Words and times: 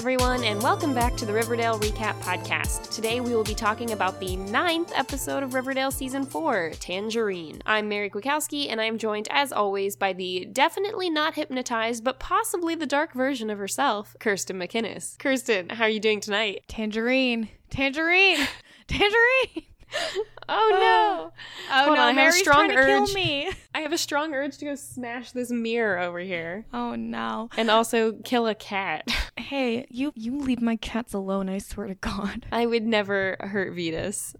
Everyone, 0.00 0.44
and 0.44 0.62
welcome 0.62 0.94
back 0.94 1.14
to 1.18 1.26
the 1.26 1.32
Riverdale 1.34 1.78
Recap 1.78 2.18
Podcast. 2.22 2.88
Today 2.88 3.20
we 3.20 3.34
will 3.34 3.44
be 3.44 3.54
talking 3.54 3.92
about 3.92 4.18
the 4.18 4.34
ninth 4.34 4.92
episode 4.96 5.42
of 5.42 5.52
Riverdale 5.52 5.90
Season 5.90 6.24
4, 6.24 6.70
Tangerine. 6.80 7.60
I'm 7.66 7.86
Mary 7.86 8.08
Kwiatkowski, 8.08 8.70
and 8.70 8.80
I 8.80 8.84
am 8.84 8.96
joined, 8.96 9.28
as 9.30 9.52
always, 9.52 9.96
by 9.96 10.14
the 10.14 10.46
definitely 10.50 11.10
not 11.10 11.34
hypnotized, 11.34 12.02
but 12.02 12.18
possibly 12.18 12.74
the 12.74 12.86
dark 12.86 13.12
version 13.12 13.50
of 13.50 13.58
herself, 13.58 14.16
Kirsten 14.18 14.58
McInnes. 14.58 15.18
Kirsten, 15.18 15.68
how 15.68 15.84
are 15.84 15.90
you 15.90 16.00
doing 16.00 16.20
tonight? 16.20 16.62
Tangerine. 16.66 17.50
Tangerine. 17.68 18.48
Tangerine. 18.86 19.66
Oh 20.52 20.68
no! 20.80 21.32
Oh 21.72 21.84
Hold 21.84 21.98
no, 21.98 22.02
on, 22.02 22.08
I 22.08 22.08
have 22.08 22.12
a 22.12 22.16
Mary's 22.16 22.38
strong 22.40 22.64
trying 22.66 22.70
to 22.70 22.76
urge. 22.76 22.86
kill 22.88 23.14
me. 23.14 23.52
I 23.74 23.80
have 23.80 23.92
a 23.92 23.98
strong 23.98 24.34
urge 24.34 24.58
to 24.58 24.64
go 24.64 24.74
smash 24.74 25.30
this 25.30 25.48
mirror 25.52 26.00
over 26.00 26.18
here. 26.18 26.66
Oh 26.72 26.96
no. 26.96 27.48
And 27.56 27.70
also 27.70 28.14
kill 28.24 28.46
a 28.48 28.54
cat. 28.54 29.06
Hey, 29.38 29.86
you 29.90 30.12
you 30.14 30.38
leave 30.38 30.62
my 30.62 30.76
cats 30.76 31.12
alone, 31.12 31.48
I 31.48 31.58
swear 31.58 31.88
to 31.88 31.94
God. 31.96 32.46
I 32.52 32.66
would 32.66 32.84
never 32.86 33.36
hurt 33.40 33.74
Vetus. 33.74 34.36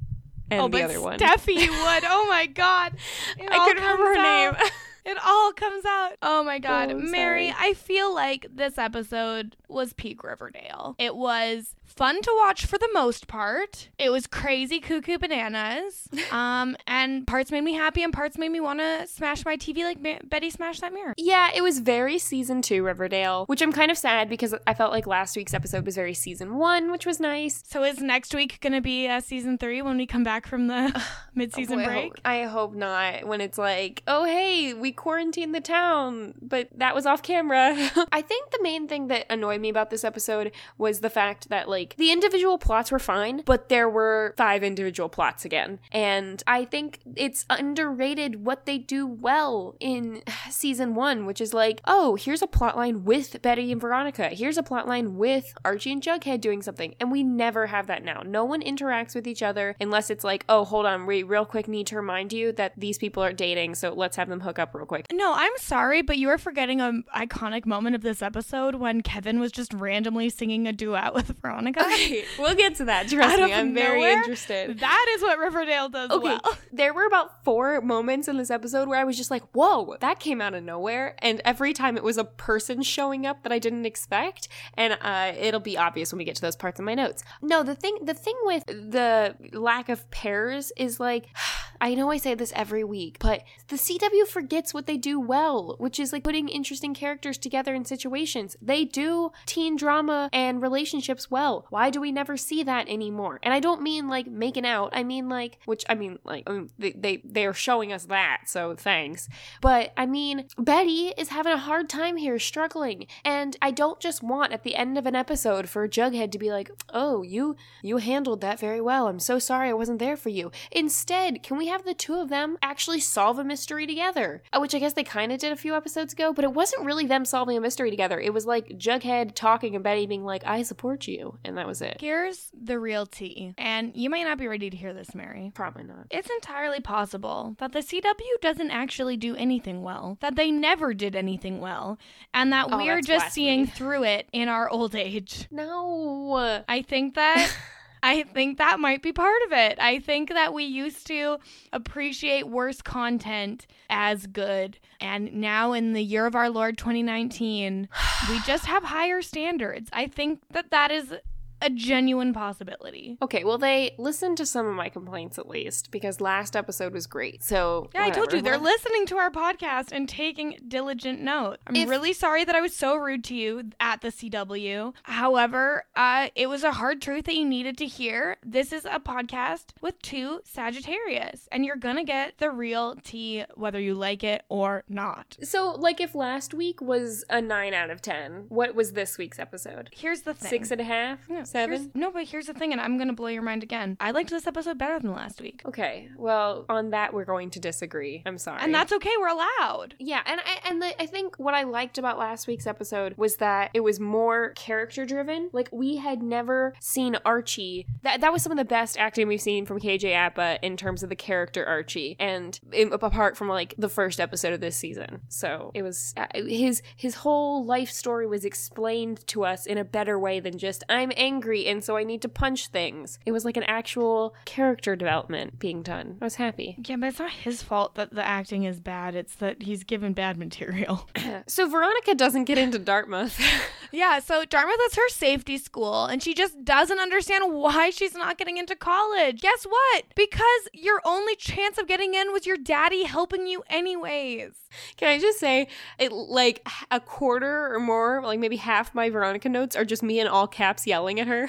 And 0.53 0.61
oh, 0.61 0.65
the 0.69 0.71
but 0.71 0.83
other 0.83 1.01
one. 1.01 1.19
Steffi 1.19 1.57
would. 1.57 2.05
Oh 2.07 2.27
my 2.29 2.47
God. 2.47 2.95
It 3.37 3.48
I 3.51 3.59
couldn't 3.67 3.83
remember 3.83 4.05
her 4.05 4.17
out. 4.19 4.59
name. 4.59 4.71
It 5.05 5.19
all 5.25 5.53
comes 5.53 5.85
out. 5.85 6.12
Oh 6.23 6.45
my 6.45 6.59
God. 6.61 6.93
Oh, 6.93 6.98
Mary, 6.98 7.51
sorry. 7.51 7.71
I 7.71 7.75
feel 7.75 8.15
like 8.15 8.47
this 8.55 8.79
episode 8.79 9.57
was 9.69 9.93
peak 9.95 10.23
Riverdale. 10.23 10.95
It 10.98 11.17
was 11.17 11.75
fun 12.01 12.23
to 12.23 12.35
watch 12.39 12.65
for 12.65 12.79
the 12.79 12.89
most 12.95 13.29
part. 13.29 13.91
It 13.99 14.09
was 14.09 14.27
crazy 14.27 14.81
cuckoo 14.81 15.19
bananas. 15.19 16.09
um, 16.33 16.75
and 16.87 17.27
parts 17.27 17.53
made 17.53 17.61
me 17.61 17.75
happy 17.75 18.03
and 18.03 18.11
parts 18.11 18.39
made 18.39 18.48
me 18.48 18.59
want 18.59 18.79
to 18.79 19.07
smash 19.07 19.45
my 19.45 19.59
TV 19.59 19.84
like 19.84 20.01
Ma- 20.01 20.17
Betty 20.25 20.48
smashed 20.48 20.81
that 20.81 20.95
mirror. 20.95 21.12
Yeah, 21.19 21.51
it 21.55 21.61
was 21.61 21.81
very 21.81 22.19
season 22.19 22.62
two 22.62 22.83
Riverdale, 22.83 23.45
which 23.48 23.61
I'm 23.61 23.70
kind 23.70 23.91
of 23.91 23.98
sad 23.98 24.31
because 24.31 24.55
I 24.67 24.73
felt 24.73 24.92
like 24.92 25.07
last 25.07 25.37
week's 25.37 25.53
episode 25.53 25.84
was 25.84 25.95
very 25.95 26.15
season 26.15 26.57
one, 26.57 26.91
which 26.91 27.05
was 27.05 27.20
nice. 27.20 27.62
So 27.67 27.84
is 27.84 27.98
next 28.01 28.35
week 28.35 28.61
going 28.62 28.73
to 28.73 28.81
be 28.81 29.07
uh, 29.07 29.20
season 29.20 29.59
three 29.59 29.83
when 29.83 29.98
we 29.98 30.07
come 30.07 30.25
back 30.25 30.47
from 30.47 30.69
the 30.69 30.98
mid-season 31.35 31.81
Boy, 31.81 31.83
I 31.83 31.87
break? 31.87 32.05
hope- 32.05 32.20
I 32.25 32.42
hope 32.45 32.75
not. 32.75 33.27
When 33.27 33.42
it's 33.42 33.59
like, 33.59 34.03
oh 34.07 34.25
hey, 34.25 34.73
we 34.73 34.91
quarantined 34.91 35.55
the 35.55 35.61
town, 35.61 36.33
but 36.41 36.70
that 36.77 36.95
was 36.95 37.05
off 37.05 37.23
camera. 37.23 37.75
I 38.11 38.23
think 38.23 38.53
the 38.53 38.62
main 38.62 38.89
thing 38.89 39.09
that 39.09 39.27
annoyed 39.29 39.61
me 39.61 39.69
about 39.69 39.91
this 39.91 40.03
episode 40.03 40.53
was 40.79 41.01
the 41.01 41.11
fact 41.11 41.51
that 41.51 41.69
like 41.69 41.89
the 41.96 42.12
individual 42.12 42.58
plots 42.58 42.91
were 42.91 42.98
fine, 42.98 43.42
but 43.44 43.69
there 43.69 43.88
were 43.88 44.34
five 44.36 44.62
individual 44.62 45.08
plots 45.08 45.44
again, 45.44 45.78
and 45.92 46.42
I 46.46 46.64
think 46.64 47.00
it's 47.16 47.44
underrated 47.50 48.44
what 48.44 48.66
they 48.66 48.78
do 48.78 49.06
well 49.06 49.77
in 49.80 50.22
season 50.50 50.94
one, 50.94 51.27
which 51.27 51.41
is 51.41 51.55
like, 51.55 51.80
oh, 51.86 52.16
here's 52.16 52.42
a 52.42 52.46
plot 52.46 52.77
line 52.77 53.05
with 53.05 53.41
Betty 53.42 53.72
and 53.72 53.80
Veronica. 53.80 54.28
Here's 54.28 54.58
a 54.58 54.62
plot 54.62 54.86
line 54.88 55.16
with 55.16 55.55
Archie 55.64 55.92
and 55.92 56.02
Jughead 56.02 56.41
doing 56.41 56.62
something, 56.62 56.94
and 57.00 57.11
we 57.11 57.22
never 57.22 57.66
have 57.66 57.86
that 57.86 58.05
now. 58.05 58.22
No 58.24 58.44
one 58.44 58.62
interacts 58.62 59.14
with 59.14 59.27
each 59.27 59.42
other 59.42 59.77
unless 59.80 60.11
it's 60.11 60.24
like, 60.24 60.44
oh, 60.48 60.64
hold 60.64 60.86
on, 60.86 61.06
we 61.06 61.22
real 61.22 61.44
quick 61.44 61.68
need 61.68 61.86
to 61.88 61.96
remind 61.96 62.33
you 62.33 62.52
that 62.52 62.72
these 62.77 62.98
people 62.98 63.22
are 63.22 63.33
dating, 63.33 63.74
so 63.74 63.92
let's 63.92 64.16
have 64.16 64.28
them 64.28 64.41
hook 64.41 64.58
up 64.58 64.74
real 64.74 64.86
quick. 64.86 65.06
No, 65.12 65.33
I'm 65.34 65.52
sorry, 65.56 66.02
but 66.02 66.18
you 66.18 66.28
are 66.28 66.38
forgetting 66.38 66.80
an 66.80 67.05
iconic 67.14 67.66
moment 67.66 67.94
of 67.96 68.02
this 68.02 68.22
episode 68.22 68.77
when 68.77 69.02
Kevin 69.02 69.41
was 69.41 69.52
just 69.52 69.72
randomly 69.72 70.30
singing 70.30 70.66
a 70.66 70.72
duet 70.72 71.14
with 71.14 71.28
Veronica. 71.41 71.80
Okay, 71.81 72.25
we'll 72.39 72.55
get 72.55 72.77
to 72.77 72.84
that. 72.86 73.09
Trust 73.09 73.39
me, 73.39 73.53
I'm 73.53 73.75
very 73.75 74.00
nowhere? 74.00 74.19
interested. 74.19 74.78
That 74.78 75.06
is 75.14 75.23
what 75.23 75.39
Riverdale 75.39 75.89
does 75.89 76.11
Okay, 76.11 76.39
well. 76.42 76.59
there 76.73 76.92
were 76.95 77.06
about 77.06 77.45
four 77.45 77.81
moments 77.81 78.28
in 78.28 78.36
this 78.36 78.51
episode 78.51 78.89
where 78.89 78.98
I 78.98 79.05
was 79.05 79.17
just 79.17 79.30
like, 79.30 79.42
whoa, 79.52 79.96
that 80.01 80.20
came 80.20 80.41
out 80.41 80.55
of 80.55 80.63
nowhere. 80.63 81.17
And 81.20 81.41
every 81.45 81.73
time 81.73 81.96
it 81.96 82.02
was 82.02 82.18
a 82.18 82.24
person 82.24 82.83
showing 82.83 83.27
up 83.27 83.42
that 83.42 83.52
I 83.52 83.58
didn't 83.58 83.86
expect. 83.86 84.48
And 84.74 84.98
uh, 85.01 85.33
it'll 85.39 85.61
be 85.61 85.77
obvious 85.77 86.13
when 86.13 86.18
we 86.18 86.24
get 86.24 86.36
to 86.36 86.42
those 86.42 86.57
parts 86.57 86.79
in 86.79 86.85
my 86.85 86.95
notes. 86.95 87.23
No, 87.42 87.63
the 87.63 87.74
thing 87.74 87.98
the 88.02 88.14
thing 88.14 88.36
with 88.42 88.64
the 88.67 89.35
lack 89.52 89.89
of 89.89 90.11
pairs 90.11 90.73
is 90.77 91.01
like 91.01 91.27
I 91.80 91.95
know 91.95 92.11
I 92.11 92.18
say 92.18 92.35
this 92.35 92.52
every 92.55 92.85
week, 92.85 93.17
but 93.20 93.42
the 93.68 93.77
CW 93.77 94.27
forgets 94.27 94.74
what 94.74 94.86
they 94.86 94.98
do 94.98 95.18
well, 95.18 95.77
which 95.79 95.98
is 95.98 96.12
like 96.12 96.24
putting 96.24 96.48
interesting 96.48 96.92
characters 96.92 97.39
together 97.39 97.74
in 97.74 97.86
situations. 97.86 98.55
They 98.61 98.85
do 98.85 99.33
teen 99.47 99.77
drama 99.77 100.29
and 100.30 100.61
relationships 100.61 101.30
well. 101.30 101.60
Why 101.71 101.91
do 101.91 102.01
we 102.01 102.13
never 102.13 102.37
see 102.37 102.63
that 102.63 102.89
anymore? 102.89 103.41
And 103.43 103.53
I 103.53 103.61
don't 103.61 103.83
mean 103.83 104.09
like 104.09 104.27
making 104.27 104.67
out. 104.67 104.91
I 104.93 105.03
mean 105.03 105.29
like, 105.29 105.59
which 105.67 105.85
I 105.89 105.95
mean 105.95 106.19
like, 106.25 106.45
I 106.48 106.53
mean, 106.53 106.71
they 106.79 106.93
they 106.93 107.23
they 107.25 107.47
are 107.47 107.53
showing 107.53 107.93
us 107.93 108.05
that, 108.07 108.43
so 108.47 108.75
thanks. 108.75 109.29
But 109.61 109.93
I 109.97 110.07
mean, 110.07 110.47
Betty 110.59 111.13
is 111.17 111.29
having 111.29 111.53
a 111.53 111.59
hard 111.59 111.89
time 111.89 112.17
here, 112.17 112.39
struggling, 112.39 113.07
and 113.25 113.57
I 113.61 113.71
don't 113.71 114.01
just 114.01 114.23
want 114.23 114.53
at 114.53 114.63
the 114.63 114.75
end 114.77 114.97
of 114.98 115.07
an 115.07 115.15
episode 115.15 115.69
for 115.69 115.89
Jughead 115.89 116.33
to 116.33 116.39
be 116.39 116.51
like, 116.51 116.71
"Oh, 116.93 117.23
you 117.23 117.57
you 117.83 117.98
handled 117.98 118.41
that 118.41 118.59
very 118.59 118.81
well. 118.81 119.07
I'm 119.07 119.21
so 119.21 119.39
sorry 119.39 119.69
I 119.69 119.75
wasn't 119.75 119.98
there 119.98 120.17
for 120.17 120.29
you." 120.29 120.51
Instead, 120.73 121.42
can 121.42 121.57
we 121.57 121.69
have 121.69 121.85
the 121.85 121.95
two 121.95 122.15
of 122.15 122.29
them 122.29 122.57
actually 122.63 123.01
solve 123.01 123.39
a 123.39 123.45
mystery 123.45 123.87
together? 123.87 124.42
Uh, 124.53 124.61
Which 124.61 124.75
I 124.75 124.79
guess 124.79 124.95
they 124.95 125.05
kind 125.05 125.33
of 125.33 125.39
did 125.39 125.53
a 125.53 125.57
few 125.57 125.75
episodes 125.75 126.13
ago, 126.13 126.33
but 126.33 126.45
it 126.45 126.53
wasn't 126.53 126.85
really 126.85 127.07
them 127.07 127.25
solving 127.25 127.57
a 127.57 127.61
mystery 127.61 127.91
together. 127.91 128.21
It 128.21 128.32
was 128.32 128.47
like 128.47 128.69
Jughead 128.79 129.35
talking 129.35 129.75
and 129.75 129.85
Betty 129.85 130.06
being 130.06 130.25
like, 130.25 130.43
"I 130.47 130.62
support 130.62 131.06
you," 131.06 131.38
and 131.44 131.50
that 131.56 131.66
was 131.66 131.82
it. 131.82 131.96
Here's 132.00 132.50
the 132.52 132.78
real 132.78 133.06
tea. 133.06 133.55
And 133.58 133.93
you 133.94 134.11
might 134.11 134.25
not 134.25 134.38
be 134.38 134.49
ready 134.49 134.70
to 134.70 134.76
hear 134.76 134.93
this, 134.93 135.14
Mary. 135.14 135.52
Probably 135.55 135.84
not. 135.84 136.06
It's 136.11 136.31
entirely 136.31 136.81
possible 136.81 137.56
that 137.58 137.72
the 137.72 137.81
CW 137.81 138.40
doesn't 138.40 138.70
actually 138.70 139.16
do 139.16 139.34
anything 139.37 139.82
well, 139.82 140.19
that 140.20 140.37
they 140.37 140.50
never 140.50 140.94
did 140.94 141.14
anything 141.16 141.61
well, 141.61 141.99
and 142.34 142.52
that 142.52 142.69
Oh, 142.70 142.78
we 142.78 142.88
are 142.88 142.96
that's 142.96 143.06
just 143.06 143.32
seeing 143.32 143.66
through 143.66 144.05
it 144.05 144.28
in 144.32 144.49
our 144.49 144.69
old 144.69 144.94
age. 144.94 145.46
No. 145.50 146.62
I 146.69 146.82
think 146.82 147.14
that 147.14 147.55
I 148.02 148.22
think 148.22 148.58
that 148.58 148.81
might 148.81 149.02
be 149.02 149.12
part 149.12 149.43
of 149.46 149.52
it. 149.52 149.78
I 149.78 149.99
think 149.99 150.31
that 150.31 150.55
we 150.55 150.64
used 150.64 151.06
to 151.08 151.38
appreciate 151.72 152.49
worse 152.49 152.81
content 152.81 153.67
as 153.90 154.26
good. 154.26 154.78
And 155.00 155.34
now 155.34 155.72
in 155.72 155.93
the 155.93 156.02
year 156.02 156.26
of 156.26 156.34
our 156.34 156.49
Lord 156.49 156.78
2019, 156.78 157.88
we 158.28 158.40
just 158.40 158.67
have 158.67 158.84
higher 158.84 159.20
standards. 159.22 159.90
I 159.93 160.06
think 160.06 160.40
that 160.52 160.70
that 160.70 160.90
is 160.90 161.14
a 161.62 161.71
genuine 161.71 162.32
possibility. 162.32 163.19
Okay, 163.23 163.44
well, 163.44 163.59
they 163.59 163.94
listened 163.99 164.37
to 164.38 164.47
some 164.47 164.67
of 164.67 164.75
my 164.75 164.88
complaints 164.88 165.38
at 165.38 165.49
least 165.49 165.91
because 165.91 166.21
last 166.21 166.56
episode 166.56 166.93
was 166.93 167.06
great. 167.06 167.43
So 167.43 167.91
Yeah, 167.94 168.05
I 168.05 168.11
told 168.11 168.32
you 168.32 168.41
they're 168.43 168.59
listening 168.59 169.06
to 169.06 169.17
our 169.19 169.31
podcast 169.31 169.93
and 169.93 170.09
taking 170.09 170.59
diligent 170.69 171.21
note. 171.21 171.59
I'm 171.67 171.76
If- 171.76 171.88
really 171.88 172.12
sorry 172.12 172.44
that 172.44 172.55
I 172.55 172.61
was 172.61 172.75
so 172.76 172.97
rude 172.97 173.25
to 173.25 173.35
you 173.35 173.71
at 173.81 174.00
the 174.00 174.09
CW. 174.11 174.94
However, 175.05 175.85
uh, 175.97 176.29
it 176.35 176.49
was 176.49 176.65
a 176.65 176.73
hard 176.73 177.03
truth 177.03 177.25
that 177.26 177.35
you 177.35 177.44
needed 177.47 177.77
to 177.79 177.87
hear. 177.87 178.37
This 178.44 178.73
is 178.73 178.85
a 178.85 179.00
podcast 179.00 179.67
with 179.81 180.00
two 180.03 180.41
Sagittarius, 180.44 181.49
and 181.53 181.65
you're 181.65 181.77
gonna 181.77 182.05
get 182.05 182.38
the 182.38 182.50
real 182.50 182.97
tea 183.03 183.44
whether 183.55 183.81
you 183.81 183.94
like 183.94 184.25
it 184.25 184.43
or 184.49 184.85
not. 184.88 185.37
So, 185.43 185.73
like, 185.73 186.00
if 186.00 186.15
last 186.15 186.55
week 186.55 186.81
was 186.81 187.25
a 187.29 187.41
nine 187.41 187.75
out 187.75 187.91
of 187.91 188.00
ten, 188.00 188.47
what 188.49 188.75
was 188.75 188.93
this 188.93 189.19
week's 189.19 189.38
episode? 189.38 189.91
Here's 189.93 190.23
the 190.23 190.35
thing. 190.35 190.49
Six 190.50 190.71
and 190.71 190.81
a 190.81 190.85
half, 190.85 191.29
No, 191.29 191.44
seven. 191.50 191.76
here's- 191.76 191.90
No, 191.94 192.11
but 192.11 192.25
here's 192.26 192.46
the 192.46 192.55
thing, 192.55 192.72
and 192.72 192.81
I'm 192.81 192.99
gonna 192.99 193.12
blow 193.12 193.28
your 193.28 193.43
mind 193.43 193.62
again. 193.62 193.96
I 194.00 194.11
liked 194.12 194.31
this 194.31 194.46
episode 194.46 194.78
better 194.78 194.99
than 195.00 195.12
last 195.12 195.40
week, 195.40 195.62
Okay, 195.66 196.08
well, 196.16 196.64
on 196.69 196.90
that 196.90 197.12
we're 197.12 197.25
going 197.25 197.50
to 197.50 197.61
disagree. 197.61 198.22
I'm 198.26 198.38
sorry, 198.38 198.61
and 198.62 198.75
that's 198.75 198.93
okay. 198.93 199.11
We're 199.19 199.28
allowed. 199.28 199.94
Yeah, 199.99 200.22
and 200.26 200.40
I 200.40 200.69
and 200.69 200.82
the, 200.82 201.02
I 201.02 201.06
think 201.06 201.37
what 201.38 201.55
I 201.55 201.62
liked 201.64 201.99
about 201.99 202.19
last 202.19 202.46
week's 202.46 202.66
episode 202.66 203.14
was 203.16 203.37
that 203.37 203.70
it 203.75 203.81
was 203.81 203.99
more 204.00 204.50
character 204.56 205.05
driven. 205.06 205.50
Like 205.52 205.69
we 205.72 205.96
had 205.96 206.22
never 206.22 206.75
seen 206.81 207.17
Archie. 207.25 207.87
That 208.03 208.20
that 208.20 208.32
was 208.32 208.43
some 208.43 208.53
of 208.53 208.58
the 208.58 208.64
best 208.64 208.99
acting 208.99 209.29
we've 209.29 209.41
seen 209.41 209.67
from 209.67 209.81
KJ 209.81 210.14
Apa 210.14 210.58
in 210.62 210.76
terms 210.76 211.03
of 211.03 211.08
the 211.08 211.17
character 211.17 211.64
Archie, 211.67 212.17
and 212.19 212.58
in, 212.73 212.93
apart 212.93 213.37
from 213.37 213.49
like 213.49 213.75
the 213.79 213.88
first 213.88 214.20
episode 214.20 214.53
of 214.53 214.61
this 214.61 214.76
season. 214.76 215.20
So 215.29 215.70
it 215.75 215.82
was 215.82 216.14
uh, 216.17 216.26
his 216.35 216.82
his 216.96 217.17
whole 217.17 217.64
life 217.64 217.91
story 217.91 218.26
was 218.26 218.44
explained 218.44 219.26
to 219.29 219.44
us 219.44 219.67
in 219.67 219.79
a 219.79 219.85
better 219.85 220.19
way 220.19 220.41
than 220.41 220.58
just 220.58 220.85
I'm 220.88 221.12
angry 221.17 221.40
and 221.41 221.83
so 221.83 221.97
I 221.97 222.05
need 222.05 222.23
to 222.23 222.29
punch 222.29 222.69
things. 222.69 223.19
It 223.27 223.33
was 223.33 223.45
like 223.45 223.57
an 223.57 223.65
actual 223.65 224.35
character 224.45 224.97
development 224.97 225.59
being 225.59 225.83
done. 225.83 226.19
I 226.21 226.25
was 226.25 226.37
happy. 226.37 226.77
Yeah, 226.91 226.97
but 226.97 227.11
it's 227.11 227.19
not 227.21 227.31
his 227.31 227.63
fault 227.63 227.95
that 227.95 228.13
the 228.13 228.27
acting 228.27 228.65
is 228.65 228.81
bad. 228.81 229.15
It's 229.15 229.37
that 229.37 229.63
he's 229.63 229.85
given 229.85 230.13
bad 230.13 230.37
material. 230.39 231.09
So 231.47 231.69
Veronica 231.69 232.15
doesn't 232.15 232.45
get 232.45 232.59
into 232.59 232.79
Dartmouth. 232.79 233.41
Yeah, 233.93 234.21
so 234.21 234.45
Dartmouth 234.45 234.79
is 234.87 234.95
her 234.95 235.09
safety 235.09 235.59
school, 235.59 236.05
and 236.05 236.23
she 236.23 236.33
just 236.33 236.65
doesn't 236.65 237.01
understand 237.01 237.53
why 237.53 237.91
she's 237.91 238.15
not 238.15 238.39
getting 238.39 238.57
into 238.57 238.77
college. 238.77 239.41
Guess 239.41 239.65
what? 239.65 240.05
Because 240.15 240.69
your 240.73 241.01
only 241.05 241.35
chance 241.35 241.77
of 241.77 241.89
getting 241.89 242.15
in 242.15 242.33
was 242.33 242.47
your 242.47 242.57
daddy 242.57 243.03
helping 243.03 243.49
you, 243.49 243.65
anyways. 243.69 244.53
Can 244.97 245.09
I 245.09 245.19
just 245.19 245.41
say, 245.41 245.67
it 245.99 246.13
like 246.13 246.65
a 246.93 247.01
quarter 247.01 247.75
or 247.75 247.81
more, 247.81 248.23
like 248.25 248.39
maybe 248.39 248.57
half 248.57 248.95
my 248.95 249.11
Veronica 249.11 249.49
notes 249.49 249.75
are 249.75 249.85
just 249.85 250.05
me 250.05 250.21
in 250.21 250.29
all 250.29 250.47
caps 250.47 250.87
yelling 250.87 251.19
at 251.19 251.27
her 251.27 251.30
her. 251.31 251.49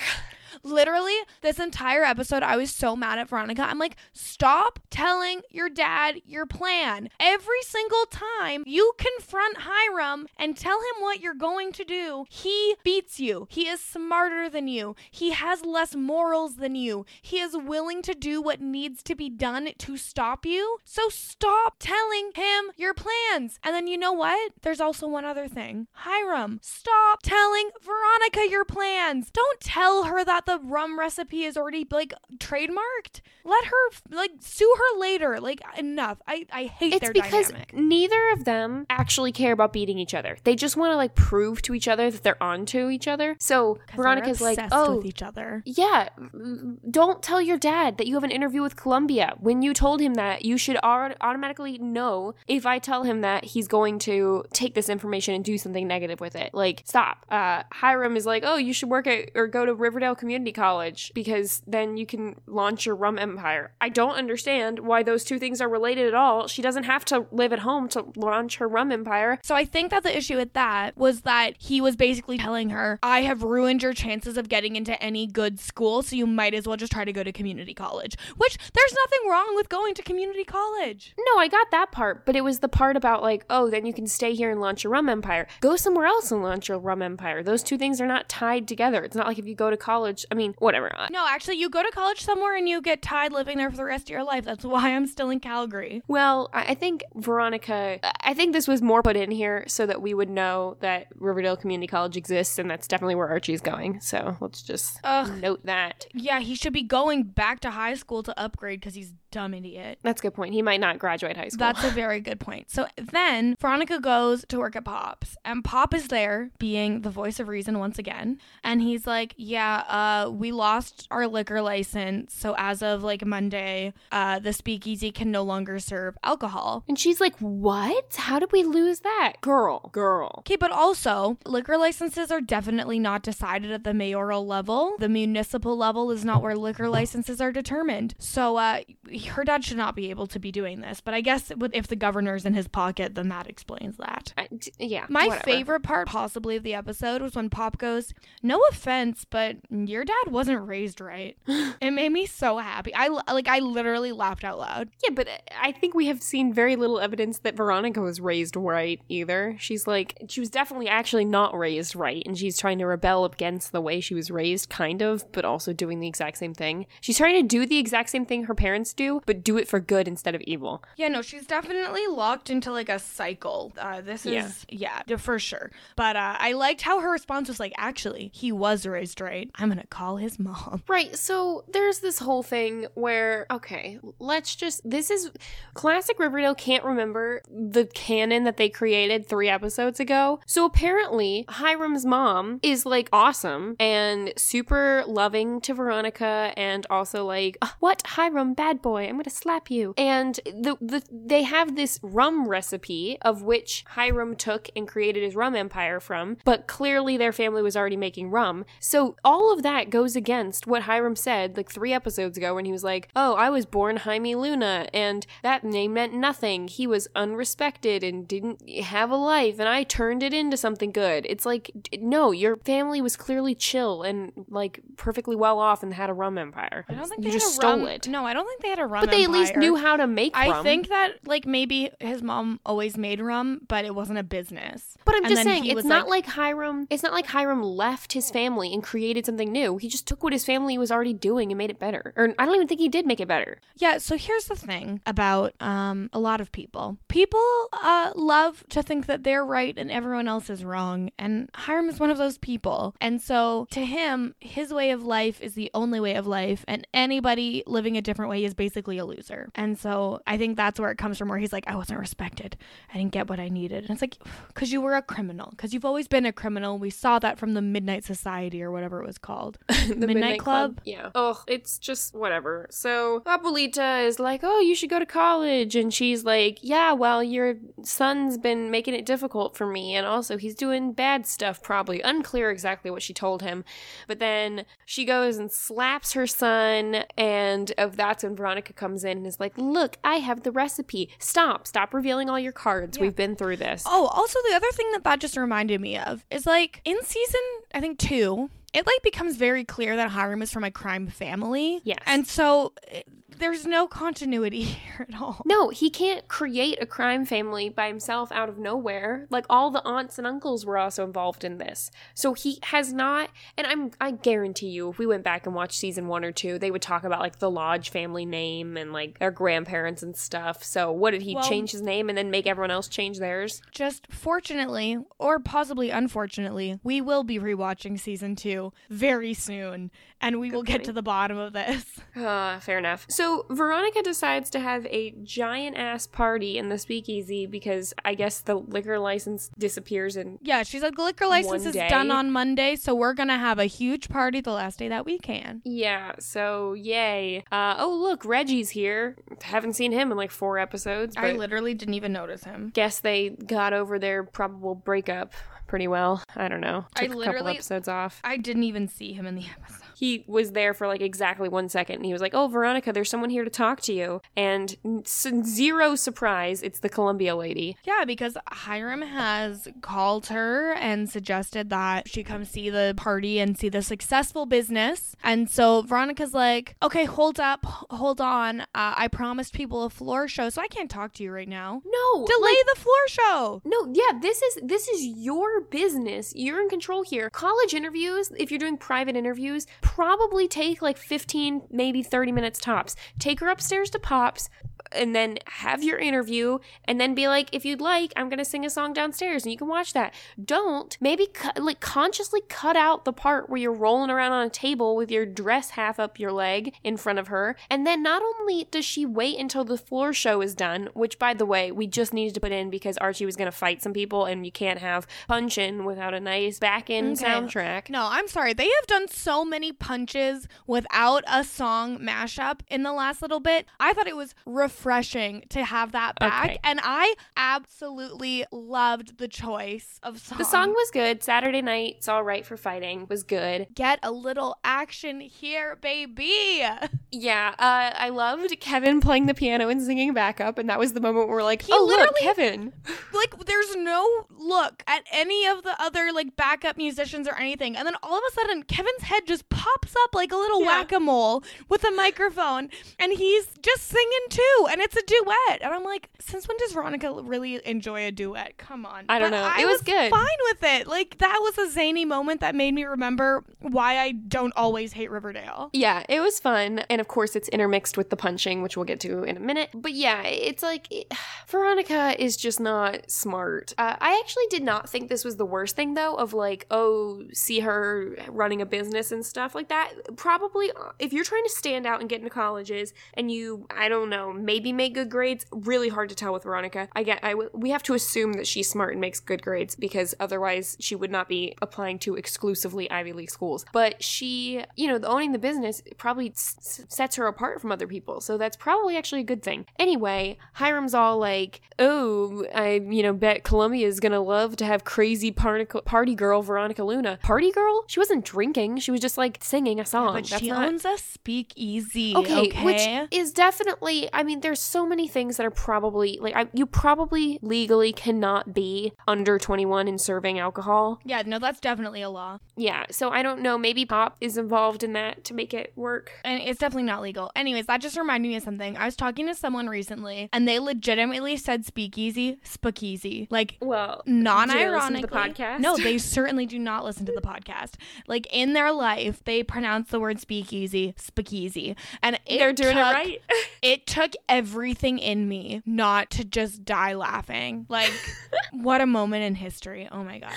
Literally, 0.63 1.15
this 1.41 1.59
entire 1.59 2.03
episode, 2.03 2.43
I 2.43 2.57
was 2.57 2.71
so 2.71 2.95
mad 2.95 3.19
at 3.19 3.29
Veronica. 3.29 3.63
I'm 3.63 3.79
like, 3.79 3.95
stop 4.13 4.79
telling 4.89 5.41
your 5.49 5.69
dad 5.69 6.21
your 6.25 6.45
plan. 6.45 7.09
Every 7.19 7.61
single 7.63 8.05
time 8.05 8.63
you 8.65 8.93
confront 8.97 9.57
Hiram 9.59 10.27
and 10.37 10.55
tell 10.55 10.79
him 10.79 11.01
what 11.01 11.19
you're 11.21 11.33
going 11.33 11.71
to 11.73 11.83
do, 11.83 12.25
he 12.29 12.75
beats 12.83 13.19
you. 13.19 13.47
He 13.49 13.67
is 13.67 13.79
smarter 13.79 14.49
than 14.49 14.67
you. 14.67 14.95
He 15.09 15.31
has 15.31 15.65
less 15.65 15.95
morals 15.95 16.57
than 16.57 16.75
you. 16.75 17.05
He 17.21 17.39
is 17.39 17.55
willing 17.57 18.01
to 18.03 18.13
do 18.13 18.41
what 18.41 18.61
needs 18.61 19.01
to 19.03 19.15
be 19.15 19.29
done 19.29 19.69
to 19.77 19.97
stop 19.97 20.45
you. 20.45 20.77
So 20.83 21.09
stop 21.09 21.75
telling 21.79 22.31
him 22.35 22.65
your 22.77 22.93
plans. 22.93 23.59
And 23.63 23.73
then 23.73 23.87
you 23.87 23.97
know 23.97 24.13
what? 24.13 24.53
There's 24.61 24.81
also 24.81 25.07
one 25.07 25.25
other 25.25 25.47
thing. 25.47 25.87
Hiram, 25.93 26.59
stop 26.61 27.21
telling 27.23 27.69
Veronica 27.81 28.49
your 28.49 28.65
plans. 28.65 29.31
Don't 29.31 29.59
tell 29.59 30.03
her 30.03 30.23
that 30.23 30.45
the 30.45 30.50
rum 30.63 30.97
recipe 30.99 31.43
is 31.43 31.57
already 31.57 31.85
like 31.89 32.13
trademarked. 32.37 33.21
Let 33.43 33.65
her 33.65 33.89
like 34.11 34.31
sue 34.39 34.73
her 34.77 34.99
later. 34.99 35.39
Like 35.39 35.61
enough. 35.77 36.17
I 36.27 36.45
I 36.51 36.63
hate 36.65 36.93
It's 36.93 37.01
their 37.01 37.13
because 37.13 37.47
dynamic. 37.49 37.73
neither 37.73 38.29
of 38.31 38.45
them 38.45 38.85
actually 38.89 39.31
care 39.31 39.53
about 39.53 39.73
beating 39.73 39.97
each 39.97 40.13
other. 40.13 40.37
They 40.43 40.55
just 40.55 40.75
want 40.77 40.91
to 40.91 40.95
like 40.97 41.15
prove 41.15 41.61
to 41.63 41.73
each 41.73 41.87
other 41.87 42.09
that 42.11 42.23
they're 42.23 42.41
onto 42.41 42.89
each 42.89 43.07
other. 43.07 43.35
So 43.39 43.79
Veronica's 43.95 44.41
like, 44.41 44.59
"Oh, 44.71 44.97
with 44.97 45.05
each 45.05 45.21
other. 45.23 45.61
yeah, 45.65 46.09
mm, 46.19 46.77
don't 46.89 47.21
tell 47.23 47.41
your 47.41 47.57
dad 47.57 47.97
that 47.97 48.07
you 48.07 48.15
have 48.15 48.23
an 48.23 48.31
interview 48.31 48.61
with 48.61 48.75
Columbia. 48.75 49.35
When 49.39 49.61
you 49.61 49.73
told 49.73 50.01
him 50.01 50.15
that, 50.15 50.43
you 50.45 50.57
should 50.57 50.77
automatically 50.83 51.77
know 51.77 52.33
if 52.47 52.65
I 52.65 52.79
tell 52.79 53.03
him 53.03 53.21
that 53.21 53.45
he's 53.45 53.67
going 53.67 53.99
to 53.99 54.43
take 54.53 54.73
this 54.73 54.89
information 54.89 55.33
and 55.35 55.43
do 55.43 55.57
something 55.57 55.87
negative 55.87 56.19
with 56.19 56.35
it. 56.35 56.53
Like, 56.53 56.83
stop. 56.85 57.25
Uh, 57.29 57.63
Hiram 57.71 58.17
is 58.17 58.25
like, 58.25 58.43
oh, 58.45 58.57
you 58.57 58.73
should 58.73 58.89
work 58.89 59.07
at 59.07 59.29
or 59.35 59.47
go 59.47 59.65
to 59.65 59.73
Riverdale 59.73 60.15
Community 60.15 60.40
College 60.49 61.11
because 61.13 61.61
then 61.67 61.97
you 61.97 62.07
can 62.07 62.35
launch 62.47 62.87
your 62.87 62.95
rum 62.95 63.19
empire. 63.19 63.73
I 63.79 63.89
don't 63.89 64.15
understand 64.15 64.79
why 64.79 65.03
those 65.03 65.23
two 65.23 65.37
things 65.37 65.61
are 65.61 65.69
related 65.69 66.07
at 66.07 66.15
all. 66.15 66.47
She 66.47 66.63
doesn't 66.63 66.85
have 66.85 67.05
to 67.05 67.27
live 67.31 67.53
at 67.53 67.59
home 67.59 67.87
to 67.89 68.07
launch 68.15 68.57
her 68.57 68.67
rum 68.67 68.91
empire. 68.91 69.39
So 69.43 69.53
I 69.53 69.65
think 69.65 69.91
that 69.91 70.01
the 70.01 70.17
issue 70.17 70.37
with 70.37 70.53
that 70.53 70.97
was 70.97 71.21
that 71.21 71.53
he 71.59 71.79
was 71.81 71.95
basically 71.95 72.39
telling 72.39 72.71
her, 72.71 72.97
I 73.03 73.21
have 73.21 73.43
ruined 73.43 73.83
your 73.83 73.93
chances 73.93 74.37
of 74.37 74.49
getting 74.49 74.75
into 74.75 75.01
any 75.03 75.27
good 75.27 75.59
school, 75.59 76.01
so 76.01 76.15
you 76.15 76.25
might 76.25 76.53
as 76.53 76.65
well 76.65 76.77
just 76.77 76.91
try 76.91 77.05
to 77.05 77.13
go 77.13 77.23
to 77.23 77.31
community 77.31 77.73
college. 77.73 78.15
Which 78.37 78.57
there's 78.73 78.93
nothing 78.93 79.29
wrong 79.29 79.55
with 79.55 79.69
going 79.69 79.93
to 79.95 80.01
community 80.01 80.43
college. 80.43 81.13
No, 81.19 81.39
I 81.39 81.47
got 81.47 81.69
that 81.71 81.91
part, 81.91 82.25
but 82.25 82.35
it 82.35 82.43
was 82.43 82.59
the 82.59 82.69
part 82.69 82.95
about 82.95 83.21
like, 83.21 83.45
oh, 83.49 83.69
then 83.69 83.85
you 83.85 83.93
can 83.93 84.07
stay 84.07 84.33
here 84.33 84.49
and 84.49 84.61
launch 84.61 84.83
your 84.83 84.93
rum 84.93 85.09
empire. 85.09 85.47
Go 85.59 85.75
somewhere 85.75 86.05
else 86.05 86.31
and 86.31 86.41
launch 86.41 86.69
your 86.69 86.79
rum 86.79 87.01
empire. 87.01 87.43
Those 87.43 87.63
two 87.63 87.77
things 87.77 87.99
are 87.99 88.07
not 88.07 88.29
tied 88.29 88.67
together. 88.67 89.03
It's 89.03 89.15
not 89.15 89.27
like 89.27 89.39
if 89.39 89.45
you 89.45 89.55
go 89.55 89.69
to 89.69 89.77
college, 89.77 90.25
I 90.31 90.33
mean, 90.33 90.55
whatever. 90.59 90.89
No, 91.11 91.25
actually, 91.27 91.57
you 91.57 91.69
go 91.69 91.83
to 91.83 91.91
college 91.91 92.21
somewhere 92.21 92.55
and 92.55 92.67
you 92.67 92.81
get 92.81 93.01
tied 93.01 93.33
living 93.33 93.57
there 93.57 93.69
for 93.69 93.75
the 93.75 93.83
rest 93.83 94.05
of 94.05 94.09
your 94.11 94.23
life. 94.23 94.45
That's 94.45 94.63
why 94.63 94.95
I'm 94.95 95.05
still 95.05 95.29
in 95.29 95.41
Calgary. 95.41 96.01
Well, 96.07 96.49
I 96.53 96.73
think 96.73 97.03
Veronica, 97.15 97.99
I 98.21 98.33
think 98.33 98.53
this 98.53 98.67
was 98.67 98.81
more 98.81 99.03
put 99.03 99.17
in 99.17 99.29
here 99.29 99.65
so 99.67 99.85
that 99.85 100.01
we 100.01 100.13
would 100.13 100.29
know 100.29 100.77
that 100.79 101.07
Riverdale 101.15 101.57
Community 101.57 101.87
College 101.87 102.15
exists, 102.15 102.57
and 102.57 102.71
that's 102.71 102.87
definitely 102.87 103.15
where 103.15 103.27
Archie's 103.27 103.61
going. 103.61 103.99
So 103.99 104.37
let's 104.39 104.61
just 104.61 104.99
Ugh. 105.03 105.29
note 105.41 105.65
that. 105.65 106.07
Yeah, 106.13 106.39
he 106.39 106.55
should 106.55 106.73
be 106.73 106.83
going 106.83 107.23
back 107.23 107.59
to 107.61 107.71
high 107.71 107.95
school 107.95 108.23
to 108.23 108.39
upgrade 108.39 108.79
because 108.79 108.95
he's 108.95 109.13
dumb 109.31 109.53
idiot. 109.53 109.99
That's 110.03 110.21
a 110.21 110.23
good 110.23 110.33
point. 110.33 110.53
He 110.53 110.61
might 110.61 110.79
not 110.79 110.99
graduate 110.99 111.37
high 111.37 111.47
school. 111.49 111.59
That's 111.59 111.83
a 111.83 111.89
very 111.89 112.19
good 112.19 112.39
point. 112.39 112.69
So 112.69 112.87
then 112.97 113.55
Veronica 113.59 113.99
goes 113.99 114.45
to 114.49 114.57
work 114.59 114.75
at 114.75 114.85
Pop's, 114.85 115.37
and 115.45 115.63
Pop 115.63 115.93
is 115.93 116.07
there 116.09 116.51
being 116.59 117.01
the 117.01 117.09
voice 117.09 117.39
of 117.39 117.47
reason 117.47 117.79
once 117.79 117.97
again. 117.97 118.39
And 118.63 118.81
he's 118.81 119.07
like, 119.07 119.33
Yeah, 119.37 119.77
uh, 119.87 120.29
we 120.29 120.51
lost 120.51 121.07
our 121.11 121.27
liquor 121.27 121.61
license. 121.61 122.33
So 122.33 122.55
as 122.57 122.81
of 122.83 123.03
like 123.03 123.25
Monday, 123.25 123.93
uh, 124.11 124.39
the 124.39 124.53
speakeasy 124.53 125.11
can 125.11 125.31
no 125.31 125.43
longer 125.43 125.79
serve 125.79 126.17
alcohol. 126.23 126.83
and 126.87 126.99
she's 126.99 127.19
like, 127.21 127.35
"What? 127.39 128.15
How 128.17 128.39
did 128.39 128.51
we 128.51 128.63
lose 128.63 128.99
that, 128.99 129.33
girl? 129.41 129.89
Girl." 129.91 130.35
Okay, 130.39 130.55
but 130.55 130.71
also, 130.71 131.37
liquor 131.45 131.77
licenses 131.77 132.31
are 132.31 132.41
definitely 132.41 132.99
not 132.99 133.23
decided 133.23 133.71
at 133.71 133.83
the 133.83 133.93
mayoral 133.93 134.45
level. 134.45 134.95
The 134.99 135.09
municipal 135.09 135.77
level 135.77 136.11
is 136.11 136.25
not 136.25 136.41
where 136.41 136.55
liquor 136.55 136.89
licenses 136.89 137.39
are 137.41 137.51
determined. 137.51 138.15
So, 138.19 138.57
uh, 138.57 138.81
her 139.21 139.43
dad 139.43 139.63
should 139.63 139.77
not 139.77 139.95
be 139.95 140.09
able 140.09 140.27
to 140.27 140.39
be 140.39 140.51
doing 140.51 140.81
this. 140.81 141.01
But 141.01 141.13
I 141.13 141.21
guess 141.21 141.51
if 141.73 141.87
the 141.87 141.95
governor's 141.95 142.45
in 142.45 142.53
his 142.53 142.67
pocket, 142.67 143.15
then 143.15 143.29
that 143.29 143.47
explains 143.47 143.97
that. 143.97 144.33
I- 144.37 144.47
yeah. 144.79 145.05
My 145.09 145.27
whatever. 145.27 145.43
favorite 145.43 145.83
part, 145.83 146.07
possibly, 146.07 146.55
of 146.55 146.63
the 146.63 146.73
episode 146.73 147.21
was 147.21 147.35
when 147.35 147.49
Pop 147.49 147.77
goes, 147.77 148.13
"No 148.41 148.61
offense, 148.69 149.25
but 149.29 149.57
your 149.69 150.03
dad 150.03 150.27
wasn't 150.27 150.67
raised 150.67 151.01
right." 151.01 151.37
it 151.47 151.91
made 151.91 152.11
me 152.11 152.25
so 152.25 152.57
happy. 152.57 152.93
I 152.93 153.07
like, 153.07 153.47
I 153.47 153.59
literally 153.59 154.11
laughed 154.11 154.43
out 154.43 154.59
loud. 154.59 154.89
Yeah, 155.03 155.11
but 155.13 155.27
uh, 155.27 155.37
I 155.59 155.71
think 155.71 155.93
we 155.93 156.07
have 156.07 156.21
seen 156.21 156.53
very 156.53 156.75
little 156.75 156.99
evidence 156.99 157.39
that 157.39 157.55
Veronica 157.55 158.01
was 158.01 158.19
raised 158.21 158.55
right 158.55 158.99
either. 159.09 159.55
She's 159.59 159.87
like, 159.87 160.17
she 160.29 160.39
was 160.39 160.49
definitely 160.49 160.87
actually 160.87 161.25
not 161.25 161.57
raised 161.57 161.95
right, 161.95 162.23
and 162.25 162.37
she's 162.37 162.57
trying 162.57 162.79
to 162.79 162.85
rebel 162.85 163.25
against 163.25 163.71
the 163.71 163.81
way 163.81 163.99
she 163.99 164.13
was 164.13 164.31
raised, 164.31 164.69
kind 164.69 165.01
of, 165.01 165.29
but 165.31 165.45
also 165.45 165.73
doing 165.73 165.99
the 165.99 166.07
exact 166.07 166.37
same 166.37 166.53
thing. 166.53 166.85
She's 167.01 167.17
trying 167.17 167.41
to 167.41 167.47
do 167.47 167.65
the 167.65 167.77
exact 167.77 168.09
same 168.09 168.25
thing 168.25 168.43
her 168.45 168.55
parents 168.55 168.93
do, 168.93 169.10
but 169.25 169.43
do 169.43 169.57
it 169.57 169.67
for 169.67 169.79
good 169.79 170.07
instead 170.07 170.35
of 170.35 170.41
evil. 170.41 170.83
Yeah, 170.95 171.09
no, 171.09 171.21
she's 171.21 171.45
definitely 171.45 172.07
locked 172.07 172.49
into 172.49 172.71
like 172.71 172.89
a 172.89 172.99
cycle. 172.99 173.73
Uh, 173.77 174.01
this 174.01 174.25
is, 174.25 174.65
yeah, 174.69 175.01
yeah, 175.07 175.17
for 175.17 175.39
sure. 175.39 175.71
But 175.95 176.15
uh, 176.15 176.35
I 176.39 176.53
liked 176.53 176.81
how 176.81 176.99
her 177.01 177.11
response 177.11 177.47
was 177.47 177.59
like, 177.59 177.73
actually, 177.77 178.31
he 178.33 178.51
was 178.51 178.85
raised 178.85 179.19
right. 179.21 179.49
I'm 179.55 179.69
going 179.69 179.81
to 179.81 179.87
call 179.87 180.17
his 180.17 180.39
mom. 180.39 180.83
Right, 180.91 181.15
so 181.15 181.63
there's 181.71 181.99
this 181.99 182.19
whole 182.19 182.43
thing 182.43 182.85
where, 182.95 183.45
okay, 183.49 183.99
let's 184.19 184.55
just. 184.55 184.81
This 184.83 185.09
is. 185.09 185.31
Classic 185.73 186.19
Riverdale 186.19 186.53
can't 186.55 186.83
remember 186.83 187.41
the 187.49 187.85
canon 187.85 188.43
that 188.43 188.57
they 188.57 188.67
created 188.67 189.25
three 189.25 189.47
episodes 189.47 189.99
ago. 189.99 190.39
So 190.45 190.65
apparently, 190.65 191.45
Hiram's 191.47 192.05
mom 192.05 192.59
is 192.61 192.85
like 192.85 193.09
awesome 193.13 193.75
and 193.79 194.33
super 194.37 195.03
loving 195.07 195.61
to 195.61 195.73
Veronica 195.73 196.53
and 196.57 196.85
also 196.89 197.25
like, 197.25 197.57
"Ah, 197.61 197.75
what, 197.79 198.01
Hiram, 198.05 198.53
bad 198.53 198.81
boy, 198.81 199.00
I'm 199.07 199.17
gonna 199.17 199.29
slap 199.29 199.69
you. 199.69 199.93
And 199.97 200.39
the, 200.45 200.77
the 200.81 201.03
they 201.11 201.43
have 201.43 201.75
this 201.75 201.99
rum 202.01 202.47
recipe 202.47 203.17
of 203.21 203.41
which 203.41 203.83
Hiram 203.89 204.35
took 204.35 204.69
and 204.75 204.87
created 204.87 205.23
his 205.23 205.35
rum 205.35 205.55
empire 205.55 205.99
from, 205.99 206.37
but 206.45 206.67
clearly 206.67 207.17
their 207.17 207.31
family 207.33 207.61
was 207.61 207.75
already 207.75 207.97
making 207.97 208.29
rum. 208.29 208.65
So 208.79 209.15
all 209.23 209.53
of 209.53 209.63
that 209.63 209.89
goes 209.89 210.15
against 210.15 210.67
what 210.67 210.83
Hiram 210.83 211.15
said 211.15 211.57
like 211.57 211.71
three 211.71 211.93
episodes 211.93 212.37
ago 212.37 212.55
when 212.55 212.65
he 212.65 212.71
was 212.71 212.83
like, 212.83 213.09
Oh, 213.15 213.33
I 213.35 213.49
was 213.49 213.65
born 213.65 213.97
Jaime 213.97 214.35
Luna, 214.35 214.87
and 214.93 215.25
that 215.43 215.63
name 215.63 215.93
meant 215.93 216.13
nothing. 216.13 216.67
He 216.67 216.87
was 216.87 217.07
unrespected 217.15 218.07
and 218.07 218.27
didn't 218.27 218.69
have 218.69 219.11
a 219.11 219.15
life, 219.15 219.59
and 219.59 219.67
I 219.67 219.83
turned 219.83 220.23
it 220.23 220.33
into 220.33 220.57
something 220.57 220.91
good. 220.91 221.25
It's 221.29 221.45
like, 221.45 221.71
no, 221.99 222.31
your 222.31 222.57
family 222.57 223.01
was 223.01 223.15
clearly 223.15 223.55
chill 223.55 224.03
and 224.03 224.31
like 224.49 224.81
perfectly 224.97 225.35
well 225.35 225.59
off 225.59 225.83
and 225.83 225.93
had 225.93 226.09
a 226.09 226.13
rum 226.13 226.37
empire. 226.37 226.85
I 226.89 226.93
don't 226.93 227.07
think 227.07 227.23
you 227.23 227.31
they 227.31 227.37
just 227.37 227.61
had 227.61 227.69
a 227.69 227.71
stole 227.73 227.85
rum- 227.85 227.87
it. 227.87 228.07
No, 228.07 228.25
I 228.25 228.33
don't 228.33 228.47
think 228.47 228.61
they 228.61 228.69
had 228.69 228.79
a 228.79 228.85
rum. 228.91 229.01
But 229.01 229.11
they 229.11 229.23
at 229.23 229.31
least 229.31 229.55
knew 229.55 229.75
how 229.75 229.97
to 229.97 230.05
make 230.05 230.35
rum. 230.35 230.43
I 230.43 230.49
rum. 230.51 230.63
think 230.63 230.89
that 230.89 231.25
like 231.25 231.45
maybe 231.45 231.89
his 231.99 232.21
mom 232.21 232.59
always 232.65 232.97
made 232.97 233.19
rum, 233.21 233.61
but 233.67 233.85
it 233.85 233.95
wasn't 233.95 234.19
a 234.19 234.23
business. 234.23 234.97
But 235.05 235.15
I'm 235.15 235.25
And 235.25 235.33
just 235.33 235.43
saying, 235.43 235.65
it's 235.65 235.83
not 235.85 236.07
like, 236.07 236.25
Hiram. 236.25 236.87
It's 236.89 237.03
not 237.03 237.13
like 237.13 237.27
Hiram 237.27 237.63
left 237.63 238.13
his 238.13 238.29
family 238.29 238.73
and 238.73 238.83
created 238.83 239.25
something 239.25 239.51
new. 239.51 239.77
He 239.77 239.87
just 239.87 240.07
took 240.07 240.23
what 240.23 240.33
his 240.33 240.45
family 240.45 240.77
was 240.77 240.91
already 240.91 241.13
doing 241.13 241.51
and 241.51 241.57
made 241.57 241.69
it 241.69 241.79
better. 241.79 242.13
Or 242.15 242.33
I 242.37 242.45
don't 242.45 242.55
even 242.55 242.67
think 242.67 242.79
he 242.79 242.89
did 242.89 243.05
make 243.05 243.19
it 243.19 243.27
better. 243.27 243.59
Yeah, 243.77 243.97
so 243.97 244.17
here's 244.17 244.45
the 244.45 244.55
thing 244.55 245.01
about 245.05 245.53
um, 245.61 246.09
a 246.13 246.19
lot 246.19 246.41
of 246.41 246.51
people. 246.51 246.97
People 247.07 247.69
uh, 247.73 248.11
love 248.15 248.63
to 248.69 248.83
think 248.83 249.05
that 249.07 249.23
they're 249.23 249.45
right 249.45 249.77
and 249.77 249.89
everyone 249.89 250.27
else 250.27 250.49
is 250.49 250.63
wrong, 250.63 251.09
and 251.17 251.49
Hiram 251.55 251.89
is 251.89 251.99
one 251.99 252.11
of 252.11 252.17
those 252.17 252.37
people. 252.37 252.95
And 253.01 253.21
so 253.21 253.67
to 253.71 253.85
him, 253.85 254.35
his 254.39 254.73
way 254.73 254.91
of 254.91 255.03
life 255.03 255.41
is 255.41 255.53
the 255.53 255.71
only 255.73 255.99
way 255.99 256.15
of 256.15 256.27
life, 256.27 256.65
and 256.67 256.85
anybody 256.93 257.63
living 257.65 257.97
a 257.97 258.01
different 258.01 258.29
way 258.29 258.43
is 258.43 258.53
basically 258.53 258.80
a 258.89 259.05
loser. 259.05 259.49
And 259.55 259.77
so 259.77 260.21
I 260.27 260.37
think 260.37 260.57
that's 260.57 260.79
where 260.79 260.91
it 260.91 260.97
comes 260.97 261.17
from, 261.17 261.29
where 261.29 261.37
he's 261.37 261.53
like, 261.53 261.67
I 261.67 261.75
wasn't 261.75 261.99
respected. 261.99 262.57
I 262.93 262.97
didn't 262.97 263.11
get 263.11 263.29
what 263.29 263.39
I 263.39 263.49
needed. 263.49 263.83
And 263.83 263.91
it's 263.91 264.01
like, 264.01 264.17
because 264.47 264.71
you 264.71 264.81
were 264.81 264.95
a 264.95 265.01
criminal, 265.01 265.49
because 265.51 265.73
you've 265.73 265.85
always 265.85 266.07
been 266.07 266.25
a 266.25 266.33
criminal. 266.33 266.77
We 266.77 266.89
saw 266.89 267.19
that 267.19 267.37
from 267.37 267.53
the 267.53 267.61
Midnight 267.61 268.03
Society 268.03 268.61
or 268.63 268.71
whatever 268.71 269.01
it 269.01 269.07
was 269.07 269.17
called. 269.17 269.57
the 269.87 270.07
Midnight 270.07 270.39
Club? 270.39 270.79
Yeah. 270.85 271.09
Oh, 271.15 271.43
it's 271.47 271.77
just 271.77 272.13
whatever. 272.13 272.67
So 272.69 273.21
Abuelita 273.25 274.05
is 274.05 274.19
like, 274.19 274.41
"Oh, 274.43 274.59
you 274.59 274.75
should 274.75 274.89
go 274.89 274.99
to 274.99 275.05
college," 275.05 275.75
and 275.75 275.93
she's 275.93 276.23
like, 276.23 276.59
"Yeah, 276.61 276.93
well, 276.93 277.23
your 277.23 277.55
son's 277.83 278.37
been 278.37 278.71
making 278.71 278.93
it 278.93 279.05
difficult 279.05 279.55
for 279.55 279.65
me, 279.65 279.95
and 279.95 280.05
also 280.05 280.37
he's 280.37 280.55
doing 280.55 280.93
bad 280.93 281.25
stuff. 281.25 281.61
Probably 281.61 282.01
unclear 282.01 282.49
exactly 282.49 282.91
what 282.91 283.01
she 283.01 283.13
told 283.13 283.41
him, 283.41 283.63
but 284.07 284.19
then 284.19 284.65
she 284.85 285.05
goes 285.05 285.37
and 285.37 285.51
slaps 285.51 286.13
her 286.13 286.27
son, 286.27 287.03
and 287.17 287.71
of 287.77 287.97
that's 287.97 288.23
when 288.23 288.35
Veronica 288.35 288.60
comes 288.75 289.03
in 289.03 289.17
and 289.17 289.27
is 289.27 289.39
like, 289.39 289.57
"Look, 289.57 289.97
I 290.03 290.15
have 290.17 290.43
the 290.43 290.51
recipe. 290.51 291.09
Stop, 291.19 291.67
stop 291.67 291.93
revealing 291.93 292.29
all 292.29 292.39
your 292.39 292.51
cards. 292.51 292.97
Yeah. 292.97 293.03
We've 293.03 293.15
been 293.15 293.35
through 293.35 293.57
this." 293.57 293.83
Oh, 293.85 294.07
also 294.07 294.39
the 294.49 294.55
other 294.55 294.71
thing 294.71 294.91
that 294.91 295.03
that 295.03 295.19
just 295.19 295.37
reminded 295.37 295.81
me 295.81 295.97
of 295.97 296.25
is 296.29 296.45
like 296.45 296.81
in 296.85 297.01
season, 297.03 297.41
I 297.73 297.79
think 297.79 297.97
two, 297.99 298.49
it 298.73 298.85
like 298.85 299.03
becomes 299.03 299.37
very 299.37 299.65
clear 299.65 299.95
that 299.95 300.09
Hiram 300.09 300.41
is 300.41 300.51
from 300.51 300.63
a 300.63 300.71
crime 300.71 301.07
family. 301.07 301.81
Yes. 301.83 301.99
And 302.05 302.27
so 302.27 302.73
it, 302.87 303.05
there's 303.41 303.65
no 303.65 303.87
continuity 303.87 304.61
here 304.61 305.07
at 305.09 305.19
all. 305.19 305.41
No, 305.45 305.69
he 305.69 305.89
can't 305.89 306.27
create 306.27 306.77
a 306.81 306.85
crime 306.85 307.25
family 307.25 307.67
by 307.69 307.87
himself 307.87 308.31
out 308.31 308.47
of 308.47 308.57
nowhere. 308.57 309.27
Like 309.29 309.45
all 309.49 309.71
the 309.71 309.83
aunts 309.83 310.17
and 310.17 310.25
uncles 310.25 310.65
were 310.65 310.77
also 310.77 311.03
involved 311.03 311.43
in 311.43 311.57
this. 311.57 311.91
So 312.13 312.33
he 312.33 312.59
has 312.63 312.93
not 312.93 313.29
and 313.57 313.67
I'm 313.67 313.91
I 313.99 314.11
guarantee 314.11 314.69
you 314.69 314.89
if 314.89 314.97
we 314.99 315.05
went 315.05 315.23
back 315.23 315.45
and 315.45 315.55
watched 315.55 315.77
season 315.77 316.07
1 316.07 316.23
or 316.23 316.31
2, 316.31 316.59
they 316.59 316.71
would 316.71 316.81
talk 316.81 317.03
about 317.03 317.19
like 317.19 317.39
the 317.39 317.49
Lodge 317.51 317.89
family 317.89 318.25
name 318.25 318.77
and 318.77 318.93
like 318.93 319.19
their 319.19 319.31
grandparents 319.31 320.03
and 320.03 320.15
stuff. 320.15 320.63
So 320.63 320.91
what 320.91 321.11
did 321.11 321.23
he 321.23 321.35
Well- 321.35 321.43
change 321.43 321.71
his 321.71 321.81
name 321.81 322.07
and 322.09 322.17
then 322.17 322.31
make 322.31 322.45
everyone 322.47 322.71
else 322.71 322.87
change 322.87 323.17
theirs? 323.19 323.61
Just 323.71 324.05
fortunately, 324.11 324.97
or 325.17 325.39
possibly 325.39 325.89
unfortunately, 325.89 326.79
we 326.83 327.01
will 327.01 327.23
be 327.23 327.39
rewatching 327.39 327.99
season 327.99 328.35
two 328.35 328.71
very 328.89 329.33
soon, 329.33 329.89
and 330.21 330.39
we 330.39 330.51
will 330.51 330.63
get 330.63 330.83
to 330.83 330.93
the 330.93 331.01
bottom 331.01 331.37
of 331.37 331.53
this. 331.53 331.85
Uh, 332.15 332.59
fair 332.61 332.77
enough. 332.77 333.05
So 333.09 333.30
Veronica 333.49 334.01
decides 334.01 334.49
to 334.51 334.59
have 334.59 334.85
a 334.87 335.11
giant 335.23 335.77
ass 335.77 336.07
party 336.07 336.57
in 336.57 336.69
the 336.69 336.77
speakeasy 336.77 337.45
because 337.45 337.93
I 338.05 338.13
guess 338.15 338.41
the 338.41 338.55
liquor 338.55 338.99
license 338.99 339.49
disappears 339.57 340.15
and 340.15 340.39
Yeah, 340.41 340.63
she's 340.63 340.81
like, 340.81 340.95
the 340.95 341.03
liquor 341.03 341.27
license 341.27 341.65
is 341.65 341.73
day. 341.73 341.89
done 341.89 342.11
on 342.11 342.31
Monday, 342.31 342.75
so 342.75 342.93
we're 342.95 343.13
gonna 343.13 343.37
have 343.37 343.59
a 343.59 343.65
huge 343.65 344.09
party 344.09 344.41
the 344.41 344.51
last 344.51 344.79
day 344.79 344.87
that 344.89 345.05
we 345.05 345.17
can. 345.19 345.61
Yeah, 345.65 346.13
so 346.19 346.73
yay. 346.73 347.43
Uh, 347.51 347.75
oh, 347.77 347.93
look, 347.93 348.23
Reggie's 348.25 348.69
here. 348.71 349.15
Haven't 349.41 349.73
seen 349.73 349.91
him 349.91 350.11
in 350.11 350.17
like 350.17 350.31
four 350.31 350.57
episodes, 350.59 351.15
I 351.17 351.31
literally 351.33 351.73
didn't 351.73 351.93
even 351.95 352.13
notice 352.13 352.43
him. 352.43 352.71
guess 352.73 352.99
they 352.99 353.29
got 353.29 353.73
over 353.73 353.99
their 353.99 354.23
probable 354.23 354.75
breakup 354.75 355.33
pretty 355.67 355.87
well. 355.87 356.21
I 356.35 356.47
don't 356.49 356.59
know. 356.61 356.85
I 356.97 357.01
Took 357.01 357.05
a 357.05 357.07
couple 357.07 357.19
literally- 357.19 357.53
episodes 357.53 357.87
off. 357.87 358.19
I 358.23 358.37
didn't 358.37 358.63
even 358.63 358.87
see 358.87 359.13
him 359.13 359.25
in 359.25 359.35
the 359.35 359.45
episode. 359.61 359.77
He 360.01 360.25
was 360.27 360.53
there 360.53 360.73
for 360.73 360.87
like 360.87 360.99
exactly 361.01 361.47
one 361.47 361.69
second 361.69 361.97
and 361.97 362.05
he 362.05 362.11
was 362.13 362.21
like, 362.23 362.33
Oh, 362.33 362.47
Veronica, 362.47 362.91
there's 362.91 363.07
someone 363.09 363.29
here 363.29 363.43
to 363.43 363.51
talk 363.51 363.81
to 363.81 363.93
you. 363.93 364.19
And 364.35 364.75
s- 365.05 365.27
zero 365.45 365.93
surprise, 365.95 366.63
it's 366.63 366.79
the 366.79 366.89
Columbia 366.89 367.35
lady. 367.35 367.77
Yeah, 367.83 368.03
because 368.05 368.35
Hiram 368.47 369.03
has 369.03 369.67
called 369.81 370.25
her 370.27 370.73
and 370.73 371.07
suggested 371.07 371.69
that 371.69 372.09
she 372.09 372.23
come 372.23 372.45
see 372.45 372.71
the 372.71 372.95
party 372.97 373.37
and 373.39 373.55
see 373.57 373.69
the 373.69 373.83
successful 373.83 374.47
business. 374.47 375.15
And 375.23 375.47
so 375.51 375.83
Veronica's 375.83 376.33
like, 376.33 376.75
okay, 376.81 377.05
hold 377.05 377.39
up, 377.39 377.59
hold 377.63 378.19
on. 378.19 378.61
Uh, 378.61 378.65
I 378.73 379.07
promised 379.07 379.53
people 379.53 379.83
a 379.83 379.89
floor 379.91 380.27
show, 380.27 380.49
so 380.49 380.63
I 380.63 380.67
can't 380.67 380.89
talk 380.89 381.13
to 381.13 381.23
you 381.23 381.31
right 381.31 381.47
now. 381.47 381.83
No, 381.85 382.25
Delay 382.25 382.49
like- 382.57 382.65
the 382.73 382.79
floor 382.81 383.07
show. 383.07 383.61
No, 383.65 383.91
yeah, 383.93 384.17
this 384.19 384.41
is 384.41 384.57
this 384.63 384.87
is 384.87 385.05
your 385.05 385.61
business. 385.61 386.33
You're 386.35 386.59
in 386.59 386.69
control 386.69 387.03
here. 387.03 387.29
College 387.29 387.75
interviews, 387.75 388.31
if 388.37 388.49
you're 388.49 388.57
doing 388.65 388.77
private 388.77 389.15
interviews, 389.15 389.67
probably 389.95 390.47
take 390.47 390.81
like 390.81 390.97
15, 390.97 391.63
maybe 391.69 392.01
30 392.01 392.31
minutes 392.31 392.59
tops. 392.61 392.95
Take 393.19 393.41
her 393.41 393.49
upstairs 393.49 393.89
to 393.89 393.99
Pops 393.99 394.49
and 394.91 395.15
then 395.15 395.37
have 395.47 395.83
your 395.83 395.97
interview 395.97 396.57
and 396.85 396.99
then 396.99 397.13
be 397.15 397.27
like 397.27 397.49
if 397.53 397.63
you'd 397.65 397.81
like 397.81 398.11
i'm 398.15 398.29
gonna 398.29 398.45
sing 398.45 398.65
a 398.65 398.69
song 398.69 398.93
downstairs 398.93 399.43
and 399.43 399.51
you 399.51 399.57
can 399.57 399.67
watch 399.67 399.93
that 399.93 400.13
don't 400.43 400.97
maybe 401.01 401.27
cut, 401.27 401.57
like 401.61 401.79
consciously 401.79 402.41
cut 402.49 402.75
out 402.75 403.05
the 403.05 403.13
part 403.13 403.49
where 403.49 403.59
you're 403.59 403.71
rolling 403.73 404.09
around 404.09 404.31
on 404.31 404.45
a 404.45 404.49
table 404.49 404.95
with 404.95 405.09
your 405.11 405.25
dress 405.25 405.71
half 405.71 405.99
up 405.99 406.19
your 406.19 406.31
leg 406.31 406.73
in 406.83 406.97
front 406.97 407.19
of 407.19 407.27
her 407.27 407.55
and 407.69 407.85
then 407.85 408.01
not 408.03 408.21
only 408.21 408.67
does 408.71 408.85
she 408.85 409.05
wait 409.05 409.37
until 409.39 409.63
the 409.63 409.77
floor 409.77 410.13
show 410.13 410.41
is 410.41 410.53
done 410.55 410.89
which 410.93 411.17
by 411.19 411.33
the 411.33 411.45
way 411.45 411.71
we 411.71 411.87
just 411.87 412.13
needed 412.13 412.33
to 412.33 412.39
put 412.39 412.51
in 412.51 412.69
because 412.69 412.97
archie 412.97 413.25
was 413.25 413.35
gonna 413.35 413.51
fight 413.51 413.81
some 413.81 413.93
people 413.93 414.25
and 414.25 414.45
you 414.45 414.51
can't 414.51 414.79
have 414.79 415.07
punch 415.27 415.57
in 415.57 415.85
without 415.85 416.13
a 416.13 416.19
nice 416.19 416.59
back 416.59 416.89
end 416.89 417.17
Okay. 417.19 417.25
soundtrack 417.25 417.89
No, 417.89 418.07
I'm 418.09 418.27
sorry. 418.27 418.53
They 418.53 418.69
have 418.69 418.87
done 418.87 419.07
so 419.07 419.43
many 419.43 419.71
punches 419.71 420.47
without 420.67 421.23
a 421.27 421.43
song 421.43 421.99
mashup 421.99 422.59
in 422.69 422.83
the 422.83 422.93
last 422.93 423.21
little 423.21 423.39
bit. 423.39 423.65
I 423.79 423.93
thought 423.93 424.07
it 424.07 424.15
was 424.15 424.33
refreshing 424.71 425.43
to 425.49 425.63
have 425.63 425.91
that 425.91 426.17
back. 426.19 426.45
Okay. 426.45 426.59
And 426.63 426.79
I 426.83 427.13
absolutely 427.35 428.45
loved 428.51 429.17
the 429.17 429.27
choice 429.27 429.99
of 430.03 430.19
song. 430.19 430.37
the 430.37 430.43
song 430.45 430.69
was 430.69 430.89
good 430.91 431.21
saturday 431.23 431.61
night 431.61 431.95
it's 431.97 432.07
all 432.07 432.23
right 432.23 432.45
for 432.45 432.55
fighting 432.57 433.05
was 433.09 433.23
good 433.23 433.67
Get 433.75 433.99
a 434.03 434.11
little 434.11 434.55
action 434.63 435.19
here, 435.21 435.75
baby. 435.81 436.63
Yeah, 437.11 437.53
uh, 437.59 437.91
I 437.97 438.09
loved 438.09 438.57
Kevin 438.59 439.01
playing 439.01 439.25
the 439.25 439.33
piano 439.33 439.67
and 439.69 439.81
singing 439.81 440.13
backup, 440.13 440.57
and 440.57 440.69
that 440.69 440.79
was 440.79 440.93
the 440.93 441.01
moment 441.01 441.27
where 441.27 441.35
we're 441.37 441.43
like, 441.43 441.61
He 441.63 441.73
"Oh, 441.73 441.85
look, 441.85 442.15
Kevin!" 442.17 442.71
like 443.13 443.37
there's 443.45 443.75
no 443.75 444.25
look 444.29 444.83
at 444.87 445.03
any 445.11 445.45
of 445.45 445.63
the 445.63 445.75
other 445.81 446.11
like 446.13 446.35
backup 446.35 446.77
musicians 446.77 447.27
or 447.27 447.35
anything 447.37 447.75
and 447.75 447.85
then 447.85 447.95
all 448.01 448.15
of 448.17 448.23
a 448.29 448.33
sudden 448.33 448.63
kevin's 448.63 449.03
head 449.03 449.23
just 449.27 449.47
pops 449.49 449.93
up 450.03 450.15
like 450.15 450.31
a 450.31 450.35
little 450.35 450.61
Yeah. 450.61 450.67
whack-a-mole 450.79 451.43
with 451.69 451.83
a 451.83 451.91
microphone 451.91 452.69
and 452.97 453.13
he's 453.13 453.47
just 453.61 453.83
singing 453.87 454.25
too 454.29 454.60
and 454.67 454.81
it's 454.81 454.95
a 454.95 455.01
duet 455.05 455.61
and 455.61 455.73
i'm 455.73 455.83
like 455.83 456.09
since 456.19 456.47
when 456.47 456.57
does 456.57 456.71
veronica 456.73 457.11
really 457.23 457.59
enjoy 457.65 458.05
a 458.05 458.11
duet 458.11 458.57
come 458.57 458.85
on 458.85 459.05
I 459.09 459.19
don't 459.19 459.31
But 459.31 459.37
know. 459.37 459.43
I 459.55 459.61
It 459.61 459.65
was 459.65 459.81
good. 459.81 460.09
fine 460.11 460.27
with 460.51 460.63
it 460.63 460.87
like 460.87 461.17
that 461.19 461.37
was 461.41 461.57
a 461.57 461.69
zany 461.71 462.05
moment 462.05 462.41
that 462.41 462.55
made 462.55 462.73
me 462.73 462.83
remember 462.83 463.43
why 463.59 463.97
i 463.99 464.11
don't 464.11 464.53
always 464.55 464.93
hate 464.93 465.11
riverdale 465.11 465.69
Yeah, 465.73 466.03
it 466.09 466.19
was 466.19 466.39
fun, 466.39 466.79
and 466.89 466.99
of 467.01 467.07
course, 467.07 467.35
it's 467.35 467.47
intermixed 467.49 467.97
with 467.97 468.09
the 468.09 468.15
punching, 468.15 468.61
which 468.61 468.75
we'll 468.77 468.85
get 468.85 468.99
to 469.01 469.23
in 469.23 469.37
a 469.37 469.39
minute. 469.39 469.69
But 469.73 469.93
yeah, 469.93 470.21
it's 470.23 470.63
like 470.63 470.87
it- 470.91 471.11
Veronica 471.47 472.15
is 472.21 472.37
just 472.37 472.59
not 472.59 473.09
smart. 473.11 473.73
Uh, 473.77 473.95
I 473.99 474.19
actually 474.23 474.45
did 474.49 474.63
not 474.63 474.89
think 474.89 475.09
this 475.09 475.25
was 475.25 475.35
the 475.37 475.45
worst 475.45 475.75
thing, 475.75 475.93
though. 475.95 476.15
Of 476.15 476.33
like, 476.33 476.65
oh, 476.71 477.23
see 477.33 477.59
her 477.59 478.15
running 478.29 478.61
a 478.61 478.65
business 478.65 479.11
and 479.11 479.25
stuff 479.25 479.53
like 479.55 479.69
that. 479.69 479.91
Probably, 480.15 480.71
uh, 480.71 480.91
if 480.99 481.11
you're 481.13 481.23
trying 481.25 481.43
to 481.43 481.49
stand 481.49 481.85
out 481.85 481.99
and 481.99 482.09
get 482.09 482.19
into 482.19 482.29
colleges, 482.29 482.93
and 483.15 483.31
you, 483.31 483.65
I 483.69 483.89
don't 483.89 484.09
know, 484.09 484.31
maybe 484.41 484.73
make 484.73 484.93
good 484.93 485.09
grades. 485.09 485.45
Really 485.51 485.89
hard 485.89 486.09
to 486.09 486.15
tell 486.15 486.33
with 486.33 486.43
Veronica. 486.43 486.87
I 486.95 487.03
get, 487.03 487.19
I 487.23 487.31
w- 487.31 487.49
we 487.53 487.69
have 487.71 487.83
to 487.83 487.93
assume 487.93 488.33
that 488.33 488.47
she's 488.47 488.69
smart 488.69 488.91
and 488.93 489.01
makes 489.01 489.19
good 489.19 489.41
grades 489.41 489.75
because 489.75 490.13
otherwise 490.19 490.77
she 490.79 490.95
would 490.95 491.11
not 491.11 491.27
be 491.29 491.55
applying 491.61 491.99
to 491.99 492.15
exclusively 492.15 492.89
Ivy 492.91 493.13
League 493.13 493.29
schools. 493.31 493.65
But 493.73 494.03
she, 494.03 494.63
you 494.75 494.87
know, 494.87 494.99
owning 495.07 495.31
the 495.31 495.39
business 495.39 495.81
probably 495.97 496.29
s- 496.31 496.85
sets 496.89 497.15
her 497.15 497.27
apart 497.27 497.61
from 497.61 497.71
other 497.71 497.87
people. 497.87 498.21
So 498.21 498.37
that's 498.37 498.57
probably 498.57 498.97
actually 498.97 499.21
a 499.21 499.25
good 499.25 499.43
thing. 499.43 499.65
Anyway, 499.79 500.37
Hiram's 500.53 500.93
all 500.93 501.17
like, 501.17 501.61
"Oh, 501.79 502.45
I, 502.53 502.81
you 502.87 503.03
know, 503.03 503.13
bet 503.13 503.43
Columbia 503.43 503.87
is 503.87 503.99
gonna 503.99 504.21
love 504.21 504.55
to 504.57 504.65
have 504.65 504.83
crazy 504.83 505.31
particle- 505.31 505.81
party 505.81 506.15
girl 506.15 506.41
Veronica 506.41 506.83
Luna. 506.83 507.19
Party 507.21 507.51
girl? 507.51 507.83
She 507.87 507.99
wasn't 507.99 508.25
drinking. 508.25 508.77
She 508.79 508.91
was 508.91 508.99
just 508.99 509.17
like 509.17 509.39
singing 509.41 509.79
a 509.79 509.85
song. 509.85 510.13
but 510.13 510.25
That's 510.27 510.41
she 510.41 510.49
not- 510.49 510.67
owns 510.67 510.85
a 510.85 510.97
speakeasy 510.97 512.15
Okay, 512.15 512.47
okay, 512.49 512.63
which 512.63 513.09
is 513.11 513.31
definitely. 513.31 514.09
I 514.13 514.23
mean, 514.23 514.30
there's 514.35 514.59
so 514.61 514.85
many 514.85 515.07
things 515.07 515.37
that 515.37 515.45
are 515.45 515.51
probably 515.51 516.17
like 516.21 516.35
I, 516.35 516.47
you 516.53 516.65
probably 516.65 517.39
legally 517.41 517.91
cannot 517.93 518.53
be 518.53 518.93
under 519.07 519.37
21 519.37 519.87
and 519.87 519.99
serving 519.99 520.39
alcohol. 520.39 520.99
yeah 521.05 521.23
no 521.25 521.39
that's 521.39 521.59
definitely 521.59 522.01
a 522.01 522.09
law 522.09 522.39
Yeah, 522.55 522.85
so 522.91 523.09
I 523.09 523.23
don't 523.23 523.41
know. 523.41 523.57
Maybe 523.57 523.85
Pop 523.85 524.17
is 524.21 524.37
involved 524.37 524.83
in 524.83 524.93
that 524.93 525.23
to 525.25 525.33
make 525.33 525.53
it 525.53 525.73
work. 525.75 526.11
and 526.23 526.41
it's 526.41 526.59
definitely 526.59 526.83
not 526.83 527.01
legal. 527.01 527.31
Anyways, 527.35 527.65
that 527.67 527.81
just 527.81 527.97
reminded 527.97 528.27
me 528.27 528.35
of 528.35 528.43
something. 528.43 528.77
I 528.77 528.85
was 528.85 528.95
talking 528.95 529.25
to 529.27 529.33
someone 529.35 529.67
recently, 529.67 530.29
and 530.31 530.47
they 530.47 530.59
legitimately 530.59 531.37
said 531.37 531.65
speakeasy, 531.65 532.37
speakeasy, 532.43 533.27
like 533.31 533.57
Well, 533.61 534.03
non-ironically. 534.05 535.01
the 535.01 535.07
podcast? 535.07 535.59
No, 535.59 535.77
they 535.77 535.97
certainly 536.17 536.45
do 536.45 536.59
not 536.59 536.83
listen 536.83 537.05
to 537.07 537.11
the 537.13 537.21
podcast. 537.21 537.75
Like 538.07 538.27
in 538.31 538.53
their 538.53 538.71
life, 538.71 539.23
they 539.23 539.43
pronounce 539.43 539.89
the 539.89 539.99
word 539.99 540.19
speakeasy, 540.19 540.93
speakeasy, 540.97 541.75
and 542.03 542.19
it 542.25 542.37
they're 542.39 542.53
doing 542.53 542.75
took- 542.75 542.87
it 542.87 542.93
right. 542.93 543.21
It 543.61 543.87
took 543.87 544.13
everything 544.29 544.99
in 544.99 545.27
me 545.27 545.61
not 545.65 546.09
to 546.11 546.23
just 546.25 546.63
die 546.65 546.93
laughing. 546.93 547.65
Like, 547.69 547.91
what 548.53 548.81
a 548.81 548.85
moment 548.85 549.23
in 549.23 549.35
history! 549.35 549.87
Oh 549.91 550.03
my 550.03 550.19
god. 550.19 550.33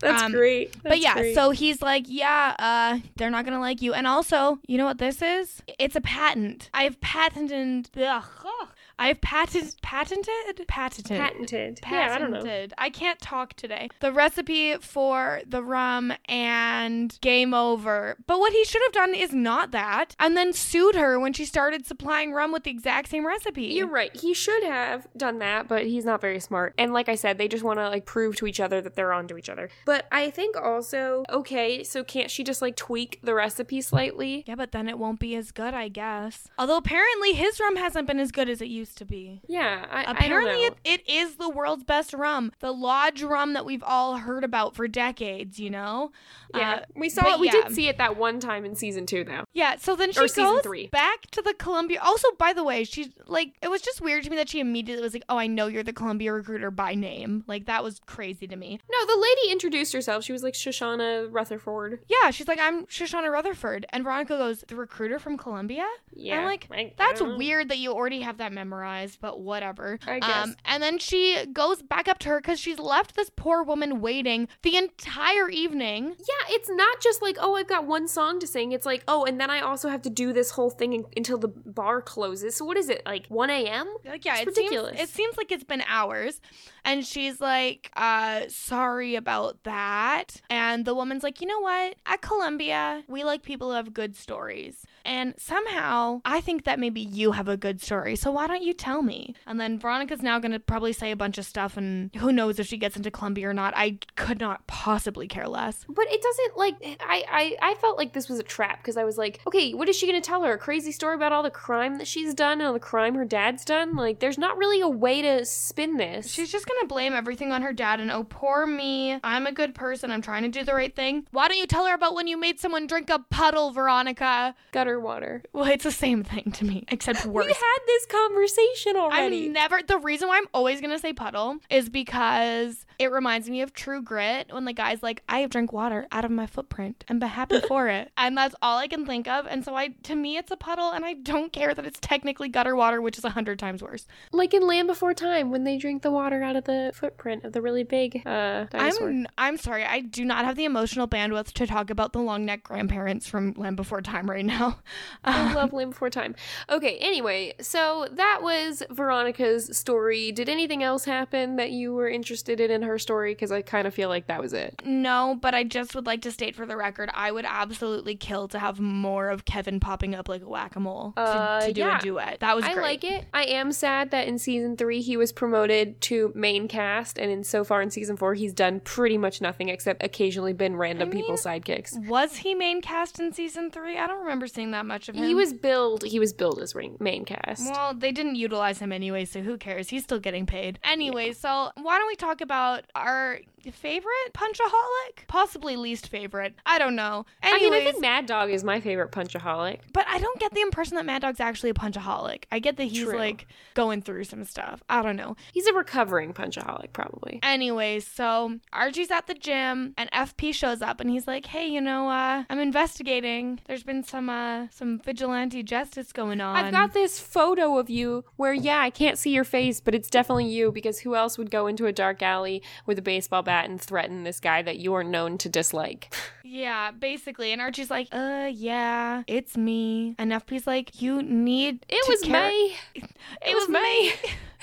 That's 0.00 0.22
Um, 0.22 0.32
great. 0.32 0.76
But 0.82 1.00
yeah, 1.00 1.32
so 1.34 1.50
he's 1.50 1.80
like, 1.82 2.04
yeah, 2.08 2.54
uh, 2.58 2.98
they're 3.16 3.30
not 3.30 3.44
gonna 3.44 3.60
like 3.60 3.82
you. 3.82 3.94
And 3.94 4.06
also, 4.06 4.58
you 4.66 4.78
know 4.78 4.84
what 4.86 4.98
this 4.98 5.22
is? 5.22 5.62
It's 5.78 5.96
a 5.96 6.00
patent. 6.00 6.70
I've 6.74 7.00
patented. 7.00 7.90
Ugh, 7.96 8.24
ugh. 8.44 8.68
I've 8.98 9.20
patent 9.20 9.80
patented 9.82 10.66
patented. 10.66 11.18
patented. 11.18 11.80
Yeah, 11.90 12.14
I 12.14 12.18
don't 12.18 12.30
know. 12.30 12.66
I 12.78 12.90
can't 12.90 13.20
talk 13.20 13.54
today. 13.54 13.88
The 14.00 14.12
recipe 14.12 14.76
for 14.76 15.40
the 15.46 15.62
rum 15.62 16.12
and 16.26 17.18
game 17.20 17.54
over. 17.54 18.16
But 18.26 18.38
what 18.38 18.52
he 18.52 18.64
should 18.64 18.82
have 18.82 18.92
done 18.92 19.14
is 19.14 19.32
not 19.32 19.70
that, 19.72 20.14
and 20.18 20.36
then 20.36 20.52
sued 20.52 20.94
her 20.94 21.18
when 21.18 21.32
she 21.32 21.44
started 21.44 21.86
supplying 21.86 22.32
rum 22.32 22.52
with 22.52 22.64
the 22.64 22.70
exact 22.70 23.08
same 23.08 23.26
recipe. 23.26 23.64
You're 23.64 23.88
right. 23.88 24.14
He 24.14 24.34
should 24.34 24.62
have 24.64 25.06
done 25.16 25.38
that, 25.38 25.68
but 25.68 25.86
he's 25.86 26.04
not 26.04 26.20
very 26.20 26.40
smart. 26.40 26.74
And 26.78 26.92
like 26.92 27.08
I 27.08 27.14
said, 27.14 27.38
they 27.38 27.48
just 27.48 27.64
want 27.64 27.78
to 27.78 27.88
like 27.88 28.06
prove 28.06 28.36
to 28.36 28.46
each 28.46 28.60
other 28.60 28.80
that 28.80 28.94
they're 28.94 29.12
onto 29.12 29.36
each 29.36 29.48
other. 29.48 29.68
But 29.84 30.06
I 30.12 30.30
think 30.30 30.56
also, 30.56 31.24
okay, 31.30 31.82
so 31.82 32.04
can't 32.04 32.30
she 32.30 32.44
just 32.44 32.62
like 32.62 32.76
tweak 32.76 33.20
the 33.22 33.34
recipe 33.34 33.80
slightly? 33.80 34.44
yeah, 34.46 34.54
but 34.54 34.72
then 34.72 34.88
it 34.88 34.98
won't 34.98 35.20
be 35.20 35.34
as 35.36 35.50
good, 35.50 35.74
I 35.74 35.88
guess. 35.88 36.48
Although 36.58 36.76
apparently 36.76 37.32
his 37.32 37.60
rum 37.60 37.76
hasn't 37.76 38.06
been 38.06 38.20
as 38.20 38.30
good 38.30 38.48
as 38.48 38.60
it 38.60 38.68
used 38.68 38.83
used 38.84 38.98
to 38.98 39.04
be. 39.04 39.40
Yeah, 39.48 39.86
I, 39.90 40.02
Apparently, 40.10 40.64
I 40.64 40.70
it, 40.84 41.00
it 41.06 41.08
is 41.10 41.36
the 41.36 41.48
world's 41.48 41.84
best 41.84 42.12
rum, 42.12 42.52
the 42.60 42.72
lodge 42.72 43.22
rum 43.22 43.54
that 43.54 43.64
we've 43.64 43.82
all 43.82 44.18
heard 44.18 44.44
about 44.44 44.74
for 44.76 44.86
decades. 44.86 45.58
You 45.58 45.70
know. 45.70 46.12
yeah, 46.54 46.74
Uh, 46.74 46.84
we 46.94 47.08
saw 47.08 47.34
it. 47.34 47.40
We 47.40 47.46
yeah. 47.46 47.52
did 47.52 47.74
see 47.74 47.88
it 47.88 47.96
that 47.98 48.16
one 48.16 48.40
time 48.40 48.64
in 48.64 48.74
season 48.74 49.06
two, 49.06 49.24
though. 49.24 49.44
Yeah, 49.54 49.76
so 49.76 49.96
then 49.96 50.12
she 50.12 50.20
Or 50.20 50.28
season 50.28 50.44
goes 50.44 50.62
three. 50.62 50.86
back 50.88 51.22
to 51.32 51.40
the 51.42 51.54
Columbia. 51.54 52.00
Also, 52.02 52.28
by 52.38 52.52
the 52.52 52.62
way, 52.64 52.84
she's 52.84 53.08
like, 53.26 53.54
it 53.62 53.68
was 53.70 53.80
just 53.80 54.00
weird 54.00 54.24
to 54.24 54.30
me 54.30 54.36
that 54.36 54.48
she 54.50 54.60
immediately 54.60 55.02
was 55.02 55.14
like, 55.14 55.24
"Oh, 55.28 55.38
I 55.38 55.46
know 55.46 55.66
you're 55.66 55.82
the 55.82 55.92
Columbia 55.92 56.32
recruiter 56.32 56.70
by 56.70 56.94
name." 56.94 57.44
Like 57.46 57.64
that 57.66 57.82
was 57.82 58.00
crazy 58.06 58.46
to 58.46 58.56
me. 58.56 58.78
No, 58.90 59.06
the 59.06 59.20
lady 59.20 59.50
introduced 59.52 59.92
herself. 59.94 60.24
She 60.24 60.32
was 60.32 60.42
like 60.42 60.54
Shoshana 60.54 61.28
Rutherford. 61.30 62.00
Yeah, 62.08 62.30
she's 62.30 62.48
like, 62.48 62.58
"I'm 62.60 62.84
Shoshana 62.86 63.30
Rutherford," 63.32 63.86
and 63.90 64.04
Veronica 64.04 64.36
goes, 64.36 64.64
"The 64.68 64.76
recruiter 64.76 65.18
from 65.18 65.36
Columbia." 65.38 65.86
Yeah, 66.12 66.38
I'm 66.40 66.44
like, 66.44 66.68
That's 66.96 67.20
I 67.20 67.24
don't 67.24 67.30
know. 67.32 67.36
weird 67.38 67.68
that 67.70 67.78
you 67.78 67.92
already 67.92 68.20
have 68.20 68.38
that 68.38 68.52
memorized, 68.74 69.20
but 69.20 69.40
whatever. 69.40 69.98
I 70.06 70.18
guess. 70.20 70.44
Um, 70.46 70.56
and 70.64 70.82
then 70.82 70.98
she 70.98 71.44
goes 71.52 71.82
back 71.82 72.08
up 72.08 72.18
to 72.20 72.28
her 72.30 72.40
because 72.40 72.58
she's 72.60 72.78
left 72.78 73.14
this 73.16 73.30
poor 73.34 73.62
woman 73.62 74.00
waiting 74.00 74.48
the 74.62 74.76
entire 74.76 75.48
evening. 75.48 76.14
Yeah, 76.18 76.54
it's 76.54 76.68
not 76.70 77.00
just 77.00 77.22
like, 77.22 77.36
oh, 77.40 77.54
I've 77.54 77.66
got 77.68 77.86
one 77.86 78.08
song 78.08 78.40
to 78.40 78.46
sing. 78.46 78.72
It's 78.72 78.86
like, 78.86 79.04
oh, 79.08 79.24
and 79.24 79.40
then 79.40 79.50
I 79.50 79.60
also 79.60 79.88
have 79.88 80.02
to 80.02 80.10
do 80.10 80.32
this 80.32 80.50
whole 80.50 80.70
thing 80.70 80.92
in- 80.92 81.04
until 81.16 81.38
the 81.38 81.48
bar 81.48 82.02
closes. 82.02 82.56
So 82.56 82.64
what 82.64 82.76
is 82.76 82.88
it, 82.88 83.02
like 83.06 83.26
1 83.28 83.50
a.m.? 83.50 83.92
Like, 84.04 84.24
yeah, 84.24 84.34
It's 84.38 84.42
it 84.42 84.46
ridiculous. 84.48 84.96
seems 84.96 85.10
it 85.10 85.14
seems 85.14 85.36
like 85.36 85.52
it's 85.52 85.64
been 85.64 85.82
hours, 85.86 86.40
and 86.84 87.06
she's 87.06 87.40
like, 87.40 87.90
uh, 87.96 88.42
sorry 88.48 89.14
about 89.14 89.62
that. 89.64 90.40
And 90.50 90.84
the 90.84 90.94
woman's 90.94 91.22
like, 91.22 91.40
you 91.40 91.46
know 91.46 91.60
what? 91.60 91.94
At 92.06 92.20
Columbia, 92.22 93.02
we 93.08 93.24
like 93.24 93.42
people 93.42 93.68
who 93.70 93.76
have 93.76 93.94
good 93.94 94.16
stories, 94.16 94.84
and 95.04 95.34
somehow 95.38 96.20
I 96.24 96.40
think 96.40 96.64
that 96.64 96.78
maybe 96.78 97.00
you 97.00 97.32
have 97.32 97.48
a 97.48 97.56
good 97.56 97.82
story. 97.82 98.16
So 98.16 98.30
why 98.30 98.46
don't 98.46 98.62
you 98.62 98.72
tell 98.72 99.02
me? 99.02 99.34
And 99.46 99.60
then 99.60 99.78
Veronica's 99.78 100.22
now 100.22 100.38
gonna 100.38 100.60
probably 100.60 100.92
say 100.92 101.10
a 101.10 101.16
bunch 101.16 101.38
of 101.38 101.46
stuff, 101.46 101.76
and 101.76 102.14
who 102.16 102.32
knows 102.32 102.58
if 102.58 102.66
she 102.66 102.76
gets 102.76 102.96
into 102.96 103.10
Columbia 103.10 103.48
or 103.48 103.54
not? 103.54 103.74
I 103.76 103.98
could 104.16 104.40
not 104.40 104.66
possibly 104.66 105.28
care 105.28 105.48
less. 105.48 105.84
But 105.88 106.06
it 106.10 106.22
doesn't 106.22 106.56
like 106.56 106.76
I 107.00 107.24
I, 107.30 107.70
I 107.70 107.74
felt 107.74 107.98
like 107.98 108.12
this 108.12 108.28
was 108.28 108.38
a 108.38 108.44
trap 108.44 108.78
because 108.78 108.96
I 108.96 109.04
was 109.04 109.18
like, 109.18 109.40
okay, 109.46 109.72
what 109.74 109.88
is 109.88 109.96
she 109.96 110.06
gonna 110.06 110.20
tell 110.20 110.42
her? 110.42 110.54
A 110.54 110.58
crazy 110.58 110.92
story 110.92 111.14
about 111.14 111.32
all 111.32 111.42
the 111.42 111.50
crime 111.50 111.98
that 111.98 112.06
she's 112.06 112.34
done 112.34 112.60
and 112.60 112.62
all 112.62 112.72
the 112.72 112.80
crime 112.80 113.14
her 113.14 113.24
dad's 113.24 113.64
done? 113.64 113.96
Like, 113.96 114.20
there's 114.20 114.38
not 114.38 114.56
really 114.56 114.80
a 114.80 114.88
way 114.88 115.22
to 115.22 115.44
spin 115.44 115.96
this. 115.96 116.30
She's 116.30 116.50
just 116.50 116.66
gonna 116.66 116.86
blame 116.86 117.12
everything 117.12 117.52
on 117.52 117.62
her 117.62 117.72
dad 117.72 118.00
and 118.00 118.10
oh 118.10 118.24
poor 118.24 118.66
me. 118.66 119.18
I'm 119.22 119.46
a 119.46 119.52
good 119.52 119.74
person. 119.74 120.10
I'm 120.10 120.22
trying 120.22 120.42
to 120.42 120.48
do 120.48 120.64
the 120.64 120.74
right 120.74 120.94
thing. 120.94 121.26
Why 121.30 121.48
don't 121.48 121.58
you 121.58 121.66
tell 121.66 121.86
her 121.86 121.94
about 121.94 122.14
when 122.14 122.26
you 122.26 122.36
made 122.36 122.60
someone 122.60 122.86
drink 122.86 123.10
a 123.10 123.18
puddle, 123.18 123.70
Veronica? 123.70 124.54
gutter 124.72 124.93
water. 125.00 125.42
Well, 125.52 125.66
it's 125.66 125.84
the 125.84 125.92
same 125.92 126.22
thing 126.22 126.52
to 126.52 126.64
me, 126.64 126.84
except 126.88 127.26
worse. 127.26 127.46
We 127.46 127.52
had 127.52 127.78
this 127.86 128.06
conversation 128.06 128.96
already. 128.96 129.46
I'm 129.46 129.52
never 129.52 129.80
the 129.86 129.98
reason 129.98 130.28
why 130.28 130.38
I'm 130.38 130.48
always 130.52 130.80
gonna 130.80 130.98
say 130.98 131.12
puddle 131.12 131.58
is 131.70 131.88
because 131.88 132.86
it 132.98 133.10
reminds 133.10 133.48
me 133.48 133.60
of 133.62 133.72
True 133.72 134.02
Grit 134.02 134.48
when 134.52 134.64
the 134.64 134.72
guy's 134.72 135.02
like, 135.02 135.22
I 135.28 135.40
have 135.40 135.50
drank 135.50 135.72
water 135.72 136.06
out 136.12 136.24
of 136.24 136.30
my 136.30 136.46
footprint 136.46 137.04
and 137.08 137.20
be 137.20 137.26
happy 137.26 137.60
for 137.68 137.88
it, 137.88 138.10
and 138.16 138.36
that's 138.36 138.54
all 138.62 138.78
I 138.78 138.86
can 138.88 139.04
think 139.06 139.26
of. 139.28 139.46
And 139.46 139.64
so 139.64 139.74
I, 139.74 139.88
to 140.04 140.14
me, 140.14 140.36
it's 140.36 140.50
a 140.50 140.56
puddle, 140.56 140.90
and 140.90 141.04
I 141.04 141.14
don't 141.14 141.52
care 141.52 141.74
that 141.74 141.84
it's 141.86 141.98
technically 142.00 142.48
gutter 142.48 142.76
water, 142.76 143.00
which 143.00 143.18
is 143.18 143.24
a 143.24 143.30
hundred 143.30 143.58
times 143.58 143.82
worse. 143.82 144.06
like 144.32 144.54
in 144.54 144.66
Land 144.66 144.88
Before 144.88 145.14
Time 145.14 145.50
when 145.50 145.64
they 145.64 145.76
drink 145.78 146.02
the 146.02 146.10
water 146.10 146.42
out 146.42 146.56
of 146.56 146.64
the 146.64 146.92
footprint 146.94 147.44
of 147.44 147.52
the 147.52 147.62
really 147.62 147.82
big 147.84 148.22
uh, 148.26 148.64
dinosaur. 148.70 149.08
I'm 149.08 149.26
I'm 149.38 149.56
sorry, 149.56 149.84
I 149.84 150.00
do 150.00 150.24
not 150.24 150.44
have 150.44 150.56
the 150.56 150.64
emotional 150.64 151.08
bandwidth 151.08 151.52
to 151.52 151.66
talk 151.66 151.90
about 151.90 152.12
the 152.12 152.20
long 152.20 152.44
neck 152.44 152.62
grandparents 152.64 153.26
from 153.26 153.52
Land 153.56 153.76
Before 153.76 154.00
Time 154.02 154.28
right 154.30 154.44
now. 154.44 154.78
I 155.24 155.48
Um, 155.48 155.54
love 155.54 155.72
Land 155.72 155.90
Before 155.90 156.10
Time. 156.10 156.34
Okay, 156.70 156.98
anyway, 156.98 157.54
so 157.60 158.06
that 158.12 158.40
was 158.42 158.82
Veronica's 158.90 159.76
story. 159.76 160.32
Did 160.32 160.48
anything 160.48 160.82
else 160.82 161.04
happen 161.04 161.56
that 161.56 161.70
you 161.70 161.92
were 161.94 162.08
interested 162.08 162.60
in 162.60 162.70
in 162.70 162.82
her 162.84 162.98
story? 162.98 163.32
Because 163.32 163.50
I 163.52 163.62
kind 163.62 163.86
of 163.86 163.94
feel 163.94 164.08
like 164.08 164.26
that 164.28 164.40
was 164.40 164.52
it. 164.52 164.82
no, 164.84 165.36
but 165.40 165.54
I 165.54 165.64
just 165.64 165.94
would 165.94 166.06
like 166.06 166.22
to 166.22 166.30
state 166.30 166.54
for 166.56 166.66
the 166.66 166.76
record, 166.76 167.10
I 167.14 167.30
would 167.32 167.44
absolutely 167.46 168.14
kill 168.16 168.48
to 168.48 168.58
have 168.58 168.80
more 168.80 169.28
of 169.30 169.44
Kevin 169.44 169.80
popping 169.80 170.14
up 170.14 170.28
like 170.28 170.42
a 170.42 170.48
whack 170.48 170.76
a 170.76 170.80
mole 170.80 171.12
to, 171.16 171.20
Uh, 171.22 171.60
to 171.66 171.72
do 171.72 171.80
yeah. 171.80 171.98
a 171.98 172.00
duet. 172.00 172.40
That 172.40 172.56
was 172.56 172.64
I 172.64 172.74
great. 172.74 172.82
like 172.82 173.04
it. 173.04 173.24
I 173.34 173.44
am 173.44 173.72
sad 173.72 174.10
that 174.12 174.28
in 174.28 174.38
season 174.38 174.76
three 174.76 175.00
he 175.00 175.16
was 175.16 175.32
promoted 175.32 176.00
to 176.02 176.32
main 176.34 176.68
cast, 176.68 177.18
and 177.18 177.30
in 177.30 177.44
so 177.44 177.64
far 177.64 177.82
in 177.82 177.90
season 177.90 178.16
four 178.16 178.34
he's 178.34 178.52
done 178.52 178.80
pretty 178.80 179.18
much 179.18 179.40
nothing 179.40 179.68
except 179.68 180.02
occasionally 180.02 180.52
been 180.52 180.76
random 180.76 181.10
I 181.10 181.14
mean, 181.14 181.30
sidekicks. 181.36 182.06
Was 182.08 182.36
he 182.36 182.54
main 182.54 182.80
cast 182.82 183.18
in 183.20 183.32
season 183.32 183.70
three? 183.70 183.96
I 183.98 184.06
don't 184.06 184.20
remember 184.20 184.46
seeing 184.46 184.70
that 184.72 184.86
much 184.86 185.08
of 185.08 185.14
him. 185.14 185.24
He 185.24 185.34
was 185.34 185.52
billed. 185.52 186.04
He 186.04 186.18
was 186.18 186.32
billed 186.32 186.58
as 186.60 186.74
ring- 186.74 186.96
main 187.00 187.24
cast. 187.24 187.70
Well, 187.70 187.94
they 187.94 188.12
didn't 188.12 188.34
utilize 188.36 188.78
him 188.78 188.92
anyway, 188.92 189.24
so 189.24 189.40
who 189.42 189.56
cares? 189.56 189.88
He's 189.90 190.02
still 190.04 190.18
getting 190.20 190.46
paid. 190.46 190.78
Anyway, 190.84 191.32
so 191.32 191.70
why 191.80 191.98
don't 191.98 192.06
we 192.08 192.16
talk 192.16 192.40
about 192.40 192.73
our 192.94 193.40
favorite 193.72 194.32
punchaholic? 194.34 195.26
Possibly 195.28 195.76
least 195.76 196.08
favorite. 196.08 196.54
I 196.66 196.78
don't 196.78 196.96
know. 196.96 197.26
I 197.42 197.58
mean, 197.58 197.72
I 197.72 197.84
think 197.84 198.00
Mad 198.00 198.26
Dog 198.26 198.50
is 198.50 198.64
my 198.64 198.80
favorite 198.80 199.10
punchaholic. 199.12 199.80
but 199.92 200.06
I 200.08 200.18
don't 200.18 200.38
get 200.40 200.52
the 200.52 200.60
impression 200.60 200.96
that 200.96 201.06
Mad 201.06 201.22
Dog's 201.22 201.40
actually 201.40 201.70
a 201.70 201.74
punchaholic. 201.74 202.44
I 202.52 202.58
get 202.58 202.76
that 202.76 202.84
he's 202.84 203.04
True. 203.04 203.16
like 203.18 203.46
going 203.74 204.02
through 204.02 204.24
some 204.24 204.44
stuff. 204.44 204.82
I 204.88 205.02
don't 205.02 205.16
know. 205.16 205.36
He's 205.52 205.66
a 205.66 205.72
recovering 205.72 206.32
punchaholic, 206.32 206.92
probably. 206.92 207.40
Anyways, 207.42 208.06
so 208.06 208.58
Archie's 208.72 209.10
at 209.10 209.26
the 209.26 209.34
gym 209.34 209.94
and 209.96 210.10
FP 210.12 210.52
shows 210.54 210.82
up 210.82 211.00
and 211.00 211.10
he's 211.10 211.26
like, 211.26 211.46
"Hey, 211.46 211.66
you 211.66 211.80
know, 211.80 212.08
uh, 212.08 212.44
I'm 212.48 212.58
investigating. 212.58 213.60
There's 213.66 213.82
been 213.82 214.02
some 214.02 214.28
uh 214.28 214.68
some 214.70 214.98
vigilante 214.98 215.62
justice 215.62 216.12
going 216.12 216.40
on." 216.40 216.56
I've 216.56 216.72
got 216.72 216.92
this 216.92 217.18
photo 217.18 217.78
of 217.78 217.88
you 217.90 218.24
where, 218.36 218.52
yeah, 218.52 218.80
I 218.80 218.90
can't 218.90 219.18
see 219.18 219.30
your 219.30 219.44
face, 219.44 219.80
but 219.80 219.94
it's 219.94 220.08
definitely 220.10 220.46
you 220.46 220.70
because 220.72 221.00
who 221.00 221.14
else 221.14 221.38
would 221.38 221.50
go 221.50 221.66
into 221.66 221.86
a 221.86 221.92
dark 221.92 222.22
alley 222.22 222.62
with 222.86 222.98
a 222.98 223.02
baseball 223.02 223.42
bat 223.42 223.53
and 223.62 223.80
threaten 223.80 224.24
this 224.24 224.40
guy 224.40 224.62
that 224.62 224.78
you 224.78 224.94
are 224.94 225.04
known 225.04 225.38
to 225.38 225.48
dislike? 225.48 226.14
Yeah, 226.54 226.92
basically. 226.92 227.52
And 227.52 227.60
Archie's 227.60 227.90
like, 227.90 228.06
uh, 228.12 228.48
yeah, 228.52 229.24
it's 229.26 229.56
me. 229.56 230.14
And 230.18 230.30
FP's 230.30 230.68
like, 230.68 231.02
you 231.02 231.20
need. 231.20 231.84
It 231.88 232.04
to 232.04 232.10
was 232.12 232.20
care- 232.22 232.48
May. 232.48 232.76
It, 233.42 233.54
was 233.54 233.68
me. 233.68 234.12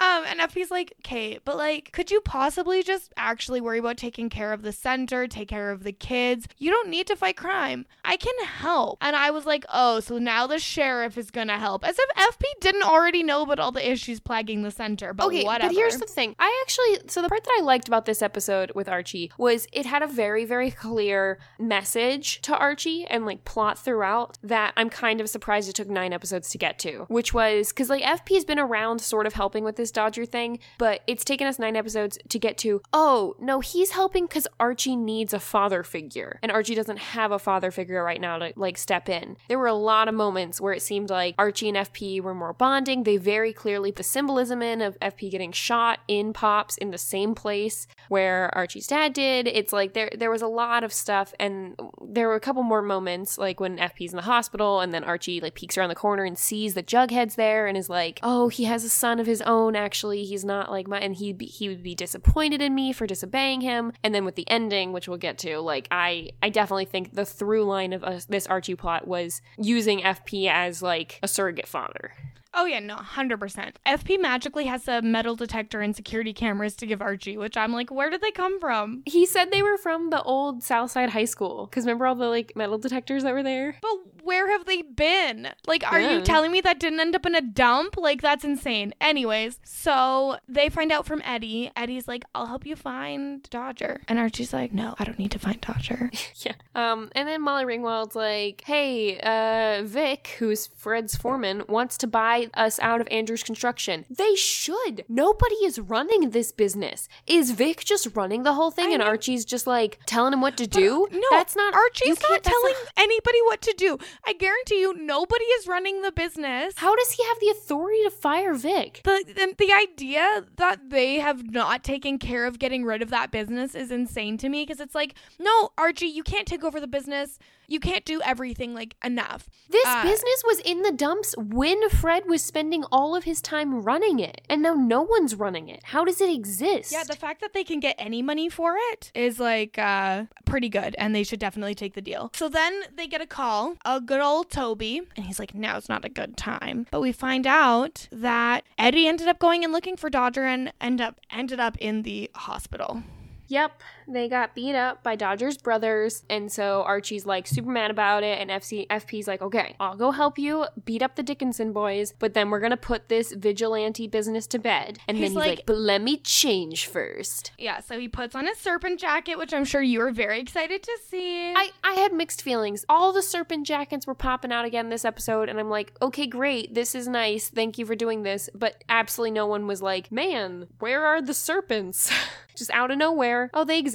um, 0.00 0.24
and 0.26 0.40
FP's 0.40 0.70
like, 0.70 0.94
okay, 1.00 1.38
but 1.44 1.56
like, 1.56 1.92
could 1.92 2.10
you 2.10 2.20
possibly 2.20 2.82
just 2.82 3.12
actually 3.16 3.60
worry 3.60 3.78
about 3.78 3.96
taking 3.96 4.28
care 4.28 4.52
of 4.52 4.62
the 4.62 4.72
center, 4.72 5.26
take 5.26 5.48
care 5.48 5.70
of 5.70 5.84
the 5.84 5.92
kids? 5.92 6.48
You 6.58 6.70
don't 6.70 6.88
need 6.88 7.06
to 7.06 7.16
fight 7.16 7.36
crime. 7.36 7.86
I 8.04 8.16
can 8.16 8.34
help. 8.44 8.98
And 9.00 9.14
I 9.14 9.30
was 9.30 9.46
like, 9.46 9.64
oh, 9.72 10.00
so 10.00 10.18
now 10.18 10.46
the 10.46 10.58
sheriff 10.58 11.16
is 11.16 11.30
gonna 11.30 11.58
help. 11.58 11.86
As 11.86 11.96
if 11.98 12.10
FP 12.16 12.42
didn't 12.60 12.82
already 12.82 13.22
know 13.22 13.42
about 13.42 13.58
all 13.58 13.72
the 13.72 13.88
issues 13.88 14.20
plaguing 14.20 14.62
the 14.62 14.70
center. 14.70 15.12
But 15.14 15.26
okay, 15.26 15.44
whatever. 15.44 15.68
but 15.68 15.76
here's 15.76 15.98
the 15.98 16.06
thing. 16.06 16.34
I 16.38 16.64
actually, 16.64 17.08
so 17.10 17.22
the 17.22 17.28
part 17.28 17.44
that 17.44 17.56
I 17.60 17.62
liked 17.62 17.88
about 17.88 18.06
this 18.06 18.22
episode 18.22 18.72
with 18.74 18.88
Archie 18.88 19.30
was 19.38 19.66
it 19.72 19.86
had 19.86 20.02
a 20.02 20.06
very, 20.06 20.44
very 20.44 20.70
clear 20.76 21.38
message 21.58 22.40
to 22.42 22.56
Archie 22.56 23.06
and 23.06 23.24
like 23.24 23.44
plot 23.44 23.78
throughout 23.78 24.38
that 24.42 24.74
I'm 24.76 24.90
kind 24.90 25.20
of 25.20 25.28
surprised 25.28 25.70
it 25.70 25.74
took 25.74 25.88
nine 25.88 26.12
episodes 26.12 26.50
to 26.50 26.58
get 26.58 26.78
to, 26.80 27.06
which 27.08 27.32
was 27.32 27.68
because 27.68 27.88
like 27.88 28.02
FP's 28.02 28.44
been 28.44 28.58
around 28.58 29.00
sort 29.00 29.26
of 29.26 29.32
helping 29.32 29.64
with 29.64 29.76
this 29.76 29.90
Dodger 29.90 30.26
thing, 30.26 30.58
but 30.78 31.00
it's 31.06 31.24
taken 31.24 31.46
us 31.46 31.58
nine 31.58 31.76
episodes 31.76 32.18
to 32.28 32.38
get 32.38 32.58
to, 32.58 32.82
oh, 32.92 33.34
no, 33.40 33.60
he's 33.60 33.92
helping 33.92 34.26
because 34.26 34.46
Archie 34.60 34.96
needs 34.96 35.32
a 35.32 35.40
father 35.40 35.82
figure 35.82 36.38
and 36.42 36.52
Archie 36.52 36.74
doesn't 36.74 36.98
have 36.98 37.32
a 37.32 37.38
father 37.38 37.70
figure 37.70 38.04
right 38.04 38.20
now 38.20 38.38
to 38.38 38.52
like 38.56 38.76
step 38.76 39.08
in. 39.08 39.38
There 39.48 39.58
were 39.58 39.66
a 39.66 39.74
lot 39.74 40.08
of 40.08 40.14
moments 40.14 40.60
where 40.60 40.74
it 40.74 40.82
seemed 40.82 41.08
like 41.08 41.34
Archie 41.38 41.68
and 41.68 41.78
FP 41.78 42.20
were 42.20 42.34
more 42.34 42.52
bonding. 42.52 43.04
They 43.04 43.16
very 43.16 43.54
clearly 43.54 43.90
put 43.90 44.02
the 44.02 44.08
symbolism 44.08 44.62
in 44.62 44.82
of 44.82 44.98
FP 44.98 45.30
getting 45.30 45.52
shot 45.52 46.00
in 46.08 46.32
Pops 46.32 46.76
in 46.76 46.90
the 46.90 46.98
same 46.98 47.36
place 47.36 47.86
where 48.08 48.50
Archie's 48.52 48.88
dad 48.88 49.12
did. 49.12 49.46
It's 49.46 49.72
like 49.72 49.92
there 49.92 50.10
there 50.18 50.30
was 50.30 50.42
a 50.42 50.48
lot 50.48 50.61
of 50.84 50.92
stuff 50.92 51.34
and 51.38 51.76
there 52.02 52.28
were 52.28 52.34
a 52.34 52.40
couple 52.40 52.62
more 52.62 52.82
moments 52.82 53.38
like 53.38 53.60
when 53.60 53.78
FP's 53.78 54.12
in 54.12 54.16
the 54.16 54.22
hospital 54.22 54.80
and 54.80 54.92
then 54.92 55.04
Archie 55.04 55.40
like 55.40 55.54
peeks 55.54 55.76
around 55.76 55.88
the 55.88 55.94
corner 55.94 56.24
and 56.24 56.38
sees 56.38 56.74
that 56.74 56.86
Jughead's 56.86 57.34
there 57.34 57.66
and 57.66 57.76
is 57.76 57.88
like, 57.88 58.20
"Oh, 58.22 58.48
he 58.48 58.64
has 58.64 58.84
a 58.84 58.88
son 58.88 59.20
of 59.20 59.26
his 59.26 59.42
own 59.42 59.76
actually. 59.76 60.24
He's 60.24 60.44
not 60.44 60.70
like 60.70 60.86
my 60.86 60.98
and 60.98 61.14
he'd 61.16 61.38
be 61.38 61.46
he 61.46 61.68
would 61.68 61.82
be 61.82 61.94
disappointed 61.94 62.62
in 62.62 62.74
me 62.74 62.92
for 62.92 63.06
disobeying 63.06 63.60
him." 63.60 63.92
And 64.02 64.14
then 64.14 64.24
with 64.24 64.36
the 64.36 64.48
ending, 64.48 64.92
which 64.92 65.08
we'll 65.08 65.18
get 65.18 65.38
to, 65.38 65.58
like 65.60 65.88
I 65.90 66.30
I 66.42 66.50
definitely 66.50 66.86
think 66.86 67.14
the 67.14 67.24
through 67.24 67.64
line 67.64 67.92
of 67.92 68.04
uh, 68.04 68.20
this 68.28 68.46
Archie 68.46 68.74
plot 68.74 69.06
was 69.06 69.42
using 69.58 70.00
FP 70.00 70.48
as 70.50 70.82
like 70.82 71.18
a 71.22 71.28
surrogate 71.28 71.68
father. 71.68 72.12
Oh 72.54 72.66
yeah, 72.66 72.80
no, 72.80 72.96
hundred 72.96 73.40
percent. 73.40 73.78
FP 73.86 74.20
magically 74.20 74.66
has 74.66 74.86
a 74.86 75.00
metal 75.02 75.36
detector 75.36 75.80
and 75.80 75.96
security 75.96 76.32
cameras 76.32 76.76
to 76.76 76.86
give 76.86 77.00
Archie, 77.00 77.36
which 77.36 77.56
I'm 77.56 77.72
like, 77.72 77.90
where 77.90 78.10
did 78.10 78.20
they 78.20 78.30
come 78.30 78.60
from? 78.60 79.02
He 79.06 79.24
said 79.24 79.50
they 79.50 79.62
were 79.62 79.78
from 79.78 80.10
the 80.10 80.22
old 80.22 80.62
Southside 80.62 81.10
High 81.10 81.24
School 81.24 81.66
because 81.66 81.84
remember 81.84 82.06
all 82.06 82.14
the 82.14 82.26
like 82.26 82.52
metal 82.54 82.78
detectors 82.78 83.22
that 83.22 83.32
were 83.32 83.42
there. 83.42 83.76
But 83.80 84.21
where 84.24 84.50
have 84.50 84.64
they 84.66 84.82
been? 84.82 85.48
Like, 85.66 85.84
are 85.90 86.00
Yeah. 86.00 86.16
you 86.16 86.20
telling 86.22 86.52
me 86.52 86.60
that 86.62 86.78
didn't 86.80 87.00
end 87.00 87.14
up 87.14 87.26
in 87.26 87.34
a 87.34 87.40
dump? 87.40 87.96
Like, 87.96 88.20
that's 88.22 88.44
insane. 88.44 88.94
Anyways, 89.00 89.58
so 89.64 90.36
they 90.48 90.68
find 90.68 90.92
out 90.92 91.06
from 91.06 91.22
Eddie. 91.24 91.70
Eddie's 91.76 92.06
like, 92.08 92.24
I'll 92.34 92.46
help 92.46 92.64
you 92.66 92.76
find 92.76 93.42
Dodger. 93.50 94.02
And 94.08 94.18
Archie's 94.18 94.52
like, 94.52 94.72
no, 94.72 94.94
I 94.98 95.04
don't 95.04 95.18
need 95.18 95.30
to 95.32 95.38
find 95.38 95.60
Dodger. 95.60 96.10
Yeah. 96.44 96.54
Um, 96.74 97.10
and 97.14 97.28
then 97.28 97.42
Molly 97.42 97.64
Ringwald's 97.64 98.16
like, 98.16 98.62
hey, 98.66 99.20
uh, 99.20 99.82
Vic, 99.84 100.36
who's 100.38 100.66
Fred's 100.68 101.14
foreman, 101.16 101.62
wants 101.68 101.96
to 101.98 102.06
buy 102.06 102.48
us 102.54 102.80
out 102.80 103.00
of 103.00 103.06
Andrew's 103.10 103.42
construction. 103.44 104.04
They 104.10 104.34
should. 104.34 105.04
Nobody 105.08 105.54
is 105.56 105.78
running 105.78 106.30
this 106.30 106.50
business. 106.50 107.08
Is 107.26 107.50
Vic 107.52 107.84
just 107.84 108.08
running 108.16 108.42
the 108.42 108.54
whole 108.54 108.70
thing 108.70 108.86
I 108.86 108.92
and 108.94 108.98
mean- 109.00 109.08
Archie's 109.08 109.44
just 109.44 109.66
like 109.66 110.00
telling 110.06 110.32
him 110.32 110.40
what 110.40 110.56
to 110.56 110.66
do? 110.66 111.06
No, 111.12 111.20
that's 111.30 111.54
not 111.54 111.74
Archie's 111.74 112.20
not 112.28 112.42
telling 112.42 112.74
anybody 112.96 113.38
what 113.42 113.60
to 113.62 113.74
do. 113.76 113.98
I 114.24 114.32
guarantee 114.34 114.80
you, 114.80 114.94
nobody 114.94 115.44
is 115.44 115.66
running 115.66 116.02
the 116.02 116.12
business. 116.12 116.74
How 116.76 116.94
does 116.94 117.12
he 117.12 117.24
have 117.24 117.40
the 117.40 117.48
authority 117.48 118.02
to 118.04 118.10
fire 118.10 118.54
Vic? 118.54 119.00
the, 119.04 119.24
the 119.26 119.54
the 119.58 119.72
idea 119.72 120.44
that 120.56 120.90
they 120.90 121.16
have 121.16 121.50
not 121.50 121.84
taken 121.84 122.18
care 122.18 122.46
of 122.46 122.58
getting 122.58 122.84
rid 122.84 123.02
of 123.02 123.10
that 123.10 123.30
business 123.30 123.74
is 123.74 123.90
insane 123.90 124.36
to 124.38 124.48
me 124.48 124.62
because 124.64 124.80
it's 124.80 124.94
like 124.94 125.14
no 125.38 125.70
Archie 125.78 126.06
you 126.06 126.22
can't 126.22 126.46
take 126.46 126.64
over 126.64 126.80
the 126.80 126.86
business 126.86 127.38
you 127.72 127.80
can't 127.80 128.04
do 128.04 128.20
everything 128.22 128.74
like 128.74 128.94
enough. 129.04 129.48
This 129.70 129.86
Uh, 129.86 130.02
business 130.02 130.42
was 130.44 130.58
in 130.60 130.82
the 130.82 130.92
dumps 130.92 131.34
when 131.38 131.88
Fred 131.88 132.24
was 132.28 132.42
spending 132.42 132.84
all 132.92 133.16
of 133.16 133.24
his 133.24 133.40
time 133.40 133.82
running 133.82 134.18
it, 134.20 134.40
and 134.48 134.62
now 134.62 134.74
no 134.74 135.00
one's 135.02 135.34
running 135.34 135.68
it. 135.68 135.80
How 135.84 136.04
does 136.04 136.20
it 136.20 136.30
exist? 136.30 136.92
yeah 136.92 137.04
the 137.04 137.16
fact 137.16 137.40
that 137.40 137.52
they 137.54 137.64
can 137.64 137.80
get 137.80 137.96
any 137.98 138.22
money 138.22 138.48
for 138.48 138.74
it 138.92 139.10
is 139.14 139.40
like 139.40 139.78
uh 139.78 140.24
pretty 140.44 140.68
good 140.68 140.94
and 140.98 141.14
they 141.14 141.22
should 141.24 141.38
definitely 141.40 141.74
take 141.74 141.94
the 141.94 142.02
deal. 142.02 142.30
So 142.34 142.48
then 142.48 142.72
they 142.96 143.06
get 143.06 143.20
a 143.20 143.26
call 143.26 143.76
a 143.84 144.00
good 144.00 144.20
old 144.20 144.50
Toby 144.50 145.00
and 145.16 145.24
he's 145.26 145.38
like 145.38 145.54
now's 145.54 145.88
not 145.88 146.04
a 146.04 146.08
good 146.08 146.36
time. 146.36 146.86
But 146.90 147.00
we 147.00 147.12
find 147.12 147.46
out 147.46 148.08
that 148.12 148.64
Eddie 148.78 149.06
ended 149.08 149.28
up 149.28 149.38
going 149.38 149.64
and 149.64 149.72
looking 149.72 149.96
for 149.96 150.10
Dodger 150.10 150.44
and 150.44 150.72
end 150.80 151.00
up 151.00 151.20
ended 151.30 151.60
up 151.60 151.76
in 151.78 152.02
the 152.02 152.30
hospital. 152.34 153.02
Yep, 153.48 153.82
they 154.08 154.28
got 154.28 154.54
beat 154.54 154.74
up 154.74 155.02
by 155.02 155.16
Dodger's 155.16 155.56
brothers, 155.58 156.22
and 156.30 156.50
so 156.50 156.82
Archie's 156.82 157.26
like 157.26 157.46
super 157.46 157.70
mad 157.70 157.90
about 157.90 158.22
it, 158.22 158.38
and 158.40 158.50
FC 158.50 158.86
FP's 158.88 159.26
like, 159.28 159.42
okay, 159.42 159.74
I'll 159.80 159.96
go 159.96 160.10
help 160.10 160.38
you 160.38 160.66
beat 160.84 161.02
up 161.02 161.16
the 161.16 161.22
Dickinson 161.22 161.72
boys, 161.72 162.12
but 162.18 162.34
then 162.34 162.50
we're 162.50 162.60
gonna 162.60 162.76
put 162.76 163.08
this 163.08 163.32
vigilante 163.32 164.06
business 164.06 164.46
to 164.48 164.58
bed. 164.58 164.98
And 165.08 165.16
He's 165.16 165.24
then 165.24 165.30
he's 165.30 165.36
like- 165.36 165.42
like, 165.58 165.66
but 165.66 165.76
let 165.76 166.00
me 166.02 166.16
change 166.18 166.86
first. 166.86 167.52
Yeah, 167.58 167.80
so 167.80 167.98
he 167.98 168.08
puts 168.08 168.34
on 168.34 168.46
his 168.46 168.58
serpent 168.58 169.00
jacket, 169.00 169.36
which 169.38 169.52
I'm 169.52 169.64
sure 169.64 169.82
you 169.82 169.98
were 169.98 170.12
very 170.12 170.40
excited 170.40 170.82
to 170.82 170.98
see. 171.08 171.52
I, 171.54 171.70
I 171.84 171.92
had 171.94 172.12
mixed 172.12 172.42
feelings. 172.42 172.84
All 172.88 173.12
the 173.12 173.22
serpent 173.22 173.66
jackets 173.66 174.06
were 174.06 174.14
popping 174.14 174.52
out 174.52 174.64
again 174.64 174.88
this 174.88 175.04
episode, 175.04 175.48
and 175.48 175.58
I'm 175.60 175.68
like, 175.70 175.92
okay, 176.00 176.26
great, 176.26 176.74
this 176.74 176.94
is 176.94 177.06
nice, 177.08 177.48
thank 177.48 177.78
you 177.78 177.86
for 177.86 177.94
doing 177.94 178.22
this. 178.22 178.48
But 178.54 178.82
absolutely 178.88 179.32
no 179.32 179.46
one 179.46 179.66
was 179.66 179.82
like, 179.82 180.10
man, 180.12 180.68
where 180.78 181.04
are 181.04 181.20
the 181.20 181.34
serpents? 181.34 182.10
Just 182.54 182.70
out 182.72 182.90
of 182.90 182.98
nowhere. 182.98 183.50
Oh, 183.54 183.64
they 183.64 183.78
exist. 183.78 183.91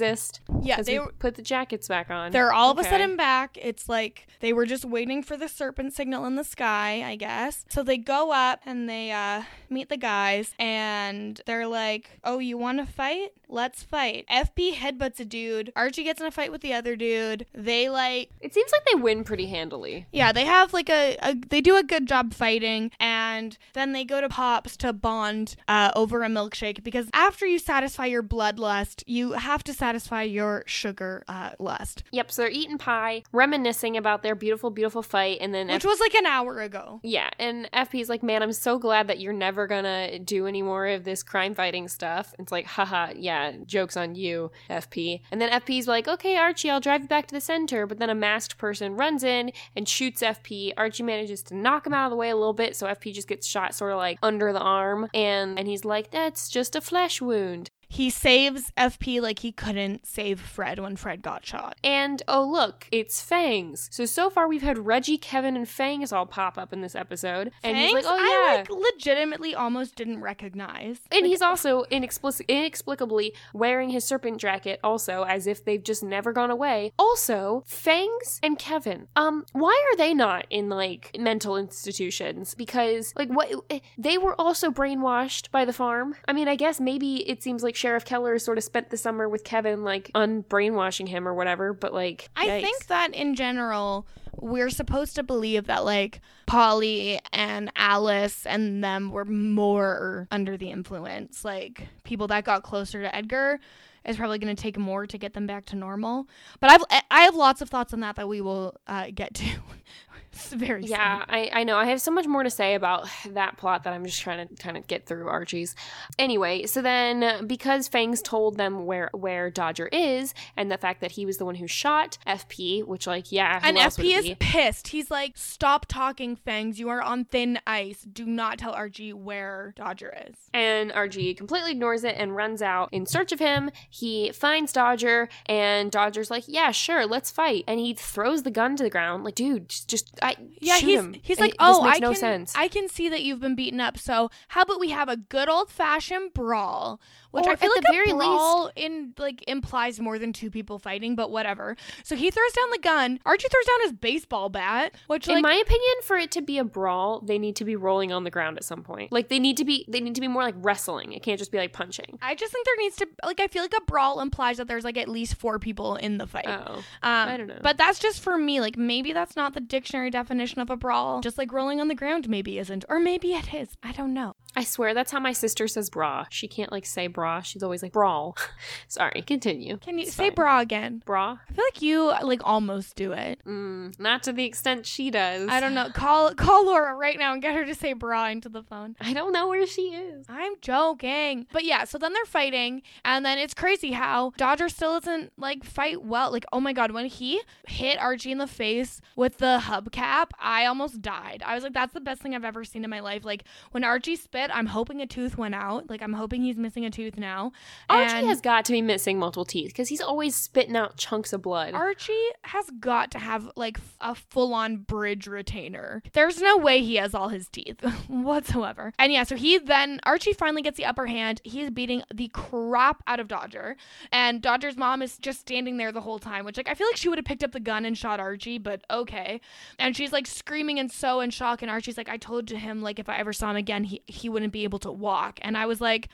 Yeah, 0.62 0.76
'Cause 0.76 0.86
they 0.86 0.98
were. 0.98 1.12
put 1.18 1.34
the 1.34 1.42
jackets 1.42 1.88
back 1.88 2.10
on. 2.10 2.32
They're 2.32 2.52
all 2.52 2.70
of 2.70 2.78
a 2.78 2.84
sudden 2.84 3.16
back. 3.16 3.56
It's 3.60 3.88
like 3.88 4.26
they 4.40 4.52
were 4.52 4.66
just 4.66 4.84
waiting 4.84 5.22
for 5.22 5.36
the 5.36 5.48
serpent 5.48 5.94
signal 5.94 6.24
in 6.26 6.36
the 6.36 6.44
sky, 6.44 7.02
I 7.04 7.16
guess. 7.16 7.64
So 7.68 7.82
they 7.82 7.98
go 7.98 8.32
up 8.32 8.60
and 8.66 8.88
they 8.88 9.10
uh, 9.10 9.42
meet 9.70 9.88
the 9.88 9.96
guys, 9.96 10.54
and 10.58 11.40
they're 11.46 11.66
like, 11.66 12.18
"Oh, 12.24 12.38
you 12.38 12.56
want 12.58 12.78
to 12.78 12.86
fight? 12.86 13.32
Let's 13.48 13.82
fight." 13.82 14.26
FP 14.30 14.74
headbutts 14.74 15.20
a 15.20 15.24
dude. 15.24 15.72
Archie 15.76 16.04
gets 16.04 16.20
in 16.20 16.26
a 16.26 16.30
fight 16.30 16.52
with 16.52 16.60
the 16.60 16.72
other 16.74 16.96
dude. 16.96 17.46
They 17.54 17.88
like 17.88 18.30
It 18.40 18.54
seems 18.54 18.70
like 18.72 18.84
they 18.86 19.00
win 19.00 19.24
pretty 19.24 19.46
handily. 19.46 20.06
Yeah, 20.12 20.32
they 20.32 20.44
have 20.44 20.72
like 20.72 20.88
a, 20.90 21.16
a 21.22 21.34
they 21.34 21.60
do 21.60 21.76
a 21.76 21.82
good 21.82 22.06
job 22.06 22.34
fighting, 22.34 22.90
and 23.00 23.56
then 23.74 23.92
they 23.92 24.04
go 24.04 24.20
to 24.20 24.28
Pops 24.28 24.76
to 24.78 24.92
bond 24.92 25.56
uh, 25.66 25.90
over 25.96 26.22
a 26.22 26.28
milkshake 26.28 26.82
because 26.84 27.08
after 27.12 27.46
you 27.46 27.58
satisfy 27.58 28.06
your 28.06 28.22
bloodlust, 28.22 29.02
you 29.06 29.32
have 29.32 29.62
to 29.64 29.72
satisfy 29.72 30.22
your 30.22 30.62
sugar 30.66 31.24
uh, 31.28 31.50
lust, 31.58 32.02
Yep, 32.12 32.30
so 32.30 32.42
they're 32.42 32.50
eating 32.50 32.78
pie, 32.78 33.22
reminiscing 33.32 33.96
about 33.96 34.22
their 34.22 34.34
beautiful, 34.34 34.70
beautiful 34.70 35.02
fight, 35.02 35.38
and 35.40 35.54
then 35.54 35.68
which 35.68 35.84
F- 35.84 35.88
was 35.90 36.00
like 36.00 36.14
an 36.14 36.26
hour 36.26 36.60
ago. 36.60 37.00
yeah, 37.02 37.30
and 37.38 37.68
FP's 37.72 38.08
like, 38.08 38.22
man, 38.22 38.42
I'm 38.42 38.52
so 38.52 38.78
glad 38.78 39.08
that 39.08 39.18
you're 39.20 39.32
never 39.32 39.66
gonna 39.66 40.18
do 40.18 40.46
any 40.46 40.62
more 40.62 40.86
of 40.86 41.04
this 41.04 41.22
crime 41.22 41.54
fighting 41.54 41.88
stuff. 41.88 42.34
It's 42.38 42.52
like, 42.52 42.66
haha, 42.66 43.12
yeah, 43.16 43.37
joke's 43.66 43.96
on 43.96 44.14
you, 44.14 44.50
FP. 44.70 45.20
And 45.30 45.40
then 45.40 45.50
FP's 45.50 45.88
like, 45.88 46.08
okay, 46.08 46.36
Archie, 46.36 46.70
I'll 46.70 46.80
drive 46.80 47.02
you 47.02 47.08
back 47.08 47.26
to 47.28 47.34
the 47.34 47.40
center. 47.40 47.86
But 47.86 47.98
then 47.98 48.10
a 48.10 48.14
masked 48.14 48.58
person 48.58 48.96
runs 48.96 49.22
in 49.22 49.52
and 49.76 49.88
shoots 49.88 50.22
FP. 50.22 50.72
Archie 50.76 51.02
manages 51.02 51.42
to 51.44 51.56
knock 51.56 51.86
him 51.86 51.94
out 51.94 52.06
of 52.06 52.10
the 52.10 52.16
way 52.16 52.30
a 52.30 52.36
little 52.36 52.52
bit, 52.52 52.76
so 52.76 52.86
FP 52.86 53.12
just 53.12 53.28
gets 53.28 53.46
shot 53.46 53.74
sort 53.74 53.92
of 53.92 53.98
like 53.98 54.18
under 54.22 54.52
the 54.52 54.60
arm, 54.60 55.08
and 55.14 55.58
and 55.58 55.68
he's 55.68 55.84
like, 55.84 56.10
that's 56.10 56.48
just 56.48 56.76
a 56.76 56.80
flesh 56.80 57.20
wound. 57.20 57.70
He 57.88 58.10
saves 58.10 58.70
FP 58.76 59.20
like 59.20 59.38
he 59.40 59.50
couldn't 59.50 60.06
save 60.06 60.40
Fred 60.40 60.78
when 60.78 60.96
Fred 60.96 61.22
got 61.22 61.44
shot. 61.44 61.78
And 61.82 62.22
oh, 62.28 62.44
look, 62.44 62.86
it's 62.92 63.22
Fangs. 63.22 63.88
So, 63.90 64.04
so 64.04 64.28
far 64.28 64.46
we've 64.46 64.62
had 64.62 64.86
Reggie, 64.86 65.16
Kevin, 65.16 65.56
and 65.56 65.68
Fangs 65.68 66.12
all 66.12 66.26
pop 66.26 66.58
up 66.58 66.72
in 66.72 66.82
this 66.82 66.94
episode. 66.94 67.50
And 67.64 67.76
he's 67.76 67.94
like, 67.94 68.04
oh, 68.06 68.14
I 68.14 68.46
yeah. 68.52 68.56
like 68.58 68.70
legitimately 68.70 69.54
almost 69.54 69.96
didn't 69.96 70.20
recognize. 70.20 71.00
and 71.10 71.22
Like, 71.22 71.24
he's 71.24 71.42
also 71.42 71.84
inexplic- 71.84 72.46
inexplicably 72.46 73.34
wearing 73.54 73.88
his 73.90 74.04
serpent 74.04 74.38
jacket, 74.38 74.80
also 74.84 75.22
as 75.24 75.46
if 75.46 75.64
they've 75.64 75.82
just 75.82 76.02
never 76.02 76.32
gone 76.32 76.50
away. 76.50 76.92
Also, 76.98 77.64
Fangs 77.66 78.38
and 78.42 78.58
Kevin. 78.58 79.08
Um, 79.16 79.46
why 79.52 79.82
are 79.92 79.96
they 79.96 80.12
not 80.12 80.46
in 80.50 80.68
like 80.68 81.16
mental 81.18 81.56
institutions? 81.56 82.54
Because 82.54 83.14
like 83.16 83.30
what 83.30 83.50
they 83.96 84.18
were 84.18 84.38
also 84.38 84.70
brainwashed 84.70 85.50
by 85.50 85.64
the 85.64 85.72
farm. 85.72 86.14
I 86.26 86.32
mean, 86.34 86.48
I 86.48 86.56
guess 86.56 86.80
maybe 86.80 87.28
it 87.28 87.42
seems 87.42 87.62
like 87.62 87.77
Sheriff 87.78 88.04
Keller 88.04 88.40
sort 88.40 88.58
of 88.58 88.64
spent 88.64 88.90
the 88.90 88.96
summer 88.96 89.28
with 89.28 89.44
Kevin, 89.44 89.84
like 89.84 90.10
unbrainwashing 90.12 91.08
him 91.08 91.28
or 91.28 91.34
whatever. 91.34 91.72
But 91.72 91.94
like, 91.94 92.28
I 92.34 92.60
think 92.60 92.86
that 92.86 93.14
in 93.14 93.36
general, 93.36 94.06
we're 94.36 94.70
supposed 94.70 95.14
to 95.14 95.22
believe 95.22 95.68
that 95.68 95.84
like 95.84 96.20
Polly 96.46 97.20
and 97.32 97.70
Alice 97.76 98.46
and 98.46 98.82
them 98.82 99.12
were 99.12 99.24
more 99.24 100.26
under 100.32 100.56
the 100.56 100.70
influence. 100.70 101.44
Like 101.44 101.86
people 102.02 102.26
that 102.26 102.44
got 102.44 102.64
closer 102.64 103.00
to 103.00 103.14
Edgar 103.14 103.60
is 104.04 104.16
probably 104.16 104.38
going 104.38 104.54
to 104.54 104.60
take 104.60 104.76
more 104.76 105.06
to 105.06 105.16
get 105.16 105.34
them 105.34 105.46
back 105.46 105.66
to 105.66 105.76
normal. 105.76 106.26
But 106.58 106.70
I've 106.70 107.04
I 107.10 107.20
have 107.22 107.36
lots 107.36 107.60
of 107.60 107.70
thoughts 107.70 107.92
on 107.92 108.00
that 108.00 108.16
that 108.16 108.26
we 108.26 108.40
will 108.40 108.74
uh, 108.88 109.06
get 109.14 109.34
to. 109.34 109.44
It's 110.38 110.52
very 110.52 110.84
Yeah, 110.84 111.24
I, 111.28 111.50
I 111.52 111.64
know. 111.64 111.76
I 111.76 111.86
have 111.86 112.00
so 112.00 112.10
much 112.10 112.26
more 112.26 112.42
to 112.42 112.50
say 112.50 112.74
about 112.74 113.08
that 113.26 113.56
plot 113.56 113.84
that 113.84 113.92
I'm 113.92 114.04
just 114.04 114.20
trying 114.20 114.46
to 114.46 114.54
kind 114.54 114.76
of 114.76 114.86
get 114.86 115.06
through 115.06 115.28
Archie's. 115.28 115.74
Anyway, 116.18 116.66
so 116.66 116.82
then 116.82 117.46
because 117.46 117.88
Fangs 117.88 118.22
told 118.22 118.56
them 118.56 118.86
where 118.86 119.10
where 119.12 119.50
Dodger 119.50 119.88
is 119.88 120.34
and 120.56 120.70
the 120.70 120.78
fact 120.78 121.00
that 121.00 121.12
he 121.12 121.26
was 121.26 121.38
the 121.38 121.44
one 121.44 121.56
who 121.56 121.66
shot 121.66 122.18
FP, 122.26 122.84
which 122.84 123.06
like 123.06 123.32
yeah, 123.32 123.60
And 123.62 123.76
FP 123.76 124.16
is 124.16 124.36
pissed. 124.38 124.88
He's 124.88 125.10
like, 125.10 125.36
"Stop 125.36 125.86
talking, 125.86 126.36
Fangs. 126.36 126.78
You 126.78 126.88
are 126.88 127.02
on 127.02 127.24
thin 127.24 127.58
ice. 127.66 128.02
Do 128.02 128.24
not 128.26 128.58
tell 128.58 128.72
Archie 128.72 129.12
where 129.12 129.74
Dodger 129.76 130.14
is." 130.28 130.36
And 130.54 130.92
Archie 130.92 131.34
completely 131.34 131.72
ignores 131.72 132.04
it 132.04 132.16
and 132.16 132.36
runs 132.36 132.62
out 132.62 132.88
in 132.92 133.06
search 133.06 133.32
of 133.32 133.38
him. 133.38 133.70
He 133.90 134.30
finds 134.32 134.72
Dodger, 134.72 135.28
and 135.46 135.90
Dodger's 135.90 136.30
like, 136.30 136.44
"Yeah, 136.46 136.70
sure, 136.70 137.06
let's 137.06 137.30
fight." 137.30 137.64
And 137.66 137.80
he 137.80 137.94
throws 137.94 138.42
the 138.42 138.50
gun 138.50 138.76
to 138.76 138.82
the 138.82 138.90
ground, 138.90 139.24
like, 139.24 139.34
"Dude, 139.34 139.68
just, 139.68 139.88
just 139.88 140.18
I 140.28 140.36
Yeah, 140.60 140.78
he's 140.78 140.98
him." 140.98 141.14
he's 141.22 141.38
eh, 141.38 141.42
like, 141.42 141.50
this 141.52 141.58
oh, 141.60 141.84
I 141.84 141.98
no 141.98 142.12
can 142.12 142.20
sense." 142.20 142.54
I 142.56 142.68
can 142.68 142.88
see 142.88 143.08
that 143.08 143.22
you've 143.22 143.40
been 143.40 143.54
beaten 143.54 143.80
up. 143.80 143.98
So 143.98 144.30
how 144.48 144.62
about 144.62 144.80
we 144.80 144.90
have 144.90 145.08
a 145.08 145.16
good 145.16 145.48
old 145.48 145.70
fashioned 145.70 146.34
brawl, 146.34 147.00
which 147.30 147.46
Or 147.46 147.50
I 147.50 147.56
feel 147.56 147.70
at 147.70 147.76
like 147.76 147.84
the 147.84 147.90
a 147.90 147.92
very 147.92 148.12
brawl 148.12 148.70
in 148.76 149.14
like 149.18 149.44
implies 149.48 150.00
more 150.00 150.18
than 150.18 150.32
two 150.32 150.50
people 150.50 150.78
fighting, 150.78 151.14
but 151.14 151.30
whatever. 151.30 151.76
So 152.04 152.16
he 152.16 152.30
throws 152.30 152.52
down 152.52 152.70
the 152.70 152.78
gun. 152.78 153.20
Archie 153.26 153.48
throws 153.48 153.64
down 153.66 153.80
his 153.82 153.92
baseball 153.92 154.48
bat, 154.48 154.94
which 155.06 155.28
in 155.28 155.34
like 155.34 155.42
my 155.42 155.54
opinion 155.54 155.94
for 156.04 156.16
it 156.16 156.30
to 156.32 156.42
be 156.42 156.58
a 156.58 156.64
brawl 156.64 157.20
they 157.20 157.38
need 157.38 157.56
to 157.56 157.64
be 157.64 157.76
rolling 157.76 158.12
on 158.12 158.24
the 158.24 158.30
ground 158.30 158.56
at 158.56 158.64
some 158.64 158.82
point 158.82 159.10
like 159.12 159.28
they 159.28 159.38
need 159.38 159.56
to 159.56 159.64
be 159.64 159.84
they 159.88 160.00
need 160.00 160.14
to 160.14 160.20
be 160.20 160.28
more 160.28 160.42
like 160.42 160.54
wrestling 160.58 161.12
it 161.12 161.22
can't 161.22 161.38
just 161.38 161.52
be 161.52 161.58
like 161.58 161.72
punching 161.72 162.18
I 162.22 162.34
just 162.34 162.52
think 162.52 162.64
there 162.66 162.76
needs 162.78 162.96
to 162.96 163.08
like 163.24 163.40
I 163.40 163.46
feel 163.48 163.62
like 163.62 163.74
a 163.76 163.80
brawl 163.82 164.20
implies 164.20 164.56
that 164.58 164.68
there's 164.68 164.84
like 164.84 164.96
at 164.96 165.08
least 165.08 165.34
four 165.34 165.58
people 165.58 165.96
in 165.96 166.18
the 166.18 166.26
fight. 166.26 166.46
oh 166.48 166.76
Um, 166.76 166.82
I 167.02 167.36
don't 167.36 167.46
know. 167.46 167.58
But 167.62 167.76
that's 167.76 167.98
just 167.98 168.20
for 168.20 168.36
me. 168.38 168.60
Like 168.60 168.76
maybe 168.76 169.12
that's 169.12 169.36
not 169.36 169.54
the 169.54 169.60
dictionary 169.60 170.10
definition 170.10 170.60
of 170.60 170.70
a 170.70 170.76
brawl. 170.76 171.20
Just 171.20 171.38
like 171.38 171.52
rolling 171.52 171.80
on 171.80 171.88
the 171.88 171.94
ground 171.94 172.28
maybe 172.28 172.58
isn't, 172.58 172.84
or 172.88 172.98
maybe 173.00 173.32
it 173.34 173.52
is. 173.54 173.76
I 173.82 173.92
don't 173.92 174.14
know. 174.14 174.34
I 174.56 174.64
swear 174.64 174.92
that's 174.94 175.12
how 175.12 175.20
my 175.20 175.32
sister 175.32 175.68
says 175.68 175.88
bra. 175.90 176.26
She 176.30 176.48
can't 176.48 176.72
like 176.72 176.84
say 176.86 177.06
bra. 177.06 177.42
She's 177.42 177.62
always 177.62 177.82
like 177.82 177.92
brawl. 177.92 178.36
Sorry, 178.88 179.22
continue. 179.22 179.76
Can 179.76 179.98
you 179.98 180.04
It's 180.06 180.14
say 180.14 180.28
fine. 180.28 180.34
bra 180.34 180.60
again? 180.60 181.02
Bra? 181.04 181.38
I 181.48 181.52
feel 181.52 181.64
like 181.64 181.82
you 181.82 182.06
like 182.26 182.40
almost 182.44 182.96
do 182.96 183.12
it. 183.12 183.40
Mm, 183.46 183.98
not 184.00 184.22
to 184.24 184.32
the 184.32 184.44
extent 184.44 184.84
she 184.86 185.10
does. 185.10 185.48
I 185.48 185.60
don't 185.60 185.74
know. 185.74 185.90
Call 185.90 186.34
call 186.34 186.66
Laura 186.66 186.94
right 186.94 187.18
now 187.18 187.32
and 187.34 187.42
get 187.42 187.54
her 187.54 187.64
to 187.66 187.74
say 187.74 187.92
bra 187.92 188.28
into 188.28 188.48
the 188.48 188.62
phone. 188.62 188.96
I 189.00 189.12
don't 189.12 189.32
know 189.32 189.46
where 189.48 189.66
she 189.66 189.90
is. 189.94 190.26
I'm 190.28 190.54
joking. 190.60 191.46
But 191.52 191.64
yeah, 191.64 191.84
so 191.84 191.98
then 191.98 192.12
they're 192.12 192.24
fighting, 192.24 192.82
and 193.04 193.24
then 193.24 193.38
it's 193.38 193.54
crazy 193.54 193.92
how 193.92 194.32
Dodger 194.38 194.68
still 194.68 194.98
doesn't 194.98 195.32
like 195.36 195.62
fight 195.62 196.02
well. 196.02 196.32
Like, 196.32 196.46
oh 196.52 196.60
my 196.60 196.72
god, 196.72 196.90
when 196.90 197.06
he 197.06 197.40
hit 197.66 197.98
Archie 198.00 198.32
in 198.32 198.38
the 198.38 198.46
face 198.46 199.00
with 199.14 199.38
the 199.38 199.60
hubcap, 199.62 200.30
I 200.40 200.66
almost 200.66 201.00
died. 201.02 201.42
I 201.46 201.54
was 201.54 201.62
like, 201.64 201.74
that's 201.74 201.92
the 201.94 202.00
best 202.00 202.22
thing 202.22 202.34
I've 202.34 202.44
ever 202.44 202.64
seen 202.64 202.82
in 202.82 202.90
my 202.90 203.00
life. 203.00 203.24
Like 203.24 203.44
when 203.72 203.84
Archie 203.84 204.16
spit, 204.16 204.37
I'm 204.52 204.66
hoping 204.66 205.00
a 205.00 205.06
tooth 205.06 205.36
went 205.36 205.54
out. 205.54 205.88
Like 205.90 206.02
I'm 206.02 206.12
hoping 206.14 206.42
he's 206.42 206.56
missing 206.56 206.84
a 206.84 206.90
tooth 206.90 207.16
now. 207.18 207.52
Archie 207.88 208.14
And 208.16 208.26
has 208.26 208.40
got 208.40 208.64
to 208.66 208.72
be 208.72 208.82
missing 208.82 209.18
multiple 209.18 209.44
teeth 209.44 209.68
because 209.68 209.88
he's 209.88 210.00
always 210.00 210.34
spitting 210.34 210.76
out 210.76 210.96
chunks 210.96 211.32
of 211.32 211.42
blood. 211.42 211.74
Archie 211.74 212.12
has 212.44 212.70
got 212.80 213.10
to 213.12 213.18
have 213.18 213.50
like 213.56 213.78
a 214.00 214.14
full 214.14 214.54
on 214.54 214.78
bridge 214.78 215.26
retainer. 215.26 216.02
There's 216.12 216.40
no 216.40 216.56
way 216.56 216.82
he 216.82 216.96
has 216.96 217.14
all 217.14 217.28
his 217.28 217.48
teeth 217.48 217.80
whatsoever. 218.08 218.92
And 218.98 219.12
yeah, 219.12 219.24
so 219.24 219.36
he 219.36 219.58
then, 219.58 220.00
Archie 220.04 220.32
finally 220.32 220.62
gets 220.62 220.76
the 220.76 220.84
upper 220.84 221.06
hand. 221.06 221.40
He's 221.44 221.70
beating 221.70 222.02
the 222.12 222.28
crap 222.28 223.02
out 223.06 223.20
of 223.20 223.28
Dodger. 223.28 223.76
And 224.12 224.40
Dodger's 224.40 224.76
mom 224.76 225.02
is 225.02 225.18
just 225.18 225.40
standing 225.40 225.76
there 225.76 225.92
the 225.92 226.00
whole 226.00 226.18
time, 226.18 226.44
which, 226.44 226.56
like, 226.56 226.68
I 226.68 226.74
feel 226.74 226.86
like 226.86 226.96
she 226.96 227.08
would 227.08 227.18
have 227.18 227.24
picked 227.24 227.44
up 227.44 227.52
the 227.52 227.60
gun 227.60 227.84
and 227.84 227.96
shot 227.96 228.20
Archie, 228.20 228.58
but 228.58 228.82
okay. 228.90 229.40
And 229.78 229.96
she's 229.96 230.12
like 230.12 230.26
screaming 230.26 230.78
and 230.78 230.90
so 230.90 231.20
in 231.20 231.30
shock. 231.30 231.62
And 231.62 231.70
Archie's 231.70 231.96
like, 231.96 232.08
I 232.08 232.16
told 232.16 232.50
him, 232.50 232.82
like, 232.82 232.98
if 232.98 233.08
I 233.08 233.16
ever 233.18 233.32
saw 233.32 233.50
him 233.50 233.56
again, 233.56 233.84
he, 233.84 234.02
he 234.06 234.27
wouldn't 234.28 234.52
be 234.52 234.64
able 234.64 234.78
to 234.80 234.92
walk. 234.92 235.38
And 235.42 235.56
I 235.56 235.66
was 235.66 235.80
like, 235.80 236.08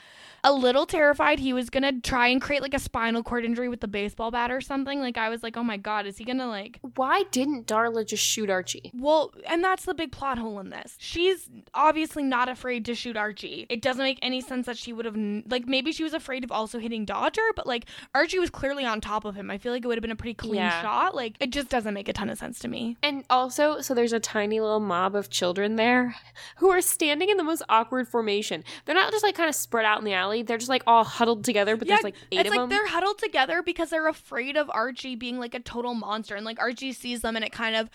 a 0.46 0.53
little 0.53 0.85
terrified 0.85 1.38
he 1.38 1.55
was 1.55 1.70
gonna 1.70 2.00
try 2.03 2.29
and 2.29 2.40
create 2.40 2.61
like 2.61 2.74
a 2.74 2.79
spinal 2.79 3.22
cord 3.22 3.46
injury 3.46 3.66
with 3.70 3.81
the 3.81 3.88
baseball 3.88 4.31
bat 4.31 4.50
or 4.50 4.61
something. 4.61 5.00
Like 5.00 5.16
I 5.16 5.31
was 5.31 5.42
like, 5.42 5.57
oh 5.57 5.62
my 5.64 5.79
god, 5.79 6.07
is 6.07 6.18
he 6.18 6.24
gonna 6.24 6.46
like? 6.48 6.81
Why 6.96 7.22
didn't 7.31 7.66
Darla 7.66 8.07
just 8.07 8.22
shoot 8.22 8.50
Archie? 8.50 8.90
Well, 8.94 9.33
and 9.48 9.64
that's 9.64 9.87
the 9.87 9.94
big 9.94 10.12
plot 10.12 10.37
hole 10.37 10.61
in 10.61 10.68
this. 10.68 10.96
She's 10.98 11.48
obviously 11.72 12.22
not 12.22 12.50
afraid 12.50 12.85
to 12.85 12.94
shoot 12.94 13.16
Archie. 13.16 13.66
It 13.70 13.81
doesn't 13.81 14.03
make 14.03 14.18
any 14.20 14.42
sense 14.42 14.66
that 14.66 14.77
she 14.77 14.92
would 14.92 15.07
have 15.07 15.16
like 15.48 15.66
maybe 15.66 15.92
she 15.92 16.03
was 16.05 16.12
afraid 16.12 16.44
of 16.44 16.53
also 16.53 16.79
hitting 16.79 17.07
Dodger, 17.07 17.40
but 17.57 17.66
like 17.66 17.87
Archie 18.14 18.38
was 18.38 18.50
clearly 18.50 18.85
on 18.85 19.00
top 19.00 19.24
of 19.24 19.35
him. 19.35 19.50
I 19.50 19.57
feel 19.57 19.72
like 19.72 19.83
it 19.83 19.88
would 19.88 19.96
have 19.96 20.03
been 20.03 20.11
a 20.11 20.16
pretty 20.16 20.35
clean 20.35 20.57
Yeah. 20.57 20.83
shot. 20.83 21.14
Like 21.14 21.37
it 21.40 21.53
just 21.53 21.70
doesn't 21.70 21.94
make 21.94 22.09
a 22.09 22.12
ton 22.12 22.29
of 22.29 22.37
sense 22.37 22.59
to 22.59 22.68
me. 22.68 22.98
And 23.03 23.24
also, 23.31 23.81
so 23.81 23.94
there's 23.94 24.12
a 24.12 24.20
tiny 24.20 24.61
little 24.61 24.79
mob 24.81 25.14
of 25.16 25.31
children 25.31 25.77
there 25.77 26.16
who 26.57 26.68
are 26.68 26.83
standing 26.83 27.31
in 27.31 27.38
the 27.38 27.42
most 27.44 27.62
awkward 27.70 28.04
formation. 28.05 28.64
They're 28.85 28.95
not 28.95 29.11
just 29.11 29.23
like 29.23 29.35
kind 29.35 29.49
of 29.49 29.55
spread 29.55 29.85
out 29.85 29.99
in 29.99 30.05
the 30.05 30.12
alley. 30.12 30.43
They're 30.43 30.59
just 30.59 30.69
like 30.69 30.83
all 30.87 31.05
huddled 31.05 31.45
together, 31.45 31.77
but 31.77 31.88
there's 31.88 32.03
like 32.03 32.14
eight 32.33 32.40
it's 32.40 32.49
of 32.49 32.53
like 32.53 32.61
them. 32.61 32.69
they're 32.71 32.87
huddled 32.87 33.19
together 33.19 33.62
because 33.62 33.90
they're 33.90 34.09
afraid 34.09 34.57
of 34.57 34.71
Archie 34.73 35.17
being 35.17 35.38
like 35.38 35.55
a 35.55 35.61
total 35.61 35.95
monster, 35.95 36.35
and 36.35 36.45
like 36.45 36.59
Archie 36.61 36.93
sees 36.93 37.23
them, 37.23 37.37
and 37.37 37.45
it 37.45 37.53
kind 37.53 37.77
of 37.77 37.90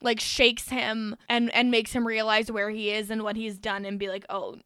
like 0.00 0.20
shakes 0.20 0.68
him 0.68 1.16
and 1.28 1.52
and 1.54 1.70
makes 1.70 1.92
him 1.92 2.06
realize 2.06 2.50
where 2.50 2.70
he 2.70 2.90
is 2.90 3.10
and 3.10 3.22
what 3.22 3.36
he's 3.36 3.58
done, 3.58 3.84
and 3.84 3.98
be 3.98 4.08
like, 4.08 4.24
oh, 4.30 4.56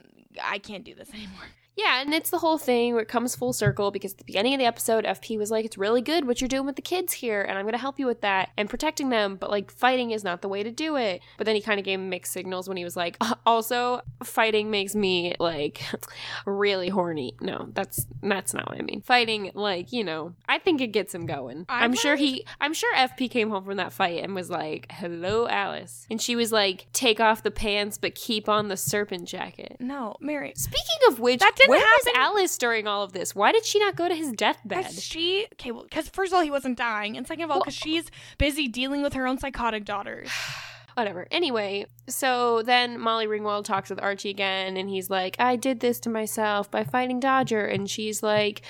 I 0.43 0.59
can't 0.59 0.85
do 0.85 0.95
this 0.95 1.13
anymore. 1.13 1.47
Yeah, 1.79 2.01
and 2.01 2.13
it's 2.13 2.31
the 2.31 2.39
whole 2.41 2.59
thing 2.59 2.95
where 2.95 3.03
it 3.03 3.09
comes 3.09 3.37
full 3.37 3.53
circle 3.53 3.93
because 3.93 4.11
at 4.13 4.19
the 4.19 4.25
beginning 4.25 4.53
of 4.53 4.59
the 4.59 4.67
episode, 4.67 5.05
FP 5.05 5.39
was 5.39 5.53
like, 5.53 5.65
It's 5.65 5.79
really 5.79 6.03
good 6.03 6.27
what 6.27 6.41
you're 6.41 6.49
doing 6.49 6.67
with 6.67 6.75
the 6.75 6.83
kids 6.83 7.13
here, 7.13 7.41
and 7.41 7.57
I'm 7.57 7.65
going 7.65 7.73
to 7.73 7.79
help 7.79 8.01
you 8.01 8.07
with 8.07 8.21
that 8.23 8.51
and 8.57 8.69
protecting 8.69 9.11
them, 9.11 9.37
but 9.37 9.49
like 9.49 9.71
fighting 9.71 10.11
is 10.11 10.25
not 10.25 10.43
the 10.43 10.49
way 10.49 10.65
to 10.65 10.73
do 10.73 10.97
it. 10.97 11.23
But 11.37 11.45
then 11.45 11.55
he 11.55 11.61
kind 11.63 11.79
of 11.79 11.85
gave 11.85 12.01
mixed 12.01 12.33
signals 12.33 12.67
when 12.67 12.77
he 12.77 12.85
was 12.85 12.97
like, 12.97 13.17
"Uh, 13.21 13.35
Also, 13.47 14.03
fighting 14.25 14.71
makes 14.71 14.95
me 14.95 15.35
like 15.39 15.81
really 16.47 16.89
horny. 16.89 17.35
No, 17.41 17.69
that's 17.73 18.07
that's 18.23 18.53
not 18.53 18.69
what 18.69 18.79
I 18.79 18.83
mean. 18.83 19.01
Fighting, 19.01 19.53
like, 19.55 19.93
you 19.93 20.03
know, 20.03 20.35
I 20.49 20.59
think 20.59 20.81
it 20.81 20.89
gets 20.89 21.15
him 21.15 21.27
going. 21.27 21.65
I 21.69 21.85
I'm 21.85 21.95
sure 21.95 22.17
he, 22.17 22.45
I'm 22.61 22.75
sure 22.75 22.93
FP 22.95 23.31
came 23.31 23.51
home 23.51 23.65
from 23.65 23.77
that 23.77 23.93
fight 23.93 24.23
and 24.25 24.35
was 24.35 24.51
like, 24.51 24.87
Hello, 24.91 25.47
Alice. 25.47 26.07
And 26.11 26.21
she 26.21 26.35
was 26.35 26.51
like, 26.51 26.87
Take 26.93 27.21
off 27.21 27.43
the 27.45 27.51
pants, 27.53 27.99
but 27.99 28.17
keep 28.17 28.49
on 28.49 28.67
the 28.67 28.77
serpent 28.77 29.29
jacket. 29.29 29.77
No, 29.79 30.17
Mary. 30.21 30.53
Speaking 30.57 30.99
of 31.09 31.21
which, 31.21 31.41
That 31.41 31.57
didn't 31.69 31.81
where 31.81 31.81
was 31.81 32.15
Alice 32.15 32.59
during 32.59 32.87
all 32.87 33.03
of 33.03 33.13
this? 33.13 33.35
Why 33.35 33.53
did 33.53 33.65
she 33.65 33.79
not 33.79 33.97
go 33.97 34.09
to 34.09 34.15
his 34.15 34.33
deathbed? 34.33 34.79
Because 34.79 35.03
she, 35.03 35.47
okay, 35.55 35.71
well, 35.71 35.85
because 35.85 36.09
first 36.09 36.33
of 36.33 36.37
all, 36.37 36.43
he 36.43 36.51
wasn't 36.51 36.79
dying, 36.79 37.17
and 37.17 37.27
second 37.27 37.45
of 37.45 37.51
all, 37.51 37.61
because 37.61 37.75
she's 37.75 38.11
busy 38.39 38.69
dealing 38.69 39.03
with 39.03 39.13
her 39.15 39.27
own 39.27 39.39
psychotic 39.39 39.85
daughters. 39.85 40.31
Whatever. 40.95 41.29
Anyway, 41.31 41.87
so 42.09 42.63
then 42.63 42.99
Molly 42.99 43.29
Ringwald 43.29 43.65
talks 43.65 43.89
with 43.89 44.03
Archie 44.03 44.31
again, 44.31 44.77
and 44.77 44.91
he's 44.91 45.09
like, 45.09 45.37
I 45.39 45.55
did 45.55 45.79
this 45.79 46.01
to 46.01 46.09
myself 46.09 46.69
by 46.73 46.83
fighting 46.83 47.21
Dodger. 47.21 47.65
And 47.65 47.89
she's 47.89 48.21
like, 48.21 48.63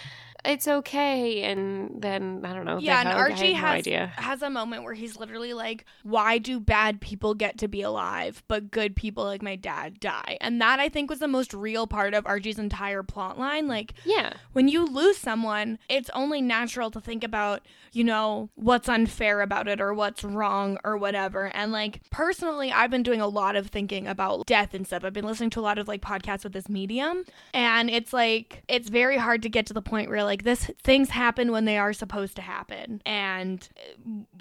It's 0.45 0.69
okay. 0.69 1.43
And 1.43 2.01
then, 2.01 2.43
I 2.45 2.55
don't 2.55 2.65
know. 2.65 2.79
yeah, 2.79 3.01
and. 3.01 3.09
Archie 3.09 3.53
have 3.55 3.63
no 3.63 3.69
has 3.69 3.79
idea. 3.81 4.13
has 4.17 4.43
a 4.43 4.51
moment 4.51 4.85
where 4.85 4.95
he's 4.95 5.19
literally 5.19 5.53
like, 5.53 5.85
"Why 6.05 6.39
do 6.39 6.61
bad 6.61 7.01
people 7.01 7.35
get 7.35 7.59
to 7.59 7.69
be 7.69 7.83
alive, 7.83 8.43
but 8.49 8.71
good 8.71 8.95
people 8.95 9.25
like 9.25 9.43
my 9.43 9.57
dad 9.57 9.99
die?" 10.01 10.39
And 10.41 10.61
that 10.61 10.79
I 10.79 10.89
think 10.89 11.11
was 11.11 11.19
the 11.19 11.29
most 11.29 11.53
real 11.53 11.87
part 11.87 12.15
of 12.15 12.25
Archie's 12.27 12.59
entire 12.59 13.03
plot 13.03 13.39
line. 13.39 13.67
Like, 13.67 13.95
Yeah. 14.05 14.35
when 14.53 14.69
you 14.69 14.85
lose 14.87 15.19
someone, 15.19 15.79
it's 15.89 16.11
only 16.15 16.41
natural 16.41 16.91
to 16.93 17.01
think 17.01 17.25
about, 17.25 17.67
you 17.93 18.05
know, 18.05 18.51
what's 18.55 18.89
unfair 18.89 19.41
about 19.41 19.67
it 19.69 19.81
or 19.81 19.93
what's 19.93 20.23
wrong 20.23 20.79
or 20.85 20.97
whatever. 20.97 21.47
And 21.55 21.73
like 21.73 22.01
personally, 22.11 22.71
I've 22.71 22.91
been 22.91 23.03
doing 23.03 23.21
a 23.21 23.27
lot 23.29 23.57
of 23.57 23.69
thinking 23.69 24.07
about 24.07 24.47
death 24.47 24.73
and 24.75 24.87
stuff. 24.87 25.05
I've 25.05 25.13
been 25.13 25.27
listening 25.27 25.51
to 25.51 25.61
a 25.61 25.63
lot 25.63 25.79
of 25.79 25.89
like 25.89 26.01
podcasts 26.01 26.45
with 26.45 26.53
this 26.53 26.69
medium, 26.69 27.25
and 27.53 27.91
it's 27.91 28.13
like 28.13 28.63
it's 28.69 28.89
very 28.89 29.17
hard 29.17 29.43
to 29.43 29.49
get 29.49 29.67
to 29.67 29.75
the 29.75 29.83
point 29.83 30.09
where 30.09 30.23
like 30.29 30.45
this 30.45 30.71
things 30.83 31.09
happen 31.09 31.51
when 31.51 31.65
they 31.65 31.79
are 31.79 31.95
supposed 31.95 32.37
to 32.37 32.43
happen 32.43 33.01
and 33.07 33.69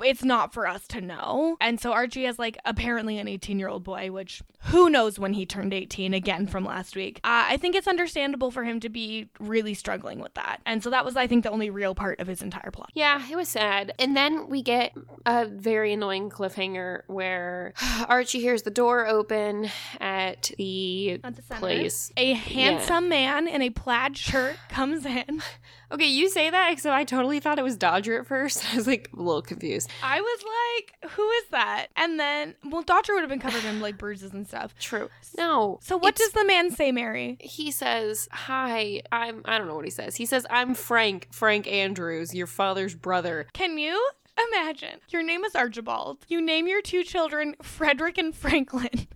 it's 0.04 0.24
not 0.24 0.54
for 0.54 0.68
us 0.68 0.86
to 0.88 1.02
know. 1.02 1.58
And 1.62 1.80
so 1.80 1.94
Archie 1.94 2.26
has 2.26 2.38
like 2.38 2.58
apparently 2.66 3.18
an 3.18 3.28
18-year-old 3.28 3.84
boy, 3.84 4.12
which 4.12 4.44
who 4.66 4.90
knows 4.90 5.18
when 5.18 5.34
he 5.34 5.46
turned 5.46 5.74
18 5.74 6.14
again 6.14 6.46
from 6.46 6.66
last 6.66 6.96
week. 6.96 7.20
Uh, 7.24 7.46
I 7.50 7.58
think 7.58 7.76
it's 7.76 7.88
understandable 7.88 8.52
for 8.52 8.64
him 8.64 8.80
to 8.82 8.90
be 8.90 9.30
really 9.40 9.74
struggling 9.74 10.20
with 10.20 10.34
that. 10.34 10.60
And 10.66 10.84
so 10.84 10.90
that 10.90 11.06
was, 11.06 11.16
I 11.16 11.28
think, 11.28 11.44
the 11.44 11.52
only 11.52 11.70
real 11.70 11.96
part 11.96 12.20
of 12.20 12.28
his 12.28 12.42
entire 12.42 12.72
plot. 12.72 12.92
Yeah, 12.94 13.26
it 13.32 13.36
was 13.36 13.48
sad. 13.48 13.94
And 13.98 14.16
then 14.18 14.50
we 14.50 14.62
get 14.62 14.94
a 15.26 15.46
very 15.46 15.94
annoying 15.94 16.30
cliffhanger 16.30 17.04
where 17.08 17.74
Archie 18.08 18.42
hears 18.42 18.64
the 18.64 18.72
door 18.72 19.08
open 19.08 19.70
at 20.02 20.52
the 20.58 21.20
At 21.24 21.36
the 21.36 21.42
place. 21.44 22.12
A 22.18 22.34
handsome 22.34 23.10
man 23.10 23.48
in 23.48 23.62
a 23.62 23.70
plaid 23.70 24.18
shirt 24.18 24.58
comes 24.70 25.06
in. 25.06 25.42
Okay, 25.92 26.08
you 26.08 26.30
say 26.30 26.50
that, 26.50 26.80
so 26.80 26.92
I 26.92 27.04
totally 27.06 27.40
thought 27.40 27.60
it 27.60 27.64
was 27.64 27.78
Dodger 27.78 28.20
at 28.20 28.28
first. 28.28 28.66
I 28.74 28.76
was 28.76 28.88
like 28.88 29.10
a 29.14 29.22
little 29.22 29.42
confused. 29.42 29.90
I 30.04 30.20
was 30.20 30.44
like, 30.44 31.12
who 31.12 31.30
is 31.30 31.46
that? 31.52 31.88
And 31.96 32.20
then, 32.20 32.56
well, 32.66 32.82
Dodger 32.82 33.14
would 33.14 33.22
have 33.22 33.30
been 33.30 33.40
covered 33.40 33.64
in 33.64 33.80
like 33.80 33.98
bruises 34.00 34.34
and 34.34 34.48
stuff. 34.48 34.76
True. 34.80 35.10
No. 35.38 35.80
So 35.82 35.96
what 35.98 36.16
does 36.16 36.32
the 36.32 36.46
man 36.46 36.72
say, 36.72 36.92
Mary? 36.92 37.38
he 37.40 37.72
says, 37.72 38.28
"Hi, 38.32 39.02
I'm 39.12 39.42
I 39.46 39.58
don't 39.58 39.68
know 39.68 39.76
what 39.76 39.86
he 39.86 39.92
says. 39.92 40.16
He 40.16 40.26
says, 40.26 40.46
"I'm 40.50 40.74
Frank, 40.74 41.28
Frank 41.32 41.68
Andrews, 41.68 42.34
your 42.36 42.48
father's 42.48 42.96
brother." 42.96 43.48
Can 43.54 43.78
you 43.78 44.10
imagine? 44.52 45.00
Your 45.10 45.24
name 45.24 45.44
is 45.46 45.56
Archibald. 45.56 46.20
You 46.28 46.42
name 46.42 46.68
your 46.68 46.82
two 46.82 47.04
children 47.04 47.56
Frederick 47.62 48.18
and 48.18 48.36
Franklin. 48.36 49.08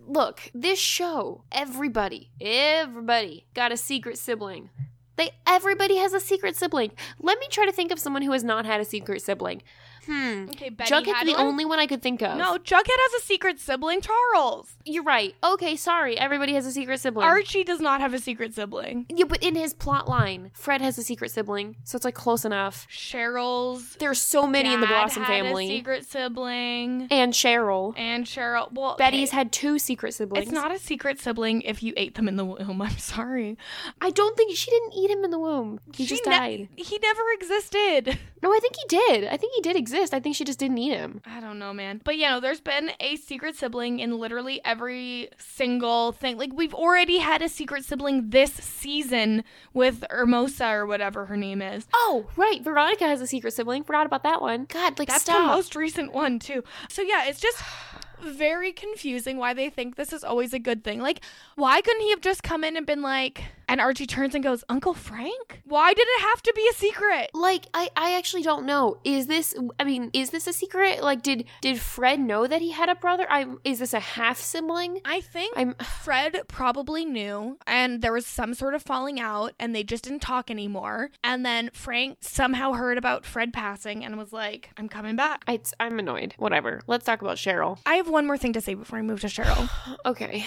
Look, 0.06 0.50
this 0.54 0.78
show, 0.78 1.44
everybody, 1.50 2.30
everybody 2.40 3.46
got 3.54 3.72
a 3.72 3.76
secret 3.76 4.18
sibling. 4.18 4.70
They 5.16 5.30
everybody 5.46 5.96
has 5.96 6.12
a 6.12 6.20
secret 6.20 6.56
sibling. 6.56 6.92
Let 7.18 7.38
me 7.38 7.46
try 7.50 7.66
to 7.66 7.72
think 7.72 7.92
of 7.92 7.98
someone 7.98 8.22
who 8.22 8.32
has 8.32 8.44
not 8.44 8.66
had 8.66 8.80
a 8.80 8.85
secret 8.85 9.22
sibling. 9.22 9.62
Hmm. 10.06 10.46
okay, 10.50 10.68
Betty 10.68 10.90
Jughead's 10.92 11.24
the 11.26 11.32
one? 11.32 11.40
only 11.40 11.64
one 11.64 11.78
I 11.78 11.86
could 11.86 12.02
think 12.02 12.22
of. 12.22 12.36
No, 12.36 12.58
Jughead 12.58 12.86
has 12.88 13.22
a 13.22 13.24
secret 13.24 13.60
sibling, 13.60 14.00
Charles. 14.00 14.74
you're 14.84 15.04
right. 15.04 15.34
Okay, 15.44 15.76
sorry. 15.76 16.18
Everybody 16.18 16.54
has 16.54 16.66
a 16.66 16.72
secret 16.72 16.98
sibling. 17.00 17.26
Archie 17.26 17.62
does 17.64 17.80
not 17.80 18.00
have 18.00 18.12
a 18.12 18.18
secret 18.18 18.54
sibling. 18.54 19.06
yeah, 19.08 19.24
but 19.26 19.42
in 19.42 19.54
his 19.54 19.72
plot 19.74 20.08
line, 20.08 20.50
Fred 20.54 20.80
has 20.80 20.98
a 20.98 21.02
secret 21.04 21.30
sibling, 21.30 21.76
so 21.84 21.96
it's 21.96 22.04
like 22.04 22.14
close 22.14 22.44
enough. 22.44 22.86
Cheryl's 22.90 23.94
There's 23.96 24.20
so 24.20 24.46
many 24.46 24.72
in 24.74 24.80
the 24.80 24.86
Blossom 24.86 25.22
had 25.22 25.44
family, 25.44 25.66
A 25.66 25.76
secret 25.78 26.04
sibling. 26.06 27.06
and 27.10 27.32
Cheryl. 27.32 27.94
And 27.96 28.24
Cheryl. 28.26 28.72
Well, 28.72 28.96
Betty's 28.98 29.28
okay, 29.28 29.36
had 29.36 29.52
two 29.52 29.78
secret 29.78 30.14
siblings. 30.14 30.46
It's 30.46 30.52
not 30.52 30.74
a 30.74 30.78
secret 30.78 31.20
sibling 31.20 31.62
if 31.62 31.82
you 31.82 31.92
ate 31.96 32.16
them 32.16 32.26
in 32.28 32.36
the 32.36 32.44
womb. 32.44 32.82
I'm 32.82 32.98
sorry. 32.98 33.56
I 34.00 34.10
don't 34.10 34.36
think 34.36 34.56
she 34.56 34.70
didn't 34.70 34.94
eat 34.94 35.10
him 35.10 35.24
in 35.24 35.30
the 35.30 35.38
womb. 35.38 35.78
He 35.94 36.04
She 36.04 36.16
just 36.16 36.26
ne- 36.26 36.32
died. 36.36 36.68
he 36.76 36.98
never 36.98 37.20
existed. 37.34 38.18
No, 38.42 38.52
I 38.52 38.58
think 38.60 38.74
he 38.76 38.82
did. 38.88 39.24
I 39.24 39.36
think 39.36 39.52
he 39.54 39.62
did 39.62 39.76
exist. 39.76 39.91
I 39.94 40.20
think 40.20 40.37
she 40.37 40.44
just 40.44 40.59
didn't 40.59 40.78
eat 40.78 40.92
him. 40.92 41.20
I 41.26 41.40
don't 41.40 41.59
know, 41.59 41.72
man. 41.72 42.00
But 42.05 42.16
you 42.16 42.28
know, 42.28 42.40
there's 42.40 42.61
been 42.61 42.90
a 43.00 43.16
secret 43.16 43.57
sibling 43.57 44.00
in 44.00 44.18
literally 44.18 44.61
every 44.64 45.28
single 45.38 46.12
thing. 46.12 46.38
Like 46.38 46.52
we've 46.52 46.74
already 46.74 47.18
had 47.18 47.42
a 47.42 47.48
secret 47.48 47.85
sibling 47.85 48.31
this 48.31 48.52
season 48.52 49.44
with 49.72 50.05
Hermosa 50.11 50.68
or 50.68 50.87
whatever 50.87 51.26
her 51.26 51.37
name 51.37 51.62
is. 51.62 51.87
Oh, 51.94 52.26
right. 52.37 52.62
Veronica 52.62 53.05
has 53.05 53.20
a 53.20 53.26
secret 53.26 53.52
sibling. 53.52 53.85
Forgot 53.85 54.07
about 54.07 54.22
that 54.22 54.40
one. 54.40 54.66
God, 54.68 54.98
like 54.98 55.09
That's 55.09 55.22
stop. 55.22 55.38
the 55.38 55.57
most 55.57 55.76
recent 55.76 56.12
one 56.12 56.38
too. 56.38 56.62
So 56.88 57.02
yeah, 57.02 57.26
it's 57.26 57.40
just 57.40 57.62
very 58.22 58.72
confusing 58.72 59.37
why 59.37 59.52
they 59.55 59.68
think 59.70 59.96
this 59.96 60.12
is 60.12 60.24
always 60.24 60.52
a 60.52 60.59
good 60.59 60.85
thing. 60.85 61.00
Like, 61.00 61.20
why 61.57 61.81
couldn't 61.81 62.02
he 62.02 62.11
have 62.11 62.20
just 62.20 62.42
come 62.42 62.64
in 62.64 62.76
and 62.76 62.87
been 62.87 63.02
like, 63.02 63.44
and 63.72 63.80
Archie 63.80 64.06
turns 64.06 64.35
and 64.35 64.44
goes, 64.44 64.62
Uncle 64.68 64.92
Frank? 64.92 65.62
Why 65.64 65.94
did 65.94 66.06
it 66.06 66.20
have 66.20 66.42
to 66.42 66.52
be 66.54 66.68
a 66.70 66.74
secret? 66.74 67.30
Like 67.32 67.64
I, 67.72 67.88
I 67.96 68.12
actually 68.18 68.42
don't 68.42 68.66
know. 68.66 68.98
Is 69.02 69.28
this? 69.28 69.54
I 69.80 69.85
mean, 69.85 70.11
is 70.12 70.28
this 70.28 70.46
a 70.46 70.52
secret? 70.52 71.02
Like, 71.02 71.22
did 71.22 71.46
did 71.62 71.80
Fred 71.80 72.20
know 72.20 72.46
that 72.46 72.61
he 72.61 72.72
had 72.72 72.90
a 72.90 72.94
brother? 72.94 73.26
I'm. 73.30 73.61
Is 73.64 73.78
this 73.78 73.94
a 73.94 74.00
half 74.00 74.38
sibling? 74.38 75.00
I 75.06 75.22
think 75.22 75.54
I'm. 75.56 75.74
Fred 76.02 76.42
probably 76.48 77.06
knew, 77.06 77.56
and 77.66 78.02
there 78.02 78.12
was 78.12 78.26
some 78.26 78.52
sort 78.52 78.74
of 78.74 78.82
falling 78.82 79.18
out, 79.18 79.54
and 79.58 79.74
they 79.74 79.85
just 79.85 80.04
didn't 80.04 80.20
talk 80.20 80.50
anymore. 80.50 81.11
And 81.24 81.46
then 81.46 81.70
Frank 81.72 82.18
somehow 82.20 82.72
heard 82.72 82.98
about 82.98 83.24
Fred 83.24 83.54
passing 83.54 84.04
and 84.04 84.18
was 84.18 84.35
like, 84.35 84.68
I'm 84.76 84.90
coming 84.90 85.16
back. 85.16 85.44
I, 85.48 85.61
I'm 85.80 85.98
annoyed. 85.98 86.35
Whatever. 86.37 86.82
Let's 86.87 87.06
talk 87.06 87.22
about 87.22 87.38
Cheryl. 87.38 87.78
I 87.87 87.94
have 87.94 88.11
one 88.11 88.26
more 88.26 88.37
thing 88.37 88.52
to 88.52 88.61
say 88.61 88.74
before 88.74 88.98
I 88.98 89.02
move 89.02 89.20
to 89.22 89.28
Cheryl. 89.28 89.70
Okay. 90.04 90.44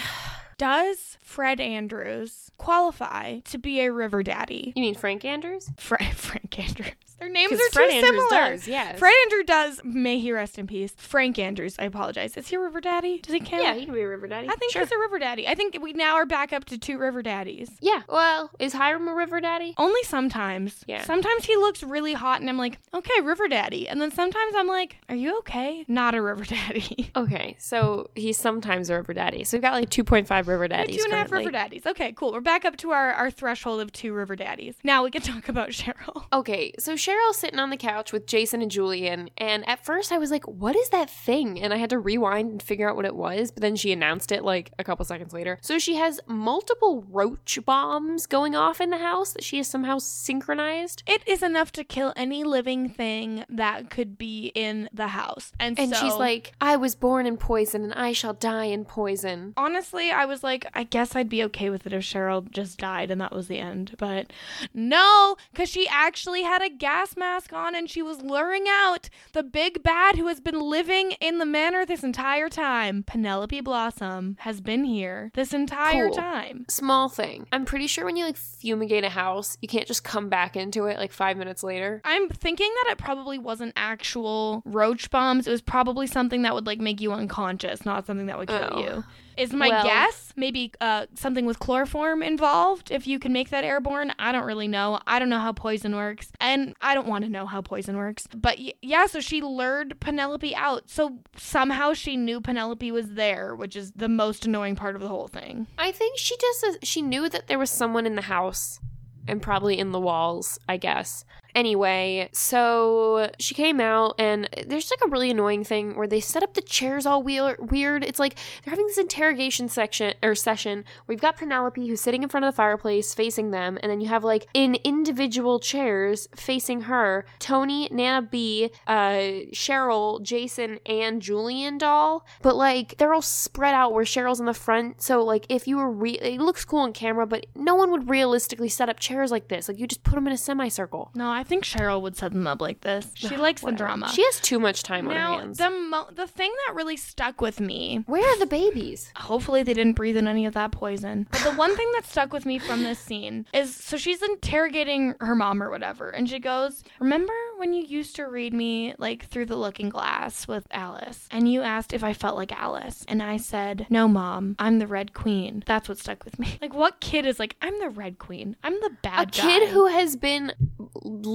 Does 0.58 1.18
Fred 1.20 1.60
Andrews 1.60 2.50
qualify 2.56 3.40
to 3.40 3.58
be 3.58 3.80
a 3.80 3.92
river 3.92 4.22
daddy? 4.22 4.72
You 4.74 4.80
mean 4.82 4.94
Frank 4.94 5.24
Andrews? 5.24 5.70
Frank 5.76 6.58
Andrews. 6.58 6.92
Their 7.18 7.28
names 7.30 7.52
are 7.52 7.70
Fred 7.72 7.90
too 7.90 7.96
Andrews 7.96 8.28
similar. 8.28 8.50
does, 8.50 8.68
yes. 8.68 8.98
Fred 8.98 9.14
Andrew 9.24 9.42
does. 9.42 9.80
May 9.84 10.18
he 10.18 10.32
rest 10.32 10.58
in 10.58 10.66
peace. 10.66 10.92
Frank 10.98 11.38
Andrews. 11.38 11.76
I 11.78 11.84
apologize. 11.84 12.36
Is 12.36 12.48
he 12.48 12.56
a 12.56 12.60
river 12.60 12.80
daddy? 12.80 13.18
Does 13.20 13.32
he 13.32 13.40
count? 13.40 13.62
Yeah, 13.62 13.74
he 13.74 13.86
can 13.86 13.94
be 13.94 14.02
a 14.02 14.08
river 14.08 14.26
daddy. 14.26 14.48
I 14.48 14.54
think 14.56 14.72
sure. 14.72 14.82
he's 14.82 14.92
a 14.92 14.98
river 14.98 15.18
daddy. 15.18 15.48
I 15.48 15.54
think 15.54 15.78
we 15.80 15.94
now 15.94 16.16
are 16.16 16.26
back 16.26 16.52
up 16.52 16.66
to 16.66 16.78
two 16.78 16.98
river 16.98 17.22
daddies. 17.22 17.70
Yeah. 17.80 18.02
Well, 18.08 18.50
is 18.58 18.74
Hiram 18.74 19.08
a 19.08 19.14
river 19.14 19.40
daddy? 19.40 19.74
Only 19.78 20.02
sometimes. 20.02 20.84
Yeah. 20.86 21.04
Sometimes 21.04 21.46
he 21.46 21.56
looks 21.56 21.82
really 21.82 22.12
hot 22.12 22.40
and 22.40 22.50
I'm 22.50 22.58
like, 22.58 22.78
okay, 22.92 23.20
river 23.22 23.48
daddy. 23.48 23.88
And 23.88 23.98
then 24.00 24.10
sometimes 24.10 24.54
I'm 24.54 24.68
like, 24.68 24.96
are 25.08 25.16
you 25.16 25.38
okay? 25.38 25.86
Not 25.88 26.14
a 26.14 26.20
river 26.20 26.44
daddy. 26.46 27.10
Okay, 27.16 27.56
so 27.58 28.10
he's 28.14 28.36
sometimes 28.36 28.90
a 28.90 28.94
river 28.94 29.14
daddy. 29.14 29.42
So 29.44 29.56
we've 29.56 29.62
got 29.62 29.72
like 29.72 29.88
2.5 29.88 30.45
river 30.46 30.68
daddies. 30.68 30.96
two 30.96 31.02
and 31.04 31.12
a 31.12 31.16
half 31.16 31.28
currently. 31.28 31.46
river 31.46 31.52
daddies. 31.52 31.86
Okay, 31.86 32.12
cool. 32.12 32.32
We're 32.32 32.40
back 32.40 32.64
up 32.64 32.76
to 32.78 32.90
our, 32.92 33.12
our 33.12 33.30
threshold 33.30 33.80
of 33.80 33.92
two 33.92 34.12
river 34.12 34.36
daddies. 34.36 34.74
Now 34.84 35.04
we 35.04 35.10
can 35.10 35.22
talk 35.32 35.48
about 35.48 35.70
Cheryl. 35.70 36.24
Okay, 36.32 36.72
so 36.78 36.94
Cheryl's 36.94 37.36
sitting 37.36 37.58
on 37.58 37.70
the 37.70 37.76
couch 37.76 38.12
with 38.12 38.26
Jason 38.26 38.62
and 38.62 38.70
Julian, 38.70 39.30
and 39.38 39.68
at 39.68 39.84
first 39.84 40.12
I 40.12 40.18
was 40.18 40.30
like, 40.30 40.44
what 40.46 40.76
is 40.76 40.88
that 40.90 41.10
thing? 41.10 41.60
And 41.60 41.72
I 41.72 41.76
had 41.76 41.90
to 41.90 41.98
rewind 41.98 42.50
and 42.50 42.62
figure 42.62 42.88
out 42.88 42.96
what 42.96 43.04
it 43.04 43.14
was, 43.16 43.50
but 43.50 43.60
then 43.60 43.76
she 43.76 43.92
announced 43.92 44.32
it 44.32 44.44
like 44.44 44.72
a 44.78 44.84
couple 44.84 45.04
seconds 45.04 45.32
later. 45.32 45.58
So 45.62 45.78
she 45.78 45.96
has 45.96 46.20
multiple 46.26 47.04
roach 47.10 47.58
bombs 47.64 48.26
going 48.26 48.54
off 48.54 48.80
in 48.80 48.90
the 48.90 48.98
house 48.98 49.32
that 49.32 49.44
she 49.44 49.56
has 49.58 49.68
somehow 49.68 49.98
synchronized. 49.98 51.02
It 51.06 51.22
is 51.26 51.42
enough 51.42 51.72
to 51.72 51.84
kill 51.84 52.12
any 52.16 52.44
living 52.44 52.88
thing 52.88 53.44
that 53.48 53.90
could 53.90 54.18
be 54.18 54.52
in 54.54 54.88
the 54.92 55.08
house. 55.08 55.52
And, 55.58 55.78
And 55.78 55.94
so, 55.94 56.00
she's 56.00 56.14
like, 56.14 56.52
I 56.60 56.76
was 56.76 56.94
born 56.94 57.26
in 57.26 57.36
poison 57.36 57.82
and 57.84 57.94
I 57.94 58.12
shall 58.12 58.34
die 58.34 58.64
in 58.66 58.84
poison. 58.84 59.54
honestly, 59.56 60.10
I 60.10 60.24
was 60.24 60.35
like, 60.42 60.66
I 60.74 60.84
guess 60.84 61.14
I'd 61.16 61.28
be 61.28 61.42
okay 61.44 61.70
with 61.70 61.86
it 61.86 61.92
if 61.92 62.02
Cheryl 62.02 62.50
just 62.50 62.78
died 62.78 63.10
and 63.10 63.20
that 63.20 63.32
was 63.32 63.48
the 63.48 63.58
end. 63.58 63.94
But 63.98 64.32
no, 64.74 65.36
because 65.52 65.68
she 65.68 65.86
actually 65.88 66.42
had 66.42 66.62
a 66.62 66.68
gas 66.70 67.16
mask 67.16 67.52
on 67.52 67.74
and 67.74 67.88
she 67.88 68.02
was 68.02 68.22
luring 68.22 68.64
out 68.68 69.08
the 69.32 69.42
big 69.42 69.82
bad 69.82 70.16
who 70.16 70.26
has 70.26 70.40
been 70.40 70.60
living 70.60 71.12
in 71.20 71.38
the 71.38 71.46
manor 71.46 71.84
this 71.86 72.02
entire 72.04 72.48
time. 72.48 73.02
Penelope 73.06 73.60
Blossom 73.60 74.36
has 74.40 74.60
been 74.60 74.84
here 74.84 75.30
this 75.34 75.52
entire 75.52 76.08
Cool. 76.08 76.16
time. 76.16 76.64
Small 76.68 77.08
thing. 77.08 77.46
I'm 77.52 77.64
pretty 77.64 77.86
sure 77.86 78.04
when 78.04 78.16
you 78.16 78.24
like 78.24 78.36
fumigate 78.36 79.04
a 79.04 79.08
house, 79.10 79.56
you 79.60 79.68
can't 79.68 79.86
just 79.86 80.04
come 80.04 80.28
back 80.28 80.56
into 80.56 80.86
it 80.86 80.98
like 80.98 81.12
five 81.12 81.36
minutes 81.36 81.62
later. 81.62 82.00
I'm 82.04 82.28
thinking 82.28 82.70
that 82.84 82.92
it 82.92 82.98
probably 82.98 83.38
wasn't 83.38 83.72
actual 83.76 84.62
roach 84.64 85.10
bombs. 85.10 85.46
It 85.46 85.50
was 85.50 85.62
probably 85.62 86.06
something 86.06 86.42
that 86.42 86.54
would 86.54 86.66
like 86.66 86.80
make 86.80 87.00
you 87.00 87.12
unconscious, 87.12 87.84
not 87.84 88.06
something 88.06 88.26
that 88.26 88.38
would 88.38 88.48
kill 88.48 88.68
Oh. 88.72 88.78
you. 88.80 89.04
Is 89.36 89.52
my 89.52 89.68
Well- 89.68 89.84
guess 89.84 90.32
maybe 90.36 90.72
uh, 90.80 91.06
something 91.14 91.44
with 91.46 91.58
chloroform 91.58 92.22
involved? 92.22 92.90
If 92.90 93.06
you 93.06 93.18
can 93.18 93.32
make 93.32 93.50
that 93.50 93.64
airborne, 93.64 94.12
I 94.18 94.32
don't 94.32 94.44
really 94.46 94.68
know. 94.68 95.00
I 95.06 95.18
don't 95.18 95.28
know 95.28 95.38
how 95.38 95.52
poison 95.52 95.94
works, 95.94 96.32
and 96.40 96.74
I 96.80 96.94
don't 96.94 97.06
want 97.06 97.24
to 97.24 97.30
know 97.30 97.46
how 97.46 97.60
poison 97.62 97.96
works. 97.96 98.26
But 98.34 98.58
y- 98.58 98.72
yeah, 98.82 99.06
so 99.06 99.20
she 99.20 99.40
lured 99.42 100.00
Penelope 100.00 100.54
out. 100.56 100.88
So 100.90 101.18
somehow 101.36 101.92
she 101.92 102.16
knew 102.16 102.40
Penelope 102.40 102.90
was 102.92 103.12
there, 103.14 103.54
which 103.54 103.76
is 103.76 103.92
the 103.92 104.08
most 104.08 104.46
annoying 104.46 104.76
part 104.76 104.94
of 104.96 105.02
the 105.02 105.08
whole 105.08 105.28
thing. 105.28 105.66
I 105.78 105.92
think 105.92 106.18
she 106.18 106.36
just 106.40 106.84
she 106.84 107.02
knew 107.02 107.28
that 107.28 107.46
there 107.46 107.58
was 107.58 107.70
someone 107.70 108.06
in 108.06 108.14
the 108.16 108.22
house 108.22 108.80
and 109.28 109.42
probably 109.42 109.78
in 109.78 109.90
the 109.92 110.00
walls, 110.00 110.58
I 110.68 110.76
guess. 110.76 111.24
Anyway, 111.56 112.28
so 112.32 113.30
she 113.38 113.54
came 113.54 113.80
out 113.80 114.14
and 114.18 114.46
there's 114.66 114.90
like 114.90 115.00
a 115.02 115.08
really 115.08 115.30
annoying 115.30 115.64
thing 115.64 115.96
where 115.96 116.06
they 116.06 116.20
set 116.20 116.42
up 116.42 116.52
the 116.52 116.60
chairs 116.60 117.06
all 117.06 117.22
weir- 117.22 117.56
weird. 117.58 118.04
It's 118.04 118.18
like 118.18 118.34
they're 118.62 118.72
having 118.72 118.86
this 118.86 118.98
interrogation 118.98 119.70
section 119.70 120.12
or 120.22 120.34
session. 120.34 120.84
We've 121.06 121.18
got 121.18 121.38
Penelope 121.38 121.88
who's 121.88 122.02
sitting 122.02 122.22
in 122.22 122.28
front 122.28 122.44
of 122.44 122.52
the 122.52 122.56
fireplace 122.56 123.14
facing 123.14 123.52
them, 123.52 123.78
and 123.82 123.90
then 123.90 124.02
you 124.02 124.08
have 124.08 124.22
like 124.22 124.46
in 124.52 124.74
individual 124.84 125.58
chairs 125.58 126.28
facing 126.36 126.82
her, 126.82 127.24
Tony, 127.38 127.88
Nana 127.90 128.20
B, 128.20 128.70
uh, 128.86 129.46
Cheryl, 129.54 130.22
Jason, 130.22 130.78
and 130.84 131.22
Julian 131.22 131.78
doll. 131.78 132.26
But 132.42 132.56
like 132.56 132.98
they're 132.98 133.14
all 133.14 133.22
spread 133.22 133.72
out 133.72 133.94
where 133.94 134.04
Cheryl's 134.04 134.40
in 134.40 134.46
the 134.46 134.52
front. 134.52 135.00
So 135.00 135.24
like 135.24 135.46
if 135.48 135.66
you 135.66 135.78
were 135.78 135.90
re- 135.90 136.18
it 136.20 136.38
looks 136.38 136.66
cool 136.66 136.80
on 136.80 136.92
camera, 136.92 137.26
but 137.26 137.46
no 137.54 137.74
one 137.74 137.90
would 137.92 138.10
realistically 138.10 138.68
set 138.68 138.90
up 138.90 139.00
chairs 139.00 139.30
like 139.30 139.48
this. 139.48 139.68
Like 139.68 139.78
you 139.78 139.86
just 139.86 140.02
put 140.02 140.16
them 140.16 140.26
in 140.26 140.34
a 140.34 140.36
semicircle. 140.36 141.12
No, 141.14 141.30
I 141.30 141.45
think 141.46 141.64
Cheryl 141.64 142.00
would 142.02 142.16
set 142.16 142.32
them 142.32 142.46
up 142.46 142.60
like 142.60 142.80
this. 142.82 143.08
She 143.14 143.36
likes 143.46 143.62
the 143.62 143.72
drama. 143.72 144.08
She 144.12 144.22
has 144.24 144.40
too 144.40 144.58
much 144.58 144.82
time 144.82 145.08
on 145.08 145.14
her 145.14 145.20
now 145.20 145.38
hands. 145.38 145.58
the 145.58 145.70
mo- 145.70 146.08
the 146.12 146.26
thing 146.26 146.52
that 146.66 146.74
really 146.74 146.96
stuck 146.96 147.40
with 147.40 147.60
me 147.60 148.02
Where 148.06 148.26
are 148.26 148.38
the 148.38 148.46
babies? 148.46 149.10
hopefully 149.16 149.62
they 149.62 149.74
didn't 149.74 149.94
breathe 149.94 150.16
in 150.16 150.26
any 150.28 150.46
of 150.46 150.54
that 150.54 150.72
poison 150.72 151.26
but 151.30 151.40
the 151.42 151.52
one 151.52 151.74
thing 151.76 151.90
that 151.94 152.04
stuck 152.06 152.32
with 152.32 152.44
me 152.46 152.58
from 152.58 152.82
this 152.82 152.98
scene 152.98 153.46
is 153.52 153.74
so 153.74 153.96
she's 153.96 154.22
interrogating 154.22 155.14
her 155.20 155.34
mom 155.34 155.62
or 155.62 155.70
whatever 155.70 156.10
and 156.10 156.28
she 156.28 156.38
goes 156.38 156.82
remember 157.00 157.32
when 157.58 157.72
you 157.72 157.82
used 157.84 158.16
to 158.16 158.24
read 158.24 158.52
me 158.52 158.94
like 158.98 159.24
through 159.26 159.46
the 159.46 159.56
looking 159.56 159.88
glass 159.88 160.46
with 160.48 160.66
alice 160.70 161.26
and 161.30 161.50
you 161.50 161.62
asked 161.62 161.92
if 161.92 162.02
i 162.04 162.12
felt 162.12 162.36
like 162.36 162.52
alice 162.52 163.04
and 163.08 163.22
i 163.22 163.36
said 163.36 163.86
no 163.90 164.06
mom 164.08 164.54
i'm 164.58 164.78
the 164.78 164.86
red 164.86 165.12
queen 165.14 165.62
that's 165.66 165.88
what 165.88 165.98
stuck 165.98 166.24
with 166.24 166.38
me 166.38 166.58
like 166.62 166.74
what 166.74 167.00
kid 167.00 167.26
is 167.26 167.38
like 167.38 167.56
i'm 167.62 167.78
the 167.80 167.88
red 167.90 168.18
queen 168.18 168.56
i'm 168.62 168.74
the 168.80 168.90
bad 169.02 169.28
a 169.28 169.30
kid 169.30 169.68
who 169.70 169.86
has 169.86 170.16
been 170.16 170.52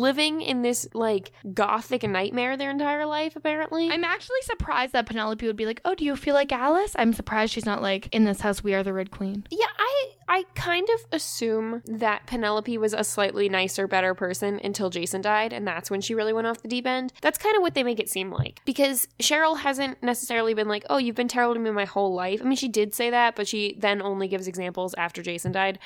living 0.02 0.42
in 0.42 0.62
this 0.62 0.88
like 0.94 1.32
gothic 1.54 2.04
nightmare 2.04 2.58
their 2.58 2.70
entire 2.72 3.06
life 3.06 3.36
apparently 3.36 3.90
I'm 3.90 4.04
actually 4.04 4.42
surprised 4.44 4.94
that 4.94 5.06
Penelope 5.06 5.46
would 5.46 5.56
be 5.56 5.66
like, 5.66 5.82
"Oh, 5.86 5.96
do 5.96 6.04
you 6.06 6.16
feel 6.16 6.36
like 6.36 6.52
Alice?" 6.52 6.94
I'm 6.98 7.14
surprised 7.14 7.54
she's 7.54 7.66
not 7.66 7.82
like, 7.82 8.08
"In 8.12 8.24
this 8.26 8.42
house, 8.42 8.64
we 8.64 8.74
are 8.74 8.84
the 8.84 8.94
Red 8.94 9.12
Queen." 9.12 9.46
yeah 9.52 9.66
i 9.78 9.94
i 10.28 10.44
kind 10.56 10.88
of 10.96 11.00
assume 11.12 11.82
that 11.86 12.26
penelope 12.28 12.78
was 12.78 12.94
a 12.94 13.04
slightly 13.04 13.50
nicer 13.50 13.86
better 13.88 14.14
person 14.16 14.60
until 14.64 14.90
jason 14.90 15.22
died 15.22 15.52
and 15.52 15.68
that's 15.68 15.90
when 15.92 16.00
she 16.00 16.14
really 16.16 16.32
went 16.34 16.48
off 16.48 16.62
the 16.62 16.68
deep 16.68 16.86
end 16.88 17.12
that's 17.22 17.38
kind 17.38 17.56
of 17.56 17.62
what 17.62 17.74
they 17.74 17.84
make 17.84 18.00
it 18.00 18.08
seem 18.10 18.32
like 18.32 18.62
because 18.66 19.08
cheryl 19.20 19.58
hasn't 19.60 20.02
necessarily 20.02 20.54
been 20.54 20.68
like 20.70 20.86
oh 20.90 20.98
you've 20.98 21.16
been 21.16 21.28
terrible 21.28 21.54
to 21.54 21.60
me 21.60 21.70
my 21.72 21.86
whole 21.86 22.14
life 22.14 22.40
i 22.42 22.46
mean 22.46 22.56
she 22.56 22.68
did 22.70 22.94
say 22.94 23.10
that 23.10 23.36
but 23.36 23.48
she 23.48 23.76
then 23.80 24.02
only 24.02 24.28
gives 24.28 24.48
examples 24.48 24.94
after 24.98 25.22
jason 25.22 25.52
died 25.52 25.78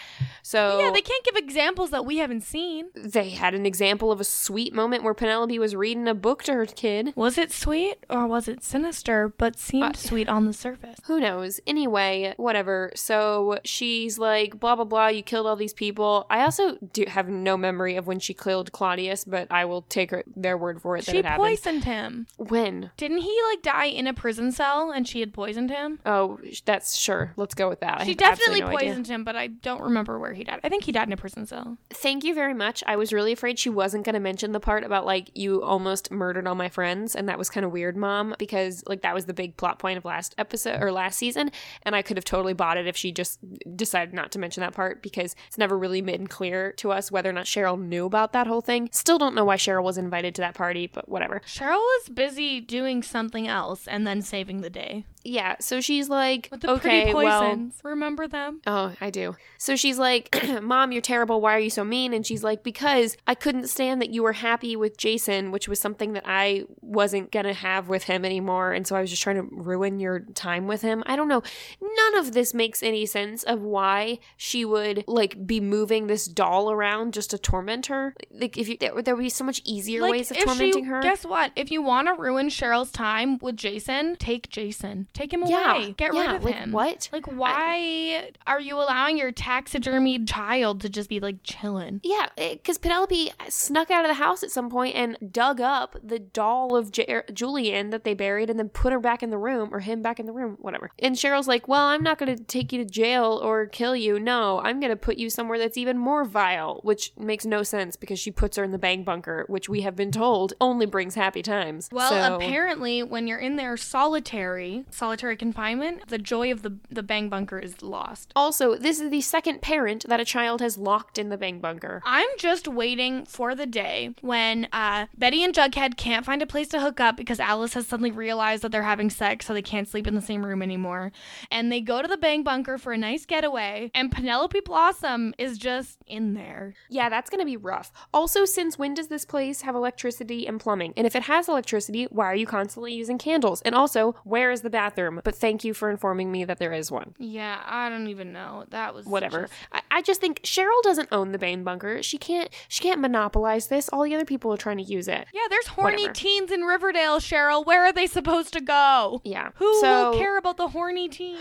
so 0.43 0.80
Yeah, 0.80 0.91
they 0.91 1.01
can't 1.01 1.25
give 1.25 1.36
examples 1.38 1.89
that 1.91 2.06
we 2.06 2.17
haven't 2.17 2.41
seen. 2.43 2.88
they 2.95 3.30
had 3.30 3.54
an 3.56 3.65
example 3.65 3.95
of 4.04 4.20
a 4.20 4.24
sweet 4.24 4.74
moment 4.74 5.04
where 5.04 5.14
penelope 5.14 5.58
was 5.60 5.76
reading 5.76 6.08
a 6.08 6.14
book 6.14 6.44
to 6.44 6.54
her 6.54 6.66
kid 6.66 7.14
Was 7.16 7.38
it 7.38 7.52
sweet 7.52 7.98
or 8.10 8.28
was 8.28 8.48
it 8.48 8.64
sinister, 8.64 9.34
but 9.38 9.58
seemed 9.58 9.84
Uh, 9.84 9.94
sweet 9.94 10.28
on 10.30 10.46
the 10.46 10.54
surface? 10.54 10.98
Who 11.06 11.20
knows? 11.20 11.60
Anyway, 11.68 12.34
whatever. 12.38 12.92
So 12.96 13.60
she's 13.64 14.18
like, 14.18 14.60
blah, 14.60 14.76
blah, 14.76 14.86
blah, 14.86 15.08
you 15.08 15.24
killed 15.24 15.48
all 15.48 15.56
these 15.56 15.74
people. 15.74 16.26
I 16.30 16.42
also 16.42 16.78
do 16.94 17.06
have 17.08 17.30
no 17.30 17.58
memory 17.58 17.96
of 17.96 18.08
when 18.08 18.20
she 18.20 18.34
killed 18.34 18.72
Claudius, 18.72 19.24
but 19.26 19.48
I 19.52 19.66
will 19.66 19.84
take 19.84 20.12
her, 20.12 20.24
their 20.36 20.58
word 20.58 20.82
for 20.82 20.98
it 20.98 21.06
that 21.06 21.12
She 21.12 21.18
it 21.20 21.26
happened. 21.26 21.48
poisoned 21.48 21.84
him. 21.86 22.28
When? 22.38 22.92
Didn't 22.98 23.20
he 23.20 23.40
like 23.52 23.62
die 23.62 23.86
in 23.86 24.08
a 24.08 24.14
prison 24.14 24.52
cell 24.52 24.92
and 24.92 25.08
she 25.08 25.20
had 25.20 25.34
poisoned 25.34 25.70
him? 25.70 26.00
Oh, 26.06 26.40
that's 26.66 26.98
sure. 26.98 27.34
Let's 27.38 27.54
go 27.54 27.70
with 27.70 27.80
that. 27.82 28.06
She 28.06 28.16
definitely 28.16 28.62
no 28.62 28.68
idea. 28.68 28.80
poisoned 28.90 29.08
him, 29.08 29.24
but 29.24 29.36
I 29.36 29.48
don't 29.48 29.82
remember 29.82 30.20
where 30.20 30.34
he 30.34 30.44
died. 30.44 30.60
I 30.64 30.70
think 30.70 30.84
he 30.84 30.92
died 30.92 31.08
in 31.08 31.14
a 31.14 31.18
prison 31.18 31.46
cell. 31.46 31.78
Thank 31.90 32.24
you 32.24 32.34
very 32.34 32.54
much. 32.54 32.84
I 32.88 32.96
was 32.96 33.14
really 33.14 33.32
afraid 33.32 33.60
she 33.60 33.70
wasn't 33.86 34.04
going 34.04 34.15
to 34.15 34.19
mention 34.19 34.52
the 34.52 34.60
part 34.60 34.84
about 34.84 35.06
like 35.06 35.30
you 35.36 35.62
almost 35.62 36.10
murdered 36.10 36.48
all 36.48 36.56
my 36.56 36.69
friends, 36.69 37.15
and 37.15 37.30
that 37.30 37.38
was 37.38 37.52
kind 37.52 37.63
of 37.63 37.71
weird, 37.71 37.95
Mom, 37.95 38.34
because 38.39 38.84
like 38.88 39.04
that 39.04 39.13
was 39.13 39.26
the 39.26 39.34
big 39.34 39.58
plot 39.58 39.78
point 39.78 39.95
of 39.95 40.06
last 40.06 40.34
episode 40.39 40.82
or 40.82 40.91
last 40.91 41.19
season, 41.19 41.52
and 41.84 41.95
I 41.95 42.02
could 42.02 42.17
have 42.17 42.26
totally 42.26 42.54
bought 42.54 42.78
it 42.78 42.88
if 42.88 42.98
she 42.98 43.12
just 43.12 43.38
decided 43.78 44.12
not 44.12 44.32
to 44.32 44.39
mention 44.39 44.62
that 44.62 44.74
part 44.74 45.04
because 45.04 45.36
it's 45.48 45.60
never 45.60 45.78
really 45.78 46.02
made 46.02 46.30
clear 46.32 46.71
to 46.78 46.91
us 46.91 47.12
whether 47.12 47.30
or 47.30 47.34
not 47.34 47.45
Cheryl 47.45 47.80
knew 47.80 48.08
about 48.08 48.34
that 48.34 48.48
whole 48.48 48.62
thing. 48.62 48.89
Still 48.91 49.19
don't 49.19 49.36
know 49.36 49.45
why 49.45 49.58
Cheryl 49.58 49.84
was 49.84 50.00
invited 50.00 50.34
to 50.36 50.41
that 50.41 50.56
party, 50.56 50.88
but 50.88 51.08
whatever. 51.08 51.41
Cheryl 51.45 51.78
was 51.78 52.10
busy 52.10 52.60
doing 52.60 53.04
something 53.04 53.48
else 53.48 53.88
and 53.88 54.08
then 54.08 54.24
saving 54.24 54.62
the 54.62 54.71
day. 54.71 55.06
Yeah, 55.26 55.56
so 55.60 55.82
she's 55.82 56.08
like, 56.08 56.50
With 56.52 56.62
the 56.62 56.71
okay, 56.74 57.12
pretty 57.12 57.13
well. 57.15 57.69
Remember 57.84 58.28
them? 58.28 58.62
Oh, 58.67 58.93
I 59.02 59.10
do. 59.10 59.36
So 59.58 59.76
she's 59.76 59.98
like, 59.98 60.36
Mom, 60.62 60.91
you're 60.91 61.02
terrible. 61.02 61.41
Why 61.41 61.56
are 61.56 61.60
you 61.60 61.71
so 61.71 61.84
mean? 61.84 62.13
And 62.13 62.26
she's 62.26 62.43
like, 62.43 62.63
Because 62.63 63.17
I 63.26 63.34
couldn't 63.34 63.67
stand 63.76 64.02
that 64.02 64.10
you 64.10 64.24
were 64.24 64.34
happy 64.34 64.76
with 64.76 64.98
Jason, 64.98 65.52
which 65.52 65.68
was 65.68 65.80
something 65.80 66.14
that 66.14 66.24
I 66.26 66.64
wasn't 66.82 67.32
going 67.32 67.46
to 67.46 67.54
have 67.54 67.88
with 67.88 68.04
him 68.04 68.26
anymore. 68.26 68.72
And 68.72 68.88
so 68.88 68.96
I 68.96 69.02
was 69.02 69.10
just 69.10 69.22
trying 69.22 69.36
to 69.36 69.48
ruin 69.52 70.00
your 70.00 70.22
time 70.34 70.68
with 70.68 70.82
him. 70.82 71.04
I 71.06 71.16
don't 71.16 71.28
know. 71.28 71.44
None 71.82 72.18
of 72.18 72.34
this 72.34 72.54
makes 72.54 72.82
any 72.82 73.06
sense 73.06 73.44
of 73.44 73.62
why 73.62 74.20
she 74.38 74.66
would 74.66 75.04
like 75.08 75.45
be 75.45 75.60
moving 75.60 76.08
this 76.08 76.26
doll 76.26 76.72
around 76.72 77.14
just 77.14 77.32
to 77.32 77.38
torment 77.38 77.88
her. 77.88 78.16
Like, 78.32 78.58
if 78.58 78.70
you, 78.70 78.78
there, 78.80 79.02
there 79.02 79.16
would 79.16 79.22
be 79.22 79.30
so 79.30 79.43
much 79.43 79.62
easier 79.66 80.02
Like, 80.02 80.12
ways 80.12 80.32
of 80.32 80.38
tormenting 80.38 80.86
she, 80.86 80.89
her. 80.89 81.02
Guess 81.02 81.26
what? 81.26 81.52
If 81.56 81.72
you 81.72 81.82
want 81.82 82.08
to 82.08 82.14
ruin 82.14 82.47
Cheryl's 82.47 82.91
time 82.91 83.38
with 83.39 83.58
Jason, 83.58 84.16
take 84.18 84.49
Jason. 84.49 85.08
Take 85.14 85.34
him 85.34 85.43
yeah. 85.45 85.76
away. 85.76 85.91
Get 85.93 86.14
yeah, 86.14 86.28
rid 86.28 86.36
of 86.36 86.43
like, 86.43 86.56
him. 86.56 86.72
What? 86.72 87.10
Like, 87.12 87.28
why 87.28 88.32
are 88.47 88.60
you 88.60 88.76
allowing 88.78 89.18
your 89.18 89.32
taxidermied 89.32 90.28
child 90.28 90.82
to 90.82 90.89
just 90.89 91.10
be 91.10 91.20
like 91.20 91.38
chilling? 91.43 92.02
Yeah, 92.04 92.30
eh, 92.38 92.54
because 92.56 92.78
Penelope 92.78 93.32
snuck 93.66 93.91
out 93.91 94.05
of 94.05 94.09
the 94.09 94.16
house 94.16 94.43
at 94.43 94.51
some 94.51 94.70
point 94.70 94.95
and 94.95 95.18
dug 95.32 95.59
up 95.61 95.95
the 96.03 96.20
doll 96.20 96.76
of 96.76 96.91
J- 96.91 97.05
er, 97.09 97.24
Julian 97.34 97.89
that 97.89 98.03
they 98.03 98.13
buried 98.13 98.49
and 98.49 98.59
then 98.59 98.70
put 98.70 98.93
her 98.93 98.99
back 98.99 99.24
in 99.24 99.30
the 99.30 99.38
room 99.38 99.70
or 99.74 99.80
him 99.80 100.01
back 100.01 100.20
in 100.20 100.26
the 100.26 100.32
room, 100.34 100.57
whatever. 100.59 100.91
And 100.99 101.16
Cheryl's 101.16 101.47
like, 101.47 101.68
Well, 101.68 101.86
I'm 101.86 102.03
not 102.03 102.18
going 102.18 102.36
to 102.36 102.43
take 102.43 102.72
you 102.72 102.84
to 102.84 102.89
jail 102.89 103.39
or 103.43 103.66
kill 103.66 103.95
you. 103.95 104.20
No, 104.20 104.59
I'm 104.61 104.80
going 104.80 104.89
to 104.91 104.95
put 104.95 105.18
you 105.18 105.30
somewhere 105.30 105.57
that's 105.57 105.78
even 105.78 105.97
more 105.97 106.26
vile, 106.26 106.80
which 106.84 107.11
makes 107.18 107.45
no 107.45 107.63
sense 107.63 107.95
because 107.95 108.20
she 108.20 108.32
puts 108.32 108.57
her 108.57 108.63
in 108.63 108.72
the 108.72 108.78
bang 108.78 109.03
bunker, 109.03 109.45
which 109.47 109.68
we 109.70 109.82
have 109.82 109.95
been 109.95 110.11
told 110.11 110.53
only 110.61 110.86
brings 110.86 111.16
happy 111.16 111.41
times. 111.41 111.89
Well, 111.91 112.09
So- 112.09 112.36
apparently, 112.36 113.03
when 113.03 113.28
you're 113.28 113.39
in 113.39 113.55
there 113.55 113.78
solitary, 113.78 114.86
solitary 114.91 115.36
confinement, 115.36 116.07
the 116.07 116.18
joy 116.18 116.51
of 116.51 116.61
the 116.61 116.78
the 116.91 117.03
bang 117.03 117.30
bunker 117.30 117.57
is 117.59 117.82
lost. 117.82 118.32
Also, 118.36 118.76
this 118.76 118.99
is 118.99 119.09
the 119.09 119.22
second 119.22 119.61
parent 119.61 120.05
that 120.07 120.20
a 120.20 120.26
child 120.26 120.61
has 120.61 120.78
locked 120.78 121.18
in 121.18 121.30
the 121.30 121.38
bang 121.38 121.59
bunker. 121.59 122.01
I'm 122.05 122.28
just 122.38 122.68
waiting 122.68 123.26
for 123.26 123.55
the 123.56 123.66
day 123.66 124.14
when 124.22 124.68
uh, 124.72 125.08
Betty 125.18 125.43
and 125.43 125.53
Jughead 125.53 125.97
can't 125.97 126.26
find 126.26 126.41
a 126.41 126.45
place 126.45 126.68
to 126.70 126.80
hook 126.80 126.99
up 126.99 127.18
because 127.18 127.39
Alice 127.39 127.74
has 127.74 127.88
suddenly 127.88 128.12
realized 128.12 128.64
that 128.64 128.72
they're 128.72 128.84
having 128.84 129.10
sex, 129.10 129.45
so 129.45 129.53
they 129.53 129.62
can't 129.62 129.88
sleep 129.88 130.08
in 130.08 130.16
the 130.16 130.22
same 130.22 130.45
room 130.45 130.62
anymore. 130.62 131.12
And 131.51 131.72
they 131.72 131.82
go 131.82 132.01
to 132.01 132.08
the 132.08 132.18
bang 132.18 132.43
bunker 132.43 132.78
for 132.78 132.93
a 132.93 132.97
nice 132.97 133.26
getaway, 133.26 133.91
and 133.93 134.12
Penelope 134.12 134.60
Blossom 134.66 135.34
is 135.38 135.58
just 135.58 135.97
in 136.08 136.34
there. 136.34 136.74
Yeah, 136.89 137.10
that's 137.10 137.30
going 137.30 137.39
to 137.39 137.45
be 137.45 137.58
rough. 137.58 137.91
Also, 138.14 138.45
since 138.45 138.78
when 138.78 138.93
does 138.93 139.08
this 139.08 139.26
place 139.26 139.62
have 139.62 139.76
electricity 139.76 140.47
and 140.47 140.60
plumbing? 140.60 140.93
And 140.97 141.08
if 141.08 141.16
it 141.16 141.24
has 141.24 141.47
electricity, 141.47 142.06
why 142.06 142.26
are 142.26 142.36
you 142.36 142.45
constantly 142.45 142.93
using 142.93 143.18
candles? 143.18 143.62
And 143.62 143.74
also, 143.76 144.16
where 144.24 144.51
is 144.51 144.62
the 144.62 144.70
bathroom? 144.70 145.22
But 145.24 145.36
thank 145.36 145.64
you 145.64 145.74
for 145.74 145.89
informing 145.89 146.32
me 146.32 146.43
that 146.45 146.58
there 146.60 146.74
is 146.74 146.91
one. 146.91 147.16
Yeah, 147.18 147.62
I 147.66 147.89
don't 147.89 148.08
even 148.08 148.34
know. 148.34 148.66
That 148.70 148.93
was 148.93 149.06
Whatever. 149.06 149.41
just- 149.43 149.53
I, 149.72 149.82
I 149.91 150.01
just 150.01 150.22
think 150.22 150.41
Cheryl 150.41 150.82
doesn't 150.84 151.10
own 151.12 151.32
the 151.32 151.38
bang 151.38 151.64
bunker. 151.64 152.01
She 152.03 152.18
can't. 152.18 152.49
She 152.68 152.82
can't 152.84 152.99
monopolize 152.99 153.45
this. 153.70 153.89
All 153.89 154.04
the 154.04 154.16
other 154.16 154.26
people 154.26 154.52
are 154.54 154.58
trying 154.58 154.78
to 154.78 154.84
use 154.84 155.08
it. 155.08 155.28
Yeah, 155.34 155.41
there's 155.50 155.68
horny 155.68 156.04
Whatever. 156.04 156.14
teens 156.14 156.52
in 156.52 156.62
Riverdale, 156.62 157.20
Cheryl. 157.20 157.66
Where 157.66 157.86
are 157.86 157.93
they 157.93 158.08
supposed 158.08 158.54
to 158.54 158.62
go? 158.62 159.22
Yeah. 159.24 159.52
Who 159.56 159.80
so, 159.82 160.12
will 160.12 160.18
care 160.18 160.38
about 160.38 160.58
the 160.58 160.70
horny 160.70 161.08
teens? 161.10 161.39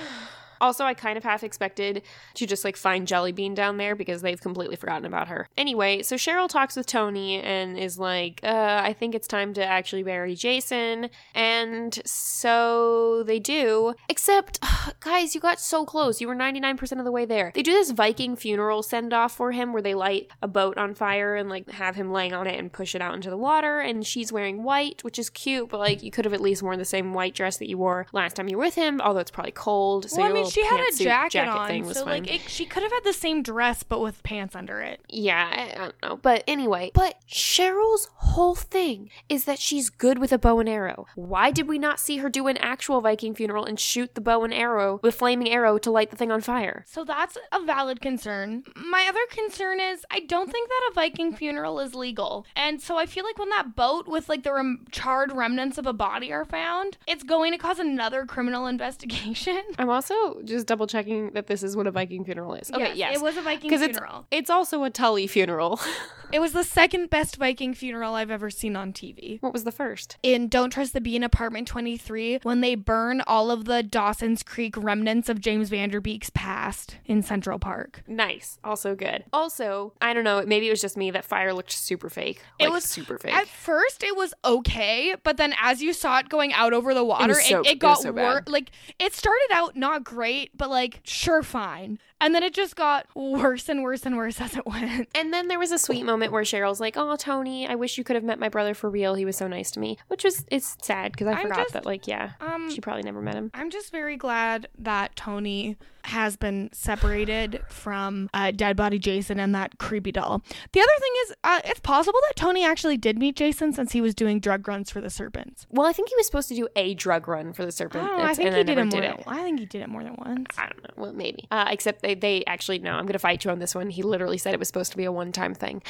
Also, 0.61 0.85
I 0.85 0.95
kind 0.95 1.17
of 1.17 1.25
half 1.25 1.43
expected 1.45 2.03
to 2.35 2.47
just 2.47 2.65
like 2.65 2.77
find 2.77 3.07
Jellybean 3.07 3.55
down 3.55 3.77
there 3.77 3.95
because 3.95 4.23
they've 4.23 4.41
completely 4.41 4.77
forgotten 4.77 5.05
about 5.05 5.29
her. 5.29 5.49
Anyway, 5.57 6.03
so 6.03 6.17
Cheryl 6.17 6.49
talks 6.49 6.77
with 6.77 6.87
Tony 6.87 7.41
and 7.41 7.79
is 7.79 7.99
like, 7.99 8.41
uh, 8.43 8.81
I 8.85 8.93
think 8.93 9.15
it's 9.15 9.27
time 9.27 9.55
to 9.55 9.65
actually 9.65 10.03
bury 10.03 10.35
Jason. 10.35 11.11
And 11.35 12.01
so 12.05 13.23
they 13.25 13.39
do. 13.39 13.95
Except, 14.09 14.59
guys, 15.01 15.35
you 15.35 15.41
got 15.41 15.61
so 15.61 15.85
close. 15.85 16.21
You 16.21 16.29
were 16.29 16.37
99% 16.37 16.99
of 16.99 17.05
the 17.05 17.13
way 17.13 17.25
there. 17.25 17.53
They 17.55 17.63
do 17.63 17.73
this 17.73 17.91
Viking 17.91 18.37
funeral 18.37 18.83
send 18.83 19.13
off 19.13 19.35
for 19.37 19.53
him 19.53 19.73
where 19.73 19.83
they 19.83 19.95
light 19.95 20.29
a 20.43 20.49
boat 20.49 20.77
on 20.79 20.95
fire 20.95 21.37
and 21.37 21.49
like 21.49 21.71
have 21.71 21.97
him 21.97 22.13
laying 22.13 22.33
on 22.33 22.47
it 22.47 22.59
and 22.59 22.73
push 22.73 22.95
it 22.95 23.03
out 23.03 23.15
into 23.15 23.31
the 23.31 23.37
water. 23.37 23.81
And 23.81 24.07
she's 24.07 24.33
wearing 24.33 24.63
white, 24.63 25.03
which 25.05 25.19
is 25.19 25.31
cute, 25.31 25.69
but 25.69 25.79
like 25.79 26.03
you 26.03 26.11
could 26.11 26.25
have 26.25 26.35
at 26.35 26.41
least 26.41 26.63
worn 26.63 26.79
the 26.79 26.85
same 26.85 27.15
white 27.15 27.35
dress 27.35 27.59
that 27.59 27.69
you 27.69 27.79
wore 27.79 28.07
last 28.13 28.37
time 28.37 28.49
you 28.49 28.59
were 28.59 28.65
with 28.65 28.75
him, 28.75 29.01
although 29.01 29.21
it's 29.21 29.31
probably 29.31 29.53
cold. 29.53 30.11
So 30.11 30.23
well, 30.23 30.31
I 30.31 30.35
your 30.35 30.44
mean, 30.45 30.51
she 30.51 30.65
had 30.65 30.81
a 30.81 30.85
pantsuit 30.85 31.05
jacket, 31.05 31.49
on, 31.49 31.69
thing 31.69 31.87
was 31.87 31.99
so 31.99 32.05
like 32.05 32.33
it, 32.33 32.43
she 32.49 32.65
could 32.67 32.83
have 32.83 32.93
had 32.93 33.05
the 33.05 33.13
same 33.13 33.43
dress 33.43 33.83
but 33.83 34.01
with 34.01 34.23
pants 34.23 34.55
under 34.55 34.81
it. 34.81 35.01
Yeah, 35.09 35.51
I, 35.51 35.73
I 35.73 35.79
don't 35.79 36.03
know. 36.03 36.17
But 36.17 36.45
anyway, 36.47 36.91
but 36.95 37.17
Cheryl's 37.29 38.09
whole 38.15 38.55
thing 38.55 39.11
is 39.29 39.45
that 39.45 39.59
she's 39.59 39.91
good 39.91 40.19
with 40.19 40.33
a 40.33 40.39
bow 40.39 40.61
and 40.61 40.69
arrow. 40.69 41.07
Why 41.15 41.51
did 41.51 41.69
we 41.69 41.79
not 41.79 42.01
see 42.01 42.19
her 42.19 42.29
do 42.29 42.47
an 42.47 42.57
actual 42.59 43.01
Viking 43.01 43.35
funeral 43.35 43.65
and 43.65 43.79
shoot 43.79 44.15
the 44.15 44.21
bow 44.21 44.45
and 44.45 44.55
arrow 44.55 45.01
with 45.03 45.15
flaming 45.15 45.51
arrow 45.51 45.79
to 45.79 45.91
light 45.91 46.11
the 46.11 46.17
thing 46.17 46.31
on 46.31 46.41
fire? 46.41 46.85
So 46.87 47.05
that's 47.05 47.37
a 47.53 47.63
valid 47.63 48.01
concern. 48.01 48.65
My 48.77 49.07
other 49.09 49.21
concern 49.31 49.81
is 49.81 50.05
I 50.11 50.21
don't 50.21 50.51
think 50.51 50.69
that 50.69 50.91
a 50.91 50.95
Viking 50.95 51.35
funeral 51.35 51.81
is 51.81 51.95
legal. 51.95 52.47
And 52.57 52.81
so 52.81 52.97
I 52.97 53.07
feel 53.07 53.25
like 53.25 53.39
when 53.39 53.51
that 53.51 53.77
boat 53.77 54.07
with 54.09 54.29
like 54.29 54.43
the 54.43 54.53
rem- 54.53 54.87
charred 54.91 55.33
remnants 55.33 55.79
of 55.79 55.87
a 55.87 55.93
body 55.93 56.33
are 56.33 56.45
found, 56.45 56.99
it's 57.07 57.23
going 57.23 57.53
to 57.53 57.59
cause 57.59 57.79
another 57.79 58.27
criminal 58.27 58.67
investigation. 58.75 59.63
I'm 59.79 59.91
also 59.91 60.34
just 60.45 60.66
double 60.66 60.87
checking 60.87 61.30
that 61.32 61.47
this 61.47 61.62
is 61.62 61.76
what 61.76 61.87
a 61.87 61.91
Viking 61.91 62.24
funeral 62.24 62.55
is. 62.55 62.70
Okay, 62.70 62.95
yes. 62.95 63.16
It 63.16 63.22
was 63.22 63.37
a 63.37 63.43
Viking 63.43 63.70
funeral. 63.70 64.26
It's 64.30 64.51
also 64.51 64.85
a 64.85 64.91
Tully 64.91 65.26
funeral. 65.26 65.80
It 66.32 66.41
was 66.41 66.53
the 66.53 66.64
second 66.64 67.11
best 67.11 67.37
Viking 67.37 67.74
funeral 67.74 68.14
I've 68.16 68.30
ever 68.30 68.51
seen 68.51 68.74
on 68.74 68.93
TV. 68.93 69.41
what 69.41 69.53
was 69.53 69.62
the 69.62 69.70
first? 69.70 70.16
In 70.24 70.49
Don't 70.49 70.70
Trust 70.70 70.93
the 70.93 71.01
Bee 71.01 71.14
in 71.14 71.22
Apartment 71.22 71.68
23, 71.68 72.41
when 72.43 72.61
they 72.61 72.74
burn 72.74 73.20
all 73.28 73.53
of 73.53 73.66
the 73.66 73.85
Dawson's 73.85 74.43
Creek 74.43 74.74
remnants 74.76 75.28
of 75.28 75.41
James 75.41 75.68
Van 75.68 75.91
Der 75.91 76.01
Beek's 76.01 76.30
past 76.30 76.97
in 77.05 77.22
Central 77.22 77.61
Park. 77.61 78.03
Nice. 78.09 78.59
Also 78.64 78.97
good. 78.97 79.22
Also, 79.32 79.93
I 80.01 80.12
don't 80.12 80.24
know, 80.24 80.43
maybe 80.45 80.66
it 80.66 80.70
was 80.70 80.80
just 80.80 80.97
me 80.97 81.12
that 81.12 81.24
fire 81.24 81.53
looked 81.55 81.70
super 81.70 82.09
fake. 82.11 82.43
It 82.59 82.72
was- 82.72 82.85
super 82.85 83.16
fake. 83.16 83.32
At 83.35 83.47
first, 83.47 84.03
it 84.03 84.16
was 84.16 84.35
okay, 84.45 85.14
but 85.22 85.37
then 85.37 85.55
as 85.62 85.82
you 85.82 85.93
saw 85.93 86.18
it 86.18 86.28
going 86.28 86.53
out 86.53 86.72
over 86.72 86.95
the 86.95 87.05
water, 87.05 87.35
so- 87.35 87.61
it, 87.61 87.66
it 87.66 87.72
it 87.74 87.78
got 87.78 88.01
so 88.01 88.11
worse. 88.11 88.43
Like 88.49 88.70
it 88.99 89.14
started 89.14 89.51
out 89.53 89.76
not 89.76 90.03
great, 90.03 90.24
but 90.57 90.70
like 90.70 91.01
sure 91.05 91.43
fine, 91.43 91.99
and 92.25 92.35
then 92.35 92.43
it 92.43 92.55
just 92.55 92.77
got 92.77 93.07
worse 93.14 93.68
and 93.68 93.83
worse 93.83 94.05
and 94.07 94.16
worse 94.16 94.41
as 94.41 94.57
it 94.57 94.66
went. 94.66 95.09
And 95.14 95.33
then 95.33 95.49
there 95.49 95.59
was 95.59 95.72
a 95.72 95.79
sweet 95.79 96.05
moment 96.05 96.33
where 96.33 96.43
Cheryl's 96.43 96.81
like, 96.81 96.97
"Oh, 96.97 97.16
Tony, 97.16 97.66
I 97.68 97.75
wish 97.75 97.99
you 97.99 98.05
could 98.05 98.16
have 98.16 98.25
met 98.25 98.39
my 98.39 98.49
brother 98.49 98.75
for 98.75 98.91
real. 98.91 99.14
He 99.14 99.25
was 99.25 99.37
so 99.37 99.47
nice 99.47 99.70
to 99.72 99.81
me." 99.81 99.99
Which 100.09 100.25
was 100.25 100.45
it's 100.51 100.77
sad 100.83 101.12
because 101.12 101.29
I 101.29 101.33
I'm 101.33 101.43
forgot 101.43 101.59
just- 101.59 101.72
that 101.75 101.87
like 101.87 102.07
yeah, 102.07 102.33
Um, 102.41 102.70
she 102.70 102.81
probably 102.81 103.03
never 103.03 103.20
met 103.20 103.35
him. 103.35 103.51
I'm 103.55 103.70
just 103.70 103.93
very 103.93 104.16
glad 104.16 104.68
that 104.79 105.14
Tony 105.16 105.77
has 106.05 106.37
been 106.37 106.68
separated 106.72 107.62
from 107.70 108.29
uh, 108.35 108.51
Dead 108.51 108.77
Body 108.77 108.99
Jason 108.99 109.41
and 109.41 109.55
that 109.55 109.79
creepy 109.79 110.12
doll. 110.12 110.43
The 110.72 110.81
other 110.81 110.93
thing 111.01 111.12
is, 111.25 111.35
uh, 111.45 111.61
it's 111.64 111.81
possible 111.81 112.18
that 112.29 112.37
Tony 112.37 112.62
actually 112.62 112.99
did 112.99 113.18
meet 113.18 113.37
Jason 113.37 113.72
since 113.72 113.93
he 113.93 114.03
was 114.03 114.14
doing 114.14 114.39
drug 114.39 114.68
runs 114.68 114.91
for 114.91 115.01
the 115.01 115.09
Serpents. 115.09 115.66
Well, 115.70 115.87
I 115.87 115.93
think 115.95 116.11
he 116.11 116.14
was 116.16 116.27
supposed 116.27 116.49
to 116.51 116.55
do 116.55 116.68
a 116.77 116.93
drug 116.93 117.27
run 117.27 117.55
for 117.55 117.64
the 117.64 117.72
serpent. 117.72 118.07
Oh, 118.07 118.20
I 118.20 118.35
think 118.35 118.51
then 118.51 118.59
he 118.59 118.64
did 118.64 118.79
it 118.79 118.85
more. 118.85 119.01
did 119.01 119.11
Than, 119.12 119.22
I 119.27 119.43
think 119.43 119.61
he 119.61 119.64
did 119.66 119.81
it 119.81 119.89
more 119.89 120.03
than 120.05 120.14
once. 120.18 120.47
I 120.59 120.68
don't 120.68 120.83
know. 120.83 120.91
Well, 120.97 121.12
maybe. 121.14 121.47
Uh, 121.51 121.68
except 121.70 122.03
they, 122.03 122.14
they 122.15 122.45
actually 122.47 122.79
no. 122.79 122.93
I'm 122.93 123.07
gonna 123.07 123.19
fight 123.19 123.45
you 123.45 123.51
on 123.51 123.59
this 123.59 123.75
one. 123.75 123.91
He 123.91 124.03
literally 124.03 124.39
said 124.39 124.55
it 124.55 124.59
was 124.59 124.69
supposed 124.69 124.91
to 124.93 124.97
be 124.97 125.05
a 125.05 125.12
one 125.12 125.33
time 125.33 125.55
thing. 125.55 125.83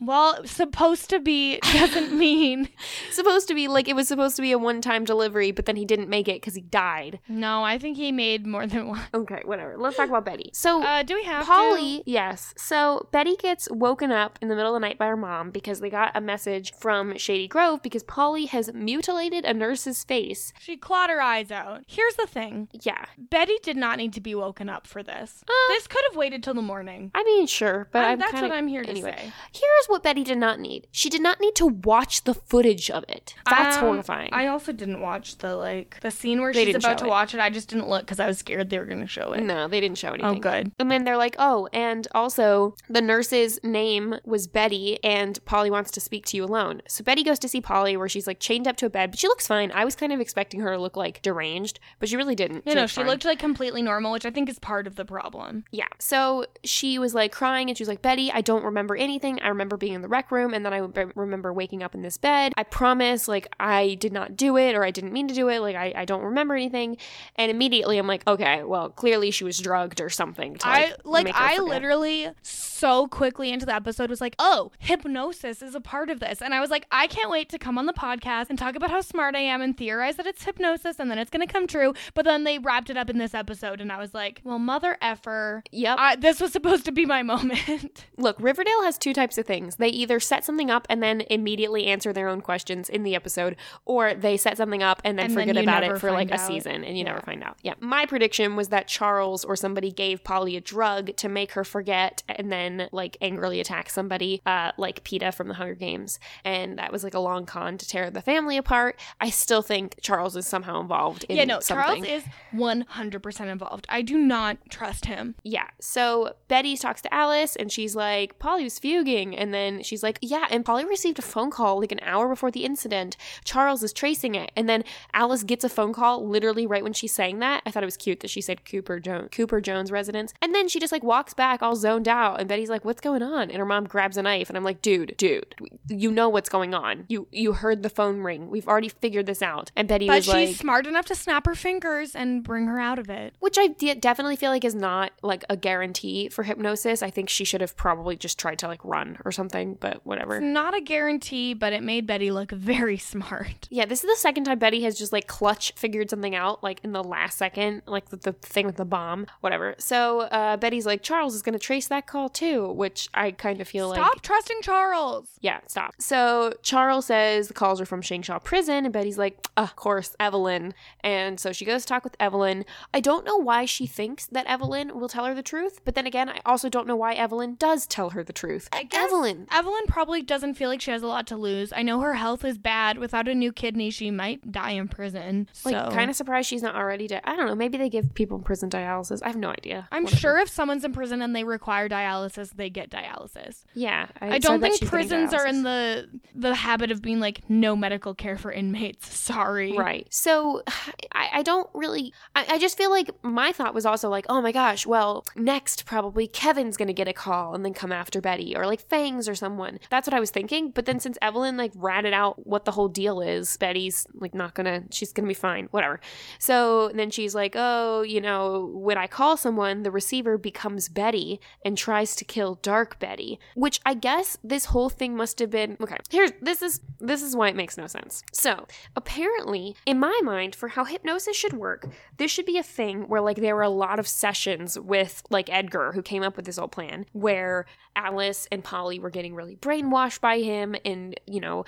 Well, 0.00 0.44
supposed 0.44 1.08
to 1.10 1.20
be 1.20 1.58
doesn't 1.60 2.12
mean. 2.18 2.68
Supposed 3.10 3.46
to 3.48 3.54
be 3.54 3.68
like 3.68 3.88
it 3.88 3.94
was 3.96 4.08
supposed 4.08 4.36
to 4.36 4.42
be 4.42 4.52
a 4.52 4.58
one 4.58 4.80
time 4.80 5.04
delivery, 5.04 5.50
but 5.52 5.66
then 5.66 5.76
he 5.76 5.84
didn't 5.84 6.08
make 6.08 6.28
it 6.28 6.40
because 6.40 6.54
he 6.54 6.60
died. 6.62 7.20
No, 7.28 7.62
I 7.62 7.78
think 7.78 7.96
he 7.96 8.10
made 8.12 8.46
more 8.46 8.66
than 8.66 8.88
one. 8.88 9.00
Okay, 9.14 9.42
whatever. 9.44 9.76
Let's 9.78 9.96
talk 9.96 10.08
about 10.08 10.24
Betty. 10.24 10.50
So 10.52 10.82
Uh, 10.82 11.02
do 11.02 11.14
we 11.14 11.24
have 11.24 11.46
Polly, 11.46 12.02
yes. 12.06 12.52
So 12.56 13.08
Betty 13.12 13.36
gets 13.36 13.68
woken 13.70 14.10
up 14.10 14.38
in 14.42 14.48
the 14.48 14.56
middle 14.56 14.74
of 14.74 14.80
the 14.80 14.86
night 14.86 14.98
by 14.98 15.06
her 15.06 15.16
mom 15.16 15.50
because 15.50 15.80
they 15.80 15.90
got 15.90 16.10
a 16.14 16.20
message 16.20 16.72
from 16.74 17.16
Shady 17.16 17.46
Grove 17.48 17.80
because 17.82 18.02
Polly 18.02 18.46
has 18.46 18.72
mutilated 18.74 19.44
a 19.44 19.54
nurse's 19.54 20.02
face. 20.04 20.52
She 20.58 20.76
clawed 20.76 21.10
her 21.10 21.20
eyes 21.20 21.50
out. 21.50 21.82
Here's 21.86 22.16
the 22.16 22.26
thing: 22.26 22.68
Yeah. 22.82 23.04
Betty 23.16 23.58
did 23.62 23.76
not 23.76 23.98
need 23.98 24.12
to 24.14 24.20
be 24.20 24.34
woken 24.34 24.68
up 24.68 24.86
for 24.86 25.02
this. 25.02 25.44
Uh, 25.48 25.63
this 25.68 25.86
could 25.86 26.02
have 26.08 26.16
waited 26.16 26.42
till 26.42 26.54
the 26.54 26.62
morning. 26.62 27.10
I 27.14 27.22
mean, 27.24 27.46
sure, 27.46 27.88
but 27.92 28.04
I'm- 28.04 28.18
that's 28.18 28.32
kinda, 28.32 28.48
what 28.48 28.56
I'm 28.56 28.68
here 28.68 28.82
to 28.82 28.90
anyway. 28.90 29.14
say. 29.16 29.32
Here's 29.52 29.86
what 29.86 30.02
Betty 30.02 30.24
did 30.24 30.38
not 30.38 30.60
need. 30.60 30.86
She 30.92 31.08
did 31.10 31.22
not 31.22 31.40
need 31.40 31.54
to 31.56 31.66
watch 31.66 32.24
the 32.24 32.34
footage 32.34 32.90
of 32.90 33.04
it. 33.08 33.34
That's 33.48 33.76
Um, 33.76 33.82
horrifying. 33.84 34.30
I 34.32 34.46
also 34.46 34.72
didn't 34.72 35.00
watch 35.00 35.38
the 35.38 35.54
like 35.56 35.98
the 36.00 36.10
scene 36.10 36.40
where 36.40 36.52
They 36.52 36.66
she's 36.66 36.74
about 36.76 36.98
to 36.98 37.04
it. 37.06 37.08
watch 37.08 37.34
it. 37.34 37.40
I 37.40 37.50
just 37.50 37.68
didn't 37.68 37.88
look 37.88 38.02
because 38.02 38.20
I 38.20 38.26
was 38.26 38.38
scared 38.38 38.70
they 38.70 38.78
were 38.78 38.84
going 38.86 39.00
to 39.00 39.06
show 39.06 39.32
it. 39.32 39.42
no, 39.42 39.68
they 39.68 39.80
didn't 39.80 39.98
show 39.98 40.08
anything. 40.12 40.24
Oh, 40.26 40.34
good. 40.40 40.72
And 40.78 40.90
then 40.90 41.04
they're 41.04 41.16
like, 41.16 41.36
oh, 41.38 41.68
and 41.72 42.06
also 42.14 42.76
the 42.88 43.00
nurse's 43.02 43.58
name 43.62 44.16
was 44.24 44.46
Betty, 44.46 44.98
and 45.04 45.42
Polly 45.44 45.70
wants 45.70 45.90
to 45.92 46.00
speak 46.00 46.26
to 46.26 46.36
you 46.36 46.44
alone. 46.44 46.82
So 46.88 47.02
Betty 47.04 47.22
goes 47.22 47.38
to 47.40 47.48
see 47.48 47.60
Polly, 47.60 47.96
where 47.96 48.08
she's 48.08 48.26
like 48.26 48.40
chained 48.40 48.66
up 48.68 48.76
to 48.76 48.86
a 48.86 48.90
bed, 48.90 49.10
but 49.10 49.18
she 49.18 49.28
looks 49.28 49.46
fine. 49.46 49.70
I 49.74 49.84
was 49.84 49.94
kind 49.96 50.12
of 50.12 50.20
expecting 50.20 50.60
her 50.60 50.72
to 50.72 50.80
look 50.80 50.96
like 50.96 51.22
deranged, 51.22 51.78
but 51.98 52.08
she 52.08 52.16
really 52.16 52.34
didn't. 52.34 52.64
You 52.66 52.72
She 52.72 52.74
know, 52.74 52.86
she 52.86 52.96
fine. 52.96 53.06
looked 53.06 53.24
like 53.24 53.38
completely 53.38 53.82
normal, 53.82 54.12
which 54.12 54.24
I 54.26 54.30
think 54.30 54.48
is 54.48 54.58
part 54.58 54.86
of 54.86 54.96
the 54.96 55.04
problem. 55.04 55.43
Yeah. 55.70 55.86
So 55.98 56.46
she 56.64 56.98
was 56.98 57.14
like 57.14 57.32
crying 57.32 57.68
and 57.68 57.76
she 57.76 57.82
was 57.82 57.88
like, 57.88 58.02
Betty, 58.02 58.30
I 58.32 58.40
don't 58.40 58.64
remember 58.64 58.96
anything. 58.96 59.40
I 59.40 59.48
remember 59.48 59.76
being 59.76 59.94
in 59.94 60.02
the 60.02 60.08
rec 60.08 60.30
room 60.30 60.54
and 60.54 60.64
then 60.64 60.72
I 60.72 60.78
remember 61.14 61.52
waking 61.52 61.82
up 61.82 61.94
in 61.94 62.02
this 62.02 62.16
bed. 62.16 62.52
I 62.56 62.62
promise, 62.62 63.28
like, 63.28 63.48
I 63.58 63.94
did 63.94 64.12
not 64.12 64.36
do 64.36 64.56
it 64.56 64.74
or 64.74 64.84
I 64.84 64.90
didn't 64.90 65.12
mean 65.12 65.28
to 65.28 65.34
do 65.34 65.48
it. 65.48 65.60
Like, 65.60 65.76
I, 65.76 65.92
I 65.96 66.04
don't 66.04 66.22
remember 66.22 66.54
anything. 66.54 66.96
And 67.36 67.50
immediately 67.50 67.98
I'm 67.98 68.06
like, 68.06 68.26
okay, 68.26 68.62
well, 68.64 68.90
clearly 68.90 69.30
she 69.30 69.44
was 69.44 69.58
drugged 69.58 70.00
or 70.00 70.10
something. 70.10 70.56
To, 70.56 70.68
like, 70.68 70.92
I 70.92 70.94
like 71.04 71.26
I 71.34 71.56
forget. 71.56 71.68
literally 71.68 72.28
so 72.42 73.06
quickly 73.08 73.50
into 73.50 73.66
the 73.66 73.74
episode 73.74 74.10
was 74.10 74.20
like, 74.20 74.34
"Oh, 74.38 74.72
hypnosis 74.78 75.62
is 75.62 75.74
a 75.74 75.80
part 75.80 76.10
of 76.10 76.20
this." 76.20 76.42
And 76.42 76.52
I 76.54 76.60
was 76.60 76.70
like, 76.70 76.86
"I 76.90 77.06
can't 77.06 77.30
wait 77.30 77.48
to 77.50 77.58
come 77.58 77.78
on 77.78 77.86
the 77.86 77.92
podcast 77.92 78.50
and 78.50 78.58
talk 78.58 78.74
about 78.76 78.90
how 78.90 79.00
smart 79.00 79.34
I 79.34 79.40
am 79.40 79.62
and 79.62 79.76
theorize 79.76 80.16
that 80.16 80.26
it's 80.26 80.44
hypnosis 80.44 80.98
and 80.98 81.10
then 81.10 81.18
it's 81.18 81.30
going 81.30 81.46
to 81.46 81.52
come 81.52 81.66
true." 81.66 81.94
But 82.14 82.24
then 82.24 82.44
they 82.44 82.58
wrapped 82.58 82.90
it 82.90 82.96
up 82.96 83.08
in 83.10 83.18
this 83.18 83.34
episode 83.34 83.80
and 83.80 83.90
I 83.90 83.98
was 83.98 84.14
like, 84.14 84.40
"Well, 84.44 84.58
mother 84.58 84.98
effer. 85.00 85.33
Yep. 85.72 85.96
I, 85.98 86.16
this 86.16 86.40
was 86.40 86.52
supposed 86.52 86.84
to 86.86 86.92
be 86.92 87.06
my 87.06 87.22
moment." 87.22 88.04
Look, 88.16 88.36
Riverdale 88.38 88.84
has 88.84 88.98
two 88.98 89.12
types 89.12 89.38
of 89.38 89.46
things. 89.46 89.76
They 89.76 89.88
either 89.88 90.20
set 90.20 90.44
something 90.44 90.70
up 90.70 90.86
and 90.90 91.02
then 91.02 91.22
immediately 91.30 91.86
answer 91.86 92.12
their 92.12 92.28
own 92.28 92.40
questions 92.40 92.88
in 92.88 93.02
the 93.02 93.14
episode, 93.14 93.56
or 93.84 94.14
they 94.14 94.36
set 94.36 94.56
something 94.56 94.82
up 94.82 95.00
and 95.04 95.18
then 95.18 95.26
And 95.26 95.34
forget 95.34 95.56
you 95.56 95.62
about 95.62 95.84
it 95.84 95.98
for 95.98 96.10
like 96.10 96.28
find 96.28 96.40
a 96.40 96.44
season 96.44 96.84
and 96.84 96.96
you 96.96 97.04
never 97.04 97.20
find 97.20 97.42
out. 97.42 97.56
Yeah. 97.62 97.74
My 97.80 98.06
prediction 98.06 98.56
was 98.56 98.68
that 98.68 98.88
Charles 98.88 99.44
or 99.44 99.56
somebody 99.56 99.90
gave 99.90 100.24
Polly 100.24 100.56
a 100.56 100.60
drug 100.60 101.16
to 101.16 101.28
make 101.28 101.52
her 101.52 101.64
forget 101.64 102.22
and 102.28 102.50
then 102.50 102.88
like 102.92 103.16
angrily 103.20 103.60
attack 103.60 103.90
somebody, 103.90 104.42
uh, 104.46 104.72
like 104.76 105.04
Peeta 105.04 105.32
from 105.32 105.48
the 105.48 105.54
Hunger 105.54 105.74
Games. 105.74 106.18
And 106.44 106.78
that 106.78 106.92
was 106.92 107.04
like 107.04 107.14
a 107.14 107.20
long 107.20 107.46
con 107.46 107.78
to 107.78 107.88
tear 107.88 108.10
the 108.10 108.22
family 108.22 108.56
apart. 108.56 108.98
I 109.20 109.30
still 109.30 109.62
think 109.62 109.98
Charles 110.02 110.36
is 110.36 110.46
somehow 110.46 110.80
involved 110.80 111.24
in 111.24 111.36
yeah, 111.36 111.44
no, 111.44 111.60
something. 111.60 112.04
Charles 112.04 112.24
is 112.24 112.24
100% 112.54 113.46
involved. 113.46 113.86
I 113.88 114.02
do 114.02 114.18
not 114.18 114.58
trust 114.68 115.06
him. 115.06 115.23
Yeah. 115.42 115.68
So 115.80 116.34
Betty 116.48 116.76
talks 116.76 117.00
to 117.02 117.12
Alice 117.14 117.56
and 117.56 117.70
she's 117.72 117.94
like, 117.96 118.38
Polly 118.38 118.64
was 118.64 118.78
fuging. 118.78 119.34
And 119.36 119.52
then 119.54 119.82
she's 119.82 120.02
like, 120.02 120.18
Yeah, 120.20 120.46
and 120.50 120.64
Polly 120.64 120.84
received 120.84 121.18
a 121.18 121.22
phone 121.22 121.50
call 121.50 121.80
like 121.80 121.92
an 121.92 122.00
hour 122.02 122.28
before 122.28 122.50
the 122.50 122.64
incident. 122.64 123.16
Charles 123.44 123.82
is 123.82 123.92
tracing 123.92 124.34
it. 124.34 124.50
And 124.56 124.68
then 124.68 124.84
Alice 125.12 125.42
gets 125.42 125.64
a 125.64 125.68
phone 125.68 125.92
call 125.92 126.26
literally 126.26 126.66
right 126.66 126.82
when 126.82 126.92
she's 126.92 127.12
saying 127.12 127.38
that. 127.40 127.62
I 127.66 127.70
thought 127.70 127.82
it 127.82 127.86
was 127.86 127.96
cute 127.96 128.20
that 128.20 128.30
she 128.30 128.40
said 128.40 128.64
Cooper 128.64 129.00
Jones 129.00 129.28
Cooper 129.32 129.60
Jones 129.60 129.90
residence. 129.90 130.32
And 130.42 130.54
then 130.54 130.68
she 130.68 130.80
just 130.80 130.92
like 130.92 131.02
walks 131.02 131.34
back 131.34 131.62
all 131.62 131.76
zoned 131.76 132.08
out 132.08 132.40
and 132.40 132.48
Betty's 132.48 132.70
like, 132.70 132.84
What's 132.84 133.00
going 133.00 133.22
on? 133.22 133.50
And 133.50 133.58
her 133.58 133.64
mom 133.66 133.84
grabs 133.84 134.16
a 134.16 134.22
knife 134.22 134.48
and 134.48 134.56
I'm 134.56 134.64
like, 134.64 134.82
dude, 134.82 135.14
dude, 135.16 135.54
you 135.88 136.10
know 136.10 136.28
what's 136.28 136.48
going 136.48 136.74
on. 136.74 137.04
You 137.08 137.26
you 137.30 137.52
heard 137.54 137.82
the 137.82 137.90
phone 137.90 138.20
ring. 138.20 138.50
We've 138.50 138.68
already 138.68 138.88
figured 138.88 139.26
this 139.26 139.42
out. 139.42 139.70
And 139.76 139.88
Betty 139.88 140.06
But 140.06 140.26
was 140.26 140.26
she's 140.26 140.58
smart 140.58 140.86
enough 140.86 141.06
to 141.06 141.14
snap 141.14 141.46
her 141.46 141.54
fingers 141.54 142.14
and 142.14 142.42
bring 142.42 142.66
her 142.66 142.78
out 142.78 142.98
of 142.98 143.08
it. 143.08 143.34
which 143.40 143.56
I 143.58 143.68
de- 143.68 143.94
definitely 143.94 144.36
feel 144.36 144.50
like 144.50 144.64
is 144.64 144.74
not 144.74 145.12
like 145.22 145.44
a 145.48 145.56
guarantee 145.56 146.28
for 146.28 146.42
hypnosis. 146.42 147.02
I 147.02 147.10
think 147.10 147.28
she 147.28 147.44
should 147.44 147.60
have 147.60 147.76
probably 147.76 148.16
just 148.16 148.38
tried 148.38 148.58
to 148.60 148.68
like 148.68 148.84
run 148.84 149.18
or 149.24 149.32
something, 149.32 149.74
but 149.80 150.04
whatever. 150.04 150.36
It's 150.36 150.44
not 150.44 150.74
a 150.74 150.80
guarantee, 150.80 151.54
but 151.54 151.72
it 151.72 151.82
made 151.82 152.06
Betty 152.06 152.30
look 152.30 152.50
very 152.50 152.98
smart. 153.12 153.68
Yeah, 153.70 153.86
this 153.86 154.04
is 154.04 154.10
the 154.10 154.20
second 154.20 154.44
time 154.44 154.58
Betty 154.58 154.82
has 154.82 154.98
just 154.98 155.12
like 155.12 155.26
clutch 155.26 155.72
figured 155.76 156.10
something 156.10 156.34
out, 156.34 156.62
like 156.62 156.80
in 156.84 156.92
the 156.92 157.02
last 157.02 157.38
second, 157.38 157.82
like 157.86 158.10
the, 158.10 158.16
the 158.16 158.32
thing 158.32 158.66
with 158.66 158.76
the 158.76 158.84
bomb, 158.84 159.26
whatever. 159.40 159.74
So 159.78 160.22
uh, 160.22 160.56
Betty's 160.56 160.86
like, 160.86 161.02
Charles 161.02 161.34
is 161.34 161.42
going 161.42 161.54
to 161.54 161.58
trace 161.58 161.88
that 161.88 162.06
call 162.06 162.28
too, 162.28 162.70
which 162.72 163.08
I 163.14 163.30
kind 163.30 163.60
of 163.60 163.68
feel 163.68 163.88
Stop 163.92 163.98
like. 163.98 164.12
Stop 164.12 164.22
trusting 164.22 164.58
Charles. 164.62 165.28
Yeah, 165.40 165.60
stop. 165.66 165.94
So 165.98 166.54
Charles 166.62 167.06
says 167.06 167.48
the 167.48 167.54
calls 167.54 167.80
are 167.80 167.86
from 167.86 168.02
Shankshaw 168.02 168.42
Prison, 168.42 168.84
and 168.84 168.92
Betty's 168.92 169.18
like, 169.18 169.46
of 169.56 169.76
course, 169.76 170.16
Evelyn. 170.18 170.74
And 171.00 171.38
so 171.38 171.52
she 171.52 171.64
goes 171.64 171.82
to 171.82 171.88
talk 171.88 172.04
with 172.04 172.16
Evelyn. 172.20 172.64
I 172.92 173.00
don't 173.00 173.24
know 173.24 173.36
why 173.36 173.64
she 173.64 173.86
thinks 173.86 174.26
that 174.26 174.46
Evelyn 174.46 174.90
will 175.04 175.08
tell 175.10 175.26
her 175.26 175.34
the 175.34 175.42
truth, 175.42 175.80
but 175.84 175.94
then 175.94 176.06
again, 176.06 176.30
I 176.30 176.40
also 176.46 176.70
don't 176.70 176.86
know 176.86 176.96
why 176.96 177.12
Evelyn 177.12 177.56
does 177.56 177.86
tell 177.86 178.10
her 178.10 178.24
the 178.24 178.32
truth. 178.32 178.70
I 178.72 178.84
guess 178.84 179.04
Evelyn. 179.04 179.46
Evelyn 179.50 179.82
probably 179.86 180.22
doesn't 180.22 180.54
feel 180.54 180.70
like 180.70 180.80
she 180.80 180.90
has 180.92 181.02
a 181.02 181.06
lot 181.06 181.26
to 181.26 181.36
lose. 181.36 181.74
I 181.74 181.82
know 181.82 182.00
her 182.00 182.14
health 182.14 182.42
is 182.42 182.56
bad. 182.56 182.96
Without 182.96 183.28
a 183.28 183.34
new 183.34 183.52
kidney, 183.52 183.90
she 183.90 184.10
might 184.10 184.50
die 184.50 184.70
in 184.70 184.88
prison. 184.88 185.46
So 185.52 185.70
Like, 185.70 185.92
kind 185.92 186.08
of 186.08 186.16
surprised 186.16 186.48
she's 186.48 186.62
not 186.62 186.74
already 186.74 187.06
dead. 187.06 187.20
I 187.24 187.36
don't 187.36 187.46
know. 187.46 187.54
Maybe 187.54 187.76
they 187.76 187.90
give 187.90 188.14
people 188.14 188.38
in 188.38 188.44
prison 188.44 188.70
dialysis. 188.70 189.20
I 189.22 189.26
have 189.26 189.36
no 189.36 189.50
idea. 189.50 189.88
I'm 189.92 190.04
Whatever. 190.04 190.20
sure 190.20 190.38
if 190.38 190.48
someone's 190.48 190.84
in 190.84 190.94
prison 190.94 191.20
and 191.20 191.36
they 191.36 191.44
require 191.44 191.86
dialysis, 191.86 192.56
they 192.56 192.70
get 192.70 192.88
dialysis. 192.88 193.64
Yeah. 193.74 194.06
I, 194.22 194.38
don't 194.38 194.62
said 194.62 194.70
think 194.70 194.88
prisons 194.88 195.34
are 195.34 195.46
in 195.46 195.64
the 195.64 196.08
the 196.34 196.54
habit 196.54 196.90
of 196.90 197.02
being 197.02 197.20
like 197.20 197.42
no 197.50 197.76
medical 197.76 198.14
care 198.14 198.38
for 198.38 198.50
inmates. 198.50 199.14
Sorry. 199.14 199.76
Right. 199.76 200.06
So 200.10 200.62
I, 201.12 201.28
I 201.34 201.42
don't 201.42 201.68
really, 201.74 202.14
I, 202.34 202.46
I 202.54 202.58
just 202.58 202.78
feel 202.78 202.90
like 202.90 203.10
my 203.22 203.52
thought 203.52 203.74
was 203.74 203.84
also 203.84 204.08
like, 204.08 204.24
oh 204.28 204.40
my 204.40 204.52
gosh, 204.52 204.86
well, 204.94 205.24
next 205.34 205.86
probably 205.86 206.28
Kevin's 206.28 206.76
to 206.76 206.92
get 206.92 207.08
a 207.08 207.12
call 207.12 207.52
and 207.52 207.64
then 207.64 207.74
come 207.74 207.90
after 207.90 208.20
Betty 208.20 208.56
or 208.56 208.64
like 208.64 208.80
Fangs 208.80 209.28
or 209.28 209.34
someone. 209.34 209.80
That's 209.90 210.06
what 210.06 210.14
I 210.14 210.20
was 210.20 210.30
thinking. 210.30 210.70
But 210.70 210.86
then 210.86 211.00
since 211.00 211.18
Evelyn 211.20 211.56
like 211.56 211.72
ratted 211.74 212.12
out 212.12 212.46
what 212.46 212.64
the 212.64 212.70
whole 212.70 212.86
deal 212.86 213.20
is, 213.20 213.56
Betty's 213.56 214.06
like 214.14 214.34
not 214.34 214.54
to, 214.54 214.84
she's 214.92 215.12
to 215.12 215.22
be 215.22 215.34
fine, 215.34 215.66
whatever. 215.72 215.98
So 216.38 216.92
then 216.94 217.10
she's 217.10 217.34
like, 217.34 217.54
oh, 217.56 218.02
you 218.02 218.20
know, 218.20 218.70
when 218.72 218.96
I 218.96 219.08
call 219.08 219.36
someone, 219.36 219.82
the 219.82 219.90
receiver 219.90 220.38
becomes 220.38 220.88
Betty 220.88 221.40
and 221.64 221.76
tries 221.76 222.14
to 222.14 222.24
kill 222.24 222.60
Dark 222.62 223.00
Betty, 223.00 223.40
which 223.56 223.80
I 223.84 223.94
guess 223.94 224.38
this 224.44 224.66
whole 224.66 224.90
thing 224.90 225.16
must 225.16 225.40
have 225.40 225.50
been, 225.50 225.76
okay, 225.80 225.96
here's, 226.08 226.30
this 226.40 226.62
is, 226.62 226.80
this 227.00 227.20
is 227.20 227.34
why 227.34 227.48
it 227.48 227.56
makes 227.56 227.76
no 227.76 227.88
sense. 227.88 228.22
So 228.32 228.68
apparently, 228.94 229.74
in 229.86 229.98
my 229.98 230.20
mind, 230.22 230.54
for 230.54 230.68
how 230.68 230.84
hypnosis 230.84 231.36
should 231.36 231.54
work, 231.54 231.88
this 232.16 232.30
should 232.30 232.46
be 232.46 232.58
a 232.58 232.62
thing 232.62 233.08
where 233.08 233.20
like 233.20 233.38
there 233.38 233.56
were 233.56 233.62
a 233.62 233.68
lot 233.68 233.98
of 233.98 234.06
sessions 234.06 234.78
with 234.84 235.22
like 235.30 235.48
Edgar, 235.50 235.92
who 235.92 236.02
came 236.02 236.22
up 236.22 236.36
with 236.36 236.46
this 236.46 236.58
whole 236.58 236.68
plan, 236.68 237.06
where 237.12 237.66
Alice 237.96 238.48
and 238.50 238.62
Polly 238.64 238.98
were 238.98 239.10
getting 239.10 239.34
really 239.34 239.56
brainwashed 239.56 240.20
by 240.20 240.38
him 240.40 240.74
and, 240.84 241.18
you 241.26 241.40
know, 241.40 241.64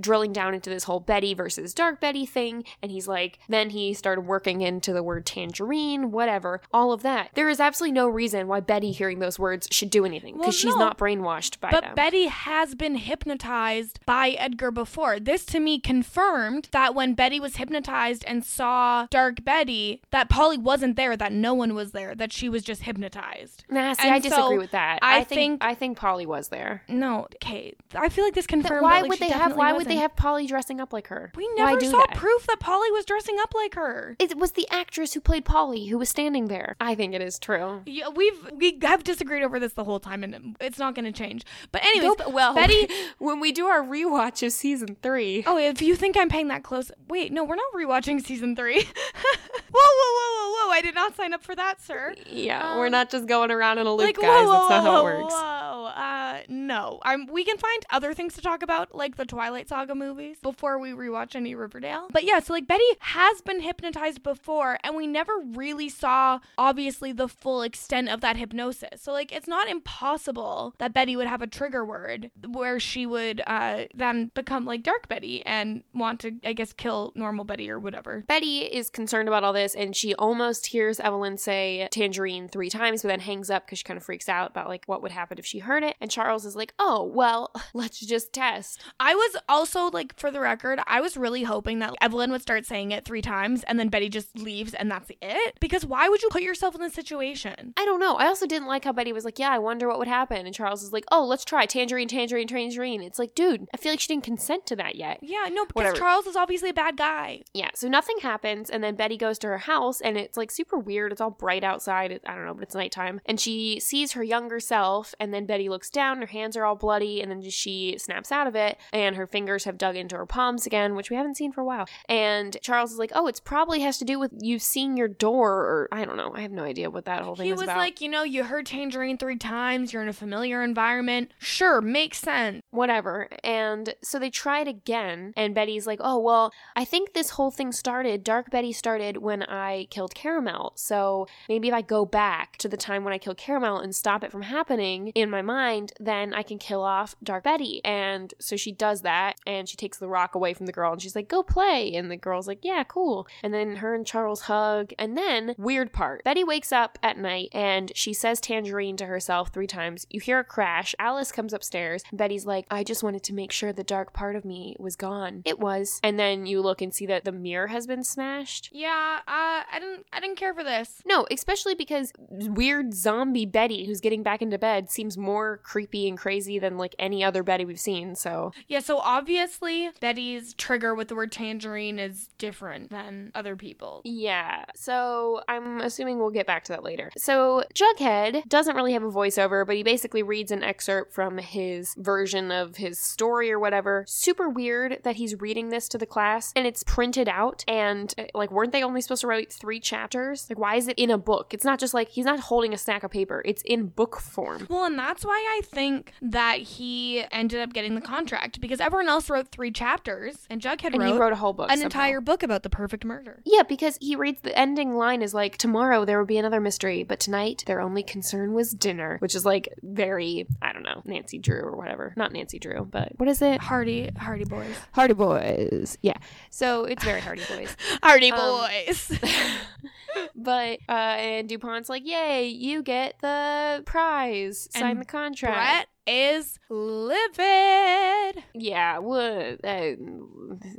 drilling 0.00 0.32
down 0.32 0.54
into 0.54 0.70
this 0.70 0.84
whole 0.84 1.00
Betty 1.00 1.34
versus 1.34 1.74
Dark 1.74 2.00
Betty 2.00 2.24
thing. 2.26 2.64
And 2.82 2.92
he's 2.92 3.08
like, 3.08 3.38
then 3.48 3.70
he 3.70 3.92
started 3.92 4.22
working 4.22 4.60
into 4.60 4.92
the 4.92 5.02
word 5.02 5.26
tangerine, 5.26 6.12
whatever, 6.12 6.60
all 6.72 6.92
of 6.92 7.02
that. 7.02 7.30
There 7.34 7.48
is 7.48 7.58
absolutely 7.60 7.92
no 7.94 8.08
reason 8.08 8.46
why 8.46 8.60
Betty 8.60 8.92
hearing 8.92 9.18
those 9.18 9.38
words 9.38 9.66
should 9.70 9.90
do 9.90 10.04
anything 10.04 10.34
because 10.34 10.46
Well, 10.46 10.52
she's 10.52 10.76
no. 10.76 10.80
not 10.80 10.98
brainwashed 10.98 11.58
by 11.60 11.70
But 11.70 11.82
them. 11.82 11.94
Betty 11.96 12.26
has 12.26 12.74
been 12.74 12.94
hypnotized 12.94 13.98
by 14.06 14.30
Edgar 14.30 14.70
before. 14.70 15.18
This 15.18 15.44
to 15.46 15.60
me 15.60 15.80
confirmed 15.80 16.68
that 16.72 16.94
when 16.94 17.14
Betty 17.14 17.40
was 17.40 17.56
hypnotized 17.56 18.24
and 18.26 18.44
saw 18.44 19.06
Dark 19.10 19.44
Betty, 19.44 20.02
that 20.12 20.28
Polly 20.28 20.58
wasn't 20.58 20.96
there, 20.96 21.16
that 21.16 21.32
no 21.32 21.52
one 21.52 21.74
was 21.74 21.92
there, 21.92 22.14
that 22.14 22.32
she 22.32 22.48
was 22.54 22.62
just 22.62 22.82
hypnotized. 22.82 23.64
Nah, 23.68 23.92
see, 23.92 24.04
And 24.04 24.14
I 24.14 24.18
disagree 24.20 24.42
so 24.54 24.56
with 24.56 24.70
that. 24.70 25.00
I 25.02 25.18
I, 25.18 25.24
think, 25.24 25.38
think- 25.60 25.64
I 25.64 25.74
think 25.74 25.98
Polly 25.98 26.24
was 26.24 26.48
there. 26.48 26.82
No, 26.88 27.26
okay. 27.36 27.74
I 27.94 28.08
feel 28.08 28.24
like 28.24 28.34
this 28.34 28.46
confirmed. 28.46 28.82
why 28.82 28.94
that, 28.94 29.02
like, 29.02 29.10
would 29.10 29.18
they 29.18 29.28
have? 29.30 29.56
Why 29.56 29.72
would 29.72 29.86
they 29.86 29.96
have 29.96 30.14
Polly 30.16 30.46
dressing 30.46 30.80
up 30.80 30.92
like 30.92 31.08
her? 31.08 31.32
We 31.36 31.48
never 31.56 31.80
saw 31.80 31.98
that? 31.98 32.14
proof 32.14 32.46
that 32.46 32.60
Polly 32.60 32.90
was 32.92 33.04
dressing 33.04 33.36
up 33.42 33.52
like 33.54 33.74
her. 33.74 34.16
It 34.18 34.36
was 34.38 34.52
the 34.52 34.66
actress 34.70 35.12
who 35.14 35.20
played 35.20 35.44
Polly 35.44 35.86
who 35.88 35.98
was 35.98 36.08
standing 36.08 36.46
there. 36.46 36.76
I 36.80 36.94
think 36.94 37.12
it 37.14 37.20
is 37.20 37.38
true. 37.38 37.82
Yeah, 37.86 38.08
we've 38.08 38.48
we 38.54 38.78
have 38.82 39.02
disagreed 39.04 39.42
over 39.42 39.58
this 39.58 39.72
the 39.74 39.84
whole 39.84 40.00
time, 40.00 40.22
and 40.22 40.56
it's 40.60 40.78
not 40.78 40.94
going 40.94 41.04
to 41.04 41.12
change. 41.12 41.44
But 41.72 41.84
anyways, 41.84 42.16
Go 42.16 42.30
well, 42.30 42.54
Betty. 42.60 42.86
when 43.18 43.40
we 43.40 43.50
do 43.52 43.66
our 43.66 43.82
rewatch 43.82 44.46
of 44.46 44.52
season 44.52 44.96
three, 45.02 45.42
Oh, 45.46 45.58
if 45.58 45.82
you 45.82 45.96
think 45.96 46.16
I'm 46.16 46.28
paying 46.28 46.48
that 46.48 46.62
close, 46.62 46.90
wait, 47.08 47.32
no, 47.32 47.42
we're 47.44 47.56
not 47.56 47.72
rewatching 47.74 48.24
season 48.24 48.54
three. 48.54 48.84
whoa, 48.84 49.72
whoa, 49.72 50.12
whoa, 50.14 50.30
whoa, 50.36 50.66
whoa! 50.68 50.72
I 50.72 50.80
did 50.82 50.94
not 50.94 51.16
sign 51.16 51.32
up 51.32 51.42
for 51.42 51.54
that, 51.56 51.80
sir. 51.82 52.14
Yeah, 52.34 52.72
um, 52.72 52.78
we're 52.78 52.88
not 52.88 53.10
just 53.10 53.26
going 53.26 53.50
around 53.50 53.78
in 53.78 53.86
a 53.86 53.92
loop, 53.92 54.06
like, 54.06 54.16
guys. 54.16 54.46
whoa, 54.46 54.52
whoa, 54.52 54.68
That's 54.68 54.84
not 54.84 54.92
how 54.92 55.00
it 55.00 55.04
works. 55.04 55.34
Whoa, 55.34 55.84
uh, 55.86 56.40
no. 56.48 56.98
I'm. 57.02 57.26
We 57.26 57.44
can 57.44 57.56
find 57.58 57.86
other 57.90 58.14
things 58.14 58.34
to 58.34 58.40
talk 58.40 58.62
about, 58.62 58.94
like 58.94 59.16
the 59.16 59.24
Twilight 59.24 59.68
Saga 59.68 59.94
movies, 59.94 60.38
before 60.42 60.78
we 60.78 60.90
rewatch 60.90 61.34
any 61.36 61.54
Riverdale. 61.54 62.08
But 62.10 62.24
yeah, 62.24 62.40
so 62.40 62.52
like 62.52 62.66
Betty 62.66 62.84
has 63.00 63.40
been 63.42 63.60
hypnotized 63.60 64.22
before, 64.22 64.78
and 64.82 64.96
we 64.96 65.06
never 65.06 65.32
really 65.54 65.88
saw, 65.88 66.40
obviously, 66.58 67.12
the 67.12 67.28
full 67.28 67.62
extent 67.62 68.08
of 68.08 68.20
that 68.22 68.36
hypnosis. 68.36 69.02
So 69.02 69.12
like, 69.12 69.32
it's 69.32 69.48
not 69.48 69.68
impossible 69.68 70.74
that 70.78 70.92
Betty 70.92 71.16
would 71.16 71.26
have 71.26 71.42
a 71.42 71.46
trigger 71.46 71.84
word 71.84 72.30
where 72.46 72.80
she 72.80 73.06
would 73.06 73.42
uh 73.46 73.84
then 73.94 74.30
become 74.34 74.64
like 74.64 74.82
Dark 74.82 75.08
Betty 75.08 75.44
and 75.46 75.82
want 75.94 76.20
to, 76.20 76.32
I 76.44 76.52
guess, 76.52 76.72
kill 76.72 77.12
normal 77.14 77.44
Betty 77.44 77.70
or 77.70 77.78
whatever. 77.78 78.24
Betty 78.26 78.60
is 78.60 78.90
concerned 78.90 79.28
about 79.28 79.44
all 79.44 79.52
this, 79.52 79.74
and 79.74 79.94
she 79.94 80.14
almost 80.14 80.66
hears 80.66 80.98
Evelyn 80.98 81.38
say 81.38 81.88
tangerine 81.90 82.23
three 82.48 82.70
times, 82.70 83.02
but 83.02 83.08
then 83.08 83.20
hangs 83.20 83.50
up 83.50 83.66
because 83.66 83.78
she 83.78 83.84
kind 83.84 83.96
of 83.96 84.04
freaks 84.04 84.28
out 84.28 84.50
about 84.50 84.68
like 84.68 84.84
what 84.86 85.02
would 85.02 85.12
happen 85.12 85.38
if 85.38 85.46
she 85.46 85.58
heard 85.60 85.82
it. 85.82 85.96
And 86.00 86.10
Charles 86.10 86.44
is 86.44 86.56
like, 86.56 86.74
"Oh, 86.78 87.02
well, 87.04 87.50
let's 87.74 88.00
just 88.00 88.32
test." 88.32 88.80
I 88.98 89.14
was 89.14 89.36
also 89.48 89.88
like, 89.90 90.18
for 90.18 90.30
the 90.30 90.40
record, 90.40 90.80
I 90.86 91.00
was 91.00 91.16
really 91.16 91.42
hoping 91.44 91.78
that 91.80 91.94
Evelyn 92.00 92.30
would 92.30 92.42
start 92.42 92.66
saying 92.66 92.90
it 92.92 93.04
three 93.04 93.22
times 93.22 93.64
and 93.64 93.78
then 93.78 93.88
Betty 93.88 94.08
just 94.08 94.36
leaves 94.38 94.74
and 94.74 94.90
that's 94.90 95.10
it. 95.20 95.58
Because 95.60 95.84
why 95.86 96.08
would 96.08 96.22
you 96.22 96.28
put 96.30 96.42
yourself 96.42 96.74
in 96.74 96.80
this 96.80 96.94
situation? 96.94 97.74
I 97.76 97.84
don't 97.84 98.00
know. 98.00 98.16
I 98.16 98.26
also 98.26 98.46
didn't 98.46 98.68
like 98.68 98.84
how 98.84 98.92
Betty 98.92 99.12
was 99.12 99.24
like, 99.24 99.38
"Yeah, 99.38 99.50
I 99.50 99.58
wonder 99.58 99.88
what 99.88 99.98
would 99.98 100.08
happen," 100.08 100.46
and 100.46 100.54
Charles 100.54 100.82
is 100.82 100.92
like, 100.92 101.04
"Oh, 101.12 101.24
let's 101.24 101.44
try 101.44 101.66
tangerine, 101.66 102.08
tangerine, 102.08 102.48
tangerine." 102.48 103.02
It's 103.02 103.18
like, 103.18 103.34
dude, 103.34 103.68
I 103.74 103.76
feel 103.76 103.92
like 103.92 104.00
she 104.00 104.08
didn't 104.08 104.24
consent 104.24 104.66
to 104.66 104.76
that 104.76 104.96
yet. 104.96 105.18
Yeah, 105.22 105.48
no, 105.50 105.64
because 105.64 105.74
Whatever. 105.74 105.96
Charles 105.96 106.26
is 106.26 106.36
obviously 106.36 106.70
a 106.70 106.74
bad 106.74 106.96
guy. 106.96 107.42
Yeah, 107.52 107.70
so 107.74 107.88
nothing 107.88 108.16
happens, 108.22 108.70
and 108.70 108.82
then 108.82 108.94
Betty 108.94 109.16
goes 109.16 109.38
to 109.40 109.48
her 109.48 109.58
house, 109.58 110.00
and 110.00 110.16
it's 110.16 110.36
like 110.36 110.50
super 110.50 110.78
weird. 110.78 111.12
It's 111.12 111.20
all 111.20 111.30
bright 111.30 111.64
outside. 111.64 112.12
It, 112.14 112.22
I 112.26 112.34
don't 112.34 112.46
know, 112.46 112.54
but 112.54 112.62
it's 112.62 112.74
nighttime. 112.74 113.20
And 113.26 113.38
she 113.40 113.80
sees 113.80 114.12
her 114.12 114.22
younger 114.22 114.60
self, 114.60 115.14
and 115.20 115.32
then 115.32 115.46
Betty 115.46 115.68
looks 115.68 115.90
down. 115.90 116.20
Her 116.20 116.26
hands 116.26 116.56
are 116.56 116.64
all 116.64 116.76
bloody, 116.76 117.20
and 117.20 117.30
then 117.30 117.42
she 117.50 117.96
snaps 117.98 118.32
out 118.32 118.46
of 118.46 118.54
it, 118.54 118.78
and 118.92 119.16
her 119.16 119.26
fingers 119.26 119.64
have 119.64 119.78
dug 119.78 119.96
into 119.96 120.16
her 120.16 120.26
palms 120.26 120.66
again, 120.66 120.94
which 120.94 121.10
we 121.10 121.16
haven't 121.16 121.36
seen 121.36 121.52
for 121.52 121.60
a 121.60 121.64
while. 121.64 121.86
And 122.08 122.56
Charles 122.62 122.92
is 122.92 122.98
like, 122.98 123.12
"Oh, 123.14 123.26
it's 123.26 123.40
probably 123.40 123.80
has 123.80 123.98
to 123.98 124.04
do 124.04 124.18
with 124.18 124.32
you 124.40 124.58
seeing 124.58 124.96
your 124.96 125.08
door, 125.08 125.52
or 125.52 125.88
I 125.92 126.04
don't 126.04 126.16
know. 126.16 126.32
I 126.34 126.40
have 126.40 126.52
no 126.52 126.64
idea 126.64 126.90
what 126.90 127.04
that 127.06 127.22
whole 127.22 127.36
thing 127.36 127.46
he 127.46 127.52
was 127.52 127.62
about." 127.62 127.78
like, 127.78 128.00
you 128.00 128.08
know, 128.08 128.22
you 128.22 128.44
heard 128.44 128.66
Tangerine 128.66 129.18
three 129.18 129.36
times, 129.36 129.92
you're 129.92 130.02
in 130.02 130.08
a 130.08 130.12
familiar 130.12 130.62
environment. 130.62 131.32
Sure, 131.38 131.80
makes 131.80 132.18
sense. 132.18 132.62
whatever. 132.70 133.28
And 133.42 133.94
so 134.02 134.18
they 134.18 134.30
try 134.30 134.60
it 134.60 134.68
again, 134.68 135.32
and 135.36 135.54
Betty's 135.54 135.86
like, 135.86 136.00
"Oh 136.02 136.18
well, 136.18 136.52
I 136.76 136.84
think 136.84 137.12
this 137.12 137.30
whole 137.30 137.50
thing 137.50 137.72
started. 137.72 138.24
Dark 138.24 138.50
Betty 138.50 138.72
started 138.72 139.18
when 139.18 139.42
I 139.42 139.86
killed 139.90 140.14
Caramel. 140.14 140.72
So 140.76 141.26
maybe 141.48 141.68
if 141.68 141.74
I 141.74 141.82
go 141.82 142.03
back 142.04 142.56
to 142.58 142.68
the 142.68 142.76
time 142.76 143.04
when 143.04 143.12
I 143.12 143.18
killed 143.18 143.36
Caramel 143.36 143.78
and 143.78 143.94
stop 143.94 144.24
it 144.24 144.32
from 144.32 144.42
happening 144.42 145.08
in 145.14 145.30
my 145.30 145.42
mind, 145.42 145.92
then 146.00 146.34
I 146.34 146.42
can 146.42 146.58
kill 146.58 146.82
off 146.82 147.16
Dark 147.22 147.44
Betty." 147.44 147.80
And 147.84 148.34
so 148.38 148.56
she 148.56 148.72
does 148.72 149.02
that, 149.02 149.36
and 149.46 149.68
she 149.68 149.76
takes 149.76 149.98
the 149.98 150.08
rock 150.08 150.34
away 150.34 150.54
from 150.54 150.66
the 150.66 150.72
girl, 150.72 150.92
and 150.92 151.02
she's 151.02 151.16
like, 151.16 151.28
"Go 151.28 151.42
play." 151.42 151.94
And 151.94 152.10
the 152.10 152.16
girl's 152.16 152.46
like, 152.46 152.64
"Yeah, 152.64 152.84
cool." 152.84 153.26
And 153.42 153.52
then 153.52 153.76
her 153.76 153.94
and 153.94 154.06
Charles 154.06 154.42
hug, 154.42 154.92
and 154.98 155.16
then 155.16 155.54
weird 155.58 155.92
part. 155.92 156.24
Betty 156.24 156.44
wakes 156.44 156.72
up 156.72 156.98
at 157.02 157.18
night 157.18 157.48
and 157.52 157.92
she 157.94 158.12
says 158.12 158.40
tangerine 158.40 158.96
to 158.96 159.06
herself 159.06 159.48
three 159.48 159.66
times. 159.66 160.06
You 160.10 160.20
hear 160.20 160.38
a 160.38 160.44
crash. 160.44 160.94
Alice 160.98 161.32
comes 161.32 161.52
upstairs. 161.52 162.02
Betty's 162.12 162.46
like, 162.46 162.66
I 162.70 162.84
just 162.84 163.02
wanted 163.02 163.22
to 163.24 163.34
make 163.34 163.52
sure 163.52 163.72
the 163.72 163.84
dark 163.84 164.12
part 164.12 164.36
of 164.36 164.44
me 164.44 164.76
was 164.78 164.96
gone. 164.96 165.42
It 165.44 165.58
was. 165.58 166.00
And 166.02 166.18
then 166.18 166.46
you 166.46 166.60
look 166.60 166.82
and 166.82 166.94
see 166.94 167.06
that 167.06 167.24
the 167.24 167.32
mirror 167.32 167.68
has 167.68 167.86
been 167.86 168.04
smashed. 168.04 168.70
Yeah, 168.72 169.20
uh, 169.26 169.62
I 169.70 169.78
didn't, 169.78 170.06
I 170.12 170.20
didn't 170.20 170.36
care 170.36 170.54
for 170.54 170.64
this. 170.64 171.00
No, 171.06 171.26
especially 171.30 171.74
because 171.74 171.93
weird 172.30 172.94
zombie 172.94 173.46
Betty 173.46 173.86
who's 173.86 174.00
getting 174.00 174.22
back 174.22 174.42
into 174.42 174.58
bed 174.58 174.90
seems 174.90 175.16
more 175.16 175.58
creepy 175.58 176.08
and 176.08 176.18
crazy 176.18 176.58
than 176.58 176.76
like 176.78 176.94
any 176.98 177.22
other 177.24 177.42
Betty 177.42 177.64
we've 177.64 177.80
seen. 177.80 178.14
So, 178.14 178.52
Yeah, 178.68 178.80
so 178.80 178.98
obviously 178.98 179.90
Betty's 180.00 180.54
trigger 180.54 180.94
with 180.94 181.08
the 181.08 181.14
word 181.14 181.32
tangerine 181.32 181.98
is 181.98 182.28
different 182.38 182.90
than 182.90 183.30
other 183.34 183.56
people. 183.56 184.00
yeah. 184.04 184.64
So, 184.74 185.40
I'm 185.48 185.80
assuming 185.80 186.18
we'll 186.18 186.30
get 186.30 186.46
back 186.46 186.64
to 186.64 186.72
that 186.72 186.82
later. 186.82 187.10
So, 187.16 187.64
Jughead 187.74 188.48
doesn't 188.48 188.74
really 188.76 188.92
have 188.92 189.02
a 189.02 189.10
voiceover, 189.10 189.66
but 189.66 189.76
he 189.76 189.82
basically 189.82 190.22
reads 190.22 190.50
an 190.50 190.62
excerpt 190.62 191.12
from 191.12 191.38
his 191.38 191.94
version 191.98 192.50
of 192.50 192.76
his 192.76 192.98
story 192.98 193.50
or 193.52 193.58
whatever. 193.58 194.04
Super 194.08 194.48
weird 194.48 195.00
that 195.04 195.16
he's 195.16 195.40
reading 195.40 195.68
this 195.68 195.88
to 195.88 195.98
the 195.98 196.06
class 196.06 196.52
and 196.56 196.66
it's 196.66 196.82
printed 196.84 197.28
out. 197.28 197.64
And, 197.68 198.14
uh, 198.18 198.24
like, 198.34 198.50
weren't 198.50 198.72
they 198.72 198.82
only 198.82 199.00
supposed 199.00 199.20
to 199.22 199.26
write 199.26 199.52
three 199.52 199.80
chapters? 199.80 200.46
Like, 200.48 200.58
why 200.58 200.76
is 200.76 200.88
it 200.88 200.98
in 200.98 201.10
a 201.10 201.18
book? 201.18 201.52
It's 201.52 201.64
not 201.64 201.78
just 201.78 201.83
like 201.92 202.08
he's 202.08 202.24
not 202.24 202.38
holding 202.40 202.72
a 202.72 202.78
stack 202.78 203.02
of 203.02 203.10
paper, 203.10 203.42
it's 203.44 203.60
in 203.62 203.86
book 203.88 204.18
form. 204.20 204.66
Well, 204.70 204.84
and 204.84 204.98
that's 204.98 205.24
why 205.24 205.34
I 205.58 205.60
think 205.66 206.12
that 206.22 206.58
he 206.60 207.24
ended 207.32 207.60
up 207.60 207.72
getting 207.74 207.94
the 207.96 208.00
contract 208.00 208.60
because 208.60 208.80
everyone 208.80 209.08
else 209.08 209.28
wrote 209.28 209.48
three 209.50 209.72
chapters 209.72 210.46
and 210.48 210.62
Jughead 210.62 210.94
And 210.94 210.98
wrote, 211.00 211.18
wrote 211.18 211.32
a 211.32 211.36
whole 211.36 211.52
book. 211.52 211.70
an 211.70 211.78
somehow. 211.78 211.84
entire 211.86 212.20
book 212.20 212.42
about 212.42 212.62
the 212.62 212.70
perfect 212.70 213.04
murder. 213.04 213.42
Yeah, 213.44 213.64
because 213.64 213.98
he 214.00 214.14
reads 214.16 214.40
the 214.42 214.56
ending 214.56 214.94
line 214.94 215.20
is 215.20 215.34
like, 215.34 215.58
tomorrow 215.58 216.04
there 216.04 216.18
will 216.18 216.26
be 216.26 216.38
another 216.38 216.60
mystery, 216.60 217.02
but 217.02 217.18
tonight 217.20 217.64
their 217.66 217.80
only 217.80 218.02
concern 218.04 218.54
was 218.54 218.70
dinner, 218.72 219.16
which 219.18 219.34
is 219.34 219.44
like 219.44 219.68
very, 219.82 220.46
I 220.62 220.72
don't 220.72 220.84
know, 220.84 221.02
Nancy 221.04 221.38
Drew 221.38 221.60
or 221.62 221.76
whatever. 221.76 222.14
Not 222.16 222.32
Nancy 222.32 222.58
Drew, 222.60 222.84
but 222.84 223.12
what 223.18 223.28
is 223.28 223.42
it? 223.42 223.60
Hardy, 223.60 224.10
Hardy 224.16 224.44
Boys. 224.44 224.76
Hardy 224.92 225.14
Boys. 225.14 225.98
Yeah. 226.02 226.18
So 226.50 226.84
it's 226.84 227.02
very 227.02 227.20
Hardy 227.20 227.42
Boys. 227.48 227.76
Hardy 228.02 228.30
Um, 228.30 228.38
Boys. 228.38 229.18
but, 230.36 230.78
uh, 230.88 230.92
and 230.92 231.48
DuPont's 231.74 231.88
like, 231.88 232.06
yay, 232.06 232.46
you 232.46 232.82
get 232.82 233.16
the 233.20 233.82
prize. 233.84 234.68
Sign 234.72 234.92
And 234.92 235.00
the 235.00 235.04
contract. 235.04 235.56
Brett 235.56 235.88
is 236.06 236.58
livid. 236.68 238.44
Yeah, 238.54 238.98
what? 238.98 239.64
Uh, 239.64 239.94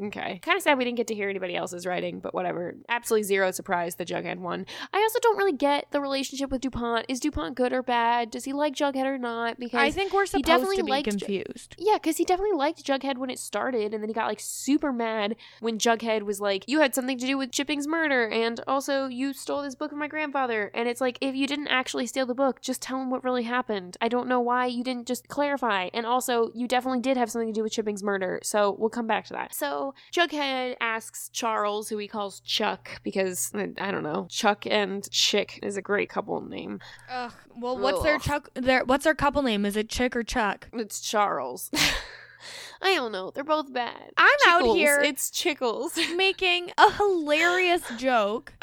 okay. 0.05 0.39
Kind 0.41 0.57
of 0.57 0.61
sad 0.61 0.77
we 0.77 0.83
didn't 0.85 0.97
get 0.97 1.07
to 1.07 1.15
hear 1.15 1.29
anybody 1.29 1.55
else's 1.55 1.85
writing, 1.85 2.19
but 2.19 2.33
whatever. 2.33 2.75
Absolutely 2.89 3.23
zero 3.23 3.51
surprise 3.51 3.95
the 3.95 4.05
Jughead 4.05 4.39
won. 4.39 4.65
I 4.93 4.99
also 4.99 5.19
don't 5.21 5.37
really 5.37 5.53
get 5.53 5.87
the 5.91 6.01
relationship 6.01 6.49
with 6.51 6.61
DuPont. 6.61 7.05
Is 7.09 7.19
DuPont 7.19 7.55
good 7.55 7.73
or 7.73 7.81
bad? 7.81 8.31
Does 8.31 8.45
he 8.45 8.53
like 8.53 8.75
Jughead 8.75 9.05
or 9.05 9.17
not? 9.17 9.59
Because 9.59 9.79
I 9.79 9.91
think 9.91 10.13
we're 10.13 10.25
supposed 10.25 10.45
definitely 10.45 10.77
to 10.77 10.83
be 10.83 10.91
liked 10.91 11.09
confused. 11.09 11.75
yeah, 11.77 11.95
because 11.95 12.17
he 12.17 12.25
definitely 12.25 12.57
liked 12.57 12.83
Jughead 12.85 13.17
when 13.17 13.29
it 13.29 13.39
started, 13.39 13.93
and 13.93 14.01
then 14.01 14.09
he 14.09 14.13
got 14.13 14.27
like 14.27 14.39
super 14.39 14.91
mad 14.91 15.35
when 15.59 15.77
Jughead 15.77 16.23
was 16.23 16.39
like, 16.39 16.65
"You 16.67 16.79
had 16.79 16.93
something 16.93 17.17
to 17.17 17.25
do 17.25 17.37
with 17.37 17.51
Chipping's 17.51 17.87
murder, 17.87 18.27
and 18.27 18.59
also 18.67 19.07
you 19.07 19.33
stole 19.33 19.61
this 19.61 19.75
book 19.75 19.91
from 19.91 19.99
my 19.99 20.07
grandfather." 20.07 20.71
And 20.73 20.87
it's 20.87 21.01
like, 21.01 21.17
if 21.21 21.35
you 21.35 21.47
didn't 21.47 21.67
actually 21.67 22.05
steal 22.07 22.25
the 22.25 22.35
book, 22.35 22.61
just 22.61 22.81
tell 22.81 23.01
him 23.01 23.09
what 23.09 23.23
really 23.23 23.43
happened. 23.43 23.97
I 24.01 24.07
don't 24.07 24.27
know 24.27 24.39
why 24.39 24.65
you 24.65 24.83
didn't 24.83 25.07
just 25.07 25.14
clarify. 25.21 25.89
And 25.93 26.05
also, 26.05 26.51
you 26.53 26.67
definitely 26.67 27.01
did 27.01 27.17
have 27.17 27.29
something 27.31 27.47
to 27.49 27.53
do 27.53 27.63
with 27.63 27.71
Chipping's 27.73 28.03
murder, 28.03 28.39
so 28.43 28.75
we'll 28.79 28.89
come 28.89 29.07
back 29.07 29.25
to 29.25 29.33
that. 29.33 29.53
So 29.53 29.93
Jughead 30.13 30.75
asks 30.81 31.29
Charles, 31.29 31.89
who 31.89 31.97
he 31.97 32.07
calls 32.07 32.39
Chuck, 32.41 33.01
because 33.03 33.51
uh, 33.53 33.67
I 33.79 33.91
don't 33.91 34.03
know, 34.03 34.27
Chuck 34.29 34.65
and 34.65 35.09
Chick 35.11 35.59
is 35.63 35.77
a 35.77 35.81
great 35.81 36.09
couple 36.09 36.41
name. 36.41 36.79
Ugh. 37.11 37.31
Well, 37.57 37.77
what's 37.77 38.01
their 38.03 38.19
Chuck? 38.19 38.49
Their 38.53 38.83
what's 38.85 39.03
their 39.05 39.15
couple 39.15 39.41
name? 39.41 39.65
Is 39.65 39.75
it 39.75 39.89
Chick 39.89 40.15
or 40.15 40.23
Chuck? 40.23 40.67
It's 40.73 40.99
Charles. 40.99 41.69
I 42.81 42.93
don't 42.93 43.11
know. 43.11 43.31
They're 43.31 43.43
both 43.43 43.73
bad. 43.73 44.11
I'm 44.17 44.29
out 44.47 44.75
here- 44.75 45.01
It's 45.01 45.31
Chickles. 45.31 45.97
Making 46.15 46.71
a 46.77 46.91
hilarious 46.91 47.81
joke, 47.97 48.53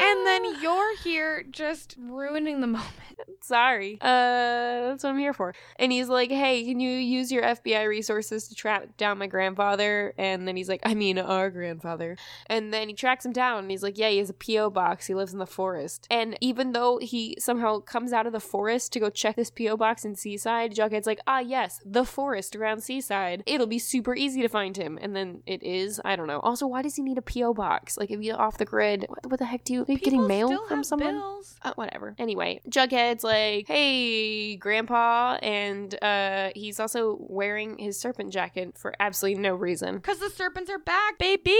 and 0.00 0.26
then 0.26 0.60
you're 0.62 0.96
here 0.98 1.44
just 1.50 1.96
ruining 1.98 2.60
the 2.60 2.66
moment. 2.66 2.92
Sorry. 3.40 3.98
Uh, 4.00 4.90
that's 4.90 5.04
what 5.04 5.10
I'm 5.10 5.18
here 5.18 5.32
for. 5.32 5.54
And 5.78 5.92
he's 5.92 6.08
like, 6.08 6.30
"Hey, 6.30 6.64
can 6.64 6.80
you 6.80 6.90
use 6.90 7.32
your 7.32 7.42
FBI 7.42 7.86
resources 7.88 8.48
to 8.48 8.54
track 8.54 8.96
down 8.96 9.18
my 9.18 9.26
grandfather?" 9.26 10.14
And 10.18 10.46
then 10.46 10.56
he's 10.56 10.68
like, 10.68 10.80
"I 10.84 10.94
mean, 10.94 11.18
our 11.18 11.50
grandfather." 11.50 12.16
And 12.46 12.72
then 12.72 12.88
he 12.88 12.94
tracks 12.94 13.24
him 13.24 13.32
down, 13.32 13.60
and 13.60 13.70
he's 13.70 13.82
like, 13.82 13.98
"Yeah, 13.98 14.10
he 14.10 14.18
has 14.18 14.30
a 14.30 14.34
PO 14.34 14.70
box. 14.70 15.06
He 15.06 15.14
lives 15.14 15.32
in 15.32 15.38
the 15.38 15.46
forest." 15.46 16.06
And 16.10 16.36
even 16.40 16.72
though 16.72 16.98
he 16.98 17.36
somehow 17.38 17.80
comes 17.80 18.12
out 18.12 18.26
of 18.26 18.32
the 18.32 18.40
forest 18.40 18.92
to 18.92 19.00
go 19.00 19.10
check 19.10 19.36
this 19.36 19.50
PO 19.50 19.76
box 19.76 20.04
in 20.04 20.14
Seaside, 20.14 20.74
Jughead's 20.74 21.06
like, 21.06 21.20
"Ah, 21.26 21.40
yes, 21.40 21.80
the 21.84 22.04
forest 22.04 22.54
around 22.56 22.82
Seaside. 22.82 23.42
It'll 23.46 23.66
be 23.66 23.78
super 23.78 24.14
easy 24.14 24.42
to 24.42 24.48
find 24.48 24.76
him." 24.76 24.98
And 25.00 25.16
then 25.16 25.42
it 25.46 25.62
is. 25.62 26.00
I 26.04 26.16
don't 26.16 26.26
know. 26.26 26.40
Also, 26.40 26.66
why 26.66 26.82
does 26.82 26.96
he 26.96 27.02
need 27.02 27.18
a 27.18 27.22
PO 27.22 27.54
box? 27.54 27.96
Like, 27.96 28.10
if 28.10 28.20
you're 28.20 28.40
off 28.40 28.58
the 28.58 28.64
grid, 28.64 29.06
what, 29.08 29.26
what 29.26 29.38
the 29.38 29.46
heck 29.46 29.64
do 29.64 29.72
you? 29.72 29.85
Are 29.88 29.92
you 29.92 29.98
getting 29.98 30.26
mail 30.26 30.66
from 30.66 30.84
someone? 30.84 31.22
uh, 31.62 31.72
whatever. 31.74 32.14
Anyway, 32.18 32.60
Jughead's 32.68 33.24
like, 33.24 33.66
"Hey, 33.66 34.56
Grandpa," 34.56 35.38
and 35.42 35.96
uh, 36.02 36.50
he's 36.54 36.78
also 36.78 37.16
wearing 37.20 37.78
his 37.78 37.98
serpent 37.98 38.32
jacket 38.32 38.78
for 38.78 38.94
absolutely 39.00 39.40
no 39.42 39.54
reason. 39.54 40.00
Cause 40.00 40.18
the 40.18 40.30
serpents 40.30 40.70
are 40.70 40.78
back, 40.78 41.18
baby. 41.18 41.56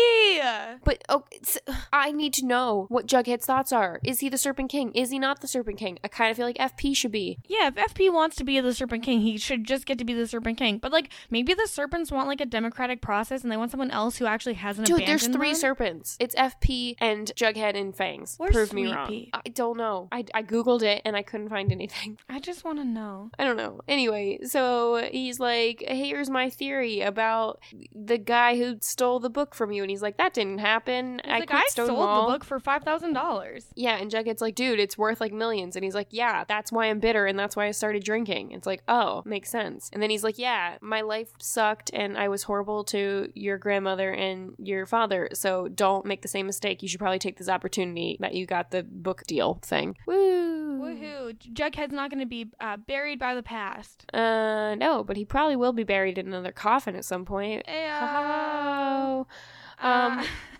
But 0.84 1.02
oh, 1.08 1.24
I 1.92 2.12
need 2.12 2.32
to 2.34 2.46
know 2.46 2.86
what 2.88 3.06
Jughead's 3.06 3.46
thoughts 3.46 3.72
are. 3.72 4.00
Is 4.04 4.20
he 4.20 4.28
the 4.28 4.38
Serpent 4.38 4.70
King? 4.70 4.92
Is 4.92 5.10
he 5.10 5.18
not 5.18 5.40
the 5.40 5.48
Serpent 5.48 5.78
King? 5.78 5.98
I 6.04 6.08
kind 6.08 6.30
of 6.30 6.36
feel 6.36 6.46
like 6.46 6.58
FP 6.58 6.96
should 6.96 7.12
be. 7.12 7.38
Yeah, 7.46 7.68
if 7.68 7.74
FP 7.74 8.12
wants 8.12 8.36
to 8.36 8.44
be 8.44 8.60
the 8.60 8.74
Serpent 8.74 9.02
King, 9.02 9.20
he 9.20 9.38
should 9.38 9.64
just 9.64 9.86
get 9.86 9.98
to 9.98 10.04
be 10.04 10.14
the 10.14 10.26
Serpent 10.26 10.58
King. 10.58 10.78
But 10.78 10.92
like, 10.92 11.10
maybe 11.30 11.54
the 11.54 11.66
serpents 11.66 12.12
want 12.12 12.28
like 12.28 12.40
a 12.40 12.46
democratic 12.46 13.00
process, 13.00 13.42
and 13.42 13.50
they 13.50 13.56
want 13.56 13.70
someone 13.70 13.90
else 13.90 14.16
who 14.16 14.26
actually 14.26 14.54
hasn't 14.54 14.86
Dude, 14.86 14.98
abandoned 14.98 15.20
there's 15.20 15.36
three 15.36 15.52
them. 15.52 15.60
serpents. 15.60 16.16
It's 16.20 16.34
FP 16.34 16.96
and 17.00 17.32
Jughead 17.36 17.76
and 17.76 17.94
Where's 18.38 18.54
Prove 18.54 18.72
me 18.72 18.92
wrong. 18.92 19.08
Pea? 19.08 19.30
I 19.32 19.48
don't 19.50 19.76
know. 19.76 20.08
I, 20.12 20.24
I 20.34 20.42
googled 20.42 20.82
it 20.82 21.02
and 21.04 21.16
I 21.16 21.22
couldn't 21.22 21.48
find 21.48 21.72
anything. 21.72 22.18
I 22.28 22.40
just 22.40 22.64
want 22.64 22.78
to 22.78 22.84
know. 22.84 23.30
I 23.38 23.44
don't 23.44 23.56
know. 23.56 23.80
Anyway, 23.88 24.38
so 24.44 25.08
he's 25.10 25.40
like, 25.40 25.84
here's 25.86 26.30
my 26.30 26.50
theory 26.50 27.00
about 27.00 27.60
the 27.94 28.18
guy 28.18 28.56
who 28.56 28.76
stole 28.80 29.20
the 29.20 29.30
book 29.30 29.54
from 29.54 29.72
you. 29.72 29.82
And 29.82 29.90
he's 29.90 30.02
like, 30.02 30.16
that 30.18 30.34
didn't 30.34 30.58
happen. 30.58 31.20
He's 31.24 31.32
I 31.32 31.38
like, 31.38 31.52
I 31.52 31.66
sold 31.68 31.88
the 31.88 32.32
book 32.32 32.44
for 32.44 32.58
five 32.58 32.82
thousand 32.82 33.12
dollars. 33.12 33.66
Yeah, 33.74 33.96
and 33.96 34.10
Jughead's 34.10 34.40
like, 34.40 34.54
dude, 34.54 34.80
it's 34.80 34.96
worth 34.96 35.20
like 35.20 35.32
millions. 35.32 35.76
And 35.76 35.84
he's 35.84 35.94
like, 35.94 36.08
yeah, 36.10 36.44
that's 36.44 36.72
why 36.72 36.86
I'm 36.86 37.00
bitter 37.00 37.26
and 37.26 37.38
that's 37.38 37.56
why 37.56 37.66
I 37.66 37.70
started 37.70 38.04
drinking. 38.04 38.52
It's 38.52 38.66
like, 38.66 38.82
oh, 38.88 39.22
makes 39.24 39.50
sense. 39.50 39.90
And 39.92 40.02
then 40.02 40.10
he's 40.10 40.24
like, 40.24 40.38
yeah, 40.38 40.76
my 40.80 41.00
life 41.00 41.30
sucked 41.38 41.90
and 41.92 42.16
I 42.16 42.28
was 42.28 42.44
horrible 42.44 42.84
to 42.84 43.30
your 43.34 43.58
grandmother 43.58 44.10
and 44.10 44.54
your 44.58 44.86
father. 44.86 45.28
So 45.32 45.68
don't 45.68 46.06
make 46.06 46.22
the 46.22 46.28
same 46.28 46.46
mistake. 46.46 46.82
You 46.82 46.88
should 46.88 47.00
probably 47.00 47.18
take 47.18 47.38
this 47.38 47.48
opportunity 47.48 48.05
that 48.20 48.34
you 48.34 48.46
got 48.46 48.70
the 48.70 48.82
book 48.82 49.22
deal 49.26 49.58
thing. 49.62 49.96
Woo! 50.06 50.80
Woohoo! 50.80 51.36
Jughead's 51.52 51.92
not 51.92 52.10
going 52.10 52.20
to 52.20 52.26
be 52.26 52.50
uh, 52.60 52.76
buried 52.76 53.18
by 53.18 53.34
the 53.34 53.42
past. 53.42 54.04
Uh, 54.14 54.74
no, 54.76 55.02
but 55.02 55.16
he 55.16 55.24
probably 55.24 55.56
will 55.56 55.72
be 55.72 55.84
buried 55.84 56.18
in 56.18 56.26
another 56.28 56.52
coffin 56.52 56.94
at 56.96 57.04
some 57.04 57.24
point. 57.24 57.64
Ayo. 57.66 57.98
Oh. 58.02 59.26
Um, 59.80 60.18
Uh, 60.20 60.24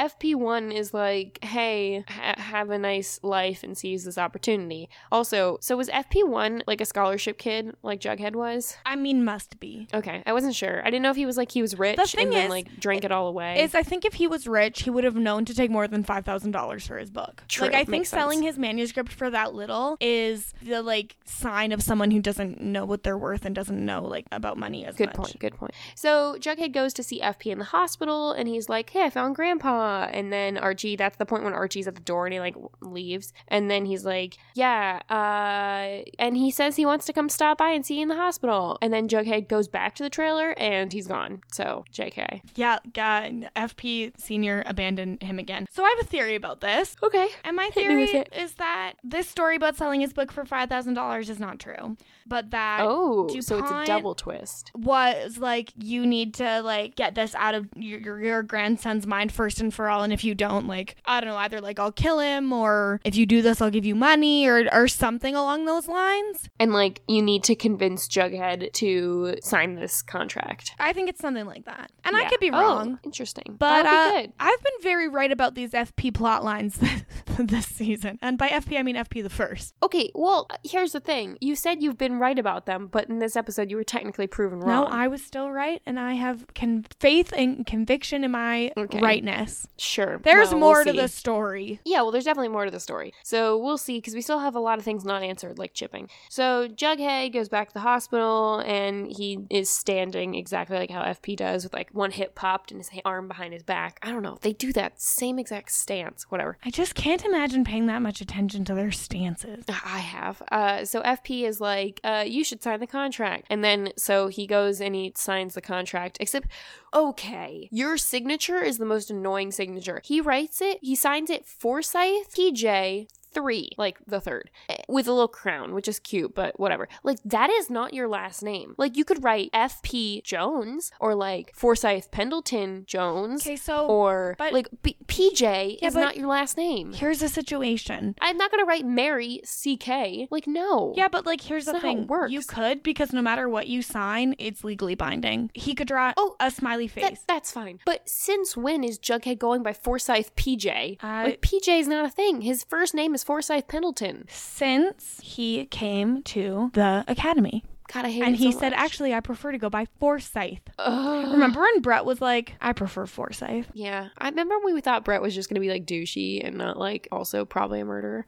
FP1 0.00 0.74
is 0.74 0.94
like, 0.94 1.38
hey, 1.42 2.04
ha- 2.08 2.34
have 2.38 2.70
a 2.70 2.78
nice 2.78 3.20
life 3.22 3.62
and 3.62 3.76
seize 3.76 4.04
this 4.04 4.18
opportunity. 4.18 4.88
Also, 5.12 5.58
so 5.60 5.76
was 5.76 5.88
FP1 5.88 6.62
like 6.66 6.80
a 6.80 6.84
scholarship 6.84 7.38
kid 7.38 7.74
like 7.82 8.00
Jughead 8.00 8.34
was? 8.34 8.76
I 8.86 8.96
mean, 8.96 9.24
must 9.24 9.60
be. 9.60 9.88
Okay, 9.92 10.22
I 10.26 10.32
wasn't 10.32 10.54
sure. 10.54 10.80
I 10.82 10.90
didn't 10.90 11.02
know 11.02 11.10
if 11.10 11.16
he 11.16 11.26
was 11.26 11.36
like 11.36 11.52
he 11.52 11.62
was 11.62 11.78
rich 11.78 11.98
thing 12.12 12.24
and 12.28 12.32
then 12.32 12.44
is- 12.44 12.50
like 12.50 12.80
drank 12.80 13.04
it 13.04 13.12
all 13.12 13.28
away. 13.28 13.62
Is 13.62 13.74
I 13.74 13.82
think 13.82 14.04
if 14.04 14.14
he 14.14 14.26
was 14.26 14.46
rich, 14.46 14.82
he 14.82 14.90
would 14.90 15.04
have 15.04 15.16
known 15.16 15.44
to 15.44 15.54
take 15.54 15.70
more 15.70 15.86
than 15.86 16.02
five 16.02 16.24
thousand 16.24 16.52
dollars 16.52 16.86
for 16.86 16.96
his 16.98 17.10
book. 17.10 17.42
True, 17.48 17.66
Like 17.66 17.74
I 17.76 17.84
think 17.84 18.06
selling 18.06 18.38
sense. 18.38 18.46
his 18.56 18.58
manuscript 18.58 19.12
for 19.12 19.30
that 19.30 19.54
little 19.54 19.96
is 20.00 20.54
the 20.62 20.82
like 20.82 21.16
sign 21.24 21.72
of 21.72 21.82
someone 21.82 22.10
who 22.10 22.20
doesn't 22.20 22.60
know 22.60 22.84
what 22.84 23.02
they're 23.02 23.18
worth 23.18 23.44
and 23.44 23.54
doesn't 23.54 23.84
know 23.84 24.04
like 24.04 24.26
about 24.32 24.56
money 24.56 24.84
as 24.86 24.96
Good 24.96 25.08
much. 25.08 25.16
point. 25.16 25.38
Good 25.38 25.54
point. 25.56 25.72
So 25.94 26.36
Jughead 26.40 26.72
goes 26.72 26.92
to 26.94 27.02
see 27.02 27.20
FP 27.20 27.46
in 27.52 27.58
the 27.58 27.64
hospital, 27.66 28.32
and 28.32 28.48
he's 28.48 28.68
like, 28.68 28.90
"Hey, 28.90 29.02
I 29.04 29.10
found 29.10 29.34
Grandpa." 29.36 29.89
And 30.10 30.32
then 30.32 30.56
Archie. 30.58 30.96
That's 30.96 31.16
the 31.16 31.26
point 31.26 31.44
when 31.44 31.52
Archie's 31.52 31.86
at 31.86 31.94
the 31.94 32.00
door 32.00 32.26
and 32.26 32.32
he 32.32 32.40
like 32.40 32.56
leaves. 32.80 33.32
And 33.48 33.70
then 33.70 33.84
he's 33.86 34.04
like, 34.04 34.36
"Yeah," 34.54 35.00
uh, 35.08 36.02
and 36.18 36.36
he 36.36 36.50
says 36.50 36.76
he 36.76 36.86
wants 36.86 37.06
to 37.06 37.12
come 37.12 37.28
stop 37.28 37.58
by 37.58 37.70
and 37.70 37.84
see 37.84 37.96
you 37.96 38.02
in 38.02 38.08
the 38.08 38.16
hospital. 38.16 38.78
And 38.82 38.92
then 38.92 39.08
Jughead 39.08 39.48
goes 39.48 39.68
back 39.68 39.94
to 39.96 40.02
the 40.02 40.10
trailer, 40.10 40.50
and 40.58 40.92
he's 40.92 41.06
gone. 41.06 41.40
So 41.52 41.84
Jk. 41.92 42.40
Yeah, 42.56 42.78
God, 42.92 43.50
FP 43.56 44.12
Senior 44.18 44.62
abandoned 44.66 45.22
him 45.22 45.38
again. 45.38 45.66
So 45.70 45.84
I 45.84 45.94
have 45.96 46.06
a 46.06 46.08
theory 46.08 46.34
about 46.34 46.60
this. 46.60 46.96
Okay. 47.02 47.28
And 47.44 47.56
my 47.56 47.68
theory 47.70 48.04
is 48.32 48.54
that 48.54 48.94
this 49.04 49.28
story 49.28 49.56
about 49.56 49.76
selling 49.76 50.00
his 50.00 50.12
book 50.12 50.32
for 50.32 50.44
five 50.44 50.68
thousand 50.68 50.94
dollars 50.94 51.28
is 51.30 51.38
not 51.40 51.58
true, 51.58 51.96
but 52.26 52.50
that 52.50 52.80
Oh, 52.82 53.28
so 53.40 53.58
it's 53.58 53.70
a 53.70 53.84
double 53.86 54.14
twist. 54.14 54.70
was 54.74 55.38
like 55.38 55.72
you 55.76 56.06
need 56.06 56.34
to 56.34 56.60
like 56.62 56.94
get 56.96 57.14
this 57.14 57.34
out 57.34 57.54
of 57.54 57.68
your 57.76 58.20
your 58.22 58.42
grandson's 58.42 59.06
mind 59.06 59.32
first 59.32 59.60
and 59.60 59.69
for 59.70 59.88
all 59.88 60.02
and 60.02 60.12
if 60.12 60.24
you 60.24 60.34
don't 60.34 60.66
like 60.66 60.96
i 61.04 61.20
don't 61.20 61.28
know 61.30 61.36
either 61.36 61.60
like 61.60 61.78
i'll 61.78 61.92
kill 61.92 62.18
him 62.18 62.52
or 62.52 63.00
if 63.04 63.14
you 63.16 63.26
do 63.26 63.42
this 63.42 63.60
i'll 63.60 63.70
give 63.70 63.84
you 63.84 63.94
money 63.94 64.46
or 64.46 64.64
or 64.72 64.88
something 64.88 65.34
along 65.34 65.64
those 65.64 65.88
lines 65.88 66.48
And 66.58 66.72
like, 66.72 67.02
you 67.08 67.22
need 67.22 67.44
to 67.44 67.54
convince 67.54 68.08
Jughead 68.08 68.72
to 68.74 69.36
sign 69.42 69.74
this 69.74 70.02
contract. 70.02 70.72
i 70.78 70.92
think 70.92 71.08
it's 71.08 71.20
something 71.20 71.46
like 71.46 71.64
that 71.66 71.90
and 72.04 72.16
i 72.16 72.28
could 72.28 72.40
be 72.40 72.50
Oh, 72.50 72.60
wrong 72.60 72.98
interesting. 73.04 73.56
but 73.58 73.86
uh. 73.86 74.26
I've 74.38 74.62
been 74.62 74.72
very 74.82 75.08
right 75.08 75.30
about 75.30 75.54
these 75.54 75.72
FP 75.72 76.12
plot 76.14 76.44
lines 76.44 76.78
this 77.38 77.66
season, 77.66 78.18
and 78.20 78.36
by 78.36 78.48
FP 78.48 78.78
I 78.78 78.82
mean 78.82 78.96
FP 78.96 79.22
the 79.22 79.30
first. 79.30 79.74
Okay, 79.82 80.10
well, 80.14 80.46
here's 80.64 80.92
the 80.92 81.00
thing. 81.00 81.38
You 81.40 81.54
said 81.56 81.82
you've 81.82 81.96
been 81.96 82.18
right 82.18 82.38
about 82.38 82.66
them, 82.66 82.86
but 82.90 83.08
in 83.08 83.18
this 83.18 83.34
episode, 83.36 83.70
you 83.70 83.76
were 83.76 83.84
technically 83.84 84.26
proven 84.26 84.60
wrong. 84.60 84.84
No. 84.84 84.90
I 84.90 85.08
was 85.08 85.22
still 85.24 85.50
right, 85.50 85.80
and 85.86 85.98
I 85.98 86.14
have 86.14 86.44
con- 86.54 86.84
faith 86.98 87.32
and 87.36 87.64
conviction 87.64 88.24
in 88.24 88.30
my 88.32 88.72
Okay. 88.76 88.98
rightness. 89.00 89.59
Sure. 89.76 90.18
There's 90.22 90.50
Well, 90.50 90.60
more 90.60 90.74
we'll 90.84 90.94
to 90.94 91.00
the 91.00 91.08
story. 91.08 91.80
Yeah, 91.84 92.02
well, 92.02 92.10
there's 92.10 92.24
definitely 92.24 92.48
more 92.48 92.64
to 92.64 92.70
the 92.70 92.80
story. 92.80 93.12
So 93.22 93.56
we'll 93.58 93.78
see, 93.78 93.98
because 93.98 94.14
we 94.14 94.22
still 94.22 94.40
have 94.40 94.54
a 94.54 94.60
lot 94.60 94.78
of 94.78 94.84
things 94.84 95.04
not 95.04 95.22
answered, 95.22 95.58
like 95.58 95.74
chipping. 95.74 96.08
So 96.28 96.68
Jughead 96.68 97.32
goes 97.32 97.48
back 97.48 97.68
to 97.68 97.74
the 97.74 97.80
hospital, 97.80 98.60
and 98.60 99.10
he 99.10 99.38
is 99.50 99.68
standing 99.70 100.34
exactly 100.34 100.76
like 100.76 100.90
how 100.90 101.02
FP 101.02 101.36
does, 101.36 101.64
with 101.64 101.72
like 101.72 101.90
one 101.92 102.10
hip 102.10 102.34
popped 102.34 102.70
and 102.70 102.80
his 102.80 102.90
arm 103.04 103.28
behind 103.28 103.52
his 103.52 103.62
back. 103.62 103.98
I 104.02 104.10
don't 104.10 104.22
know. 104.22 104.38
They 104.40 104.52
do 104.52 104.72
that 104.74 105.00
same 105.00 105.38
exact 105.38 105.72
stance. 105.72 106.24
Whatever. 106.30 106.58
I 106.64 106.70
just 106.70 106.94
can't 106.94 107.24
imagine 107.24 107.64
paying 107.64 107.86
that 107.86 108.02
much 108.02 108.20
attention 108.20 108.64
to 108.66 108.74
their 108.74 108.90
stances. 108.92 109.64
I 109.68 109.98
have. 109.98 110.42
Uh, 110.50 110.84
so 110.84 111.02
FP 111.02 111.42
is 111.46 111.60
like, 111.60 112.00
uh, 112.04 112.24
you 112.26 112.44
should 112.44 112.62
sign 112.62 112.80
the 112.80 112.86
contract. 112.86 113.46
And 113.50 113.64
then 113.64 113.92
so 113.96 114.28
he 114.28 114.46
goes 114.46 114.80
and 114.80 114.94
he 114.94 115.12
signs 115.16 115.54
the 115.54 115.60
contract. 115.60 116.18
Except, 116.20 116.48
okay, 116.92 117.68
your 117.70 117.96
signature 117.96 118.62
is 118.62 118.78
the 118.78 118.84
most 118.84 119.10
annoying 119.10 119.52
signature. 119.52 120.00
He 120.04 120.20
writes 120.20 120.60
it, 120.60 120.78
he 120.82 120.94
signs 120.94 121.30
it 121.30 121.46
Forsyth 121.46 122.34
PJ. 122.34 123.08
Three, 123.32 123.70
like 123.78 123.98
the 124.06 124.20
third, 124.20 124.50
eh, 124.68 124.76
with 124.88 125.06
a 125.06 125.12
little 125.12 125.28
crown, 125.28 125.72
which 125.74 125.86
is 125.88 125.98
cute, 125.98 126.34
but 126.34 126.58
whatever. 126.58 126.88
Like, 127.04 127.18
that 127.24 127.48
is 127.50 127.70
not 127.70 127.94
your 127.94 128.08
last 128.08 128.42
name. 128.42 128.74
Like, 128.76 128.96
you 128.96 129.04
could 129.04 129.22
write 129.22 129.50
FP 129.52 130.22
Jones 130.24 130.90
or 131.00 131.14
like 131.14 131.52
Forsyth 131.54 132.10
Pendleton 132.10 132.84
Jones 132.86 133.46
Okay, 133.46 133.56
so 133.56 133.86
or 133.86 134.34
but- 134.38 134.52
like 134.52 134.68
B- 134.82 134.96
PJ 135.06 135.78
Yeah, 135.80 135.88
is 135.88 135.94
not 135.94 136.16
your 136.16 136.26
last 136.28 136.56
name. 136.56 136.92
here's 136.92 137.20
the 137.20 137.28
situation. 137.28 138.14
I'm 138.20 138.36
not 138.36 138.50
gonna 138.50 138.64
write 138.64 138.84
Mary 138.84 139.40
CK. 139.44 140.26
Like, 140.30 140.46
no. 140.46 140.92
Yeah, 140.96 141.08
but 141.08 141.26
like 141.26 141.40
here's 141.42 141.66
the 141.66 141.72
That's 141.72 141.84
how 141.84 141.88
thing. 141.94 142.06
works. 142.06 142.32
You 142.32 142.40
could 142.42 142.82
because 142.82 143.12
no 143.12 143.22
matter 143.22 143.48
what 143.48 143.66
you 143.68 143.82
sign, 143.82 144.34
it's 144.38 144.64
legally 144.64 144.94
binding. 144.94 145.50
He 145.54 145.74
could 145.74 145.88
draw 145.88 146.12
Oh, 146.16 146.36
a 146.40 146.50
smiley 146.50 146.88
That, 146.88 147.00
face. 147.10 147.24
that's 147.28 147.52
fine. 147.52 147.78
But 147.86 148.08
since 148.08 148.56
when 148.56 148.82
is 148.84 148.98
Jughead 148.98 149.38
going 149.38 149.62
by 149.62 149.72
Forsyth 149.72 150.34
PJ? 150.36 150.98
I- 151.02 151.24
like, 151.24 151.40
PJ 151.40 151.78
is 151.78 151.86
not 151.88 152.04
a 152.04 152.10
thing. 152.10 152.40
His 152.42 152.64
first 152.64 152.94
name 152.94 153.14
is 153.14 153.19
Forsyth 153.24 153.68
Pendleton. 153.68 154.26
Since 154.28 155.20
he 155.22 155.66
came 155.66 156.22
to 156.24 156.70
the 156.74 157.04
academy. 157.08 157.64
God, 157.92 158.04
I 158.04 158.10
hate 158.10 158.22
And 158.22 158.36
he 158.36 158.52
so 158.52 158.60
said, 158.60 158.70
much. 158.70 158.80
actually, 158.80 159.14
I 159.14 159.20
prefer 159.20 159.52
to 159.52 159.58
go 159.58 159.68
by 159.68 159.86
Forsyth. 159.98 160.60
Ugh. 160.78 161.32
Remember 161.32 161.60
when 161.60 161.80
Brett 161.80 162.04
was 162.04 162.20
like, 162.20 162.54
I 162.60 162.72
prefer 162.72 163.06
Forsyth? 163.06 163.66
Yeah, 163.74 164.08
I 164.18 164.28
remember 164.28 164.58
when 164.62 164.74
we 164.74 164.80
thought 164.80 165.04
Brett 165.04 165.20
was 165.22 165.34
just 165.34 165.48
gonna 165.48 165.60
be 165.60 165.68
like 165.70 165.86
douchey 165.86 166.40
and 166.46 166.56
not 166.56 166.78
like 166.78 167.08
also 167.10 167.44
probably 167.44 167.80
a 167.80 167.84
murderer. 167.84 168.26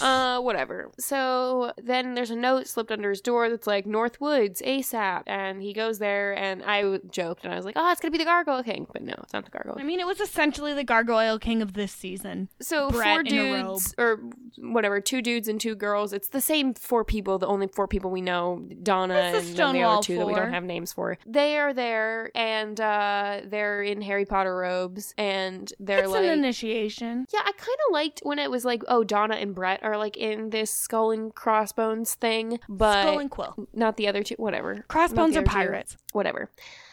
Uh, 0.00 0.40
whatever. 0.40 0.90
So 0.98 1.72
then 1.82 2.14
there's 2.14 2.30
a 2.30 2.36
note 2.36 2.66
slipped 2.66 2.90
under 2.90 3.10
his 3.10 3.20
door 3.20 3.48
that's 3.48 3.66
like 3.66 3.86
North 3.86 4.20
Woods 4.20 4.62
ASAP, 4.62 5.22
and 5.26 5.62
he 5.62 5.72
goes 5.72 5.98
there, 5.98 6.36
and 6.36 6.62
I 6.64 6.98
joked 7.10 7.44
and 7.44 7.52
I 7.52 7.56
was 7.56 7.64
like, 7.64 7.74
oh, 7.76 7.90
it's 7.92 8.00
gonna 8.00 8.12
be 8.12 8.18
the 8.18 8.24
Gargoyle 8.24 8.62
King, 8.62 8.86
but 8.92 9.02
no, 9.02 9.14
it's 9.22 9.32
not 9.32 9.44
the 9.44 9.50
Gargoyle. 9.50 9.76
I 9.78 9.82
mean, 9.84 10.00
it 10.00 10.06
was 10.06 10.20
essentially 10.20 10.74
the 10.74 10.84
Gargoyle 10.84 11.38
King 11.38 11.62
of 11.62 11.74
this 11.74 11.92
season. 11.92 12.48
So 12.60 12.90
Brett 12.90 13.04
four 13.14 13.22
dudes 13.22 13.94
or 13.98 14.20
whatever, 14.58 15.00
two 15.00 15.22
dudes 15.22 15.48
and 15.48 15.60
two 15.60 15.74
girls. 15.74 16.12
It's 16.12 16.28
the 16.28 16.40
same 16.40 16.74
four 16.74 17.04
people. 17.04 17.38
The 17.38 17.46
only 17.46 17.68
four 17.68 17.86
people 17.86 18.10
we 18.10 18.20
know, 18.22 18.66
Donna 18.88 19.14
and 19.14 19.56
the 19.56 19.82
other 19.82 20.02
two 20.02 20.16
that 20.16 20.26
we 20.26 20.34
don't 20.34 20.52
have 20.52 20.64
names 20.64 20.92
for. 20.92 21.18
They 21.26 21.58
are 21.58 21.74
there 21.74 22.30
and 22.34 22.80
uh, 22.80 23.42
they're 23.44 23.82
in 23.82 24.00
Harry 24.02 24.24
Potter 24.24 24.56
robes 24.56 25.14
and 25.18 25.70
they're 25.78 26.04
it's 26.04 26.08
like. 26.08 26.24
an 26.24 26.30
initiation. 26.30 27.26
yeah, 27.32 27.40
I 27.44 27.52
kind 27.52 27.78
of 27.88 27.92
liked 27.92 28.20
when 28.22 28.38
it 28.38 28.50
was 28.50 28.64
like, 28.64 28.82
oh, 28.88 29.04
Donna 29.04 29.34
and 29.36 29.54
Brett 29.54 29.82
are 29.82 29.96
like 29.98 30.16
in 30.16 30.50
this 30.50 30.70
skull 30.70 31.10
and 31.10 31.34
crossbones 31.34 32.14
thing, 32.14 32.58
but 32.68 33.02
Skull 33.02 33.18
and 33.18 33.30
Quill. 33.30 33.68
not 33.74 33.96
the 33.96 34.08
other 34.08 34.22
two. 34.22 34.34
Whatever. 34.36 34.84
Crossbones 34.88 35.36
are 35.36 35.40
other 35.40 35.46
two 35.46 35.52
pirates. 35.52 35.96
whatever. 36.12 36.50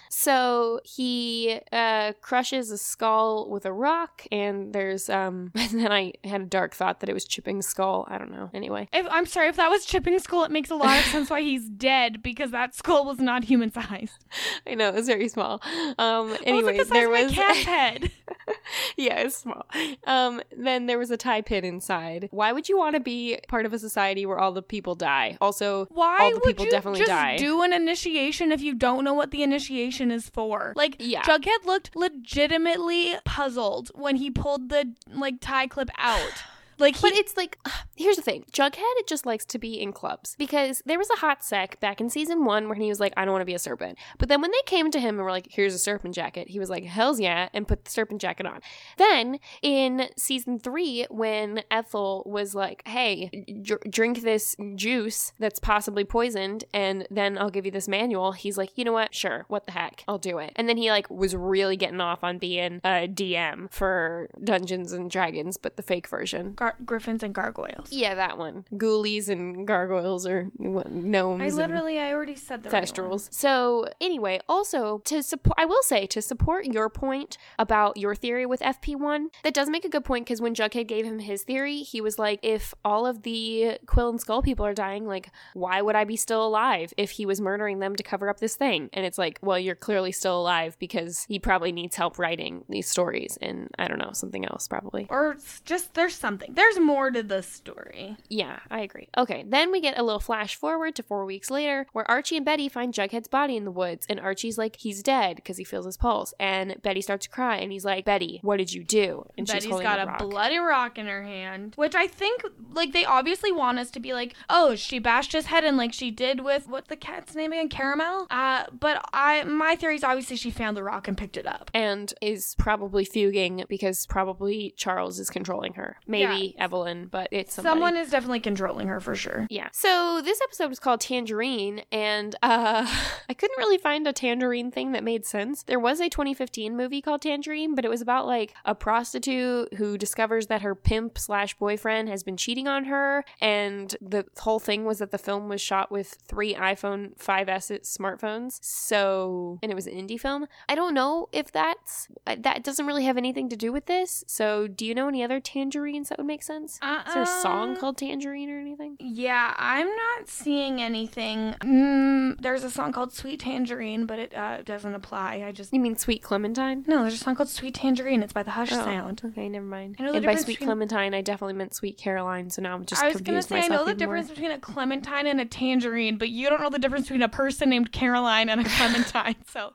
So 0.09 0.79
he 0.83 1.59
uh, 1.71 2.13
crushes 2.21 2.71
a 2.71 2.77
skull 2.77 3.49
with 3.49 3.65
a 3.65 3.73
rock, 3.73 4.23
and 4.31 4.73
there's 4.73 5.09
um. 5.09 5.51
And 5.75 5.81
then 5.83 5.91
I 5.91 6.13
had 6.23 6.41
a 6.41 6.45
dark 6.45 6.73
thought 6.75 6.99
that 7.01 7.09
it 7.09 7.13
was 7.13 7.25
chipping 7.25 7.61
skull. 7.61 8.05
I 8.07 8.17
don't 8.17 8.31
know. 8.31 8.49
Anyway, 8.53 8.87
If 8.93 9.07
I'm 9.09 9.25
sorry, 9.25 9.49
if 9.49 9.55
that 9.57 9.69
was 9.69 9.85
Chipping 9.85 10.17
Skull, 10.19 10.43
it 10.43 10.51
makes 10.51 10.69
a 10.69 10.75
lot 10.75 10.97
of 10.99 11.05
sense 11.11 11.29
why 11.29 11.41
he's 11.41 11.67
dead 11.69 12.21
because 12.23 12.51
that 12.51 12.75
skull 12.75 13.05
was 13.05 13.19
not 13.19 13.43
human 13.45 13.71
sized. 13.71 14.23
I 14.67 14.75
know 14.75 14.89
it 14.89 14.93
was 14.95 15.07
very 15.07 15.27
small. 15.27 15.61
Um. 15.97 16.27
it 16.27 16.31
was 16.31 16.39
like 16.39 16.47
Anyway, 16.47 16.77
the 16.77 16.83
there 16.85 17.07
of 17.07 17.11
my 17.13 17.23
was 17.23 17.31
cat's 17.33 17.63
head. 17.65 18.11
yeah, 18.97 19.19
it's 19.19 19.37
small. 19.37 19.65
Um. 20.05 20.41
Then 20.55 20.85
there 20.85 20.97
was 20.97 21.11
a 21.11 21.17
tie 21.17 21.41
pin 21.41 21.65
inside. 21.65 22.27
Why 22.31 22.51
would 22.51 22.69
you 22.69 22.77
want 22.77 22.95
to 22.95 22.99
be 22.99 23.39
part 23.47 23.65
of 23.65 23.73
a 23.73 23.79
society 23.79 24.25
where 24.25 24.39
all 24.39 24.51
the 24.51 24.61
people 24.61 24.95
die? 24.95 25.37
Also, 25.41 25.85
Why 25.91 26.17
all 26.19 26.29
the 26.29 26.35
would 26.35 26.43
people 26.43 26.65
you 26.65 26.71
definitely 26.71 26.99
just 26.99 27.09
die. 27.09 27.37
do 27.37 27.61
an 27.61 27.73
initiation 27.73 28.51
if 28.51 28.61
you 28.61 28.73
don't 28.73 29.03
know 29.03 29.13
what 29.13 29.31
the 29.31 29.43
initiation 29.43 30.11
is 30.11 30.29
for? 30.29 30.73
Like, 30.75 30.95
Yeah. 30.99 31.23
Jughead 31.23 31.65
looked 31.65 31.95
legitimately 31.95 33.15
puzzled 33.25 33.91
when 33.95 34.17
he 34.17 34.29
pulled 34.29 34.69
the 34.69 34.93
like 35.09 35.35
tie 35.41 35.67
clip 35.67 35.89
out. 35.97 36.43
Like, 36.77 36.95
he, 36.95 37.01
But 37.01 37.13
it's 37.13 37.37
like, 37.37 37.57
here's 37.95 38.15
the 38.15 38.21
thing. 38.21 38.45
Jughead 38.51 38.73
it 38.77 39.07
just 39.07 39.25
likes 39.25 39.45
to 39.45 39.59
be 39.59 39.79
in 39.79 39.93
clubs 39.93 40.35
because 40.37 40.81
there 40.85 40.97
was 40.97 41.09
a 41.09 41.17
hot 41.17 41.43
sec 41.43 41.79
back 41.79 42.01
in 42.01 42.09
season 42.09 42.45
one 42.45 42.67
where 42.67 42.75
he 42.75 42.89
was 42.89 42.99
like, 42.99 43.13
I 43.17 43.25
don't 43.25 43.31
want 43.31 43.41
to 43.41 43.45
be 43.45 43.53
a 43.53 43.59
serpent. 43.59 43.97
But 44.17 44.29
then 44.29 44.41
when 44.41 44.51
they 44.51 44.61
came 44.65 44.91
to 44.91 44.99
him 44.99 45.15
and 45.15 45.23
were 45.23 45.31
like, 45.31 45.47
here's 45.49 45.73
a 45.73 45.79
serpent 45.79 46.15
jacket, 46.15 46.49
he 46.49 46.59
was 46.59 46.69
like, 46.69 46.83
hell's 46.83 47.19
yeah, 47.19 47.49
and 47.53 47.67
put 47.67 47.85
the 47.85 47.91
serpent 47.91 48.21
jacket 48.21 48.45
on. 48.45 48.61
Then 48.97 49.39
in 49.61 50.09
season 50.17 50.59
three, 50.59 51.05
when 51.09 51.63
Ethel 51.71 52.23
was 52.25 52.55
like, 52.55 52.83
hey, 52.87 53.29
dr- 53.61 53.81
drink 53.89 54.21
this 54.21 54.55
juice 54.75 55.33
that's 55.39 55.59
possibly 55.59 56.03
poisoned, 56.03 56.65
and 56.73 57.07
then 57.09 57.37
I'll 57.37 57.49
give 57.49 57.65
you 57.65 57.71
this 57.71 57.87
manual, 57.87 58.33
he's 58.33 58.57
like, 58.57 58.77
you 58.77 58.83
know 58.83 58.93
what? 58.93 59.13
Sure, 59.13 59.45
what 59.47 59.65
the 59.65 59.71
heck? 59.71 60.03
I'll 60.07 60.17
do 60.17 60.39
it. 60.39 60.53
And 60.55 60.67
then 60.67 60.77
he 60.77 60.89
like 60.89 61.09
was 61.09 61.35
really 61.35 61.77
getting 61.77 62.01
off 62.01 62.23
on 62.23 62.37
being 62.37 62.81
a 62.83 63.07
DM 63.07 63.71
for 63.71 64.29
Dungeons 64.43 64.91
and 64.91 65.09
Dragons, 65.09 65.57
but 65.57 65.77
the 65.77 65.83
fake 65.83 66.07
version. 66.07 66.55
Gar- 66.65 66.75
griffins 66.85 67.23
and 67.23 67.33
gargoyles. 67.33 67.91
Yeah, 67.91 68.15
that 68.15 68.37
one. 68.37 68.65
Ghoulies 68.73 69.29
and 69.29 69.67
gargoyles 69.67 70.25
or 70.25 70.49
what, 70.57 70.91
gnomes. 70.91 71.41
I 71.41 71.55
literally, 71.55 71.99
I 71.99 72.13
already 72.13 72.35
said 72.35 72.63
the 72.63 72.69
right 72.69 72.99
one. 72.99 73.19
So 73.31 73.87
anyway, 74.01 74.39
also 74.47 74.99
to 75.05 75.21
support, 75.21 75.55
I 75.59 75.65
will 75.65 75.83
say 75.83 76.05
to 76.07 76.21
support 76.21 76.65
your 76.65 76.89
point 76.89 77.37
about 77.59 77.97
your 77.97 78.15
theory 78.15 78.45
with 78.45 78.61
FP1, 78.61 79.27
that 79.43 79.53
does 79.53 79.69
make 79.69 79.85
a 79.85 79.89
good 79.89 80.05
point 80.05 80.25
because 80.25 80.41
when 80.41 80.55
Jughead 80.55 80.87
gave 80.87 81.05
him 81.05 81.19
his 81.19 81.43
theory, 81.43 81.79
he 81.79 82.01
was 82.01 82.17
like, 82.17 82.39
if 82.41 82.73
all 82.83 83.05
of 83.05 83.23
the 83.23 83.77
Quill 83.85 84.09
and 84.09 84.19
Skull 84.21 84.41
people 84.41 84.65
are 84.65 84.73
dying, 84.73 85.05
like, 85.05 85.29
why 85.53 85.81
would 85.81 85.95
I 85.95 86.03
be 86.03 86.15
still 86.15 86.45
alive 86.45 86.93
if 86.97 87.11
he 87.11 87.25
was 87.25 87.41
murdering 87.41 87.79
them 87.79 87.95
to 87.95 88.03
cover 88.03 88.29
up 88.29 88.39
this 88.39 88.55
thing? 88.55 88.89
And 88.93 89.05
it's 89.05 89.17
like, 89.17 89.39
well, 89.41 89.59
you're 89.59 89.75
clearly 89.75 90.11
still 90.11 90.39
alive 90.39 90.77
because 90.79 91.25
he 91.27 91.39
probably 91.39 91.71
needs 91.71 91.95
help 91.95 92.17
writing 92.17 92.63
these 92.69 92.87
stories, 92.87 93.37
and 93.41 93.69
I 93.77 93.87
don't 93.87 93.99
know 93.99 94.11
something 94.13 94.45
else 94.45 94.67
probably. 94.67 95.07
Or 95.09 95.37
just 95.65 95.93
there's 95.93 96.15
something. 96.15 96.53
There's 96.55 96.79
more 96.79 97.11
to 97.11 97.21
the 97.21 97.43
story. 97.43 98.17
Yeah, 98.29 98.59
I 98.71 98.79
agree. 98.81 99.09
Okay, 99.17 99.43
then 99.47 99.71
we 99.71 99.81
get 99.81 99.97
a 99.97 100.03
little 100.03 100.19
flash 100.19 100.55
forward 100.55 100.95
to 100.95 101.03
four 101.03 101.25
weeks 101.25 101.51
later 101.51 101.85
where 101.93 102.09
Archie 102.09 102.37
and 102.37 102.45
Betty 102.45 102.69
find 102.69 102.93
Jughead's 102.93 103.27
body 103.27 103.55
in 103.57 103.65
the 103.65 103.71
woods, 103.71 104.05
and 104.09 104.19
Archie's 104.19 104.57
like, 104.57 104.77
he's 104.77 105.03
dead 105.03 105.35
because 105.35 105.57
he 105.57 105.63
feels 105.63 105.85
his 105.85 105.97
pulse. 105.97 106.33
And 106.39 106.81
Betty 106.81 107.01
starts 107.01 107.25
to 107.25 107.31
cry, 107.31 107.57
and 107.57 107.71
he's 107.71 107.85
like, 107.85 108.05
Betty, 108.05 108.39
what 108.41 108.57
did 108.57 108.73
you 108.73 108.83
do? 108.83 109.25
And 109.37 109.45
Betty's 109.45 109.69
got 109.69 109.99
a 110.01 110.05
rock. 110.05 110.19
bloody 110.19 110.57
rock 110.57 110.97
in 110.97 111.07
her 111.07 111.23
hand, 111.23 111.73
which 111.75 111.95
I 111.95 112.07
think, 112.07 112.43
like, 112.73 112.93
they 112.93 113.05
obviously 113.05 113.51
want 113.51 113.79
us 113.79 113.91
to 113.91 113.99
be 113.99 114.13
like, 114.13 114.33
oh, 114.49 114.75
she 114.75 114.99
bashed 114.99 115.33
his 115.33 115.47
head 115.47 115.63
in 115.63 115.77
like 115.77 115.93
she 115.93 116.09
did 116.11 116.39
with 116.41 116.67
what 116.67 116.87
the 116.87 116.95
cat's 116.95 117.35
name 117.35 117.51
again, 117.51 117.69
Caramel. 117.69 118.27
Uh, 118.29 118.65
but 118.79 119.03
I, 119.13 119.43
my 119.43 119.75
theory 119.75 119.95
is 119.95 120.03
obviously 120.03 120.35
she 120.37 120.51
found 120.51 120.77
the 120.77 120.83
rock 120.83 121.07
and 121.07 121.17
picked 121.17 121.37
it 121.37 121.45
up. 121.45 121.69
and 121.73 122.13
is 122.21 122.55
probably 122.57 123.05
fuging 123.05 123.67
because 123.67 124.05
probably 124.05 124.73
Charles 124.77 125.19
is 125.19 125.29
controlling 125.29 125.73
her. 125.73 125.97
Maybe 126.07 126.44
Evelyn, 126.57 127.07
but 127.07 127.29
it's 127.31 127.53
somebody. 127.53 127.73
Someone 127.73 127.97
is 127.97 128.09
definitely 128.09 128.39
controlling 128.39 128.87
her 128.87 128.99
for 128.99 129.15
sure. 129.15 129.47
Yeah. 129.49 129.69
So 129.71 130.21
this 130.23 130.39
episode 130.41 130.69
was 130.69 130.79
called 130.79 131.01
Tangerine, 131.01 131.83
and 131.91 132.35
uh, 132.43 132.85
I 133.29 133.33
couldn't 133.33 133.57
really 133.57 133.77
find 133.77 134.05
a 134.07 134.13
tangerine 134.13 134.71
thing 134.71 134.91
that 134.91 135.03
made 135.03 135.25
sense. 135.25 135.63
There 135.63 135.79
was 135.79 135.99
a 135.99 136.09
2015 136.09 136.75
movie 136.75 137.01
called 137.01 137.21
Tangerine, 137.21 137.75
but 137.75 137.85
it 137.85 137.89
was 137.89 138.01
about 138.01 138.27
like 138.27 138.53
a 138.65 138.75
prostitute 138.75 139.73
who 139.75 139.97
discovers 139.97 140.47
that 140.47 140.61
her 140.61 140.75
pimp 140.75 141.17
slash 141.17 141.55
boyfriend 141.57 142.09
has 142.09 142.23
been 142.23 142.37
cheating 142.37 142.67
on 142.67 142.85
her, 142.85 143.23
and 143.41 143.95
the 144.01 144.25
whole 144.39 144.59
thing 144.59 144.85
was 144.85 144.99
that 144.99 145.11
the 145.11 145.17
film 145.17 145.49
was 145.49 145.61
shot 145.61 145.91
with 145.91 146.17
three 146.27 146.53
iPhone 146.53 147.17
5S 147.17 147.81
smartphones. 147.81 148.59
So, 148.61 149.59
and 149.61 149.71
it 149.71 149.75
was 149.75 149.87
an 149.87 149.93
indie 149.93 150.19
film. 150.19 150.47
I 150.69 150.75
don't 150.75 150.93
know 150.93 151.29
if 151.31 151.51
that's 151.51 152.07
that 152.25 152.63
doesn't 152.63 152.85
really 152.85 153.05
have 153.05 153.17
anything 153.17 153.49
to 153.49 153.55
do 153.55 153.71
with 153.71 153.85
this. 153.85 154.23
So, 154.27 154.67
do 154.67 154.85
you 154.85 154.93
know 154.93 155.07
any 155.07 155.23
other 155.23 155.39
tangerines 155.39 156.09
that 156.09 156.17
would 156.17 156.27
make 156.27 156.34
sense? 156.43 156.73
Is 157.07 157.13
there 157.13 157.23
a 157.23 157.25
song 157.25 157.71
Um, 157.71 157.77
called 157.77 157.97
Tangerine 157.97 158.49
or 158.49 158.59
anything? 158.59 158.97
Yeah, 158.99 159.53
I'm 159.57 159.87
not 159.87 160.27
seeing 160.27 160.81
anything. 160.81 161.55
Mm, 161.61 162.39
there's 162.41 162.63
a 162.63 162.69
song 162.69 162.91
called 162.91 163.13
Sweet 163.13 163.39
Tangerine, 163.39 164.05
but 164.05 164.19
it 164.19 164.35
uh, 164.35 164.61
doesn't 164.63 164.93
apply. 164.95 165.43
I 165.47 165.51
just. 165.51 165.73
You 165.73 165.79
mean 165.79 165.95
Sweet 165.97 166.21
Clementine? 166.23 166.83
No, 166.87 167.01
there's 167.01 167.15
a 167.15 167.17
song 167.17 167.35
called 167.35 167.49
Sweet 167.49 167.75
Tangerine. 167.75 168.23
It's 168.23 168.33
by 168.33 168.43
the 168.43 168.51
Hush 168.51 168.71
Oh, 168.71 168.75
Sound. 168.83 169.21
Okay, 169.25 169.49
never 169.49 169.65
mind. 169.65 169.95
I 169.99 170.03
know 170.03 170.11
the 170.11 170.17
and 170.17 170.25
by 170.25 170.35
Sweet 170.35 170.53
between- 170.59 170.67
Clementine, 170.67 171.13
I 171.13 171.21
definitely 171.21 171.53
meant 171.53 171.73
Sweet 171.73 171.97
Caroline. 171.97 172.49
So 172.49 172.61
now 172.61 172.75
I'm 172.75 172.85
just 172.85 173.03
I 173.03 173.07
was 173.09 173.21
gonna 173.21 173.41
say 173.41 173.61
I 173.61 173.67
know 173.67 173.83
the 173.85 173.91
even 173.91 174.07
more. 174.07 174.15
difference 174.17 174.29
between 174.29 174.51
a 174.51 174.59
clementine 174.59 175.27
and 175.27 175.39
a 175.41 175.45
tangerine, 175.45 176.17
but 176.17 176.29
you 176.29 176.49
don't 176.49 176.61
know 176.61 176.69
the 176.69 176.79
difference 176.79 177.05
between 177.05 177.21
a 177.23 177.29
person 177.29 177.69
named 177.69 177.91
Caroline 177.91 178.49
and 178.49 178.61
a 178.61 178.63
clementine. 178.63 179.35
so, 179.47 179.73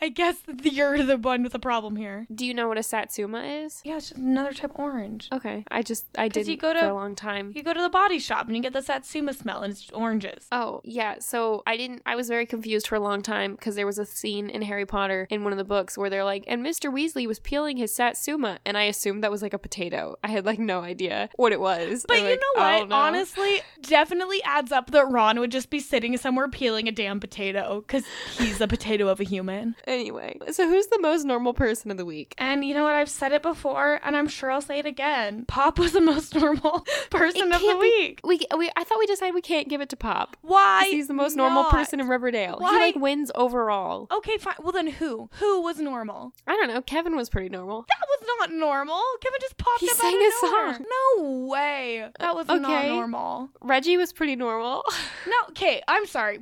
I 0.00 0.08
guess 0.08 0.36
you're 0.62 1.02
the 1.02 1.16
one 1.18 1.42
with 1.42 1.52
the 1.52 1.58
problem 1.58 1.96
here. 1.96 2.26
Do 2.34 2.46
you 2.46 2.54
know 2.54 2.68
what 2.68 2.78
a 2.78 2.82
Satsuma 2.82 3.42
is? 3.42 3.80
Yeah, 3.84 3.96
it's 3.96 4.10
just 4.10 4.20
another 4.20 4.52
type 4.52 4.70
of 4.74 4.80
orange. 4.80 5.28
Okay, 5.32 5.64
I 5.70 5.77
just 5.82 6.06
I 6.16 6.28
didn't 6.28 6.48
you 6.48 6.56
go 6.56 6.72
to- 6.72 6.78
for 6.80 6.86
a 6.88 6.94
long 6.94 7.14
time. 7.14 7.52
You 7.54 7.62
go 7.62 7.72
to 7.72 7.80
the 7.80 7.88
body 7.88 8.18
shop 8.18 8.46
and 8.46 8.56
you 8.56 8.62
get 8.62 8.72
the 8.72 8.82
satsuma 8.82 9.32
smell, 9.32 9.62
and 9.62 9.72
it's 9.72 9.90
oranges. 9.90 10.46
Oh, 10.52 10.80
yeah. 10.84 11.16
So 11.20 11.62
I 11.66 11.76
didn't, 11.76 12.02
I 12.06 12.16
was 12.16 12.28
very 12.28 12.46
confused 12.46 12.86
for 12.88 12.94
a 12.94 13.00
long 13.00 13.22
time 13.22 13.52
because 13.54 13.74
there 13.74 13.86
was 13.86 13.98
a 13.98 14.06
scene 14.06 14.48
in 14.50 14.62
Harry 14.62 14.86
Potter 14.86 15.26
in 15.30 15.44
one 15.44 15.52
of 15.52 15.58
the 15.58 15.64
books 15.64 15.96
where 15.98 16.10
they're 16.10 16.24
like, 16.24 16.44
and 16.46 16.64
Mr. 16.64 16.92
Weasley 16.92 17.26
was 17.26 17.38
peeling 17.38 17.76
his 17.76 17.94
Satsuma. 17.94 18.58
And 18.64 18.76
I 18.78 18.84
assumed 18.84 19.22
that 19.24 19.30
was 19.30 19.42
like 19.42 19.54
a 19.54 19.58
potato. 19.58 20.16
I 20.22 20.28
had 20.28 20.44
like 20.46 20.58
no 20.58 20.80
idea 20.80 21.28
what 21.36 21.52
it 21.52 21.60
was. 21.60 22.04
But 22.08 22.18
I'm 22.18 22.24
you 22.24 22.30
like, 22.30 22.40
know 22.40 22.62
what? 22.62 22.88
know." 22.88 22.96
Honestly, 22.96 23.60
definitely 23.82 24.42
adds 24.44 24.72
up 24.72 24.90
that 24.92 25.06
Ron 25.10 25.38
would 25.40 25.50
just 25.52 25.70
be 25.70 25.80
sitting 25.80 26.16
somewhere 26.16 26.48
peeling 26.48 26.88
a 26.88 26.92
damn 26.92 27.20
potato 27.20 27.82
because 27.86 28.04
he's 28.36 28.60
a 28.60 28.68
potato 28.68 29.08
of 29.08 29.20
a 29.20 29.24
human. 29.24 29.74
Anyway, 29.86 30.38
so 30.50 30.66
who's 30.68 30.86
the 30.86 31.00
most 31.00 31.24
normal 31.24 31.52
person 31.52 31.90
of 31.90 31.96
the 31.96 32.04
week? 32.04 32.34
And 32.38 32.64
you 32.64 32.74
know 32.74 32.84
what? 32.84 32.94
I've 32.94 33.10
said 33.10 33.32
it 33.32 33.42
before, 33.42 34.00
and 34.02 34.16
I'm 34.16 34.28
sure 34.28 34.50
I'll 34.50 34.60
say 34.62 34.78
it 34.78 34.86
again. 34.86 35.44
Pop 35.48 35.67
was 35.76 35.90
the 35.92 36.00
most 36.00 36.32
normal 36.36 36.86
person 37.10 37.52
of 37.52 37.60
the 37.60 37.76
week. 37.76 38.20
We, 38.22 38.38
we 38.56 38.70
I 38.76 38.84
thought 38.84 39.00
we 39.00 39.06
decided 39.06 39.34
we 39.34 39.40
can't 39.40 39.68
give 39.68 39.80
it 39.80 39.88
to 39.88 39.96
Pop. 39.96 40.36
Why? 40.42 40.86
He's 40.88 41.08
the 41.08 41.14
most 41.14 41.34
normal 41.34 41.64
person 41.64 41.98
in 41.98 42.06
Riverdale. 42.06 42.58
Why? 42.58 42.70
He 42.74 42.76
like 42.78 42.94
wins 42.96 43.32
overall. 43.34 44.06
Okay, 44.12 44.36
fine. 44.38 44.54
Well, 44.62 44.70
then 44.70 44.86
who? 44.86 45.28
Who 45.40 45.60
was 45.62 45.80
normal? 45.80 46.32
I 46.46 46.52
don't 46.52 46.68
know. 46.68 46.80
Kevin 46.80 47.16
was 47.16 47.28
pretty 47.28 47.48
normal. 47.48 47.86
That 47.88 48.06
was 48.08 48.26
not 48.38 48.52
normal. 48.52 49.02
Kevin 49.20 49.40
just 49.40 49.56
popped 49.58 49.80
He 49.80 49.90
up 49.90 49.96
sang 49.96 50.14
out 50.14 50.14
of 50.14 50.20
a 50.20 50.46
nowhere. 50.46 50.74
song. 50.74 50.84
No 51.16 51.46
way. 51.48 52.08
That 52.20 52.34
was 52.36 52.46
not 52.46 52.86
normal. 52.86 53.50
Reggie 53.60 53.96
was 53.96 54.12
pretty 54.12 54.36
normal. 54.36 54.84
No, 55.26 55.34
okay, 55.50 55.82
I'm 55.88 56.06
sorry. 56.06 56.38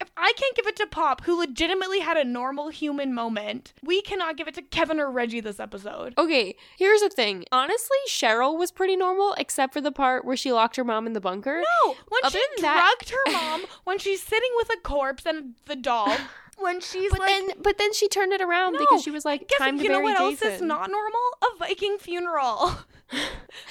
If 0.00 0.10
I 0.16 0.32
can't 0.36 0.54
give 0.54 0.66
it 0.66 0.76
to 0.76 0.86
Pop, 0.86 1.24
who 1.24 1.38
legitimately 1.38 1.98
had 2.00 2.16
a 2.16 2.24
normal 2.24 2.68
human 2.68 3.12
moment, 3.14 3.72
we 3.82 4.00
cannot 4.02 4.36
give 4.36 4.46
it 4.46 4.54
to 4.54 4.62
Kevin 4.62 5.00
or 5.00 5.10
Reggie 5.10 5.40
this 5.40 5.58
episode. 5.58 6.14
okay, 6.18 6.54
here's 6.76 7.00
the 7.00 7.08
thing. 7.08 7.44
Honestly, 7.50 7.96
Cheryl 8.08 8.56
was 8.58 8.70
pretty 8.70 8.96
normal, 8.96 9.34
except 9.38 9.72
for 9.72 9.80
the 9.80 9.92
part 9.92 10.24
where 10.24 10.36
she 10.36 10.52
locked 10.52 10.76
her 10.76 10.84
mom 10.84 11.06
in 11.06 11.12
the 11.14 11.20
bunker. 11.20 11.62
No, 11.84 11.94
when 12.08 12.20
Other 12.24 12.38
she 12.38 12.44
than 12.56 12.62
that- 12.62 12.94
drugged 12.98 13.10
her 13.10 13.32
mom, 13.32 13.64
when 13.84 13.98
she's 13.98 14.22
sitting 14.22 14.50
with 14.56 14.68
a 14.70 14.80
corpse 14.82 15.24
and 15.24 15.54
the 15.66 15.76
doll, 15.76 16.14
when 16.58 16.80
she's 16.80 17.10
But 17.10 17.20
like, 17.20 17.28
then, 17.28 17.48
but 17.62 17.78
then 17.78 17.92
she 17.92 18.08
turned 18.08 18.32
it 18.32 18.40
around 18.40 18.74
No, 18.74 18.78
because 18.80 19.02
she 19.02 19.10
was 19.10 19.24
like, 19.24 19.48
guess 19.48 19.58
"Time 19.58 19.78
to 19.78 19.84
you 19.84 19.90
know 19.90 20.00
what 20.00 20.18
else 20.18 20.42
is 20.42 20.60
not 20.60 20.90
normal? 20.90 21.20
A 21.42 21.58
Viking 21.58 21.98
funeral. 21.98 22.76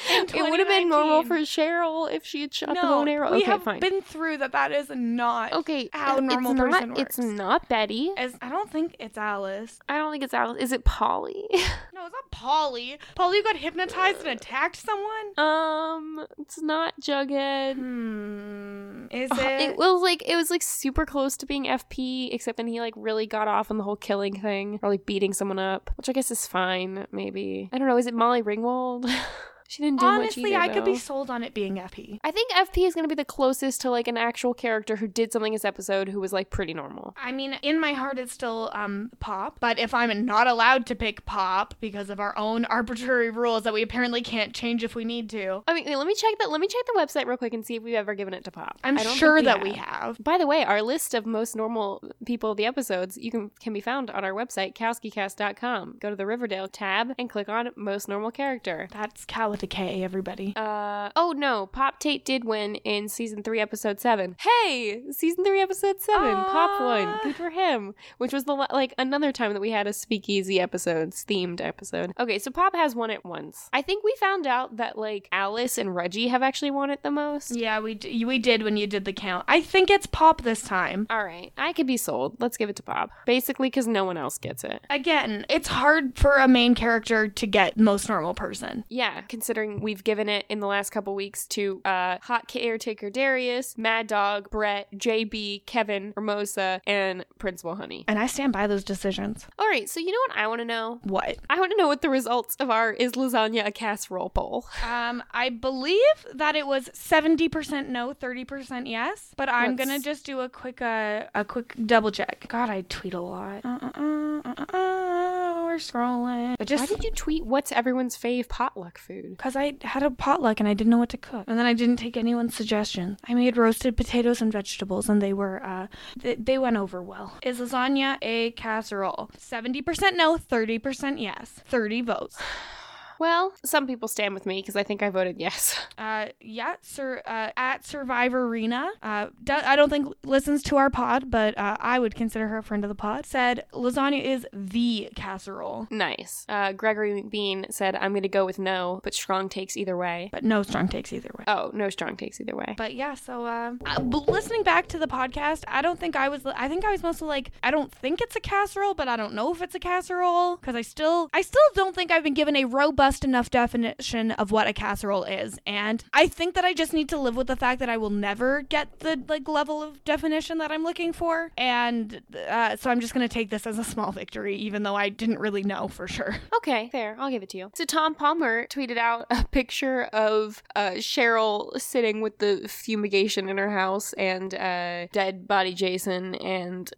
It 0.09 0.33
would 0.33 0.59
have 0.59 0.67
been 0.67 0.89
normal 0.89 1.21
for 1.23 1.35
Cheryl 1.41 2.11
if 2.11 2.25
she 2.25 2.41
had 2.41 2.51
shot 2.53 2.69
the 2.69 2.73
no, 2.75 2.81
bow 2.81 2.99
and 3.01 3.09
arrow. 3.09 3.31
we 3.31 3.37
okay, 3.37 3.45
have 3.51 3.61
fine. 3.63 3.79
been 3.79 4.01
through 4.01 4.37
that. 4.37 4.51
That 4.51 4.71
is 4.71 4.89
not 4.89 5.53
okay, 5.53 5.89
how 5.93 6.17
normal 6.17 6.55
not, 6.55 6.71
person 6.71 6.93
It's 6.97 7.19
not 7.19 7.69
Betty. 7.69 8.09
As, 8.17 8.33
I 8.41 8.49
don't 8.49 8.71
think 8.71 8.95
it's 8.99 9.15
Alice. 9.15 9.77
I 9.87 9.99
don't 9.99 10.11
think 10.11 10.23
it's 10.23 10.33
Alice. 10.33 10.59
Is 10.59 10.71
it 10.71 10.85
Polly? 10.85 11.43
No, 11.93 12.05
it's 12.05 12.13
not 12.13 12.29
Polly. 12.31 12.97
Polly 13.15 13.41
got 13.43 13.55
hypnotized 13.57 14.19
and 14.19 14.29
attacked 14.39 14.75
someone. 14.75 15.33
um, 15.37 16.25
it's 16.39 16.59
not 16.61 16.93
Jughead. 17.01 17.73
Hmm. 17.75 19.07
Is 19.11 19.31
Uh, 19.31 19.35
it? 19.39 19.61
It 19.71 19.77
was 19.77 20.01
like 20.01 20.23
it 20.27 20.35
was 20.35 20.49
like 20.51 20.61
super 20.61 21.05
close 21.05 21.37
to 21.37 21.45
being 21.45 21.65
FP, 21.65 22.29
except 22.33 22.57
then 22.57 22.67
he 22.67 22.76
like 22.81 22.93
really 22.95 23.27
got 23.27 23.47
off 23.47 23.71
on 23.71 23.77
the 23.77 23.83
whole 23.83 23.95
killing 23.95 24.39
thing 24.39 24.79
or 24.81 24.89
like 24.89 25.05
beating 25.05 25.33
someone 25.33 25.59
up, 25.59 25.89
which 25.95 26.09
I 26.09 26.13
guess 26.13 26.31
is 26.31 26.47
fine. 26.47 27.07
Maybe 27.11 27.69
I 27.71 27.77
don't 27.77 27.87
know. 27.87 27.97
Is 27.97 28.07
it 28.07 28.13
Molly 28.13 28.41
Ringwald? 28.41 29.11
she 29.67 29.83
didn't 29.83 29.99
do 29.99 30.05
Honestly, 30.05 30.53
much 30.53 30.61
I 30.61 30.73
could 30.73 30.85
be 30.85 30.95
sold 30.97 31.29
on 31.29 31.43
it 31.43 31.53
being 31.53 31.75
FP. 31.75 32.19
I 32.23 32.31
think 32.31 32.51
FP 32.51 32.87
is 32.87 32.93
going 32.93 33.03
to 33.03 33.09
be 33.13 33.15
the 33.15 33.25
closest 33.25 33.81
to 33.81 33.89
like 33.89 34.07
an 34.07 34.17
actual 34.17 34.53
character 34.53 34.95
who 34.95 35.07
did 35.07 35.33
something 35.33 35.51
this 35.51 35.65
episode 35.65 36.07
who 36.09 36.21
was 36.21 36.31
like 36.31 36.49
pretty 36.49 36.73
normal. 36.73 37.15
I 37.21 37.31
mean, 37.33 37.53
in 37.61 37.79
my 37.79 37.93
heart, 37.93 38.17
it's 38.17 38.31
still 38.31 38.71
um 38.73 39.11
Pop. 39.19 39.59
But 39.59 39.77
if 39.77 39.93
I'm 39.93 40.25
not 40.25 40.47
allowed 40.47 40.85
to 40.87 40.95
pick 40.95 41.25
Pop 41.25 41.73
because 41.81 42.09
of 42.09 42.19
our 42.19 42.37
own 42.37 42.65
arbitrary 42.77 43.29
rules 43.29 43.63
that 43.63 43.73
we 43.73 43.81
apparently 43.81 44.21
can't 44.21 44.53
change 44.53 44.83
if 44.83 44.95
we 44.95 45.03
need 45.03 45.29
to, 45.31 45.63
I 45.67 45.73
mean, 45.73 45.85
let 45.85 46.07
me 46.07 46.15
check 46.15 46.33
that. 46.39 46.49
Let 46.49 46.61
me 46.61 46.67
check 46.67 46.85
the 46.85 46.99
website 46.99 47.25
real 47.25 47.37
quick 47.37 47.53
and 47.53 47.65
see 47.65 47.75
if 47.75 47.83
we've 47.83 47.95
ever 47.95 48.15
given 48.15 48.33
it 48.33 48.45
to 48.45 48.51
Pop. 48.51 48.79
I'm 48.83 48.97
sure 48.97 49.35
we 49.35 49.41
that 49.43 49.57
have. 49.57 49.63
we 49.63 49.73
have. 49.73 50.17
By 50.23 50.37
the 50.37 50.47
way, 50.47 50.63
our 50.63 50.81
list 50.81 51.13
of 51.13 51.25
most 51.25 51.55
normal 51.55 52.01
people 52.25 52.51
of 52.51 52.57
the 52.57 52.65
episodes 52.65 53.17
you 53.17 53.31
can 53.31 53.51
can 53.59 53.73
be 53.73 53.81
found 53.81 54.09
on 54.11 54.23
our 54.23 54.33
website, 54.33 54.75
kowskicast.com. 54.75 55.97
Go 55.99 56.09
to 56.09 56.15
the 56.15 56.25
Riverdale 56.25 56.67
tab 56.67 57.13
and 57.19 57.29
click 57.29 57.49
on 57.49 57.69
most 57.75 58.07
normal 58.07 58.31
character. 58.31 58.87
That's 58.91 59.25
Cal 59.25 59.56
with 59.57 59.63
a 59.63 59.67
K, 59.67 60.03
everybody. 60.03 60.53
Uh 60.55 61.09
oh 61.15 61.33
no, 61.35 61.65
Pop 61.65 61.99
Tate 61.99 62.23
did 62.23 62.45
win 62.45 62.75
in 62.75 63.09
season 63.09 63.41
three, 63.41 63.59
episode 63.59 63.99
seven. 63.99 64.35
Hey, 64.39 65.01
season 65.11 65.43
three, 65.43 65.61
episode 65.61 65.99
seven, 65.99 66.35
Pop 66.35 66.79
won. 66.79 67.07
Ah. 67.07 67.19
Good 67.23 67.35
for 67.35 67.49
him. 67.49 67.95
Which 68.19 68.33
was 68.33 68.43
the 68.43 68.53
like 68.53 68.93
another 68.99 69.31
time 69.31 69.53
that 69.53 69.59
we 69.59 69.71
had 69.71 69.87
a 69.87 69.93
speakeasy 69.93 70.59
episodes 70.59 71.25
themed 71.27 71.59
episode. 71.59 72.11
Okay, 72.19 72.37
so 72.37 72.51
Pop 72.51 72.75
has 72.75 72.93
won 72.93 73.09
it 73.09 73.25
once. 73.25 73.67
I 73.73 73.81
think 73.81 74.03
we 74.03 74.15
found 74.19 74.45
out 74.45 74.77
that 74.77 74.95
like 74.95 75.27
Alice 75.31 75.79
and 75.79 75.95
Reggie 75.95 76.27
have 76.27 76.43
actually 76.43 76.71
won 76.71 76.91
it 76.91 77.01
the 77.01 77.11
most. 77.11 77.55
Yeah, 77.55 77.79
we 77.79 77.95
d- 77.95 78.25
we 78.25 78.37
did 78.37 78.61
when 78.61 78.77
you 78.77 78.85
did 78.85 79.05
the 79.05 79.13
count. 79.13 79.45
I 79.47 79.61
think 79.61 79.89
it's 79.89 80.05
Pop 80.05 80.43
this 80.43 80.61
time. 80.61 81.07
All 81.09 81.23
right, 81.23 81.51
I 81.57 81.73
could 81.73 81.87
be 81.87 81.97
sold. 81.97 82.39
Let's 82.39 82.57
give 82.57 82.69
it 82.69 82.75
to 82.75 82.83
Pop. 82.83 83.09
Basically, 83.25 83.69
because 83.69 83.87
no 83.87 84.05
one 84.05 84.17
else 84.17 84.37
gets 84.37 84.63
it. 84.63 84.85
Again, 84.91 85.47
it's 85.49 85.67
hard 85.67 86.15
for 86.15 86.35
a 86.35 86.47
main 86.47 86.75
character 86.75 87.27
to 87.27 87.47
get 87.47 87.75
most 87.75 88.07
normal 88.07 88.35
person. 88.35 88.83
Yeah, 88.89 89.21
considering 89.47 89.79
we've 89.79 90.03
given 90.03 90.27
it 90.27 90.45
in 90.49 90.59
the 90.59 90.67
last 90.67 90.89
couple 90.89 91.15
weeks 91.15 91.47
to 91.47 91.79
uh, 91.85 92.17
Hot 92.23 92.49
Caretaker 92.49 93.09
Darius, 93.09 93.77
Mad 93.77 94.05
Dog, 94.07 94.49
Brett, 94.49 94.91
JB, 94.93 95.65
Kevin, 95.65 96.11
Hermosa, 96.17 96.81
and 96.85 97.25
Principal 97.39 97.75
Honey. 97.75 98.03
And 98.09 98.19
I 98.19 98.27
stand 98.27 98.51
by 98.51 98.67
those 98.67 98.83
decisions. 98.83 99.47
All 99.57 99.65
right, 99.65 99.87
so 99.89 100.01
you 100.01 100.11
know 100.11 100.19
what 100.27 100.37
I 100.37 100.47
want 100.47 100.59
to 100.59 100.65
know? 100.65 100.99
What? 101.03 101.37
I 101.49 101.61
want 101.61 101.71
to 101.71 101.77
know 101.77 101.87
what 101.87 102.01
the 102.01 102.09
results 102.09 102.57
of 102.59 102.69
our 102.69 102.91
Is 102.91 103.13
Lasagna 103.13 103.65
a 103.65 103.71
Casserole 103.71 104.29
poll. 104.29 104.65
Um, 104.87 105.21
I 105.31 105.49
believe 105.49 105.99
that 106.33 106.55
it 106.55 106.65
was 106.65 106.89
70% 106.93 107.87
no, 107.89 108.13
30% 108.13 108.89
yes, 108.89 109.31
but 109.35 109.49
I'm 109.49 109.75
going 109.75 109.89
to 109.89 109.99
just 109.99 110.25
do 110.25 110.39
a 110.39 110.49
quick 110.49 110.81
uh, 110.81 111.25
a 111.35 111.43
quick 111.43 111.75
double 111.85 112.09
check. 112.09 112.45
God, 112.47 112.69
I 112.69 112.81
tweet 112.87 113.13
a 113.13 113.19
lot. 113.19 113.65
Uh, 113.65 113.79
uh, 113.81 113.91
uh, 113.95 114.53
uh, 114.73 114.77
uh, 114.77 115.65
we're 115.65 115.77
scrolling. 115.77 116.57
But 116.57 116.69
Why 116.69 116.77
just 116.77 116.89
did 116.89 117.03
you 117.03 117.11
tweet 117.11 117.45
what's 117.45 117.71
everyone's 117.71 118.17
fave 118.17 118.47
potluck 118.47 118.97
food? 118.97 119.36
Because 119.37 119.55
I 119.55 119.75
had 119.81 120.03
a 120.03 120.11
potluck 120.11 120.59
and 120.59 120.67
I 120.67 120.73
didn't 120.73 120.91
know 120.91 120.97
what 120.97 121.09
to 121.09 121.17
cook, 121.17 121.45
and 121.47 121.57
then 121.57 121.65
I 121.65 121.73
didn't 121.73 121.97
take 121.97 122.17
anyone's 122.17 122.55
suggestions. 122.55 123.19
I 123.27 123.33
made 123.33 123.57
roasted 123.57 123.95
potatoes 123.95 124.41
and 124.41 124.51
vegetables, 124.51 125.09
and 125.09 125.21
they 125.21 125.33
were 125.33 125.63
uh, 125.63 125.87
they, 126.15 126.35
they 126.35 126.57
went 126.57 126.77
over 126.77 127.01
well. 127.01 127.37
Is 127.43 127.59
lasagna 127.59 128.17
a 128.21 128.51
casserole? 128.51 129.29
Seventy 129.37 129.81
percent 129.81 130.17
no, 130.17 130.37
thirty 130.37 130.79
percent 130.79 131.19
yes. 131.19 131.61
Thirty 131.67 132.01
votes. 132.01 132.37
Well, 133.19 133.53
some 133.63 133.87
people 133.87 134.07
stand 134.07 134.33
with 134.33 134.45
me 134.45 134.61
because 134.61 134.75
I 134.75 134.83
think 134.83 135.01
I 135.03 135.09
voted 135.09 135.37
yes. 135.39 135.79
Uh, 135.97 136.27
yeah, 136.39 136.75
sir. 136.81 137.23
Uh, 137.25 137.49
at 137.57 137.83
Survivor 137.83 138.45
Arena, 138.45 138.87
uh, 139.01 139.27
do- 139.43 139.53
I 139.53 139.75
don't 139.75 139.89
think 139.89 140.13
listens 140.23 140.61
to 140.63 140.77
our 140.77 140.91
pod, 140.91 141.31
but 141.31 141.57
uh, 141.57 141.75
I 141.79 141.97
would 141.97 142.13
consider 142.13 142.47
her 142.49 142.59
a 142.59 142.63
friend 142.63 142.83
of 142.85 142.89
the 142.89 142.93
pod. 142.95 143.25
Said 143.25 143.65
lasagna 143.73 144.23
is 144.23 144.45
the 144.53 145.09
casserole, 145.15 145.87
Nice. 145.89 146.45
Uh, 146.47 146.71
Gregory 146.73 147.19
McBean 147.19 147.71
said, 147.73 147.95
I'm 147.95 148.11
going 148.11 148.21
to 148.21 148.29
go 148.29 148.45
with 148.45 148.59
no, 148.59 149.01
but 149.03 149.15
strong 149.15 149.49
takes 149.49 149.75
either 149.75 149.97
way. 149.97 150.29
but 150.31 150.43
no 150.43 150.61
strong 150.61 150.87
takes 150.87 151.11
either 151.11 151.31
way. 151.35 151.45
Oh, 151.47 151.71
no 151.73 151.89
strong 151.89 152.15
takes 152.15 152.39
either 152.39 152.55
way. 152.55 152.75
But 152.77 152.93
yeah, 152.93 153.15
so 153.15 153.45
uh, 153.47 153.73
uh, 153.87 153.99
listening 154.01 154.61
back 154.61 154.87
to 154.89 154.99
the 154.99 155.07
podcast, 155.07 155.63
I 155.67 155.81
don't 155.81 155.99
think 155.99 156.15
I 156.15 156.29
was. 156.29 156.45
I 156.45 156.67
think 156.67 156.85
I 156.85 156.91
was 156.91 157.01
mostly 157.01 157.27
like, 157.27 157.49
I 157.63 157.71
don't 157.71 157.91
think 157.91 158.21
it's 158.21 158.35
a 158.35 158.39
casserole, 158.39 158.93
but 158.93 159.07
I 159.07 159.15
don't 159.15 159.33
know 159.33 159.51
if 159.51 159.63
it's 159.63 159.73
a 159.73 159.79
casserole 159.79 160.57
because 160.57 160.75
I 160.75 160.81
still, 160.83 161.27
I 161.33 161.41
still 161.41 161.59
don't 161.73 161.95
think 161.95 162.11
I've 162.11 162.23
been 162.23 162.35
given 162.35 162.55
a 162.55 162.65
robust 162.65 163.06
enough 163.23 163.49
definition 163.49 164.31
of 164.31 164.51
what 164.51 164.67
a 164.67 164.73
casserole 164.73 165.23
is, 165.23 165.59
and 165.65 166.03
I 166.13 166.27
think 166.27 166.55
that 166.55 166.65
I 166.65 166.73
just 166.73 166.93
need 166.93 167.09
to 167.09 167.17
live 167.17 167.35
with 167.35 167.47
the 167.47 167.55
fact 167.55 167.79
that 167.79 167.89
I 167.89 167.97
will 167.97 168.09
never 168.09 168.61
get 168.61 168.99
the 168.99 169.19
like 169.27 169.47
level 169.47 169.81
of 169.81 170.03
definition 170.05 170.57
that 170.59 170.71
I'm 170.71 170.83
looking 170.83 171.13
for, 171.13 171.51
and 171.57 172.21
uh, 172.49 172.75
so 172.75 172.89
I'm 172.89 172.99
just 172.99 173.13
gonna 173.13 173.27
take 173.27 173.49
this 173.49 173.65
as 173.65 173.77
a 173.79 173.83
small 173.83 174.11
victory, 174.11 174.55
even 174.55 174.83
though 174.83 174.95
I 174.95 175.09
didn't 175.09 175.39
really 175.39 175.63
know 175.63 175.87
for 175.87 176.07
sure. 176.07 176.35
Okay, 176.57 176.89
fair. 176.91 177.15
I'll 177.19 177.29
give 177.29 177.43
it 177.43 177.49
to 177.49 177.57
you. 177.57 177.71
So 177.75 177.85
Tom 177.85 178.13
Palmer 178.13 178.67
tweeted 178.67 178.97
out 178.97 179.25
a 179.29 179.45
picture 179.45 180.03
of 180.05 180.61
uh, 180.75 180.91
Cheryl 180.95 181.79
sitting 181.79 182.19
with 182.19 182.39
the 182.39 182.67
fumigation 182.67 183.47
in 183.47 183.57
her 183.57 183.69
house 183.69 184.11
and 184.13 184.53
uh, 184.53 185.07
dead 185.13 185.47
body 185.47 185.73
Jason 185.73 186.35
and 186.35 186.91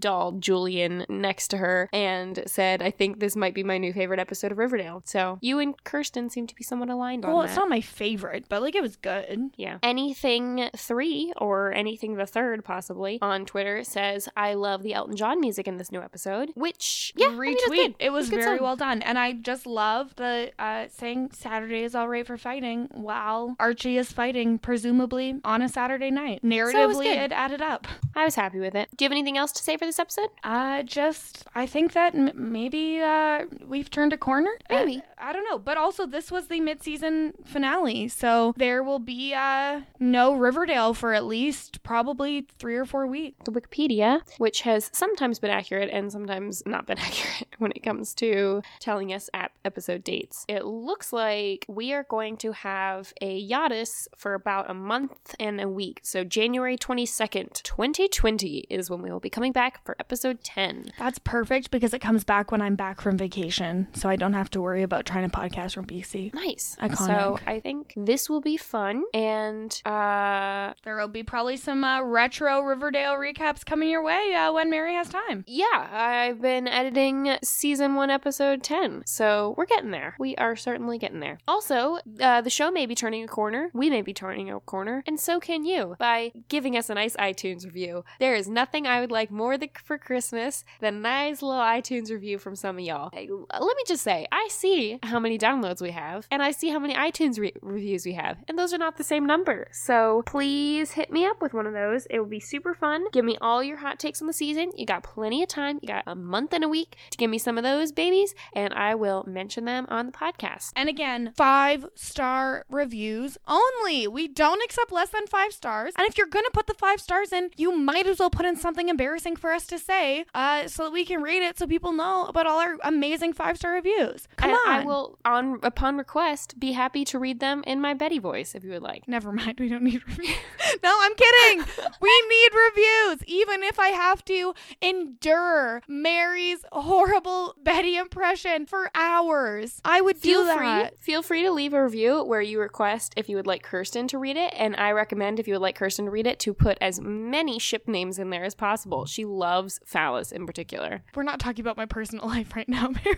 doll 0.00 0.32
Julian 0.32 1.04
next 1.08 1.48
to 1.48 1.58
her 1.58 1.88
and 1.92 2.42
said, 2.46 2.82
I 2.82 2.90
think 2.90 3.20
this 3.20 3.36
might 3.36 3.54
be 3.54 3.62
my 3.62 3.78
new 3.78 3.92
favorite 3.92 4.18
episode 4.18 4.50
of 4.50 4.58
Riverdale. 4.58 5.02
So 5.04 5.38
you 5.40 5.51
and 5.58 5.82
Kirsten 5.84 6.30
seem 6.30 6.46
to 6.46 6.54
be 6.54 6.64
somewhat 6.64 6.88
aligned 6.90 7.24
on 7.24 7.32
Well, 7.32 7.42
it's 7.42 7.56
not 7.56 7.68
my 7.68 7.80
favorite, 7.80 8.44
but 8.48 8.62
like 8.62 8.74
it 8.74 8.82
was 8.82 8.96
good. 8.96 9.50
Yeah. 9.56 9.78
Anything 9.82 10.68
three 10.76 11.32
or 11.36 11.72
anything 11.72 12.16
the 12.16 12.26
third 12.26 12.64
possibly 12.64 13.18
on 13.22 13.44
Twitter 13.46 13.84
says 13.84 14.28
I 14.36 14.54
love 14.54 14.82
the 14.82 14.94
Elton 14.94 15.16
John 15.16 15.40
music 15.40 15.66
in 15.68 15.76
this 15.76 15.90
new 15.92 16.00
episode, 16.00 16.50
which 16.54 17.12
yeah, 17.16 17.28
I 17.28 17.30
mean, 17.30 17.56
retweet. 17.56 17.94
it 17.98 18.10
was 18.10 18.28
a 18.28 18.30
good 18.30 18.44
very 18.44 18.58
song. 18.58 18.64
well 18.64 18.76
done, 18.76 19.02
and 19.02 19.18
I 19.18 19.32
just 19.32 19.66
love 19.66 20.14
the 20.16 20.52
uh, 20.58 20.86
saying 20.90 21.30
Saturday 21.32 21.82
is 21.82 21.94
all 21.94 22.08
right 22.08 22.26
for 22.26 22.36
fighting 22.36 22.88
while 22.92 23.56
Archie 23.58 23.98
is 23.98 24.12
fighting, 24.12 24.58
presumably 24.58 25.40
on 25.44 25.62
a 25.62 25.68
Saturday 25.68 26.10
night. 26.10 26.42
Narratively, 26.42 27.04
good. 27.04 27.18
it 27.18 27.32
added 27.32 27.62
up. 27.62 27.86
I 28.14 28.24
was 28.24 28.34
happy 28.34 28.58
with 28.58 28.74
it. 28.74 28.88
Do 28.96 29.04
you 29.04 29.06
have 29.06 29.12
anything 29.12 29.36
else 29.38 29.52
to 29.52 29.62
say 29.62 29.76
for 29.76 29.86
this 29.86 29.98
episode? 29.98 30.28
Uh, 30.44 30.82
just 30.82 31.44
I 31.54 31.66
think 31.66 31.92
that 31.92 32.14
m- 32.14 32.32
maybe 32.34 33.00
uh, 33.00 33.44
we've 33.66 33.90
turned 33.90 34.12
a 34.12 34.18
corner. 34.18 34.50
Maybe. 34.70 35.02
I 35.18 35.32
don't 35.32 35.41
know, 35.44 35.58
but 35.58 35.76
also 35.76 36.06
this 36.06 36.30
was 36.30 36.48
the 36.48 36.60
mid-season 36.60 37.34
finale, 37.44 38.08
so 38.08 38.54
there 38.56 38.82
will 38.82 38.98
be 38.98 39.34
uh, 39.34 39.82
no 39.98 40.34
Riverdale 40.34 40.94
for 40.94 41.14
at 41.14 41.24
least 41.24 41.82
probably 41.82 42.46
three 42.58 42.76
or 42.76 42.84
four 42.84 43.06
weeks. 43.06 43.38
The 43.44 43.52
Wikipedia, 43.52 44.22
which 44.38 44.62
has 44.62 44.90
sometimes 44.92 45.38
been 45.38 45.50
accurate 45.50 45.90
and 45.90 46.10
sometimes 46.10 46.62
not 46.66 46.86
been 46.86 46.98
accurate 47.08 47.48
when 47.58 47.72
it 47.72 47.82
comes 47.82 48.14
to 48.16 48.62
telling 48.80 49.12
us 49.12 49.30
ap- 49.34 49.52
episode 49.64 50.04
dates. 50.04 50.44
It 50.48 50.64
looks 50.64 51.12
like 51.12 51.64
we 51.68 51.92
are 51.92 52.04
going 52.04 52.36
to 52.38 52.52
have 52.52 53.12
a 53.20 53.48
Yadis 53.48 54.08
for 54.16 54.34
about 54.34 54.70
a 54.70 54.74
month 54.74 55.34
and 55.38 55.60
a 55.60 55.68
week. 55.68 56.00
So 56.02 56.24
January 56.24 56.76
22nd, 56.76 57.62
2020 57.62 58.66
is 58.70 58.90
when 58.90 59.02
we 59.02 59.10
will 59.10 59.20
be 59.20 59.30
coming 59.30 59.52
back 59.52 59.84
for 59.84 59.96
episode 59.98 60.42
10. 60.44 60.92
That's 60.98 61.18
perfect 61.18 61.70
because 61.70 61.94
it 61.94 62.00
comes 62.00 62.24
back 62.24 62.50
when 62.50 62.62
I'm 62.62 62.76
back 62.76 63.00
from 63.00 63.16
vacation, 63.16 63.88
so 63.94 64.08
I 64.08 64.16
don't 64.16 64.32
have 64.32 64.50
to 64.50 64.60
worry 64.60 64.82
about 64.82 65.06
trying 65.06 65.28
to 65.28 65.31
podcast 65.32 65.74
from 65.74 65.86
BC. 65.86 66.32
Nice. 66.34 66.76
Iconic. 66.80 66.96
So 67.06 67.38
I 67.46 67.60
think 67.60 67.92
this 67.96 68.28
will 68.30 68.40
be 68.40 68.56
fun. 68.56 69.04
And 69.14 69.80
uh 69.84 70.74
There 70.84 70.96
will 70.96 71.08
be 71.08 71.22
probably 71.22 71.56
some 71.56 71.84
uh, 71.84 72.02
retro 72.02 72.60
Riverdale 72.60 73.14
recaps 73.14 73.64
coming 73.64 73.88
your 73.90 74.02
way 74.02 74.34
uh, 74.34 74.52
when 74.52 74.70
Mary 74.70 74.94
has 74.94 75.08
time. 75.08 75.44
yeah, 75.46 75.88
I've 75.92 76.40
been 76.40 76.68
editing 76.68 77.36
season 77.42 77.94
one, 77.94 78.10
episode 78.10 78.62
10. 78.62 79.02
So 79.06 79.54
we're 79.56 79.66
getting 79.66 79.90
there. 79.90 80.14
We 80.18 80.36
are 80.36 80.56
certainly 80.56 80.98
getting 80.98 81.20
there. 81.20 81.38
Also, 81.48 81.98
uh, 82.20 82.40
the 82.40 82.50
show 82.50 82.70
may 82.70 82.86
be 82.86 82.94
turning 82.94 83.24
a 83.24 83.28
corner. 83.28 83.70
We 83.74 83.90
may 83.90 84.02
be 84.02 84.12
turning 84.14 84.50
a 84.50 84.60
corner. 84.60 85.02
And 85.06 85.18
so 85.18 85.40
can 85.40 85.64
you 85.64 85.96
by 85.98 86.32
giving 86.48 86.76
us 86.76 86.90
a 86.90 86.94
nice 86.94 87.16
iTunes 87.16 87.64
review. 87.64 88.04
There 88.20 88.34
is 88.34 88.48
nothing 88.48 88.86
I 88.86 89.00
would 89.00 89.10
like 89.10 89.30
more 89.30 89.56
th- 89.58 89.72
for 89.84 89.98
Christmas 89.98 90.64
than 90.80 90.96
a 90.96 91.00
nice 91.00 91.42
little 91.42 91.60
iTunes 91.60 92.10
review 92.10 92.38
from 92.38 92.56
some 92.56 92.76
of 92.78 92.84
y'all. 92.84 93.10
Hey, 93.12 93.28
let 93.30 93.76
me 93.76 93.82
just 93.86 94.02
say, 94.02 94.26
I 94.32 94.48
see 94.50 94.98
how 95.02 95.18
many 95.22 95.38
downloads 95.38 95.80
we 95.80 95.92
have, 95.92 96.26
and 96.30 96.42
I 96.42 96.50
see 96.50 96.68
how 96.68 96.78
many 96.78 96.94
iTunes 96.94 97.38
re- 97.38 97.54
reviews 97.62 98.04
we 98.04 98.12
have, 98.12 98.38
and 98.48 98.58
those 98.58 98.74
are 98.74 98.78
not 98.78 98.96
the 98.98 99.04
same 99.04 99.24
number. 99.24 99.68
So 99.72 100.22
please 100.26 100.90
hit 100.92 101.10
me 101.10 101.24
up 101.24 101.40
with 101.40 101.54
one 101.54 101.66
of 101.66 101.72
those. 101.72 102.06
It 102.10 102.18
will 102.18 102.26
be 102.26 102.40
super 102.40 102.74
fun. 102.74 103.04
Give 103.12 103.24
me 103.24 103.38
all 103.40 103.62
your 103.62 103.78
hot 103.78 103.98
takes 103.98 104.20
on 104.20 104.26
the 104.26 104.32
season. 104.32 104.72
You 104.76 104.84
got 104.84 105.02
plenty 105.02 105.42
of 105.42 105.48
time. 105.48 105.78
You 105.80 105.88
got 105.88 106.04
a 106.06 106.14
month 106.14 106.52
and 106.52 106.64
a 106.64 106.68
week 106.68 106.96
to 107.10 107.16
give 107.18 107.30
me 107.30 107.38
some 107.38 107.56
of 107.56 107.64
those 107.64 107.92
babies, 107.92 108.34
and 108.52 108.74
I 108.74 108.94
will 108.94 109.24
mention 109.26 109.64
them 109.64 109.86
on 109.88 110.06
the 110.06 110.12
podcast. 110.12 110.72
And 110.76 110.88
again, 110.88 111.32
five 111.36 111.86
star 111.94 112.64
reviews 112.70 113.38
only. 113.48 114.06
We 114.08 114.28
don't 114.28 114.62
accept 114.64 114.92
less 114.92 115.10
than 115.10 115.26
five 115.26 115.52
stars. 115.52 115.94
And 115.96 116.06
if 116.08 116.18
you're 116.18 116.26
going 116.26 116.44
to 116.44 116.50
put 116.52 116.66
the 116.66 116.74
five 116.74 117.00
stars 117.00 117.32
in, 117.32 117.50
you 117.56 117.76
might 117.76 118.06
as 118.06 118.18
well 118.18 118.30
put 118.30 118.46
in 118.46 118.56
something 118.56 118.88
embarrassing 118.88 119.36
for 119.36 119.52
us 119.52 119.66
to 119.68 119.78
say 119.78 120.24
uh, 120.34 120.66
so 120.68 120.84
that 120.84 120.92
we 120.92 121.04
can 121.04 121.22
read 121.22 121.42
it 121.42 121.58
so 121.58 121.66
people 121.66 121.92
know 121.92 122.24
about 122.26 122.46
all 122.46 122.58
our 122.58 122.76
amazing 122.84 123.32
five 123.32 123.56
star 123.56 123.72
reviews. 123.72 124.26
Come 124.36 124.50
And 124.50 124.58
on. 124.66 124.80
I 124.80 124.84
will, 124.84 125.11
on 125.24 125.58
upon 125.62 125.96
request, 125.98 126.58
be 126.58 126.72
happy 126.72 127.04
to 127.06 127.18
read 127.18 127.40
them 127.40 127.62
in 127.66 127.80
my 127.80 127.94
Betty 127.94 128.18
voice 128.18 128.54
if 128.54 128.64
you 128.64 128.70
would 128.70 128.82
like. 128.82 129.06
Never 129.08 129.32
mind, 129.32 129.58
we 129.60 129.68
don't 129.68 129.82
need 129.82 130.02
reviews. 130.08 130.36
no, 130.82 130.94
I'm 131.00 131.14
kidding. 131.14 131.64
we 132.00 132.24
need 132.28 132.48
reviews, 132.54 133.24
even 133.26 133.62
if 133.62 133.78
I 133.78 133.88
have 133.88 134.24
to 134.26 134.54
endure 134.80 135.82
Mary's 135.88 136.64
horrible 136.72 137.54
Betty 137.62 137.96
impression 137.96 138.66
for 138.66 138.90
hours. 138.94 139.80
I 139.84 140.00
would 140.00 140.16
Feel 140.16 140.44
do 140.44 140.56
free, 140.56 140.84
feel 141.00 141.22
free 141.22 141.42
to 141.42 141.50
leave 141.52 141.74
a 141.74 141.82
review 141.82 142.22
where 142.24 142.40
you 142.40 142.60
request 142.60 143.14
if 143.16 143.28
you 143.28 143.36
would 143.36 143.46
like 143.46 143.62
Kirsten 143.62 144.08
to 144.08 144.18
read 144.18 144.36
it, 144.36 144.52
and 144.56 144.76
I 144.76 144.92
recommend 144.92 145.38
if 145.40 145.46
you 145.48 145.54
would 145.54 145.62
like 145.62 145.76
Kirsten 145.76 146.04
to 146.06 146.10
read 146.10 146.26
it 146.26 146.38
to 146.40 146.54
put 146.54 146.78
as 146.80 147.00
many 147.00 147.58
ship 147.58 147.88
names 147.88 148.18
in 148.18 148.30
there 148.30 148.44
as 148.44 148.54
possible. 148.54 149.06
She 149.06 149.24
loves 149.24 149.80
Falice 149.84 150.32
in 150.32 150.46
particular. 150.46 151.02
We're 151.14 151.22
not 151.22 151.40
talking 151.40 151.62
about 151.64 151.76
my 151.76 151.86
personal 151.86 152.26
life 152.28 152.54
right 152.54 152.68
now, 152.68 152.88
Mary. 152.88 153.16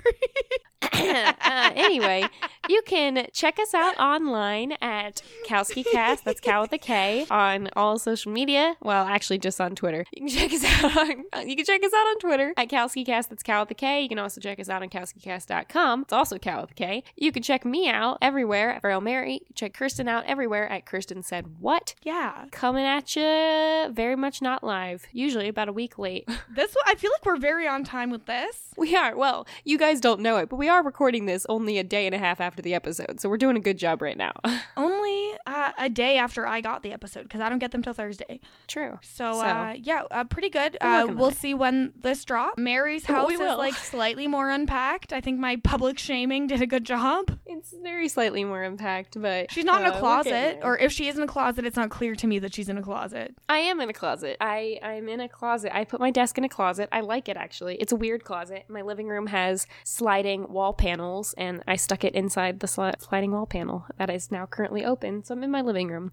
uh, 0.93 1.73
anyway, 1.77 2.25
you 2.69 2.83
can 2.87 3.27
check 3.33 3.59
us 3.59 3.75
out 3.75 3.97
online 3.99 4.73
at 4.81 5.23
KowskiCast. 5.47 6.23
That's 6.25 6.41
Cow 6.41 6.63
with 6.63 6.73
a 6.73 6.79
K 6.79 7.27
on 7.31 7.69
all 7.77 7.99
social 7.99 8.33
media. 8.33 8.77
Well, 8.83 9.05
actually, 9.07 9.39
just 9.39 9.61
on 9.61 9.75
Twitter. 9.75 10.05
You 10.13 10.27
can 10.27 10.29
check 10.29 10.53
us 10.53 10.65
out 10.85 10.97
on 10.97 11.49
you 11.49 11.57
can 11.57 11.65
check 11.65 11.83
us 11.85 11.93
out 11.93 12.07
on 12.07 12.19
Twitter 12.19 12.55
at 12.57 12.69
KowskiCast. 12.69 13.29
That's 13.29 13.43
Cow 13.43 13.61
with 13.63 13.71
a 13.71 13.75
K. 13.75 14.03
You 14.03 14.09
can 14.09 14.19
also 14.19 14.41
check 14.41 14.59
us 14.61 14.69
out 14.69 14.83
on 14.83 14.89
KowskiCast.com. 14.89 16.03
It's 16.03 16.13
also 16.13 16.39
Cow 16.39 16.61
with 16.63 16.73
a 16.73 16.75
K. 16.75 17.03
You 17.17 17.33
can 17.33 17.43
check 17.43 17.65
me 17.65 17.89
out 17.89 18.19
everywhere 18.23 18.73
at 18.73 18.83
Feral 18.83 19.01
Mary. 19.01 19.41
Check 19.55 19.75
Kirsten 19.75 20.09
out 20.09 20.25
everywhere 20.27 20.69
at 20.71 20.87
Kirsten 20.87 21.23
Said 21.23 21.61
What. 21.61 21.95
yeah. 22.03 22.47
Coming 22.51 22.85
at 22.85 23.17
you 23.17 23.93
very 23.93 24.17
much 24.17 24.41
not 24.43 24.63
live. 24.63 25.07
Usually 25.13 25.49
about 25.49 25.69
a 25.69 25.73
week 25.73 25.99
late. 25.99 26.29
This 26.55 26.77
I 26.87 26.95
feel 26.95 27.11
like 27.11 27.25
we're 27.25 27.39
very 27.39 27.67
on 27.67 27.83
time 27.85 28.11
with 28.11 28.27
this. 28.27 28.69
We 28.77 28.95
are. 28.95 29.17
Well, 29.17 29.47
you 29.65 29.77
guys 29.79 30.01
don't 30.01 30.21
know 30.21 30.37
it, 30.37 30.49
but 30.49 30.57
we 30.57 30.69
are 30.69 30.83
recording 30.85 31.27
this 31.27 31.47
only 31.49 31.64
a 31.67 31.85
day 31.85 32.07
and 32.07 32.15
a 32.15 32.19
half 32.19 32.41
after 32.41 32.63
the 32.63 32.75
episode, 32.75 33.21
so 33.21 33.29
we're 33.29 33.37
doing 33.39 33.57
a 33.57 33.61
good 33.61 33.79
job 33.79 34.03
right 34.03 34.17
now. 34.17 34.33
Only 34.77 35.33
uh 35.47 35.65
uh, 35.65 35.73
a 35.79 35.89
day 35.89 36.19
after 36.19 36.47
I 36.47 36.61
got 36.61 36.83
the 36.83 36.93
episode 36.93 37.23
because 37.23 37.41
I 37.41 37.49
don't 37.49 37.59
get 37.59 37.71
them 37.71 37.83
till 37.83 37.93
Thursday. 37.93 38.41
True. 38.67 38.99
So, 39.03 39.33
So- 39.35 39.41
uh, 39.41 39.75
yeah, 39.79 40.03
uh, 40.11 40.25
pretty 40.25 40.51
good. 40.51 40.77
Uh, 40.81 41.07
we'll 41.11 41.29
it. 41.29 41.37
see 41.37 41.55
when 41.55 41.93
this 42.01 42.25
drop. 42.25 42.59
Mary's 42.59 43.05
house 43.15 43.33
is 43.33 43.39
like 43.39 43.75
slightly 43.75 44.27
more 44.27 44.51
unpacked. 44.51 45.13
I 45.13 45.21
think 45.21 45.39
my 45.39 45.57
public 45.57 45.99
shaming 45.99 46.47
did 46.47 46.61
a 46.61 46.67
good 46.67 46.85
job. 46.85 47.39
It's 47.47 47.75
very 47.83 48.09
slightly 48.09 48.45
more 48.45 48.63
unpacked, 48.63 49.21
but 49.21 49.51
She's 49.51 49.65
not 49.65 49.81
in 49.83 49.87
uh, 49.87 49.95
a 49.95 49.99
closet, 49.99 50.59
or 50.63 50.77
if 50.79 50.93
she 50.93 51.09
is 51.09 51.17
in 51.17 51.23
a 51.23 51.27
closet, 51.27 51.65
it's 51.65 51.77
not 51.77 51.91
clear 51.91 52.15
to 52.17 52.27
me 52.27 52.39
that 52.41 52.55
she's 52.55 52.69
in 52.69 52.77
a 52.77 52.83
closet. 52.83 53.35
I 53.49 53.59
am 53.59 53.81
in 53.81 53.89
a 53.89 53.93
closet. 53.95 54.37
I 54.41 54.79
I'm 54.83 55.09
in 55.09 55.21
a 55.21 55.29
closet. 55.29 55.75
I 55.75 55.85
put 55.85 56.01
my 56.01 56.11
desk 56.11 56.37
in 56.37 56.45
a 56.45 56.49
closet. 56.49 56.89
I 56.93 57.01
like 57.01 57.29
it 57.29 57.37
actually. 57.37 57.77
It's 57.77 57.93
a 57.93 57.97
weird 57.97 58.25
closet. 58.25 58.65
My 58.69 58.83
living 58.83 59.09
room 59.09 59.29
has 59.29 59.67
sliding 59.85 60.53
wall 60.53 60.73
panels, 60.73 61.35
and 61.39 61.54
I 61.67 61.77
stuck 61.77 62.05
it 62.05 62.15
inside 62.15 62.61
the 62.61 62.67
sli- 62.67 63.01
sliding 63.01 63.33
wall 63.33 63.47
panel 63.47 63.87
that 63.99 64.11
is 64.11 64.31
now 64.31 64.47
currently 64.47 64.85
open. 64.85 65.25
So 65.25 65.35
I'm 65.35 65.43
in 65.45 65.51
my 65.51 65.63
living 65.63 65.89
room. 65.89 66.13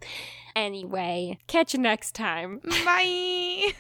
Anyway, 0.56 1.38
catch 1.48 1.74
you 1.74 1.80
next 1.80 2.14
time. 2.14 2.62
Bye. 2.86 3.74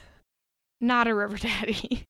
Not 0.80 1.07
a 1.07 1.14
river 1.14 1.38
daddy. 1.38 2.07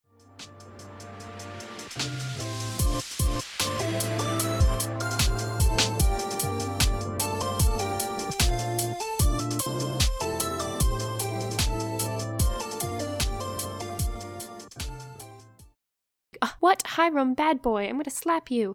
Uh, 16.44 16.48
what, 16.60 16.82
Hiram, 16.88 17.36
bad 17.36 17.62
boy? 17.62 17.88
I'm 17.88 17.98
gonna 17.98 18.10
slap 18.10 18.50
you. 18.50 18.70